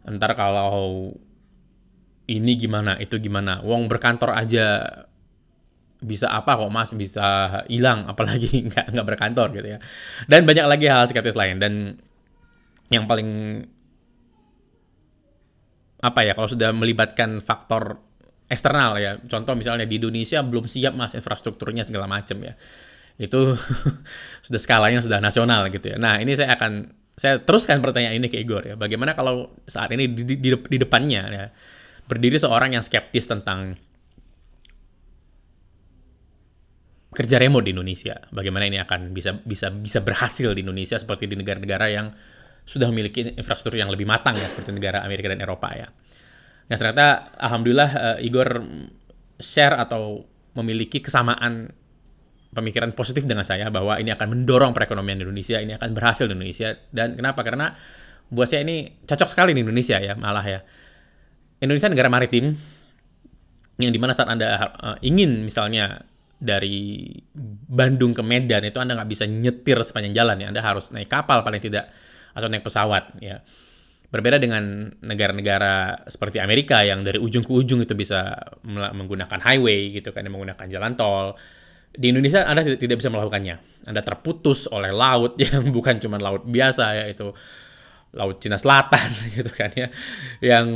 Ntar 0.04 0.36
kalau 0.36 1.12
ini 2.30 2.52
gimana, 2.54 2.96
itu 3.00 3.16
gimana? 3.18 3.64
Wong 3.64 3.88
berkantor 3.90 4.36
aja 4.36 4.84
bisa 6.00 6.32
apa 6.32 6.56
kok 6.56 6.72
mas 6.72 6.96
bisa 6.96 7.60
hilang 7.68 8.08
apalagi 8.08 8.48
nggak 8.72 8.96
nggak 8.96 9.06
berkantor 9.06 9.52
gitu 9.52 9.68
ya 9.76 9.78
dan 10.24 10.48
banyak 10.48 10.64
lagi 10.64 10.88
hal 10.88 11.04
skeptis 11.04 11.36
lain 11.36 11.60
dan 11.60 12.00
yang 12.88 13.04
paling 13.04 13.60
apa 16.00 16.20
ya 16.24 16.32
kalau 16.32 16.48
sudah 16.48 16.72
melibatkan 16.72 17.44
faktor 17.44 18.00
eksternal 18.48 18.96
ya 18.96 19.20
contoh 19.28 19.52
misalnya 19.52 19.84
di 19.84 20.00
Indonesia 20.00 20.40
belum 20.40 20.64
siap 20.64 20.96
mas 20.96 21.12
infrastrukturnya 21.12 21.84
segala 21.84 22.08
macam 22.08 22.40
ya 22.40 22.56
itu 23.20 23.54
sudah 24.46 24.60
skalanya 24.60 25.04
sudah 25.04 25.20
nasional 25.20 25.68
gitu 25.68 25.92
ya. 25.92 25.96
Nah 26.00 26.16
ini 26.16 26.32
saya 26.32 26.56
akan 26.56 26.88
saya 27.20 27.36
teruskan 27.44 27.84
pertanyaan 27.84 28.16
ini 28.16 28.32
ke 28.32 28.40
Igor 28.40 28.64
ya. 28.64 28.74
Bagaimana 28.80 29.12
kalau 29.12 29.52
saat 29.68 29.92
ini 29.92 30.08
di, 30.08 30.40
di, 30.40 30.48
di 30.56 30.78
depannya 30.80 31.22
ya 31.28 31.46
berdiri 32.08 32.40
seorang 32.40 32.72
yang 32.72 32.82
skeptis 32.82 33.28
tentang 33.28 33.76
kerja 37.12 37.36
remote 37.36 37.68
di 37.68 37.76
Indonesia. 37.76 38.16
Bagaimana 38.32 38.64
ini 38.64 38.80
akan 38.80 39.12
bisa 39.12 39.36
bisa 39.36 39.68
bisa 39.68 40.00
berhasil 40.00 40.56
di 40.56 40.64
Indonesia 40.64 40.96
seperti 40.96 41.28
di 41.28 41.36
negara-negara 41.36 41.86
yang 41.92 42.08
sudah 42.64 42.88
memiliki 42.88 43.36
infrastruktur 43.36 43.76
yang 43.76 43.92
lebih 43.92 44.08
matang 44.08 44.38
ya 44.38 44.48
seperti 44.48 44.72
negara 44.72 45.04
Amerika 45.04 45.28
dan 45.28 45.44
Eropa 45.44 45.68
ya. 45.76 45.92
Nah 46.70 46.76
ternyata 46.78 47.34
alhamdulillah 47.36 47.90
uh, 47.92 48.18
Igor 48.22 48.64
share 49.42 49.76
atau 49.76 50.24
memiliki 50.54 51.02
kesamaan 51.02 51.74
pemikiran 52.50 52.90
positif 52.92 53.26
dengan 53.26 53.46
saya 53.46 53.70
bahwa 53.70 53.94
ini 54.02 54.10
akan 54.10 54.26
mendorong 54.34 54.74
perekonomian 54.74 55.22
Indonesia, 55.22 55.62
ini 55.62 55.78
akan 55.78 55.90
berhasil 55.94 56.26
di 56.26 56.34
Indonesia. 56.34 56.74
Dan 56.90 57.14
kenapa? 57.14 57.46
Karena 57.46 57.70
buat 58.30 58.50
saya 58.50 58.66
ini 58.66 59.06
cocok 59.06 59.28
sekali 59.30 59.54
di 59.54 59.62
Indonesia 59.62 59.98
ya, 60.02 60.18
malah 60.18 60.42
ya. 60.42 60.60
Indonesia 61.60 61.92
negara 61.92 62.08
maritim 62.10 62.56
yang 63.80 63.92
di 63.92 64.00
mana 64.00 64.12
saat 64.12 64.28
Anda 64.28 64.46
uh, 64.56 64.96
ingin 65.00 65.46
misalnya 65.46 66.04
dari 66.40 67.12
Bandung 67.68 68.16
ke 68.16 68.24
Medan 68.24 68.64
itu 68.64 68.80
Anda 68.80 68.96
nggak 68.96 69.10
bisa 69.12 69.28
nyetir 69.28 69.78
sepanjang 69.84 70.16
jalan 70.16 70.36
ya, 70.40 70.46
Anda 70.50 70.62
harus 70.64 70.90
naik 70.90 71.06
kapal 71.06 71.44
paling 71.44 71.62
tidak 71.62 71.92
atau 72.34 72.48
naik 72.50 72.66
pesawat 72.66 73.20
ya. 73.22 73.44
Berbeda 74.10 74.42
dengan 74.42 74.90
negara-negara 75.06 76.02
seperti 76.10 76.42
Amerika 76.42 76.82
yang 76.82 77.06
dari 77.06 77.22
ujung 77.22 77.46
ke 77.46 77.52
ujung 77.54 77.86
itu 77.86 77.94
bisa 77.94 78.42
menggunakan 78.66 79.38
highway 79.38 79.94
gitu 79.94 80.10
kan, 80.10 80.26
menggunakan 80.26 80.66
jalan 80.66 80.98
tol. 80.98 81.38
Di 81.90 82.06
Indonesia 82.14 82.46
Anda 82.46 82.62
tidak 82.64 83.02
bisa 83.02 83.10
melakukannya. 83.10 83.86
Anda 83.88 84.02
terputus 84.04 84.70
oleh 84.70 84.94
laut 84.94 85.34
yang 85.42 85.70
bukan 85.74 85.98
cuma 85.98 86.20
laut 86.20 86.46
biasa 86.46 87.06
yaitu 87.06 87.32
laut 88.10 88.42
Cina 88.42 88.58
Selatan 88.58 89.10
gitu 89.38 89.50
kan 89.54 89.70
ya, 89.74 89.88
yang 90.42 90.66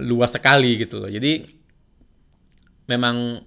luas 0.00 0.34
sekali 0.34 0.78
gitu 0.78 1.02
loh. 1.02 1.10
Jadi 1.10 1.42
memang 2.86 3.42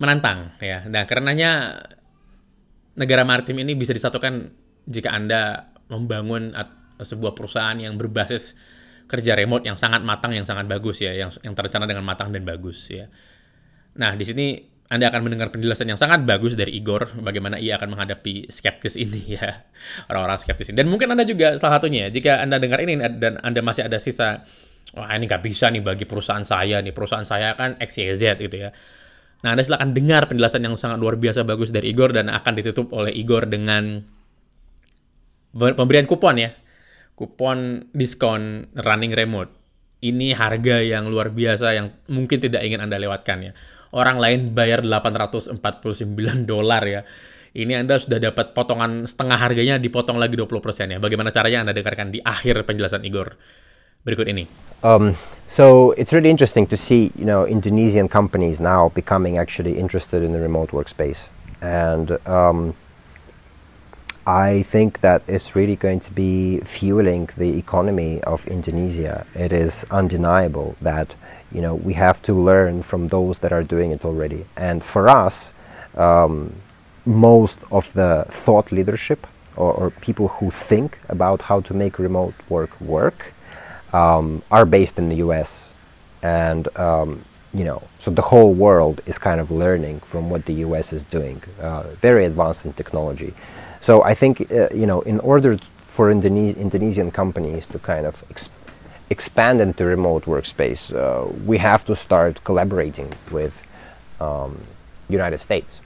menantang 0.00 0.56
ya. 0.60 0.84
Nah, 0.88 1.04
karenanya 1.04 1.80
negara 2.96 3.24
maritim 3.24 3.60
ini 3.60 3.76
bisa 3.76 3.96
disatukan 3.96 4.52
jika 4.88 5.12
Anda 5.12 5.72
membangun 5.88 6.52
sebuah 7.00 7.32
perusahaan 7.32 7.76
yang 7.76 7.96
berbasis 7.96 8.56
kerja 9.10 9.34
remote 9.34 9.66
yang 9.66 9.74
sangat 9.74 10.04
matang, 10.06 10.30
yang 10.36 10.46
sangat 10.46 10.70
bagus 10.70 11.02
ya, 11.02 11.10
yang 11.16 11.34
yang 11.42 11.56
terencana 11.56 11.88
dengan 11.88 12.06
matang 12.06 12.30
dan 12.30 12.46
bagus 12.46 12.86
ya. 12.92 13.10
Nah, 13.98 14.14
di 14.14 14.22
sini 14.22 14.69
anda 14.90 15.06
akan 15.06 15.22
mendengar 15.22 15.54
penjelasan 15.54 15.86
yang 15.86 16.00
sangat 16.00 16.26
bagus 16.26 16.58
dari 16.58 16.74
Igor 16.74 17.14
bagaimana 17.22 17.62
ia 17.62 17.78
akan 17.78 17.94
menghadapi 17.94 18.50
skeptis 18.50 18.98
ini 18.98 19.22
ya 19.38 19.64
orang-orang 20.10 20.38
skeptis 20.42 20.74
ini 20.74 20.76
dan 20.82 20.90
mungkin 20.90 21.14
anda 21.14 21.22
juga 21.22 21.54
salah 21.56 21.78
satunya 21.78 22.10
jika 22.10 22.42
anda 22.42 22.58
dengar 22.58 22.82
ini 22.82 22.98
dan 23.16 23.38
anda 23.40 23.60
masih 23.62 23.86
ada 23.86 24.02
sisa 24.02 24.42
wah 24.98 25.10
ini 25.14 25.30
nggak 25.30 25.42
bisa 25.46 25.70
nih 25.70 25.80
bagi 25.80 26.04
perusahaan 26.04 26.42
saya 26.42 26.82
nih 26.82 26.90
perusahaan 26.90 27.24
saya 27.24 27.54
kan 27.54 27.78
XYZ 27.78 28.42
gitu 28.42 28.56
ya 28.66 28.74
nah 29.40 29.54
anda 29.54 29.62
silahkan 29.62 29.94
dengar 29.94 30.26
penjelasan 30.28 30.66
yang 30.66 30.74
sangat 30.76 31.00
luar 31.00 31.16
biasa 31.16 31.46
bagus 31.46 31.72
dari 31.72 31.94
Igor 31.94 32.12
dan 32.12 32.28
akan 32.28 32.52
ditutup 32.60 32.92
oleh 32.92 33.14
Igor 33.14 33.48
dengan 33.48 34.04
pemberian 35.54 36.06
kupon 36.06 36.38
ya. 36.38 36.50
Kupon 37.18 37.90
diskon 37.92 38.70
running 38.80 39.12
remote. 39.12 39.52
Ini 40.00 40.32
harga 40.32 40.80
yang 40.80 41.12
luar 41.12 41.28
biasa 41.28 41.76
yang 41.76 41.92
mungkin 42.08 42.40
tidak 42.40 42.64
ingin 42.64 42.80
Anda 42.80 42.96
lewatkan 42.96 43.38
ya. 43.44 43.52
Orang 43.90 44.22
lain 44.22 44.54
bayar 44.54 44.86
849 44.86 45.58
dolar 46.46 46.82
ya. 46.86 47.02
Ini 47.50 47.82
Anda 47.82 47.98
sudah 47.98 48.22
dapat 48.22 48.54
potongan 48.54 49.10
setengah 49.10 49.34
harganya 49.34 49.74
dipotong 49.82 50.14
lagi 50.14 50.38
20% 50.38 50.94
ya. 50.94 50.98
Bagaimana 51.02 51.34
caranya 51.34 51.66
Anda 51.66 51.74
dengarkan 51.74 52.14
di 52.14 52.22
akhir 52.22 52.62
penjelasan 52.62 53.02
Igor 53.02 53.34
berikut 54.06 54.30
ini. 54.30 54.46
Um, 54.86 55.18
so 55.50 55.90
it's 55.98 56.14
really 56.14 56.30
interesting 56.30 56.66
to 56.70 56.76
see, 56.76 57.10
you 57.18 57.26
know, 57.26 57.44
Indonesian 57.44 58.08
companies 58.08 58.60
now 58.60 58.88
becoming 58.94 59.36
actually 59.36 59.76
interested 59.76 60.22
in 60.22 60.32
the 60.32 60.40
remote 60.40 60.70
workspace. 60.70 61.28
And 61.60 62.16
um, 62.24 62.78
I 64.26 64.62
think 64.62 65.00
that 65.00 65.22
is 65.26 65.56
really 65.56 65.76
going 65.76 66.00
to 66.00 66.12
be 66.12 66.60
fueling 66.60 67.28
the 67.36 67.58
economy 67.58 68.22
of 68.22 68.46
Indonesia. 68.46 69.26
It 69.34 69.52
is 69.52 69.84
undeniable 69.90 70.76
that 70.80 71.14
you 71.52 71.60
know 71.60 71.74
we 71.74 71.94
have 71.94 72.22
to 72.22 72.34
learn 72.34 72.82
from 72.82 73.08
those 73.08 73.38
that 73.40 73.52
are 73.52 73.64
doing 73.64 73.90
it 73.90 74.04
already. 74.04 74.44
And 74.56 74.82
for 74.84 75.08
us, 75.08 75.52
um, 75.96 76.54
most 77.04 77.60
of 77.70 77.92
the 77.92 78.26
thought 78.28 78.72
leadership 78.72 79.26
or, 79.56 79.72
or, 79.72 79.90
people 79.90 80.28
who 80.28 80.50
think 80.50 80.98
about 81.08 81.42
how 81.42 81.60
to 81.60 81.74
make 81.74 81.98
remote 81.98 82.34
work 82.48 82.80
work 82.80 83.32
um, 83.92 84.42
are 84.50 84.64
based 84.64 84.96
in 84.98 85.08
the 85.08 85.16
U.S. 85.16 85.68
and 86.22 86.68
um, 86.78 87.22
you 87.52 87.64
know, 87.64 87.82
so 87.98 88.10
the 88.12 88.22
whole 88.22 88.54
world 88.54 89.00
is 89.06 89.18
kind 89.18 89.40
of 89.40 89.50
learning 89.50 89.98
from 90.00 90.30
what 90.30 90.44
the 90.44 90.54
U.S. 90.66 90.92
is 90.92 91.02
doing. 91.02 91.42
Uh, 91.60 91.82
very 91.96 92.24
advanced 92.24 92.64
in 92.64 92.72
technology. 92.74 93.34
So 93.80 94.02
I 94.02 94.14
think 94.14 94.52
uh, 94.52 94.68
you 94.72 94.86
know, 94.86 95.00
in 95.02 95.18
order 95.20 95.56
for 95.56 96.12
Indone- 96.12 96.56
Indonesian 96.56 97.10
companies 97.10 97.66
to 97.66 97.78
kind 97.78 98.06
of 98.06 98.22
expand 99.10 99.60
into 99.60 99.84
remote 99.84 100.24
workspace, 100.24 100.94
uh, 100.94 101.28
we 101.44 101.58
have 101.58 101.84
to 101.86 101.96
start 101.96 102.42
collaborating 102.44 103.12
with 103.30 103.60
um, 104.20 104.60
United 105.08 105.38
States 105.38 105.80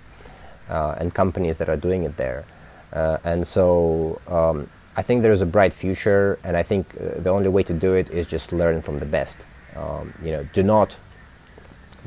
uh, 0.69 0.95
and 0.99 1.15
companies 1.15 1.57
that 1.59 1.69
are 1.69 1.77
doing 1.77 2.05
it 2.05 2.17
there. 2.17 2.45
Uh, 2.93 3.17
and 3.25 3.47
so 3.47 4.21
um, 4.29 4.69
I 4.97 5.03
think 5.03 5.23
there 5.23 5.33
is 5.33 5.41
a 5.41 5.47
bright 5.47 5.75
future, 5.75 6.39
and 6.45 6.57
I 6.57 6.63
think 6.63 6.95
uh, 6.95 7.21
the 7.21 7.31
only 7.31 7.49
way 7.49 7.63
to 7.65 7.73
do 7.73 7.95
it 7.95 8.11
is 8.11 8.27
just 8.27 8.53
learn 8.53 8.83
from 8.83 8.99
the 8.99 9.07
best. 9.07 9.37
Um, 9.75 10.13
you 10.23 10.31
know, 10.31 10.47
do 10.53 10.63
not 10.63 10.97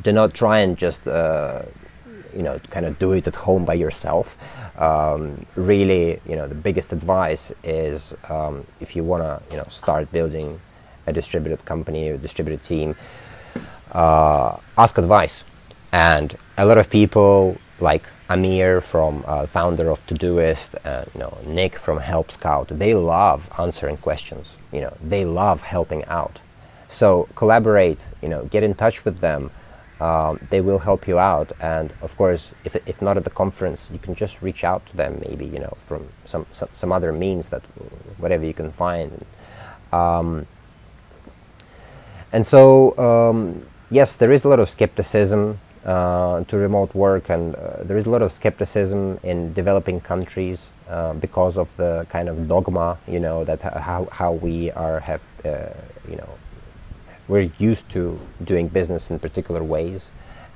do 0.04 0.12
not 0.12 0.34
try 0.34 0.60
and 0.60 0.78
just 0.78 1.08
uh, 1.08 1.64
you 2.36 2.44
know 2.44 2.60
kind 2.70 2.86
of 2.86 3.00
do 3.00 3.12
it 3.14 3.28
at 3.28 3.36
home 3.36 3.66
by 3.66 3.74
yourself 3.74 4.38
um, 4.80 5.46
really 5.56 6.22
you 6.28 6.36
know 6.36 6.48
the 6.48 6.56
biggest 6.56 6.94
advice 6.94 7.52
is 7.64 8.14
um, 8.30 8.64
if 8.80 8.96
you 8.96 9.04
want 9.04 9.24
to 9.24 9.42
you 9.52 9.58
know 9.58 9.68
start 9.70 10.12
building 10.12 10.60
a 11.08 11.14
distributed 11.14 11.64
company 11.66 12.10
or 12.10 12.18
distributed 12.18 12.64
team 12.64 12.96
uh, 13.92 14.58
ask 14.78 14.98
advice 14.98 15.44
and 15.92 16.38
a 16.58 16.66
lot 16.66 16.78
of 16.78 16.90
people 16.90 17.58
like 17.80 18.04
Amir 18.30 18.82
from 18.82 19.24
uh, 19.26 19.46
founder 19.48 19.90
of 19.90 20.06
Todoist 20.06 20.70
and 20.84 21.10
you 21.14 21.20
know 21.22 21.38
Nick 21.46 21.78
from 21.78 22.00
Help 22.00 22.32
Scout 22.32 22.68
they 22.70 22.94
love 22.94 23.50
answering 23.58 23.98
questions 23.98 24.56
you 24.72 24.82
know 24.82 24.96
they 25.04 25.24
love 25.26 25.62
helping 25.62 26.04
out 26.06 26.40
so 26.88 27.28
collaborate 27.36 28.00
you 28.22 28.30
know 28.30 28.46
get 28.46 28.64
in 28.64 28.74
touch 28.74 29.06
with 29.06 29.20
them 29.20 29.50
um, 30.00 30.40
they 30.50 30.62
will 30.62 30.80
help 30.80 31.08
you 31.08 31.18
out. 31.18 31.52
And 31.60 31.92
of 32.02 32.16
course, 32.18 32.54
if, 32.64 32.76
if 32.88 33.02
not 33.02 33.18
at 33.18 33.24
the 33.24 33.30
conference, 33.30 33.90
you 33.92 34.00
can 34.00 34.16
just 34.16 34.42
reach 34.42 34.64
out 34.64 34.86
to 34.88 34.98
them, 34.98 35.20
maybe 35.28 35.46
you 35.46 35.60
know 35.60 35.76
from 35.80 36.08
some 36.26 36.46
some, 36.52 36.70
some 36.74 36.92
other 36.92 37.12
means 37.12 37.50
that 37.50 37.64
whatever 38.20 38.46
you 38.46 38.54
can 38.54 38.72
find. 38.72 39.26
Um, 39.92 40.46
and 42.38 42.46
so, 42.46 42.96
um, 43.00 43.64
yes, 43.90 44.16
there 44.16 44.32
is 44.32 44.46
a 44.46 44.48
lot 44.48 44.60
of 44.60 44.70
skepticism 44.70 45.58
uh, 45.84 46.44
to 46.44 46.56
remote 46.56 46.94
work, 46.94 47.32
and 47.32 47.56
uh, 47.56 47.82
there 47.82 47.98
is 47.98 48.06
a 48.06 48.12
lot 48.12 48.22
of 48.22 48.32
skepticism 48.32 49.20
in 49.24 49.54
developing 49.54 50.00
countries 50.02 50.70
uh, 50.88 51.16
because 51.16 51.58
of 51.58 51.76
the 51.78 52.06
kind 52.12 52.30
of 52.30 52.48
dogma, 52.48 53.00
you 53.08 53.20
know, 53.20 53.44
that 53.44 53.62
how 53.62 54.06
how 54.12 54.34
we 54.34 54.70
are 54.70 55.00
have 55.00 55.22
uh, 55.46 55.70
you 56.08 56.16
know 56.16 56.30
we're 57.28 57.50
used 57.58 57.90
to 57.90 58.20
doing 58.44 58.68
business 58.68 59.10
in 59.10 59.18
particular 59.18 59.64
ways, 59.64 60.12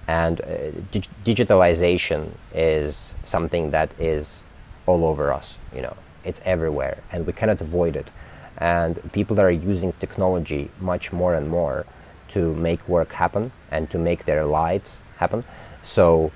and 0.08 0.40
uh, 0.42 0.70
dig- 0.92 1.10
digitalization 1.26 2.30
is 2.54 3.16
something 3.26 3.72
that 3.72 3.90
is 4.00 4.44
all 4.86 5.04
over 5.04 5.34
us. 5.34 5.56
You 5.74 5.82
know, 5.82 5.98
it's 6.24 6.42
everywhere, 6.46 7.00
and 7.12 7.26
we 7.26 7.34
cannot 7.34 7.60
avoid 7.60 7.96
it. 7.96 8.10
And 8.62 9.12
people 9.12 9.36
that 9.38 9.44
are 9.44 9.52
using 9.52 9.92
technology 9.94 10.70
much 10.80 11.12
more 11.12 11.34
and 11.34 11.50
more 11.50 11.86
to 12.30 12.54
make 12.54 12.88
work 12.88 13.12
happen 13.14 13.52
and 13.72 13.90
to 13.90 13.98
make 13.98 14.26
their 14.26 14.46
lives 14.46 15.02
happen. 15.18 15.44
So 15.84 16.32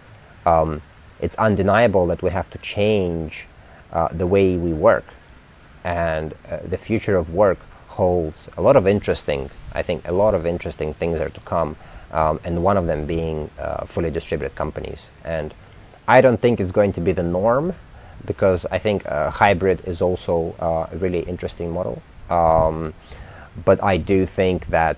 um, 0.45 0.81
it's 1.22 1.35
undeniable 1.35 2.07
that 2.07 2.22
we 2.22 2.31
have 2.31 2.49
to 2.49 2.57
change 2.57 3.45
uh, 3.93 4.10
the 4.11 4.27
way 4.27 4.57
we 4.57 4.73
work, 4.73 5.06
and 5.84 6.34
uh, 6.34 6.57
the 6.68 6.77
future 6.77 7.15
of 7.15 7.34
work 7.34 7.60
holds 7.88 8.49
a 8.57 8.61
lot 8.61 8.76
of 8.76 8.88
interesting, 8.88 9.49
I 9.73 9.84
think, 9.84 10.06
a 10.07 10.11
lot 10.11 10.34
of 10.34 10.45
interesting 10.45 10.93
things 10.93 11.19
are 11.19 11.30
to 11.30 11.39
come, 11.41 11.77
um, 12.11 12.39
and 12.43 12.64
one 12.64 12.76
of 12.76 12.88
them 12.88 13.06
being 13.06 13.49
uh, 13.60 13.85
fully 13.85 14.11
distributed 14.11 14.56
companies. 14.56 15.10
And 15.23 15.53
I 16.07 16.22
don't 16.22 16.39
think 16.39 16.60
it's 16.60 16.72
going 16.72 16.93
to 16.93 17.02
be 17.02 17.14
the 17.14 17.23
norm 17.23 17.73
because 18.26 18.65
I 18.72 18.80
think 18.80 19.06
uh, 19.06 19.30
hybrid 19.30 19.81
is 19.85 20.02
also 20.02 20.56
uh, 20.60 20.88
a 20.91 20.97
really 20.97 21.22
interesting 21.22 21.72
model. 21.72 22.02
Um, 22.30 22.93
but 23.64 23.81
I 23.84 23.97
do 23.97 24.26
think 24.26 24.68
that 24.68 24.97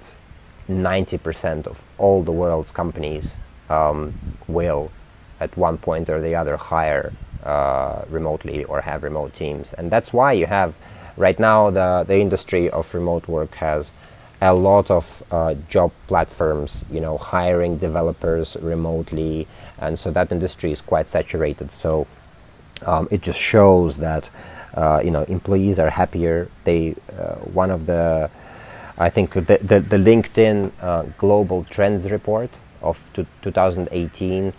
90% 0.70 1.68
of 1.68 1.84
all 1.98 2.24
the 2.24 2.32
world's 2.32 2.72
companies 2.72 3.34
um, 3.70 4.14
will, 4.48 4.92
at 5.40 5.56
one 5.56 5.78
point 5.78 6.10
or 6.10 6.22
the 6.22 6.36
other, 6.36 6.58
hire 6.58 7.14
uh, 7.44 8.04
remotely 8.10 8.64
or 8.66 8.82
have 8.82 9.04
remote 9.04 9.34
teams. 9.36 9.74
And 9.74 9.92
that's 9.92 10.12
why 10.12 10.34
you 10.34 10.48
have, 10.48 10.76
right 11.16 11.40
now, 11.40 11.70
the, 11.70 12.04
the 12.08 12.20
industry 12.20 12.70
of 12.70 12.94
remote 12.94 13.28
work 13.28 13.56
has 13.56 13.92
a 14.42 14.54
lot 14.54 14.92
of 14.92 15.24
uh, 15.32 15.56
job 15.70 15.92
platforms, 16.08 16.86
you 16.92 17.00
know, 17.00 17.18
hiring 17.18 17.78
developers 17.78 18.56
remotely, 18.62 19.48
and 19.80 19.98
so 19.98 20.12
that 20.12 20.32
industry 20.32 20.72
is 20.72 20.82
quite 20.82 21.08
saturated. 21.08 21.72
So 21.72 22.06
um, 22.86 23.08
it 23.10 23.22
just 23.22 23.40
shows 23.40 23.98
that 23.98 24.30
uh, 24.78 25.02
you 25.04 25.12
know 25.12 25.24
employees 25.24 25.80
are 25.80 25.90
happier. 25.90 26.48
They 26.64 26.96
uh, 27.18 27.36
one 27.62 27.72
of 27.72 27.88
the 27.88 28.30
I 28.98 29.10
think 29.10 29.34
the 29.34 29.58
the, 29.72 29.80
the 29.80 29.98
LinkedIn 29.98 30.72
uh, 30.82 31.04
Global 31.18 31.64
Trends 31.66 32.10
report 32.12 32.52
of 32.82 32.96
2018 33.42 34.54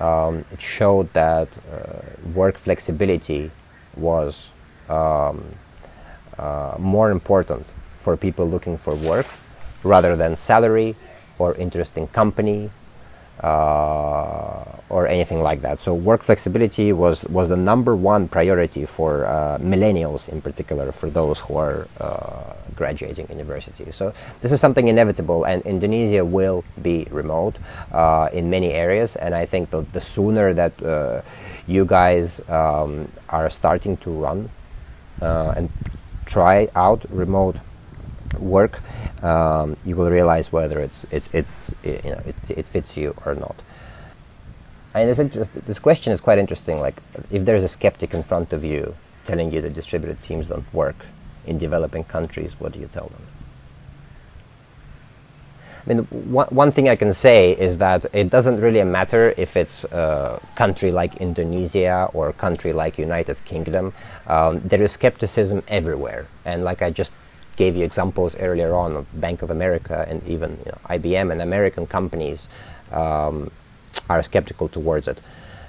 um, 0.00 0.44
it 0.52 0.60
showed 0.60 1.12
that 1.12 1.48
uh, 1.72 2.00
work 2.34 2.56
flexibility 2.56 3.50
was 3.96 4.48
um, 4.88 5.44
uh, 6.38 6.76
more 6.78 7.10
important 7.10 7.66
for 7.98 8.16
people 8.16 8.48
looking 8.48 8.76
for 8.76 8.94
work 8.94 9.26
rather 9.82 10.16
than 10.16 10.36
salary 10.36 10.94
or 11.38 11.54
interesting 11.56 12.06
company 12.08 12.70
or 13.42 15.08
anything 15.08 15.42
like 15.42 15.60
that. 15.62 15.78
So 15.78 15.94
work 15.94 16.22
flexibility 16.22 16.92
was, 16.92 17.24
was 17.24 17.48
the 17.48 17.56
number 17.56 17.96
one 17.96 18.28
priority 18.28 18.86
for 18.86 19.26
uh, 19.26 19.58
millennials 19.58 20.28
in 20.28 20.40
particular, 20.40 20.92
for 20.92 21.10
those 21.10 21.40
who 21.40 21.56
are 21.56 21.88
uh, 22.00 22.54
graduating 22.76 23.26
university. 23.28 23.90
So 23.90 24.12
this 24.40 24.52
is 24.52 24.60
something 24.60 24.88
inevitable, 24.88 25.44
and 25.44 25.62
Indonesia 25.62 26.24
will 26.24 26.64
be 26.80 27.06
remote 27.10 27.56
uh, 27.92 28.28
in 28.32 28.50
many 28.50 28.72
areas. 28.72 29.16
And 29.16 29.34
I 29.34 29.46
think 29.46 29.70
the, 29.70 29.82
the 29.92 30.00
sooner 30.00 30.54
that 30.54 30.82
uh, 30.82 31.22
you 31.66 31.84
guys 31.84 32.40
um, 32.48 33.08
are 33.28 33.50
starting 33.50 33.96
to 33.98 34.10
run 34.10 34.50
uh, 35.22 35.54
and 35.56 35.70
try 36.26 36.68
out 36.74 37.04
remote 37.10 37.56
work, 38.38 38.80
um, 39.24 39.76
you 39.84 39.96
will 39.96 40.10
realize 40.10 40.52
whether 40.52 40.78
it's 40.80 41.04
it, 41.10 41.24
it's 41.32 41.72
you 41.82 42.12
know 42.12 42.22
it, 42.26 42.36
it 42.50 42.68
fits 42.68 42.96
you 42.96 43.14
or 43.24 43.34
not. 43.34 43.56
And 44.94 45.10
this, 45.10 45.48
this 45.48 45.78
question 45.80 46.12
is 46.12 46.20
quite 46.20 46.38
interesting. 46.38 46.78
Like, 46.78 47.02
if 47.28 47.44
there's 47.44 47.64
a 47.64 47.68
skeptic 47.68 48.14
in 48.14 48.22
front 48.22 48.52
of 48.52 48.62
you 48.62 48.94
telling 49.24 49.50
you 49.50 49.60
that 49.60 49.74
distributed 49.74 50.22
teams 50.22 50.46
don't 50.48 50.72
work 50.72 51.06
in 51.46 51.58
developing 51.58 52.04
countries, 52.04 52.60
what 52.60 52.72
do 52.72 52.78
you 52.78 52.86
tell 52.86 53.08
them? 53.08 53.22
I 55.84 55.94
mean, 55.94 56.04
one, 56.32 56.46
one 56.48 56.70
thing 56.70 56.88
I 56.88 56.96
can 56.96 57.12
say 57.12 57.52
is 57.52 57.78
that 57.78 58.06
it 58.14 58.30
doesn't 58.30 58.60
really 58.60 58.82
matter 58.84 59.34
if 59.36 59.56
it's 59.56 59.84
a 59.84 60.40
country 60.54 60.92
like 60.92 61.16
Indonesia 61.16 62.08
or 62.14 62.28
a 62.28 62.32
country 62.32 62.72
like 62.72 62.96
United 62.96 63.44
Kingdom. 63.44 63.92
Um, 64.28 64.60
there 64.60 64.80
is 64.80 64.92
skepticism 64.92 65.62
everywhere, 65.66 66.26
and 66.44 66.62
like 66.62 66.80
I 66.82 66.90
just 66.90 67.12
gave 67.56 67.76
you 67.76 67.84
examples 67.84 68.36
earlier 68.36 68.74
on 68.74 68.96
of 68.96 69.20
Bank 69.20 69.42
of 69.42 69.50
America 69.50 70.06
and 70.08 70.26
even 70.26 70.58
you 70.64 70.72
know, 70.72 70.78
IBM 70.86 71.32
and 71.32 71.40
American 71.42 71.86
companies 71.86 72.48
um, 72.92 73.50
are 74.08 74.22
skeptical 74.22 74.68
towards 74.68 75.08
it. 75.08 75.20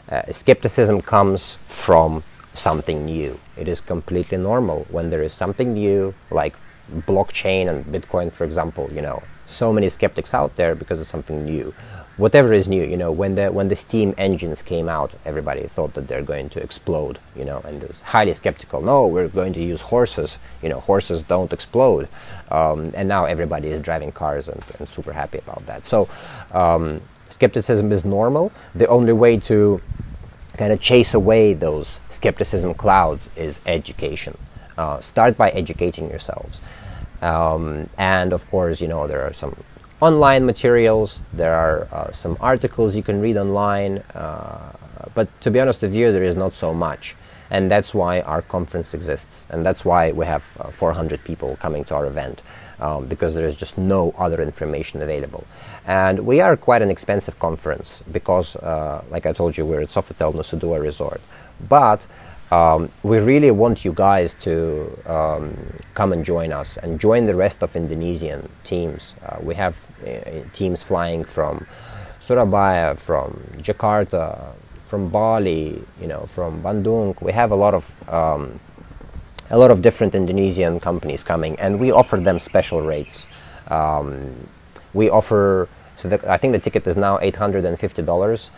Uh, 0.09 0.21
skepticism 0.31 1.01
comes 1.01 1.57
from 1.67 2.23
something 2.53 3.05
new. 3.05 3.39
It 3.57 3.67
is 3.67 3.81
completely 3.81 4.37
normal 4.37 4.85
when 4.89 5.09
there 5.09 5.23
is 5.23 5.33
something 5.33 5.73
new, 5.73 6.13
like 6.29 6.55
blockchain 6.91 7.67
and 7.67 7.85
Bitcoin, 7.85 8.31
for 8.31 8.43
example. 8.43 8.89
You 8.91 9.01
know, 9.01 9.23
so 9.47 9.73
many 9.73 9.89
skeptics 9.89 10.33
out 10.33 10.55
there 10.55 10.75
because 10.75 11.01
it's 11.01 11.09
something 11.09 11.45
new 11.45 11.73
whatever 12.17 12.53
is 12.53 12.67
new 12.67 12.83
you 12.83 12.97
know 12.97 13.11
when 13.11 13.35
the 13.35 13.51
when 13.51 13.67
the 13.67 13.75
steam 13.75 14.13
engines 14.17 14.61
came 14.61 14.87
out 14.87 15.11
everybody 15.25 15.67
thought 15.67 15.93
that 15.95 16.07
they're 16.07 16.23
going 16.23 16.49
to 16.49 16.61
explode 16.61 17.19
you 17.35 17.43
know 17.43 17.59
and 17.65 17.81
was 17.81 17.99
highly 18.01 18.33
skeptical 18.33 18.81
no 18.81 19.05
we're 19.07 19.27
going 19.27 19.53
to 19.53 19.63
use 19.63 19.81
horses. 19.81 20.37
You 20.61 20.69
know 20.69 20.79
horses 20.79 21.23
don't 21.23 21.51
explode. 21.53 22.07
Um, 22.51 22.91
and 22.95 23.07
now 23.07 23.25
everybody 23.25 23.69
is 23.69 23.81
driving 23.81 24.11
cars 24.11 24.47
and, 24.47 24.63
and 24.77 24.87
super 24.87 25.13
happy 25.13 25.39
about 25.39 25.65
that. 25.65 25.87
So 25.87 26.07
um, 26.51 27.01
skepticism 27.29 27.91
is 27.91 28.05
normal. 28.05 28.51
The 28.73 28.87
only 28.87 29.13
way 29.13 29.37
to 29.51 29.81
kind 30.57 30.71
of 30.71 30.81
chase 30.81 31.13
away 31.13 31.53
those 31.53 31.99
skepticism 32.09 32.73
clouds 32.75 33.29
is 33.35 33.59
education. 33.65 34.37
Uh, 34.77 34.99
start 34.99 35.37
by 35.37 35.49
educating 35.49 36.09
yourselves. 36.09 36.61
Um, 37.21 37.89
and 37.97 38.33
of 38.33 38.47
course 38.49 38.81
you 38.81 38.87
know 38.87 39.07
there 39.07 39.23
are 39.23 39.33
some 39.33 39.55
online 40.05 40.45
materials. 40.45 41.19
There 41.33 41.55
are 41.55 41.87
uh, 41.91 42.11
some 42.11 42.37
articles 42.39 42.95
you 42.95 43.03
can 43.09 43.21
read 43.21 43.37
online, 43.37 43.93
uh, 44.13 44.71
but 45.17 45.27
to 45.41 45.49
be 45.49 45.59
honest 45.59 45.81
with 45.81 45.95
you, 45.95 46.11
there 46.11 46.27
is 46.31 46.35
not 46.35 46.53
so 46.53 46.73
much. 46.87 47.15
And 47.49 47.71
that's 47.73 47.91
why 47.93 48.21
our 48.21 48.41
conference 48.41 48.93
exists, 48.93 49.45
and 49.49 49.65
that's 49.65 49.83
why 49.85 50.11
we 50.11 50.25
have 50.25 50.45
uh, 50.59 50.69
400 50.69 51.23
people 51.23 51.55
coming 51.57 51.83
to 51.85 51.95
our 51.95 52.05
event, 52.05 52.41
um, 52.79 53.05
because 53.05 53.33
there 53.35 53.45
is 53.45 53.55
just 53.55 53.77
no 53.77 54.13
other 54.17 54.41
information 54.41 55.01
available. 55.01 55.43
And 55.85 56.25
we 56.31 56.41
are 56.41 56.55
quite 56.57 56.81
an 56.81 56.89
expensive 56.89 57.37
conference 57.39 58.03
because, 58.11 58.55
uh, 58.57 59.03
like 59.09 59.25
I 59.25 59.33
told 59.33 59.57
you, 59.57 59.65
we're 59.65 59.81
at 59.81 59.89
Sofitel 59.89 60.33
Nusa 60.33 60.59
Dua 60.59 60.79
Resort. 60.79 61.21
But 61.69 62.05
um, 62.55 62.89
we 63.03 63.17
really 63.31 63.51
want 63.51 63.83
you 63.85 63.93
guys 64.07 64.33
to 64.47 64.53
um, 65.17 65.43
come 65.93 66.13
and 66.13 66.23
join 66.23 66.49
us 66.61 66.77
and 66.77 66.99
join 66.99 67.21
the 67.25 67.35
rest 67.35 67.57
of 67.65 67.75
Indonesian 67.75 68.49
teams. 68.63 69.01
Uh, 69.25 69.37
we 69.41 69.53
have 69.55 69.75
uh, 70.07 70.41
teams 70.53 70.79
flying 70.89 71.23
from 71.35 71.65
Surabaya, 72.19 72.95
from 72.95 73.29
Jakarta, 73.67 74.23
from 74.89 75.09
Bali, 75.09 75.81
you 76.01 76.07
know, 76.07 76.23
from 76.35 76.61
Bandung. 76.63 77.19
We 77.21 77.33
have 77.33 77.51
a 77.51 77.59
lot 77.65 77.73
of 77.73 77.83
um, 78.19 78.59
a 79.49 79.57
lot 79.57 79.71
of 79.71 79.81
different 79.81 80.15
Indonesian 80.15 80.79
companies 80.79 81.23
coming, 81.23 81.53
and 81.59 81.79
we 81.79 81.91
offer 81.91 82.17
them 82.17 82.39
special 82.39 82.81
rates. 82.81 83.27
Um, 83.67 84.47
we 84.93 85.09
offer 85.09 85.67
so 85.97 86.09
the, 86.09 86.17
I 86.31 86.37
think 86.37 86.53
the 86.53 86.59
ticket 86.59 86.87
is 86.87 86.95
now 86.95 87.19
eight 87.19 87.35
hundred 87.35 87.65
and 87.65 87.77
fifty 87.77 88.01
dollars, 88.01 88.49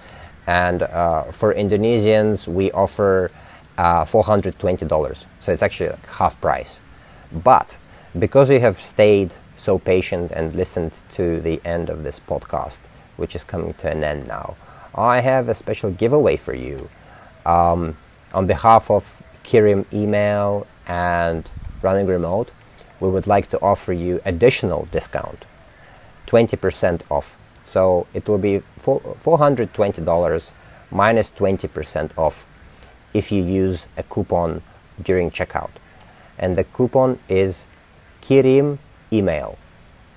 and 0.46 0.84
uh, 0.84 1.24
for 1.32 1.54
Indonesians 1.54 2.48
we 2.48 2.72
offer 2.72 3.32
uh, 3.78 4.06
$420. 4.06 5.26
So 5.40 5.52
it's 5.52 5.64
actually 5.64 5.90
like 5.90 6.06
half 6.08 6.40
price. 6.42 6.80
But 7.32 7.78
because 8.18 8.50
you 8.50 8.60
have 8.60 8.82
stayed 8.82 9.34
so 9.56 9.80
patient 9.80 10.32
and 10.32 10.54
listened 10.56 11.02
to 11.12 11.42
the 11.42 11.62
end 11.66 11.90
of 11.90 12.04
this 12.04 12.20
podcast, 12.20 12.80
which 13.18 13.36
is 13.36 13.44
coming 13.44 13.74
to 13.76 13.90
an 13.90 14.04
end 14.04 14.28
now, 14.28 14.56
I 14.96 15.22
have 15.22 15.50
a 15.50 15.54
special 15.54 15.92
giveaway 15.92 16.38
for 16.38 16.54
you. 16.54 16.90
Um, 17.46 17.98
on 18.34 18.48
behalf 18.48 18.90
of 18.90 19.22
Kirim 19.44 19.86
Email 19.94 20.68
and 20.88 21.50
Running 21.82 22.08
Remote, 22.08 22.52
we 23.00 23.10
would 23.10 23.28
like 23.28 23.48
to 23.48 23.60
offer 23.62 23.94
you 23.94 24.22
additional 24.26 24.88
discount, 24.92 25.46
20% 26.26 27.02
off. 27.12 27.38
So 27.64 28.08
it 28.14 28.28
will 28.28 28.38
be 28.38 28.62
$420 28.82 30.52
minus 30.90 31.30
20% 31.30 32.18
off 32.18 32.47
if 33.18 33.32
you 33.32 33.42
use 33.44 33.88
a 33.98 34.04
coupon 34.04 34.62
during 35.02 35.32
checkout. 35.32 35.72
And 36.38 36.56
the 36.56 36.64
coupon 36.64 37.18
is 37.28 37.66
Kirim 38.22 38.78
email. 39.12 39.58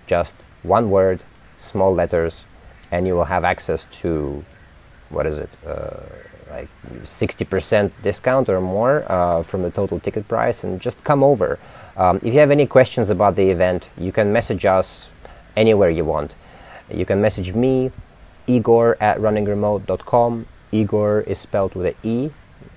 Just 0.06 0.34
one 0.62 0.90
word, 0.90 1.20
small 1.58 1.94
letters, 1.94 2.44
and 2.90 3.06
you 3.06 3.14
will 3.14 3.30
have 3.34 3.44
access 3.44 3.86
to 4.02 4.44
what 5.08 5.26
is 5.26 5.38
it, 5.38 5.48
uh, 5.66 5.96
like 6.50 6.68
60% 7.04 7.90
discount 8.02 8.48
or 8.48 8.60
more 8.60 9.04
uh, 9.10 9.42
from 9.42 9.62
the 9.62 9.70
total 9.70 9.98
ticket 9.98 10.28
price, 10.28 10.62
and 10.62 10.80
just 10.80 11.02
come 11.04 11.22
over. 11.22 11.58
Um, 11.96 12.16
if 12.18 12.34
you 12.34 12.40
have 12.40 12.50
any 12.50 12.66
questions 12.66 13.08
about 13.08 13.36
the 13.36 13.48
event, 13.50 13.88
you 13.96 14.12
can 14.12 14.32
message 14.32 14.66
us 14.66 15.10
anywhere 15.56 15.90
you 15.90 16.04
want. 16.04 16.34
You 16.92 17.06
can 17.06 17.20
message 17.20 17.54
me, 17.54 17.92
Egor 18.46 18.96
at 19.00 19.18
runningremote.com. 19.18 20.46
Egor 20.72 21.20
is 21.22 21.38
spelled 21.38 21.74
with 21.74 21.86
an 21.86 21.94
E, 22.02 22.30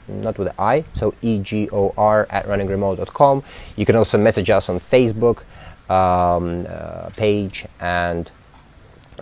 not 0.07 0.37
with 0.37 0.53
I, 0.59 0.83
so 0.93 1.13
E-G-O-R 1.21 2.27
at 2.29 2.45
runningremote.com. 2.45 3.43
You 3.75 3.85
can 3.85 3.95
also 3.95 4.17
message 4.17 4.49
us 4.49 4.69
on 4.69 4.79
Facebook 4.79 5.43
um, 5.89 6.65
uh, 6.69 7.09
page 7.15 7.65
and 7.79 8.29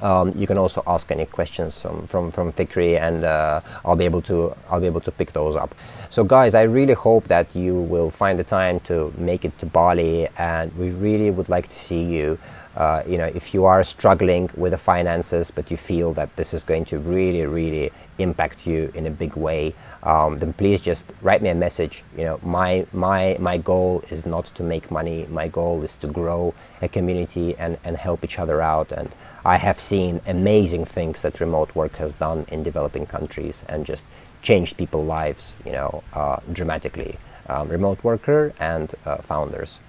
um, 0.02 0.34
you 0.36 0.48
can 0.48 0.58
also 0.58 0.82
ask 0.88 1.12
any 1.12 1.26
questions 1.26 1.82
from 1.82 2.08
from, 2.08 2.32
from 2.32 2.52
Fikry 2.54 3.00
and 3.00 3.24
uh, 3.24 3.62
I'll 3.84 3.96
be 3.96 4.06
able 4.06 4.22
to 4.24 4.56
I'll 4.70 4.80
be 4.80 4.88
able 4.88 5.02
to 5.02 5.12
pick 5.12 5.34
those 5.34 5.56
up. 5.56 5.76
So 6.10 6.24
guys, 6.24 6.56
I 6.56 6.64
really 6.64 6.94
hope 6.94 7.26
that 7.26 7.56
you 7.56 7.76
will 7.76 8.10
find 8.10 8.38
the 8.38 8.44
time 8.44 8.80
to 8.82 9.14
make 9.18 9.46
it 9.46 9.58
to 9.60 9.66
Bali 9.66 10.28
and 10.38 10.76
we 10.78 10.90
really 10.92 11.32
would 11.32 11.50
like 11.50 11.70
to 11.70 11.76
see 11.78 12.04
you. 12.04 12.38
Uh, 12.76 13.04
you 13.06 13.18
know, 13.18 13.26
if 13.26 13.54
you 13.54 13.66
are 13.66 13.84
struggling 13.84 14.50
with 14.56 14.72
the 14.72 14.78
finances, 14.78 15.52
but 15.52 15.70
you 15.70 15.78
feel 15.78 16.14
that 16.14 16.34
this 16.38 16.54
is 16.54 16.64
going 16.64 16.86
to 16.86 17.00
really, 17.00 17.46
really 17.46 17.92
impact 18.18 18.66
you 18.66 18.92
in 18.96 19.06
a 19.06 19.10
big 19.10 19.36
way, 19.36 19.74
um, 20.04 20.40
then 20.40 20.54
please 20.54 20.80
just 20.80 21.04
write 21.22 21.42
me 21.42 21.50
a 21.50 21.56
message. 21.56 22.04
You 22.18 22.24
know, 22.24 22.40
my 22.44 22.86
my 22.94 23.36
my 23.40 23.58
goal 23.58 24.04
is 24.10 24.26
not 24.26 24.46
to 24.56 24.64
make 24.64 24.90
money. 24.90 25.28
My 25.30 25.48
goal 25.48 25.84
is 25.84 25.96
to 25.96 26.08
grow 26.08 26.54
a 26.82 26.88
community 26.88 27.56
and 27.58 27.78
and 27.84 27.98
help 27.98 28.24
each 28.24 28.40
other 28.40 28.62
out. 28.62 28.92
And 28.92 29.12
I 29.44 29.58
have 29.58 29.80
seen 29.80 30.22
amazing 30.26 30.86
things 30.86 31.22
that 31.24 31.40
remote 31.42 31.76
work 31.76 31.96
has 31.98 32.14
done 32.14 32.46
in 32.48 32.64
developing 32.64 33.06
countries 33.06 33.64
and 33.68 33.86
just 33.86 34.04
changed 34.42 34.78
people's 34.78 35.08
lives. 35.08 35.56
You 35.66 35.74
know, 35.74 36.04
uh, 36.14 36.40
dramatically. 36.52 37.18
Um, 37.50 37.68
remote 37.68 38.02
worker 38.02 38.54
and 38.60 38.94
uh, 39.06 39.18
founders. 39.18 39.80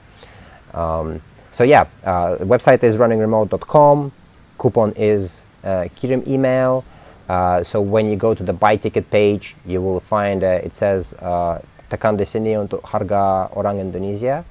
Um, 0.75 1.21
so 1.53 1.65
yeah, 1.65 1.87
uh, 2.05 2.37
the 2.37 2.45
website 2.47 2.83
is 2.83 2.97
runningremote.com. 2.97 4.13
Coupon 4.59 4.93
is 4.97 5.45
uh, 5.63 5.87
Kirim 5.95 6.27
email. 6.27 6.85
Uh, 7.29 7.63
so 7.63 7.81
when 7.81 8.11
you 8.11 8.17
go 8.17 8.35
to 8.35 8.43
the 8.43 8.53
buy 8.53 8.77
ticket 8.77 9.11
page, 9.11 9.55
you 9.67 9.81
will 9.81 10.01
find 10.01 10.43
uh, 10.43 10.65
it 10.65 10.75
says 10.75 11.15
uh, 11.15 11.61
tekan 11.91 12.17
sini 12.25 12.57
untuk 12.57 12.83
harga 12.89 13.53
orang 13.55 13.79
Indonesia 13.79 14.45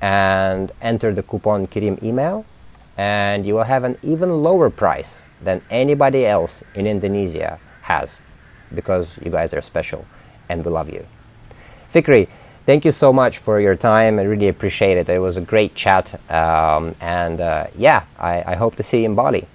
and 0.00 0.70
enter 0.80 1.12
the 1.12 1.22
coupon 1.22 1.66
Kirim 1.66 2.00
email 2.02 2.46
and 2.96 3.44
you 3.44 3.54
will 3.54 3.66
have 3.66 3.82
an 3.82 3.98
even 4.02 4.42
lower 4.42 4.70
price 4.70 5.26
than 5.42 5.60
anybody 5.70 6.24
else 6.24 6.62
in 6.74 6.86
Indonesia 6.86 7.58
has 7.82 8.18
because 8.74 9.18
you 9.22 9.30
guys 9.30 9.52
are 9.52 9.62
special 9.62 10.06
and 10.48 10.64
we 10.64 10.70
love 10.70 10.88
you. 10.88 11.04
Fikry, 11.92 12.28
thank 12.66 12.84
you 12.84 12.92
so 12.92 13.14
much 13.14 13.38
for 13.38 13.62
your 13.62 13.78
time. 13.78 14.18
I 14.18 14.26
really 14.26 14.48
appreciate 14.48 14.98
it. 14.98 15.08
It 15.08 15.22
was 15.22 15.38
a 15.38 15.40
great 15.40 15.74
chat. 15.74 16.12
Um, 16.30 16.94
and 17.00 17.40
uh, 17.40 17.70
yeah, 17.78 18.04
I, 18.18 18.42
I 18.52 18.54
hope 18.58 18.74
to 18.76 18.82
see 18.82 19.00
you 19.00 19.06
in 19.06 19.14
Bali. 19.14 19.46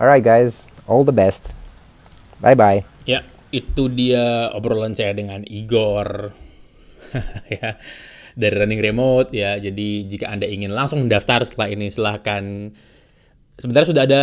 All 0.00 0.06
right, 0.06 0.22
guys. 0.22 0.70
All 0.86 1.04
the 1.04 1.12
best. 1.12 1.52
Bye 2.40 2.54
bye. 2.54 2.86
Ya, 3.04 3.26
itu 3.50 3.90
dia 3.90 4.54
obrolan 4.54 4.94
saya 4.94 5.10
dengan 5.10 5.42
Igor 5.42 6.32
ya 7.58 7.74
dari 8.38 8.54
Running 8.54 8.80
Remote 8.80 9.34
ya. 9.34 9.58
Jadi 9.58 10.06
jika 10.06 10.30
Anda 10.30 10.46
ingin 10.46 10.70
langsung 10.70 11.02
mendaftar 11.02 11.42
setelah 11.42 11.68
ini 11.74 11.90
silahkan 11.90 12.70
sebenarnya 13.58 13.88
sudah 13.90 14.04
ada 14.06 14.22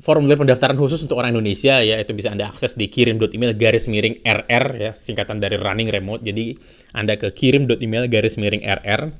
formulir 0.00 0.40
pendaftaran 0.40 0.80
khusus 0.80 1.04
untuk 1.04 1.20
orang 1.20 1.36
Indonesia 1.36 1.84
ya 1.84 2.00
itu 2.00 2.16
bisa 2.16 2.32
Anda 2.32 2.48
akses 2.48 2.74
di 2.74 2.88
kirim.email 2.88 3.52
garis 3.52 3.84
miring 3.86 4.24
RR 4.24 4.66
ya 4.80 4.92
singkatan 4.96 5.38
dari 5.38 5.60
running 5.60 5.92
remote. 5.92 6.24
Jadi 6.24 6.56
Anda 6.96 7.20
ke 7.20 7.30
kirim.email 7.36 8.08
garis 8.08 8.40
miring 8.40 8.64
RR 8.64 9.12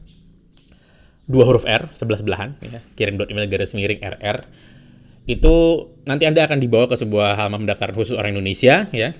dua 1.30 1.44
huruf 1.46 1.62
R 1.68 1.92
sebelah 1.94 2.18
sebelahan 2.18 2.58
ya 2.64 2.80
kirim.email 2.96 3.46
garis 3.46 3.76
miring 3.76 4.00
RR 4.00 4.48
itu 5.28 5.54
nanti 6.08 6.24
Anda 6.24 6.48
akan 6.48 6.58
dibawa 6.58 6.88
ke 6.88 6.96
sebuah 6.96 7.36
halaman 7.38 7.68
pendaftaran 7.68 7.94
khusus 7.94 8.16
orang 8.16 8.34
Indonesia 8.34 8.88
ya. 8.90 9.12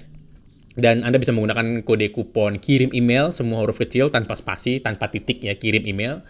Dan 0.81 1.03
Anda 1.05 1.21
bisa 1.21 1.35
menggunakan 1.35 1.85
kode 1.85 2.09
kupon 2.15 2.57
kirim 2.57 2.95
email 2.97 3.35
semua 3.35 3.61
huruf 3.61 3.83
kecil 3.83 4.09
tanpa 4.09 4.39
spasi 4.39 4.81
tanpa 4.81 5.13
titik 5.13 5.45
ya 5.45 5.59
kirim 5.59 5.85
email 5.85 6.25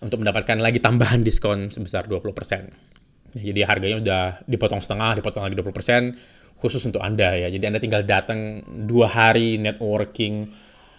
untuk 0.00 0.22
mendapatkan 0.22 0.62
lagi 0.62 0.80
tambahan 0.80 1.20
diskon 1.20 1.68
sebesar 1.68 2.08
20%. 2.08 2.93
Jadi 3.34 3.60
harganya 3.66 3.96
udah 3.98 4.22
dipotong 4.46 4.78
setengah, 4.78 5.18
dipotong 5.18 5.42
lagi 5.42 5.58
20% 5.58 6.62
khusus 6.62 6.82
untuk 6.86 7.02
Anda 7.02 7.34
ya. 7.34 7.50
Jadi 7.50 7.64
Anda 7.66 7.80
tinggal 7.82 8.06
datang 8.06 8.62
dua 8.86 9.10
hari 9.10 9.58
networking 9.58 10.48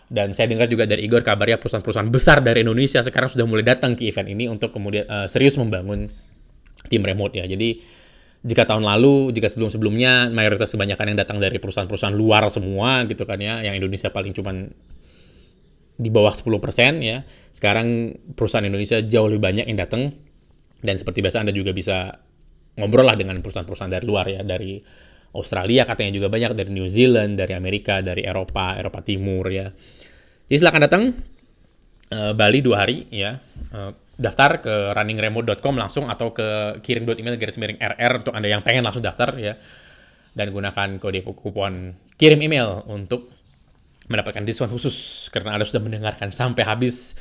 dan 0.05 0.37
saya 0.37 0.51
dengar 0.51 0.69
juga 0.69 0.85
dari 0.85 1.01
Igor 1.07 1.25
kabarnya 1.25 1.57
perusahaan-perusahaan 1.57 2.11
besar 2.13 2.37
dari 2.45 2.61
Indonesia 2.61 3.01
sekarang 3.01 3.33
sudah 3.33 3.47
mulai 3.49 3.65
datang 3.65 3.97
ke 3.97 4.05
event 4.05 4.29
ini 4.29 4.45
untuk 4.45 4.69
kemudian 4.69 5.09
uh, 5.09 5.25
serius 5.25 5.57
membangun 5.57 6.11
tim 6.91 7.01
remote 7.01 7.33
ya. 7.33 7.49
Jadi 7.49 7.81
jika 8.45 8.69
tahun 8.69 8.85
lalu, 8.85 9.33
jika 9.33 9.49
sebelum-sebelumnya 9.49 10.29
mayoritas 10.29 10.69
kebanyakan 10.77 11.15
yang 11.15 11.17
datang 11.17 11.41
dari 11.41 11.57
perusahaan-perusahaan 11.57 12.13
luar 12.13 12.45
semua 12.53 13.01
gitu 13.09 13.25
kan 13.25 13.41
ya, 13.41 13.65
yang 13.65 13.73
Indonesia 13.73 14.13
paling 14.13 14.37
cuman 14.37 14.69
di 15.97 16.09
bawah 16.13 16.35
10% 16.35 16.53
ya. 17.01 17.25
Sekarang 17.49 18.13
perusahaan 18.37 18.61
Indonesia 18.61 19.01
jauh 19.01 19.25
lebih 19.25 19.41
banyak 19.41 19.65
yang 19.65 19.81
datang 19.81 20.13
dan 20.85 21.01
seperti 21.01 21.25
biasa 21.25 21.41
Anda 21.41 21.57
juga 21.57 21.73
bisa 21.73 22.21
ngobrol 22.75 23.07
lah 23.07 23.15
dengan 23.15 23.39
perusahaan-perusahaan 23.39 23.91
dari 23.91 24.05
luar 24.05 24.25
ya, 24.27 24.41
dari 24.43 24.79
Australia 25.35 25.83
katanya 25.83 26.15
juga 26.15 26.27
banyak, 26.31 26.55
dari 26.55 26.71
New 26.71 26.87
Zealand, 26.87 27.35
dari 27.35 27.51
Amerika, 27.51 27.99
dari 27.99 28.23
Eropa, 28.23 28.79
Eropa 28.79 29.03
Timur 29.03 29.51
ya. 29.51 29.67
Jadi 30.47 30.57
silakan 30.61 30.81
datang 30.87 31.03
uh, 32.15 32.31
Bali 32.31 32.59
dua 32.63 32.87
hari 32.87 33.07
ya. 33.11 33.35
Uh, 33.75 33.91
daftar 34.15 34.63
ke 34.63 34.95
runningremote.com 34.95 35.75
langsung 35.75 36.07
atau 36.07 36.31
ke 36.31 36.79
kirim.email 36.79 37.35
garis 37.35 37.59
miring 37.59 37.75
RR 37.83 38.23
untuk 38.23 38.31
Anda 38.31 38.47
yang 38.47 38.63
pengen 38.63 38.87
langsung 38.87 39.03
daftar 39.03 39.35
ya. 39.35 39.59
Dan 40.35 40.51
gunakan 40.51 40.99
kode 40.99 41.19
kupon 41.23 41.95
kirim 42.15 42.39
email 42.39 42.83
untuk 42.87 43.31
mendapatkan 44.07 44.43
diskon 44.47 44.71
khusus 44.71 45.27
karena 45.31 45.59
Anda 45.59 45.67
sudah 45.67 45.83
mendengarkan 45.83 46.31
sampai 46.31 46.63
habis 46.63 47.15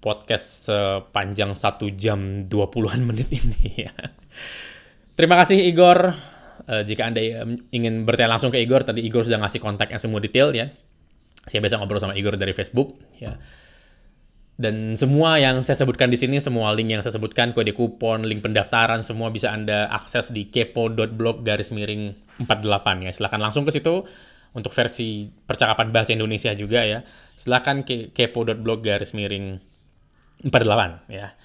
podcast 0.00 0.68
sepanjang 0.68 1.52
satu 1.52 1.92
jam 1.92 2.48
20-an 2.48 3.00
menit 3.04 3.28
ini 3.32 3.88
ya. 3.88 3.92
Terima 5.20 5.36
kasih 5.36 5.68
Igor. 5.68 6.16
Uh, 6.64 6.80
jika 6.80 7.04
Anda 7.04 7.20
ingin 7.76 8.08
bertanya 8.08 8.40
langsung 8.40 8.48
ke 8.48 8.56
Igor, 8.56 8.88
tadi 8.88 9.04
Igor 9.04 9.28
sudah 9.28 9.36
ngasih 9.36 9.60
kontak 9.60 9.92
yang 9.92 10.00
semua 10.00 10.16
detail 10.16 10.48
ya. 10.56 10.72
Saya 11.44 11.60
biasa 11.60 11.76
ngobrol 11.76 12.00
sama 12.00 12.16
Igor 12.16 12.40
dari 12.40 12.56
Facebook 12.56 12.96
ya. 13.20 13.36
Dan 14.56 14.96
semua 14.96 15.36
yang 15.36 15.60
saya 15.60 15.76
sebutkan 15.76 16.08
di 16.08 16.16
sini, 16.16 16.40
semua 16.40 16.72
link 16.72 16.88
yang 16.88 17.04
saya 17.04 17.20
sebutkan, 17.20 17.52
kode 17.52 17.76
kupon, 17.76 18.24
link 18.24 18.40
pendaftaran, 18.40 19.04
semua 19.04 19.28
bisa 19.28 19.52
Anda 19.52 19.92
akses 19.92 20.32
di 20.32 20.48
kepo.blog 20.48 21.44
garis 21.44 21.68
miring 21.68 22.16
48 22.40 23.04
ya. 23.04 23.12
Silahkan 23.12 23.44
langsung 23.44 23.68
ke 23.68 23.76
situ 23.76 24.08
untuk 24.56 24.72
versi 24.72 25.28
percakapan 25.28 25.92
bahasa 25.92 26.16
Indonesia 26.16 26.56
juga 26.56 26.80
ya. 26.88 27.04
Silahkan 27.36 27.84
ke 27.84 28.08
kepo.blog 28.16 28.80
garis 28.80 29.12
miring 29.12 29.60
48 30.48 31.12
ya. 31.12 31.36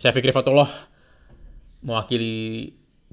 Saya 0.00 0.16
Fikri 0.16 0.32
Fatullah 0.32 0.91
mewakili 1.82 2.72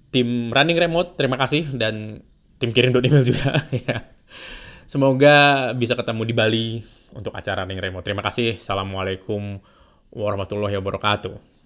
tim 0.10 0.54
Running 0.54 0.80
Remote, 0.80 1.18
terima 1.18 1.38
kasih 1.38 1.70
dan 1.74 2.22
tim 2.62 2.72
kirim 2.74 2.94
email 3.06 3.26
juga 3.26 3.62
ya. 3.90 4.06
Semoga 4.90 5.70
bisa 5.78 5.94
ketemu 5.94 6.22
di 6.26 6.34
Bali 6.34 6.68
untuk 7.14 7.34
acara 7.34 7.62
Running 7.66 7.82
Remote. 7.82 8.06
Terima 8.06 8.26
kasih. 8.26 8.58
Assalamualaikum 8.58 9.62
warahmatullahi 10.10 10.78
wabarakatuh. 10.82 11.59